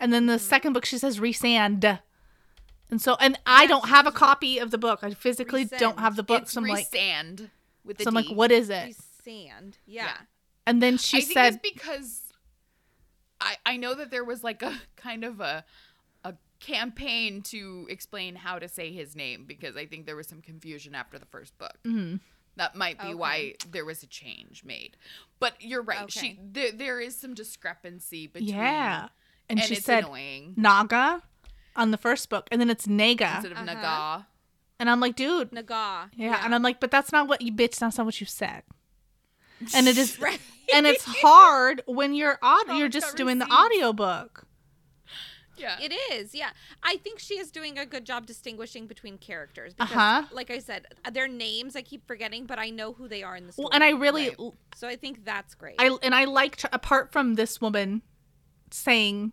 and 0.00 0.12
then 0.12 0.26
the 0.26 0.34
Mm-hmm. 0.34 0.44
second 0.48 0.72
book 0.74 0.84
she 0.84 0.96
says 0.98 1.18
Resand. 1.18 2.00
And 2.90 3.00
so, 3.02 3.16
and 3.20 3.38
I 3.46 3.66
don't 3.66 3.88
have 3.88 4.06
a 4.06 4.12
copy 4.12 4.58
of 4.58 4.70
the 4.70 4.78
book. 4.78 5.00
I 5.02 5.10
physically 5.12 5.64
don't 5.64 5.98
have 5.98 6.14
the 6.16 6.22
book. 6.22 6.42
It's 6.42 6.52
So 6.52 6.60
I'm 6.60 6.66
like, 6.66 6.90
resand 6.90 7.50
with 7.84 7.98
the 7.98 8.04
so 8.04 8.08
I'm 8.08 8.14
like, 8.14 8.28
what 8.28 8.52
is 8.52 8.70
it? 8.70 8.94
Sand. 9.24 9.78
Yeah. 9.86 10.04
Yeah. 10.04 10.16
And 10.66 10.82
then 10.82 10.98
she 10.98 11.16
I 11.18 11.20
think 11.20 11.32
said, 11.32 11.54
it's 11.54 11.74
because 11.74 12.20
I 13.40 13.56
I 13.66 13.76
know 13.76 13.94
that 13.94 14.10
there 14.10 14.24
was 14.24 14.44
like 14.44 14.62
a 14.62 14.80
kind 14.96 15.24
of 15.24 15.40
a 15.40 15.64
campaign 16.62 17.42
to 17.42 17.86
explain 17.90 18.36
how 18.36 18.58
to 18.58 18.68
say 18.68 18.92
his 18.92 19.14
name 19.14 19.44
because 19.46 19.76
I 19.76 19.84
think 19.86 20.06
there 20.06 20.16
was 20.16 20.26
some 20.28 20.40
confusion 20.40 20.94
after 20.94 21.18
the 21.18 21.26
first 21.26 21.56
book. 21.58 21.76
Mhm. 21.84 22.20
That 22.56 22.74
might 22.76 22.98
be 22.98 23.06
Okay. 23.08 23.14
why 23.14 23.54
there 23.70 23.84
was 23.84 24.02
a 24.02 24.06
change 24.06 24.62
made. 24.64 24.96
But 25.38 25.54
you're 25.60 25.82
right. 25.82 26.10
She 26.10 26.38
there, 26.42 26.72
there 26.72 27.00
is 27.00 27.16
some 27.18 27.34
discrepancy 27.34 28.26
between 28.26 28.54
yeah. 28.54 29.08
And, 29.48 29.58
and 29.58 29.68
she 29.68 29.74
it's 29.74 29.84
said 29.84 30.04
annoying 30.04 30.54
Naga 30.56 31.22
on 31.76 31.90
the 31.90 31.98
first 31.98 32.28
book, 32.30 32.48
and 32.52 32.60
then 32.60 32.70
it's 32.70 32.86
Naga. 32.86 33.32
instead 33.36 33.52
of 33.52 33.58
Uh-huh. 33.58 33.64
Naga. 33.66 34.26
And 34.78 34.90
I'm 34.90 35.00
like, 35.00 35.16
dude, 35.16 35.52
Naga. 35.52 36.10
yeah. 36.14 36.42
And 36.44 36.54
I'm 36.54 36.62
like, 36.62 36.80
but 36.80 36.90
that's 36.90 37.12
not 37.12 37.28
what 37.28 37.40
you 37.42 37.52
bitch. 37.52 37.78
That's 37.78 37.96
not 37.98 38.04
what 38.04 38.20
you 38.20 38.26
said. 38.26 38.62
And 39.74 39.86
it 39.88 39.96
is, 39.96 40.18
Right. 40.20 40.40
and 40.74 40.86
it's 40.86 41.04
hard 41.04 41.82
when 41.86 42.14
you're 42.14 42.38
aud- 42.42 42.76
you're 42.78 42.88
just 42.88 43.16
doing 43.16 43.38
the 43.38 43.44
receipts. 43.46 43.62
audiobook. 43.64 44.46
Yeah. 45.56 45.76
It 45.80 45.92
is, 46.12 46.34
yeah. 46.34 46.50
I 46.82 46.96
think 46.96 47.18
she 47.18 47.34
is 47.38 47.50
doing 47.50 47.78
a 47.78 47.84
good 47.86 48.04
job 48.04 48.26
distinguishing 48.26 48.86
between 48.86 49.18
characters. 49.18 49.74
Because, 49.74 49.90
Uh-huh. 49.92 50.22
like 50.32 50.50
I 50.50 50.58
said, 50.58 50.86
their 51.12 51.28
names 51.28 51.76
I 51.76 51.82
keep 51.82 52.06
forgetting, 52.06 52.46
but 52.46 52.58
I 52.58 52.70
know 52.70 52.92
who 52.94 53.06
they 53.08 53.22
are 53.22 53.36
in 53.36 53.46
the 53.46 53.52
story. 53.52 53.64
Well, 53.64 53.74
and 53.74 53.84
I 53.84 53.90
really, 53.90 54.30
Right. 54.30 54.52
so 54.74 54.88
I 54.88 54.96
think 54.96 55.24
that's 55.24 55.54
great. 55.54 55.76
I 55.78 55.96
and 56.02 56.14
I 56.14 56.24
liked 56.24 56.64
apart 56.72 57.12
from 57.12 57.34
this 57.34 57.60
woman 57.60 58.02
saying 58.70 59.32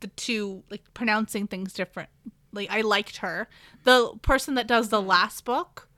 the 0.00 0.08
two 0.08 0.64
like 0.70 0.82
pronouncing 0.94 1.46
things 1.46 1.72
different. 1.72 2.08
Like 2.52 2.70
I 2.70 2.80
liked 2.80 3.18
her. 3.18 3.48
The 3.84 4.12
person 4.22 4.54
that 4.54 4.66
does 4.66 4.88
the 4.88 5.02
last 5.02 5.44
book, 5.44 5.88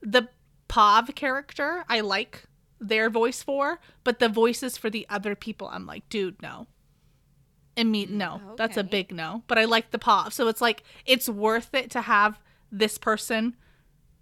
the 0.00 0.28
Pav 0.68 1.14
character, 1.14 1.84
I 1.88 2.00
like 2.00 2.44
their 2.80 3.10
voice 3.10 3.42
for, 3.42 3.80
but 4.04 4.18
the 4.18 4.28
voices 4.28 4.76
for 4.76 4.88
the 4.90 5.06
other 5.10 5.34
people, 5.34 5.68
I'm 5.68 5.86
like, 5.86 6.08
dude, 6.08 6.40
no. 6.42 6.66
And 7.76 7.90
me, 7.90 8.06
no, 8.06 8.40
oh, 8.44 8.56
that's 8.56 8.76
a 8.76 8.84
big 8.84 9.12
no. 9.12 9.42
But 9.46 9.56
I 9.58 9.64
like 9.64 9.90
the 9.90 9.98
pop. 9.98 10.32
so 10.32 10.48
it's 10.48 10.60
like 10.60 10.82
it's 11.06 11.28
worth 11.28 11.72
it 11.74 11.90
to 11.92 12.02
have 12.02 12.38
this 12.70 12.98
person 12.98 13.56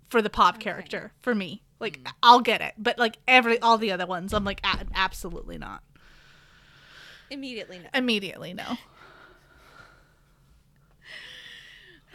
for 0.09 0.23
the 0.23 0.31
Pav 0.31 0.59
character 0.59 1.13
for 1.21 1.35
me. 1.35 1.63
Like 1.81 1.99
hmm. 1.99 2.07
I'll 2.23 2.41
get 2.41 2.61
it, 2.61 2.75
but 2.79 2.99
like 2.99 3.19
every 3.27 3.59
all 3.61 3.79
the 3.79 3.91
other 3.93 4.07
ones, 4.07 4.33
I'm 4.33 4.45
like, 4.45 4.61
"A- 4.65 4.87
absolutely 4.95 5.59
not. 5.59 5.83
Immediately 7.31 7.79
no. 7.81 7.89
Immediately, 7.95 8.55
no. 8.55 8.65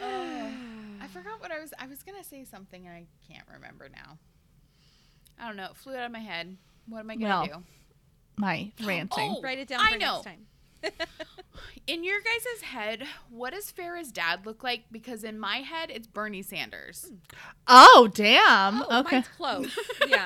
I 0.00 1.06
forgot 1.12 1.40
what 1.40 1.52
I 1.52 1.60
was 1.60 1.72
I 1.78 1.86
was 1.86 2.02
gonna 2.02 2.24
say 2.24 2.44
something 2.44 2.86
and 2.86 2.94
I 2.94 3.06
can't 3.30 3.46
remember 3.52 3.88
now. 3.92 4.18
I 5.38 5.46
don't 5.46 5.56
know. 5.56 5.66
It 5.66 5.76
flew 5.76 5.94
out 5.94 6.04
of 6.06 6.12
my 6.12 6.18
head. 6.20 6.56
What 6.86 7.00
am 7.00 7.10
I 7.10 7.16
gonna 7.16 7.26
Well, 7.28 7.46
do? 7.46 7.62
My 8.36 8.72
ranting. 8.84 9.36
Oh, 9.38 9.40
Write 9.42 9.58
it 9.58 9.68
down 9.68 9.80
I 9.80 9.92
for 9.92 9.98
know. 9.98 10.22
Next 10.84 10.98
time. 11.18 11.26
In 11.86 12.02
your 12.04 12.20
guys' 12.20 12.62
head, 12.62 13.04
what 13.30 13.52
does 13.52 13.70
Feyre's 13.70 14.10
dad 14.10 14.46
look 14.46 14.62
like? 14.62 14.84
Because 14.90 15.22
in 15.24 15.38
my 15.38 15.58
head, 15.58 15.90
it's 15.90 16.06
Bernie 16.06 16.42
Sanders. 16.42 17.12
Oh, 17.66 18.08
damn. 18.12 18.82
Oh, 18.82 19.00
okay. 19.00 19.16
mine's 19.16 19.28
close. 19.28 19.78
yeah. 20.08 20.24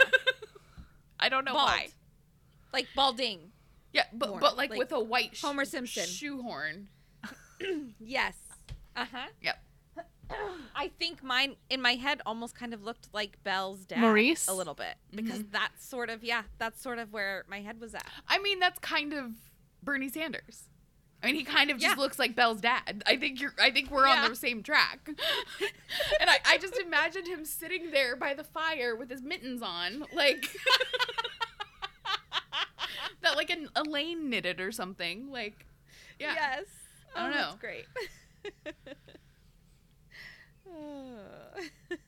I 1.21 1.29
don't 1.29 1.45
know 1.45 1.53
Bald. 1.55 1.67
why. 1.69 1.89
Like 2.73 2.87
balding. 2.95 3.51
Yeah, 3.93 4.05
but 4.13 4.29
More 4.31 4.39
but 4.39 4.57
like, 4.57 4.71
like 4.71 4.79
with 4.79 4.93
a 4.93 5.01
white 5.01 5.35
sh- 5.37 5.43
Homer 5.43 5.65
Simpson. 5.65 6.05
shoehorn. 6.07 6.89
Yes. 7.99 8.35
Uh 8.95 9.05
huh. 9.13 9.27
Yep. 9.43 9.57
I 10.77 10.89
think 10.99 11.25
mine 11.25 11.57
in 11.71 11.83
my 11.83 11.95
head 11.95 12.21
almost 12.25 12.55
kind 12.55 12.73
of 12.73 12.85
looked 12.85 13.09
like 13.13 13.43
Belle's 13.43 13.81
dad. 13.85 13.99
Maurice? 13.99 14.47
A 14.47 14.55
little 14.55 14.75
bit. 14.75 14.95
Because 15.13 15.43
that's 15.51 15.85
sort 15.85 16.09
of, 16.11 16.23
yeah, 16.23 16.43
that's 16.59 16.81
sort 16.81 16.99
of 17.01 17.13
where 17.13 17.45
my 17.49 17.61
head 17.61 17.81
was 17.81 17.95
at. 17.97 18.07
I 18.29 18.39
mean, 18.39 18.61
that's 18.61 18.79
kind 18.79 19.13
of 19.13 19.33
Bernie 19.83 20.09
Sanders. 20.09 20.65
I 21.23 21.27
mean, 21.27 21.35
he 21.35 21.43
kind 21.45 21.71
of 21.71 21.79
just 21.79 21.97
Yeah. 21.97 22.01
looks 22.01 22.19
like 22.19 22.37
Belle's 22.37 22.61
dad. 22.61 23.03
I 23.07 23.17
think 23.17 23.41
you're. 23.41 23.53
I 23.61 23.71
think 23.73 23.91
we're 23.91 24.07
Yeah. 24.07 24.23
on 24.25 24.31
the 24.31 24.37
same 24.37 24.63
track. 24.63 25.01
and 26.21 26.31
I, 26.31 26.39
I 26.47 26.59
just 26.59 26.79
imagined 26.79 27.27
him 27.27 27.45
sitting 27.45 27.91
there 27.91 28.15
by 28.15 28.35
the 28.35 28.45
fire 28.45 28.95
with 28.95 29.11
his 29.11 29.21
mittens 29.23 29.61
on, 29.61 30.05
like 30.13 30.49
that, 33.23 33.37
like 33.37 33.51
an 33.51 33.69
Elain 33.75 34.31
knitted 34.31 34.61
or 34.61 34.71
something. 34.71 35.31
Like, 35.33 35.67
yeah. 36.21 36.35
Yes. 36.35 36.67
I 37.17 37.23
don't 37.25 37.33
oh, 37.33 37.37
That's 37.37 37.53
know. 37.53 37.59
great. 37.59 37.87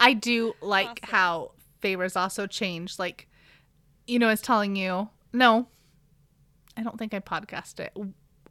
I 0.00 0.12
do 0.14 0.54
like 0.60 0.86
Awesome. 1.02 1.10
how 1.10 1.50
favors 1.80 2.14
also 2.16 2.46
changed. 2.46 2.98
Like, 2.98 3.28
you 4.06 4.18
know, 4.18 4.28
I 4.28 4.30
was 4.30 4.40
telling 4.40 4.76
you, 4.76 5.08
no, 5.32 5.66
I 6.78 6.82
don't 6.82 6.96
think 6.98 7.12
I 7.12 7.20
podcast 7.20 7.80
it. 7.80 7.92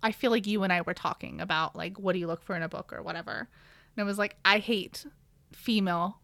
I 0.04 0.12
feel 0.12 0.32
like 0.32 0.46
you 0.46 0.64
and 0.64 0.72
I 0.74 0.82
were 0.82 0.94
talking 0.94 1.40
about 1.42 1.76
like 1.76 1.98
what 1.98 2.14
do 2.14 2.20
you 2.20 2.28
look 2.28 2.44
for 2.44 2.56
in 2.56 2.62
a 2.62 2.70
book 2.70 2.92
or 2.94 3.02
whatever. 3.02 3.48
And 3.96 4.04
I 4.04 4.04
was 4.04 4.18
like, 4.18 4.36
I 4.46 4.60
hate 4.60 5.06
female 5.54 6.20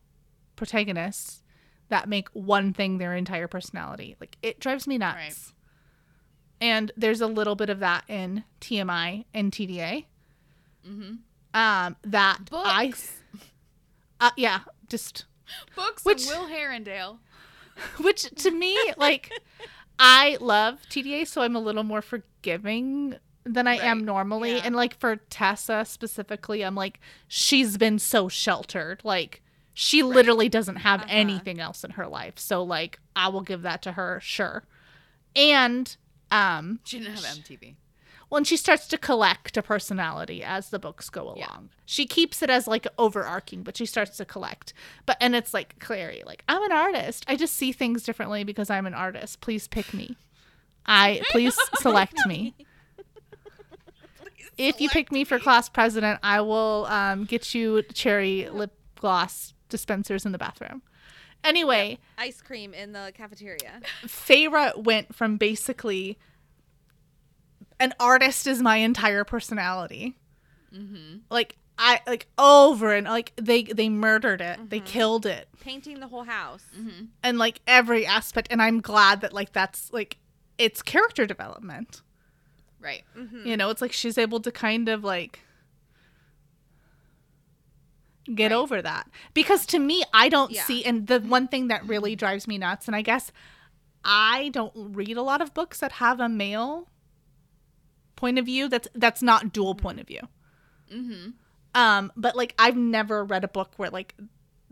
protagonists 0.55 1.41
that 1.89 2.09
make 2.09 2.27
one 2.34 2.73
thing 2.73 2.97
their 2.97 3.15
entire 3.15 3.47
personality. 3.47 4.15
Like 4.19 4.38
it 4.43 4.59
drives 4.59 4.85
me 4.85 4.97
nuts. 4.97 5.15
Right. 5.17 5.53
And 6.61 6.91
there's 6.95 7.21
a 7.21 7.27
little 7.27 7.55
bit 7.55 7.69
of 7.69 7.80
that 7.80 8.03
in 8.07 8.43
TMI 8.61 9.25
and 9.34 9.51
TDA. 9.51 10.05
Mm-hmm. 10.88 11.13
Um, 11.55 11.95
that 12.03 12.39
I, 12.51 12.93
uh, 14.19 14.31
yeah, 14.38 14.61
just 14.89 15.25
Books 15.75 16.03
Which- 16.03 16.27
Will 16.27 16.47
Herondale. 16.47 17.19
which 18.01 18.30
to 18.35 18.51
me 18.51 18.77
like 18.97 19.31
i 19.99 20.38
love 20.41 20.80
tda 20.90 21.26
so 21.28 21.41
i'm 21.41 21.56
a 21.56 21.60
little 21.60 21.84
more 21.84 22.02
forgiving 22.02 23.15
than 23.45 23.68
i 23.68 23.76
am 23.78 24.03
normally 24.06 24.53
yeah. 24.53 24.61
and 24.64 24.76
like 24.76 24.98
for 24.99 25.15
tessa 25.30 25.84
specifically 25.86 26.64
i'm 26.64 26.76
like 26.76 26.99
she's 27.28 27.78
been 27.78 27.99
so 27.99 28.28
sheltered 28.30 29.02
like 29.03 29.41
she 29.74 30.03
literally 30.03 30.48
doesn't 30.49 30.78
have 30.78 31.02
Uh-huh. 31.02 31.10
anything 31.11 31.60
else 31.60 31.84
in 31.84 31.91
her 31.91 32.07
life 32.07 32.38
so 32.40 32.64
like 32.64 32.99
i 33.15 33.28
will 33.28 33.41
give 33.41 33.61
that 33.64 33.82
to 33.84 33.94
her 33.94 34.20
sure 34.22 34.64
and 35.36 35.98
um 36.32 36.80
She 36.84 36.99
didn't 36.99 37.15
have 37.15 37.24
MTV. 37.38 37.76
When 38.34 38.43
she 38.43 38.57
starts 38.57 38.88
to 38.88 38.97
collect 38.97 39.57
a 39.57 39.61
personality 39.61 40.43
as 40.43 40.72
the 40.72 40.80
books 40.80 41.07
go 41.07 41.26
along. 41.26 41.38
Yeah. 41.38 41.57
She 41.85 42.07
keeps 42.07 42.41
it 42.41 42.49
as 42.49 42.68
like 42.68 42.88
overarching, 42.97 43.61
but 43.61 43.77
she 43.77 43.85
starts 43.85 44.18
to 44.18 44.26
collect. 44.26 44.73
But 45.05 45.18
and 45.22 45.35
it's 45.35 45.53
like 45.53 45.77
Clary, 45.77 46.23
like 46.26 46.43
I'm 46.49 46.64
an 46.64 46.72
artist. 46.72 47.26
I 47.27 47.35
just 47.35 47.53
see 47.53 47.72
things 47.72 48.01
differently 48.01 48.43
because 48.43 48.72
I'm 48.72 48.88
an 48.88 48.95
artist. 48.95 49.39
Please 49.39 49.68
pick 49.68 49.93
me. 49.93 50.18
I 50.88 51.22
please 51.30 51.55
select 51.76 52.26
me. 52.26 52.55
If 54.57 54.81
you 54.81 54.89
pick 54.89 55.11
me 55.11 55.26
for 55.26 55.38
class 55.38 55.69
president, 55.69 56.19
I 56.23 56.41
will 56.41 56.88
um, 56.89 57.26
get 57.26 57.53
you 57.53 57.84
cherry 57.93 58.49
lip 58.49 58.73
gloss 58.95 59.53
dispensers 59.69 60.26
in 60.26 60.31
the 60.31 60.39
bathroom. 60.39 60.81
Anyway, 61.43 61.99
Ice 62.18 62.41
cream 62.41 62.73
in 62.73 62.93
the 62.93 63.11
cafeteria. 63.15 63.81
Feyre 64.07 64.76
went 64.76 65.14
from 65.14 65.38
basically 65.38 66.18
an 67.80 67.94
artist 68.00 68.48
is 68.48 68.62
my 68.62 68.78
entire 68.78 69.24
personality. 69.24 70.16
Mm-hmm. 70.74 71.18
Like 71.30 71.56
I 71.78 72.02
like 72.08 72.28
over 72.38 72.94
and 72.94 73.06
like 73.08 73.34
they 73.36 73.64
they 73.64 73.90
murdered 73.90 74.41
it. 74.41 74.70
They 74.70 74.80
killed 74.80 75.26
it. 75.26 75.48
Painting 75.60 76.00
the 76.00 76.08
whole 76.08 76.24
house. 76.24 76.64
Mm-hmm. 76.78 77.06
And 77.24 77.38
like 77.38 77.62
every 77.68 78.06
aspect 78.06 78.48
and 78.52 78.62
I'm 78.62 78.80
glad 78.82 79.22
that 79.22 79.34
like 79.34 79.54
that's 79.54 79.91
like 79.91 80.18
it's 80.58 80.82
character 80.82 81.26
development. 81.26 82.02
Right. 82.80 83.04
Mhm. 83.18 83.45
You 83.45 83.58
know, 83.58 83.70
it's 83.70 83.82
like 83.82 83.91
she's 83.94 84.18
able 84.18 84.40
to 84.41 84.52
kind 84.52 84.88
of 84.90 85.04
like 85.04 85.40
get 88.34 88.52
Right. 88.52 88.58
over 88.58 88.82
that. 88.82 89.10
Because 89.34 89.66
to 89.68 89.80
me, 89.80 90.04
I 90.14 90.30
don't 90.30 90.52
Yeah. 90.52 90.64
see 90.64 90.84
and 90.86 91.08
the 91.08 91.20
one 91.20 91.48
thing 91.48 91.68
that 91.68 91.86
really 91.88 92.16
drives 92.16 92.48
me 92.48 92.58
nuts 92.58 92.88
and 92.88 92.95
I 92.95 93.02
guess 93.02 93.32
I 94.06 94.50
don't 94.50 94.74
read 94.76 95.18
a 95.18 95.22
lot 95.22 95.41
of 95.41 95.54
books 95.54 95.80
that 95.80 95.94
have 95.94 96.20
a 96.20 96.28
male 96.30 96.90
point 98.24 98.38
of 98.40 98.45
view 98.45 98.64
that's 98.74 98.88
that's 99.04 99.22
not 99.22 99.52
dual 99.58 99.76
point 99.76 100.00
of 100.00 100.08
view. 100.08 100.24
Mm-hmm. 100.91 101.30
Um 101.76 102.12
but 102.16 102.34
like 102.36 102.54
I've 102.66 102.78
never 102.78 103.18
read 103.34 103.44
a 103.44 103.48
book 103.48 103.72
where 103.78 103.90
like 103.90 104.16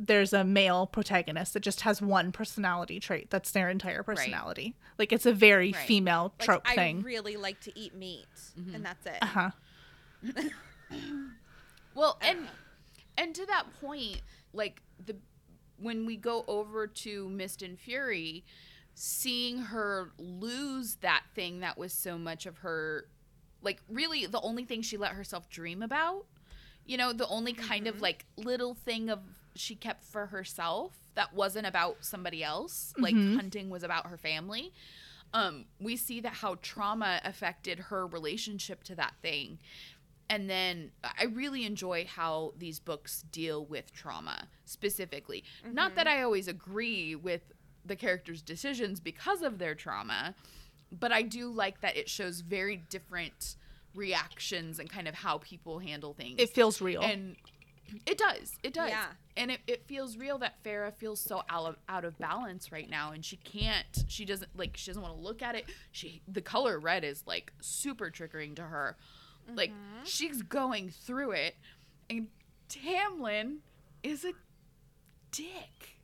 there's 0.03 0.34
a 0.34 0.44
male 0.44 0.88
protagonist 0.88 1.53
that 1.53 1.60
just 1.69 1.82
has 1.82 2.02
one 2.02 2.32
personality 2.32 2.99
trait 2.99 3.30
that's 3.30 3.52
their 3.52 3.69
entire 3.69 4.03
personality. 4.03 4.73
Like 4.98 5.11
it's 5.14 5.28
a 5.28 5.34
very 5.34 5.72
Right. 5.73 5.86
female 5.88 6.34
Like, 6.40 6.45
trope 6.48 6.68
I 6.68 6.76
thing. 6.76 7.02
really 7.03 7.36
like 7.38 7.60
to 7.68 7.72
eat 7.78 7.94
meat, 7.94 8.26
and 8.73 8.84
that's 8.84 9.06
it. 9.06 9.19
uh-huh. 9.22 9.52
Well, 11.94 12.18
and 12.22 12.48
and 13.18 13.36
to 13.36 13.45
that 13.48 13.65
point, 13.82 14.22
like 14.53 14.82
the 15.06 15.15
when 15.78 16.06
we 16.06 16.15
go 16.15 16.45
over 16.48 16.88
to 16.88 17.30
Mist 17.30 17.61
and 17.61 17.78
Fury, 17.80 18.44
seeing 18.94 19.57
her 19.73 20.11
lose 20.18 20.95
that 21.02 21.23
thing 21.36 21.60
that 21.60 21.78
was 21.78 21.91
so 21.94 22.18
much 22.18 22.45
of 22.45 22.60
her, 22.60 23.07
like 23.61 23.81
really 23.89 24.25
the 24.25 24.41
only 24.41 24.65
thing 24.65 24.81
she 24.81 24.97
let 24.97 25.11
herself 25.11 25.49
dream 25.49 25.81
about. 25.81 26.25
You 26.85 26.97
know, 26.97 27.13
the 27.13 27.27
only 27.27 27.53
kind 27.53 27.88
of 27.88 28.01
like 28.01 28.25
little 28.38 28.73
thing 28.73 29.09
of 29.09 29.19
she 29.55 29.75
kept 29.75 30.03
for 30.03 30.27
herself 30.27 30.93
that 31.15 31.33
wasn't 31.33 31.67
about 31.67 31.97
somebody 32.05 32.43
else. 32.43 32.93
Like 32.97 33.15
Mhm. 33.15 33.35
hunting 33.35 33.69
was 33.69 33.83
about 33.83 34.07
her 34.07 34.17
family. 34.17 34.73
Um, 35.33 35.65
we 35.79 35.95
see 35.95 36.19
that 36.21 36.33
how 36.33 36.55
trauma 36.61 37.21
affected 37.23 37.79
her 37.79 38.05
relationship 38.07 38.83
to 38.85 38.95
that 38.95 39.13
thing 39.21 39.59
and 40.29 40.49
then 40.49 40.91
I 41.03 41.25
really 41.25 41.65
enjoy 41.65 42.05
how 42.05 42.53
these 42.57 42.79
books 42.79 43.23
deal 43.33 43.65
with 43.65 43.91
trauma 43.91 44.47
specifically. 44.63 45.43
Not 45.73 45.95
that 45.95 46.07
I 46.07 46.21
always 46.21 46.47
agree 46.47 47.15
with 47.15 47.41
the 47.83 47.97
characters' 47.97 48.41
decisions 48.41 49.01
because 49.01 49.41
of 49.41 49.57
their 49.57 49.75
trauma, 49.75 50.33
but 50.91 51.11
I 51.11 51.22
do 51.22 51.49
like 51.49 51.81
that 51.81 51.95
it 51.95 52.09
shows 52.09 52.41
very 52.41 52.77
different 52.77 53.55
reactions 53.95 54.80
and 54.80 54.89
kind 54.89 55.07
of 55.07 55.15
how 55.15 55.38
people 55.39 55.80
handle 55.80 56.13
things. 56.13 56.35
It 56.39 56.49
feels 56.49 56.81
real. 56.81 57.01
and 57.01 57.35
it 58.05 58.18
does. 58.18 58.57
It 58.63 58.73
does. 58.73 58.89
Yeah. 58.89 59.05
And 59.38 59.51
it, 59.51 59.61
it 59.68 59.85
feels 59.85 60.18
real 60.18 60.38
that 60.39 60.61
Feyre 60.63 60.93
feels 60.93 61.19
so 61.19 61.43
out 61.49 61.65
of, 61.65 61.76
out 61.89 62.05
of 62.05 62.18
balance 62.18 62.72
right 62.72 62.89
now 62.89 63.11
and 63.11 63.23
she 63.23 63.38
can't 63.38 64.05
she 64.07 64.26
doesn't 64.26 64.49
like 64.57 64.76
she 64.76 64.91
doesn't 64.91 65.01
want 65.01 65.15
to 65.15 65.22
look 65.22 65.41
at 65.41 65.55
it. 65.55 65.65
She 65.91 66.22
the 66.27 66.41
color 66.41 66.80
red 66.80 67.03
is 67.03 67.23
like 67.26 67.51
super 67.61 68.09
triggering 68.09 68.55
to 68.57 68.63
her. 68.63 68.97
Like 69.55 69.72
mm-hmm. 69.72 70.05
she's 70.05 70.41
going 70.41 70.89
through 70.89 71.31
it 71.31 71.55
and 72.09 72.27
Tamlin 72.69 73.57
is 74.03 74.26
a 74.26 74.34
dick. 75.31 76.01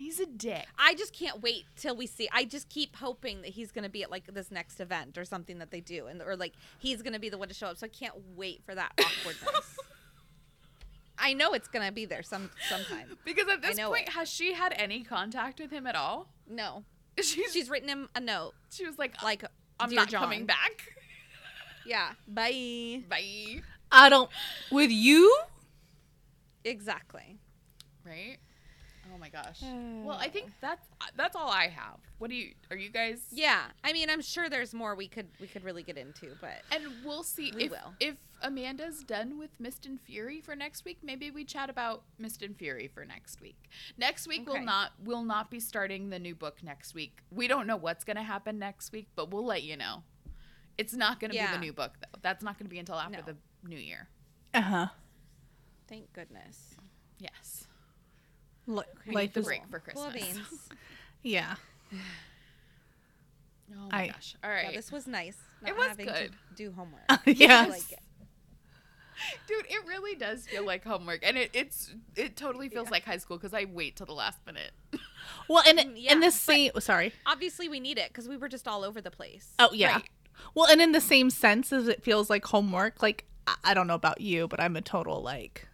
He's 0.00 0.18
a 0.18 0.24
dick. 0.24 0.66
I 0.78 0.94
just 0.94 1.12
can't 1.12 1.42
wait 1.42 1.66
till 1.76 1.94
we 1.94 2.06
see. 2.06 2.26
I 2.32 2.46
just 2.46 2.70
keep 2.70 2.96
hoping 2.96 3.42
that 3.42 3.50
he's 3.50 3.70
going 3.70 3.84
to 3.84 3.90
be 3.90 4.02
at 4.02 4.10
like 4.10 4.32
this 4.32 4.50
next 4.50 4.80
event 4.80 5.18
or 5.18 5.26
something 5.26 5.58
that 5.58 5.70
they 5.70 5.82
do, 5.82 6.06
and 6.06 6.22
or 6.22 6.36
like 6.36 6.54
he's 6.78 7.02
going 7.02 7.12
to 7.12 7.18
be 7.18 7.28
the 7.28 7.36
one 7.36 7.48
to 7.48 7.54
show 7.54 7.66
up. 7.66 7.76
So 7.76 7.84
I 7.84 7.90
can't 7.90 8.14
wait 8.34 8.62
for 8.64 8.74
that 8.74 8.92
awkwardness. 8.98 9.76
I 11.18 11.34
know 11.34 11.52
it's 11.52 11.68
going 11.68 11.86
to 11.86 11.92
be 11.92 12.06
there 12.06 12.22
some 12.22 12.48
sometime. 12.70 13.18
Because 13.26 13.46
at 13.48 13.60
this 13.60 13.78
point, 13.78 14.08
it. 14.08 14.14
has 14.14 14.30
she 14.30 14.54
had 14.54 14.72
any 14.74 15.04
contact 15.04 15.60
with 15.60 15.70
him 15.70 15.86
at 15.86 15.94
all? 15.94 16.28
No, 16.48 16.84
She's, 17.18 17.52
she's 17.52 17.68
written 17.68 17.90
him 17.90 18.08
a 18.14 18.20
note 18.20 18.54
she 18.70 18.86
was 18.86 18.98
like, 18.98 19.22
like, 19.22 19.44
I'm 19.78 19.92
not 19.94 20.08
John." 20.08 20.22
coming 20.22 20.46
back. 20.46 20.94
Yeah, 21.84 22.12
bye. 22.26 23.02
Bye. 23.06 23.60
I 23.92 24.08
don't 24.08 24.30
with 24.72 24.90
you? 24.90 25.30
Exactly. 26.64 27.36
Right? 28.02 28.38
Oh 29.12 29.18
my 29.18 29.28
gosh. 29.28 29.60
well, 29.62 30.16
I 30.18 30.28
think 30.28 30.50
that's 30.60 30.86
that's 31.16 31.34
all 31.36 31.50
I 31.50 31.68
have. 31.68 31.98
What 32.18 32.30
do 32.30 32.36
you 32.36 32.52
are 32.70 32.76
you 32.76 32.90
guys 32.90 33.20
Yeah, 33.30 33.62
I 33.82 33.92
mean, 33.92 34.08
I'm 34.10 34.20
sure 34.20 34.48
there's 34.48 34.72
more 34.74 34.94
we 34.94 35.08
could 35.08 35.26
we 35.40 35.46
could 35.46 35.64
really 35.64 35.82
get 35.82 35.96
into, 35.98 36.36
but 36.40 36.62
And 36.70 36.84
we'll 37.04 37.22
see 37.22 37.52
We 37.54 37.64
if 37.64 37.70
will. 37.70 37.94
if 38.00 38.14
Amanda's 38.42 39.02
done 39.04 39.38
with 39.38 39.50
Mist 39.58 39.84
and 39.86 40.00
Fury 40.00 40.40
for 40.40 40.56
next 40.56 40.84
week. 40.84 40.98
Maybe 41.02 41.30
we 41.30 41.44
chat 41.44 41.68
about 41.68 42.04
Mist 42.18 42.42
and 42.42 42.56
Fury 42.56 42.88
for 42.88 43.04
next 43.04 43.40
week. 43.40 43.56
Next 43.98 44.26
week 44.26 44.42
Okay. 44.42 44.52
we'll 44.52 44.64
not 44.64 44.92
we'll 45.04 45.24
not 45.24 45.50
be 45.50 45.60
starting 45.60 46.10
the 46.10 46.18
new 46.18 46.34
book 46.34 46.62
next 46.62 46.94
week. 46.94 47.20
We 47.30 47.48
don't 47.48 47.66
know 47.66 47.76
what's 47.76 48.04
gonna 48.04 48.22
happen 48.22 48.58
next 48.58 48.92
week, 48.92 49.08
but 49.16 49.30
we'll 49.30 49.44
let 49.44 49.62
you 49.62 49.76
know. 49.76 50.02
It's 50.78 50.94
not 50.94 51.20
gonna 51.20 51.34
be 51.34 51.44
the 51.52 51.58
new 51.58 51.72
book 51.72 51.92
though. 52.00 52.18
That's 52.22 52.42
not 52.42 52.58
gonna 52.58 52.70
be 52.70 52.78
until 52.78 52.94
after 52.96 53.18
No. 53.18 53.24
the 53.26 53.36
new 53.68 53.76
year. 53.78 54.08
Uh-huh. 54.54 54.86
thank 55.86 56.12
goodness. 56.12 56.74
Yes. 57.18 57.66
Li- 58.70 58.84
We 59.06 59.14
life 59.14 59.32
the 59.34 59.40
is 59.40 59.46
break 59.46 59.62
for 59.70 59.78
Christmas. 59.80 60.12
beans. 60.14 60.68
yeah. 61.22 61.56
Oh 63.72 63.88
my 63.92 64.02
I- 64.02 64.06
gosh. 64.08 64.34
All 64.42 64.50
right. 64.50 64.66
Yeah, 64.70 64.76
this 64.76 64.90
was 64.90 65.06
nice. 65.06 65.36
It 65.66 65.76
was 65.76 65.86
having 65.88 66.06
good. 66.06 66.32
To 66.32 66.54
do 66.56 66.72
homework. 66.72 67.02
yes. 67.24 67.68
Like 67.70 67.92
it. 67.92 67.98
Dude, 69.46 69.66
it 69.68 69.86
really 69.86 70.14
does 70.16 70.46
feel 70.46 70.64
like 70.64 70.82
homework, 70.82 71.20
and 71.22 71.36
it 71.36 71.50
it's 71.52 71.92
it 72.16 72.36
totally 72.36 72.68
feels 72.70 72.86
Yeah. 72.86 72.90
like 72.92 73.04
high 73.04 73.18
school 73.18 73.36
because 73.36 73.52
I 73.52 73.66
wait 73.66 73.94
till 73.96 74.06
the 74.06 74.12
last 74.14 74.38
minute. 74.46 74.72
Well, 75.48 75.62
and 75.68 75.78
Mm, 75.78 75.92
yeah, 75.96 76.12
in 76.12 76.20
this 76.20 76.34
but- 76.34 76.52
same 76.52 76.70
sorry. 76.80 77.12
Obviously, 77.26 77.68
we 77.68 77.78
need 77.78 77.98
it 77.98 78.08
because 78.08 78.28
we 78.28 78.36
were 78.38 78.48
just 78.48 78.66
all 78.66 78.82
over 78.84 79.00
the 79.02 79.10
place. 79.10 79.52
Oh 79.58 79.68
yeah. 79.72 79.92
Right. 79.96 80.08
Well, 80.54 80.66
and 80.66 80.80
in 80.80 80.92
the 80.92 81.00
same 81.00 81.28
sense 81.28 81.72
as 81.72 81.86
it 81.88 82.02
feels 82.02 82.30
like 82.30 82.46
homework, 82.46 83.02
like 83.02 83.26
I, 83.46 83.54
I 83.64 83.74
don't 83.74 83.86
know 83.86 83.94
about 83.94 84.20
you, 84.22 84.48
but 84.48 84.58
I'm 84.60 84.74
a 84.76 84.80
total 84.80 85.20
like 85.22 85.68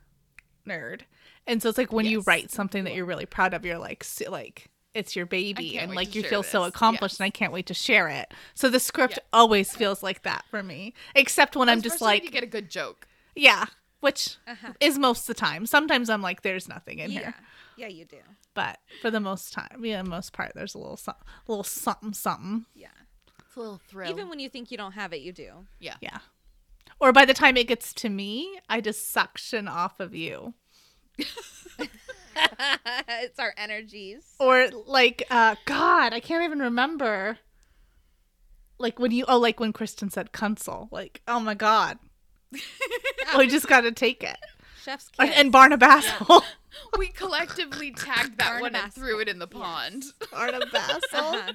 nerd. 0.66 1.02
And 1.47 1.62
so 1.62 1.68
it's 1.68 1.78
like 1.78 1.93
when 1.93 2.06
you 2.06 2.20
write 2.23 2.51
something 2.51 2.85
that 2.85 2.94
you're 2.94 3.05
really 3.05 3.27
proud 3.27 3.55
of, 3.55 3.64
you're 3.64 3.78
like 3.78 4.05
like 4.28 4.68
it's 4.94 5.14
your 5.14 5.27
baby 5.27 5.78
and 5.78 5.94
like 5.94 6.14
you 6.14 6.23
share 6.23 6.31
feel 6.31 6.43
so 6.43 6.64
accomplished 6.64 7.14
Yes. 7.14 7.20
and 7.20 7.27
I 7.27 7.31
can't 7.31 7.52
wait 7.52 7.66
to 7.66 7.74
share 7.74 8.09
it. 8.09 8.32
So 8.55 8.70
the 8.70 8.81
script 8.81 9.14
Yeah. 9.18 9.24
always 9.32 9.74
feels 9.77 10.02
like 10.02 10.23
that 10.23 10.44
for 10.51 10.62
me. 10.62 10.94
Except 11.14 11.55
when 11.55 11.68
I'm 11.68 11.82
just 11.82 12.01
like 12.01 12.24
you 12.24 12.31
get 12.31 12.43
a 12.43 12.47
good 12.47 12.70
joke. 12.70 13.06
yeah, 13.35 13.66
which 14.01 14.36
Uh-huh. 14.47 14.73
is 14.81 14.98
most 14.98 15.20
of 15.23 15.27
the 15.28 15.35
time. 15.35 15.66
Sometimes 15.66 16.09
I'm 16.09 16.23
like 16.23 16.40
there's 16.43 16.66
nothing 16.66 16.98
in 17.01 17.10
yeah, 17.12 17.18
here. 17.20 17.35
yeah, 17.77 17.86
you 17.89 18.05
do. 18.06 18.20
But 18.55 18.78
for 19.02 19.10
the 19.10 19.20
most 19.20 19.52
time, 19.52 19.85
yeah, 19.85 20.01
most 20.02 20.32
part 20.32 20.52
there's 20.55 20.74
a 20.74 20.78
little 20.78 20.97
some, 20.97 21.14
little 21.47 21.62
something 21.62 22.14
something. 22.14 22.64
Yeah. 22.74 22.89
It's 23.47 23.55
a 23.56 23.60
little 23.60 23.81
thrill. 23.86 24.10
Even 24.10 24.31
when 24.31 24.40
you 24.40 24.48
think 24.48 24.70
you 24.70 24.78
don't 24.78 24.93
have 24.93 25.12
it, 25.12 25.20
you 25.20 25.31
do. 25.32 25.66
yeah. 25.78 25.97
Yeah. 26.01 26.18
Or 26.98 27.12
by 27.12 27.27
the 27.27 27.35
time 27.35 27.59
it 27.59 27.68
gets 27.68 27.93
to 27.94 28.09
me, 28.09 28.59
I 28.70 28.81
just 28.81 29.10
suction 29.10 29.68
off 29.68 30.01
of 30.01 30.14
you. 30.14 30.55
It's 31.18 33.38
our 33.38 33.55
energies. 33.56 34.22
Or 34.38 34.68
like, 34.86 35.22
uh, 35.30 35.56
God, 35.64 36.12
I 36.12 36.20
can't 36.20 36.44
even 36.44 36.59
remember. 36.60 37.38
Like 38.78 38.98
when 38.98 39.10
you, 39.10 39.24
oh, 39.26 39.38
like 39.38 39.59
when 39.59 39.72
Kristen 39.72 40.10
said 40.10 40.32
console. 40.32 40.88
Like, 40.90 41.22
oh 41.26 41.40
my 41.40 41.55
God. 41.55 41.98
we 43.38 43.47
just 43.47 43.68
got 43.68 43.82
to 43.82 43.93
take 43.93 44.22
it. 44.22 44.36
Chef's 44.82 45.10
And, 45.18 45.30
kiss. 45.30 45.38
and 45.40 45.52
Barnabasel. 45.52 46.44
We 46.98 47.06
collectively 47.09 47.90
tagged 47.90 48.36
that 48.38 48.60
one 48.60 48.74
and 48.74 48.93
threw 48.93 49.18
it 49.20 49.30
in 49.30 49.38
the 49.38 49.47
pond. 49.47 50.05
Barnabasel. 50.30 51.01
Uh-huh. 51.14 51.52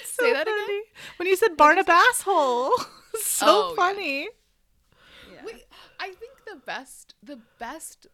That's 0.00 0.14
so 0.14 0.24
Say 0.24 0.32
that 0.32 0.48
again? 0.48 0.80
When 1.18 1.28
you 1.28 1.36
said 1.36 1.56
Barnabasshole. 1.58 2.70
so 3.20 3.46
Oh, 3.46 3.68
yeah. 3.70 3.76
funny. 3.76 4.28
Yeah. 5.30 5.40
We, 5.44 5.52
I 6.00 6.06
think 6.08 6.32
the 6.56 6.62
best 6.64 7.14
the 7.22 7.38
best 7.58 8.06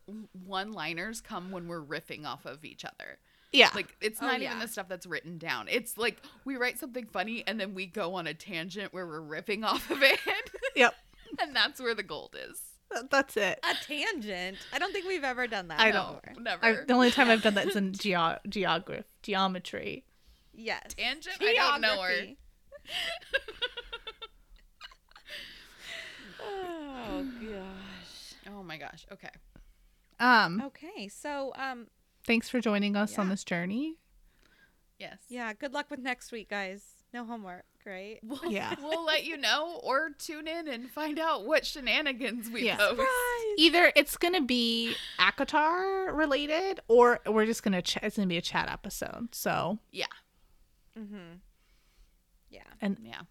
one-liners 0.47 1.20
come 1.20 1.51
when 1.51 1.69
we're 1.69 1.82
riffing 1.82 2.24
off 2.27 2.44
of 2.47 2.64
each 2.64 2.85
other. 2.85 3.19
Yeah. 3.52 3.70
Like 3.74 3.97
it's 4.01 4.20
Oh, 4.23 4.27
not 4.27 4.40
yeah. 4.40 4.48
even 4.48 4.60
the 4.60 4.69
stuff 4.69 4.89
that's 4.89 5.06
written 5.06 5.39
down. 5.39 5.66
It's 5.69 5.98
like 5.98 6.23
we 6.44 6.56
write 6.56 6.78
something 6.78 7.06
funny 7.06 7.44
and 7.47 7.60
then 7.60 7.74
we 7.74 7.86
go 7.86 8.14
on 8.14 8.27
a 8.27 8.35
tangent 8.35 8.93
where 8.93 9.06
we're 9.06 9.20
riffing 9.20 9.64
off 9.64 9.90
of 9.90 10.02
it. 10.02 10.19
yep. 10.77 10.94
and 11.40 11.55
that's 11.55 11.81
where 11.81 11.94
the 11.94 12.02
gold 12.02 12.35
is. 12.48 12.60
That's 13.10 13.36
it. 13.39 13.59
A 13.62 13.74
tangent. 13.86 14.59
I 14.73 14.78
don't 14.78 14.93
think 14.93 15.06
we've 15.06 15.24
ever 15.24 15.47
done 15.47 15.69
that. 15.69 15.81
I 15.81 15.90
don't. 15.93 16.19
never. 16.40 16.64
I, 16.64 16.73
the 16.86 16.93
only 16.93 17.10
time 17.10 17.31
I've 17.31 17.43
done 17.43 17.55
that 17.55 17.66
is 17.69 17.77
in 17.77 17.93
geo- 17.94 18.39
geography, 18.48 19.05
geometry. 19.23 20.05
Yes. 20.55 20.93
Tangent? 20.97 21.36
I 21.40 21.55
don't 21.55 21.81
know 21.81 22.01
her. 22.02 22.12
Oh 26.44 27.24
gosh. 27.40 27.82
Oh 28.53 28.62
my 28.62 28.77
gosh. 28.77 29.07
Okay. 29.12 29.31
Um, 30.20 30.62
Okay, 30.66 31.09
so 31.09 31.53
um, 31.57 31.87
thanks 32.27 32.49
for 32.49 32.61
joining 32.61 32.95
us 32.97 33.19
on 33.19 33.29
this 33.29 33.43
journey. 33.45 33.97
Yes. 34.99 35.19
yeah. 35.29 35.53
Good 35.53 35.73
luck 35.73 35.91
with 35.91 35.99
next 36.01 36.31
week, 36.31 36.49
guys. 36.51 36.85
No 37.12 37.24
homework, 37.24 37.65
right? 37.85 38.20
We'll, 38.23 38.41
Yeah. 38.53 38.74
we'll 38.81 39.05
let 39.05 39.24
you 39.24 39.37
know 39.37 39.81
or 39.83 40.11
tune 40.16 40.47
in 40.47 40.69
and 40.69 40.89
find 40.91 41.19
out 41.19 41.45
what 41.45 41.66
shenanigans 41.66 42.49
we 42.51 42.66
Yeah. 42.66 42.77
post. 42.77 43.03
Either 43.59 43.93
it's 43.97 44.16
gonna 44.16 44.43
be 44.43 44.95
ACOTAR 45.19 46.16
related, 46.16 46.81
or 46.89 47.19
we're 47.27 47.47
just 47.47 47.62
gonna 47.65 47.83
ch- 47.83 47.99
it's 48.03 48.16
gonna 48.16 48.29
be 48.29 48.37
a 48.37 48.43
chat 48.43 48.69
episode. 48.70 49.35
So 49.35 49.79
Yeah. 49.91 50.07
Mm-hmm. 50.99 51.37
Yeah. 52.51 52.61
and 52.81 52.97
Yeah. 53.03 53.23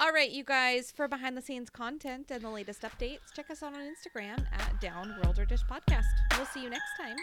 All 0.00 0.12
right, 0.12 0.30
you 0.30 0.44
guys, 0.44 0.90
for 0.90 1.08
behind 1.08 1.36
the 1.36 1.42
scenes 1.42 1.68
content 1.68 2.30
and 2.30 2.42
the 2.42 2.48
latest 2.48 2.80
updates, 2.80 3.34
check 3.36 3.50
us 3.50 3.62
out 3.62 3.74
on 3.74 3.80
Instagram 3.80 4.42
at 4.50 4.80
Down 4.80 5.14
World 5.22 5.38
or 5.38 5.44
Dish 5.44 5.60
Podcast. 5.70 6.06
We'll 6.38 6.46
see 6.46 6.62
you 6.62 6.70
next 6.70 6.96
time. 6.98 7.16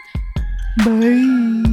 bye. 0.86 1.67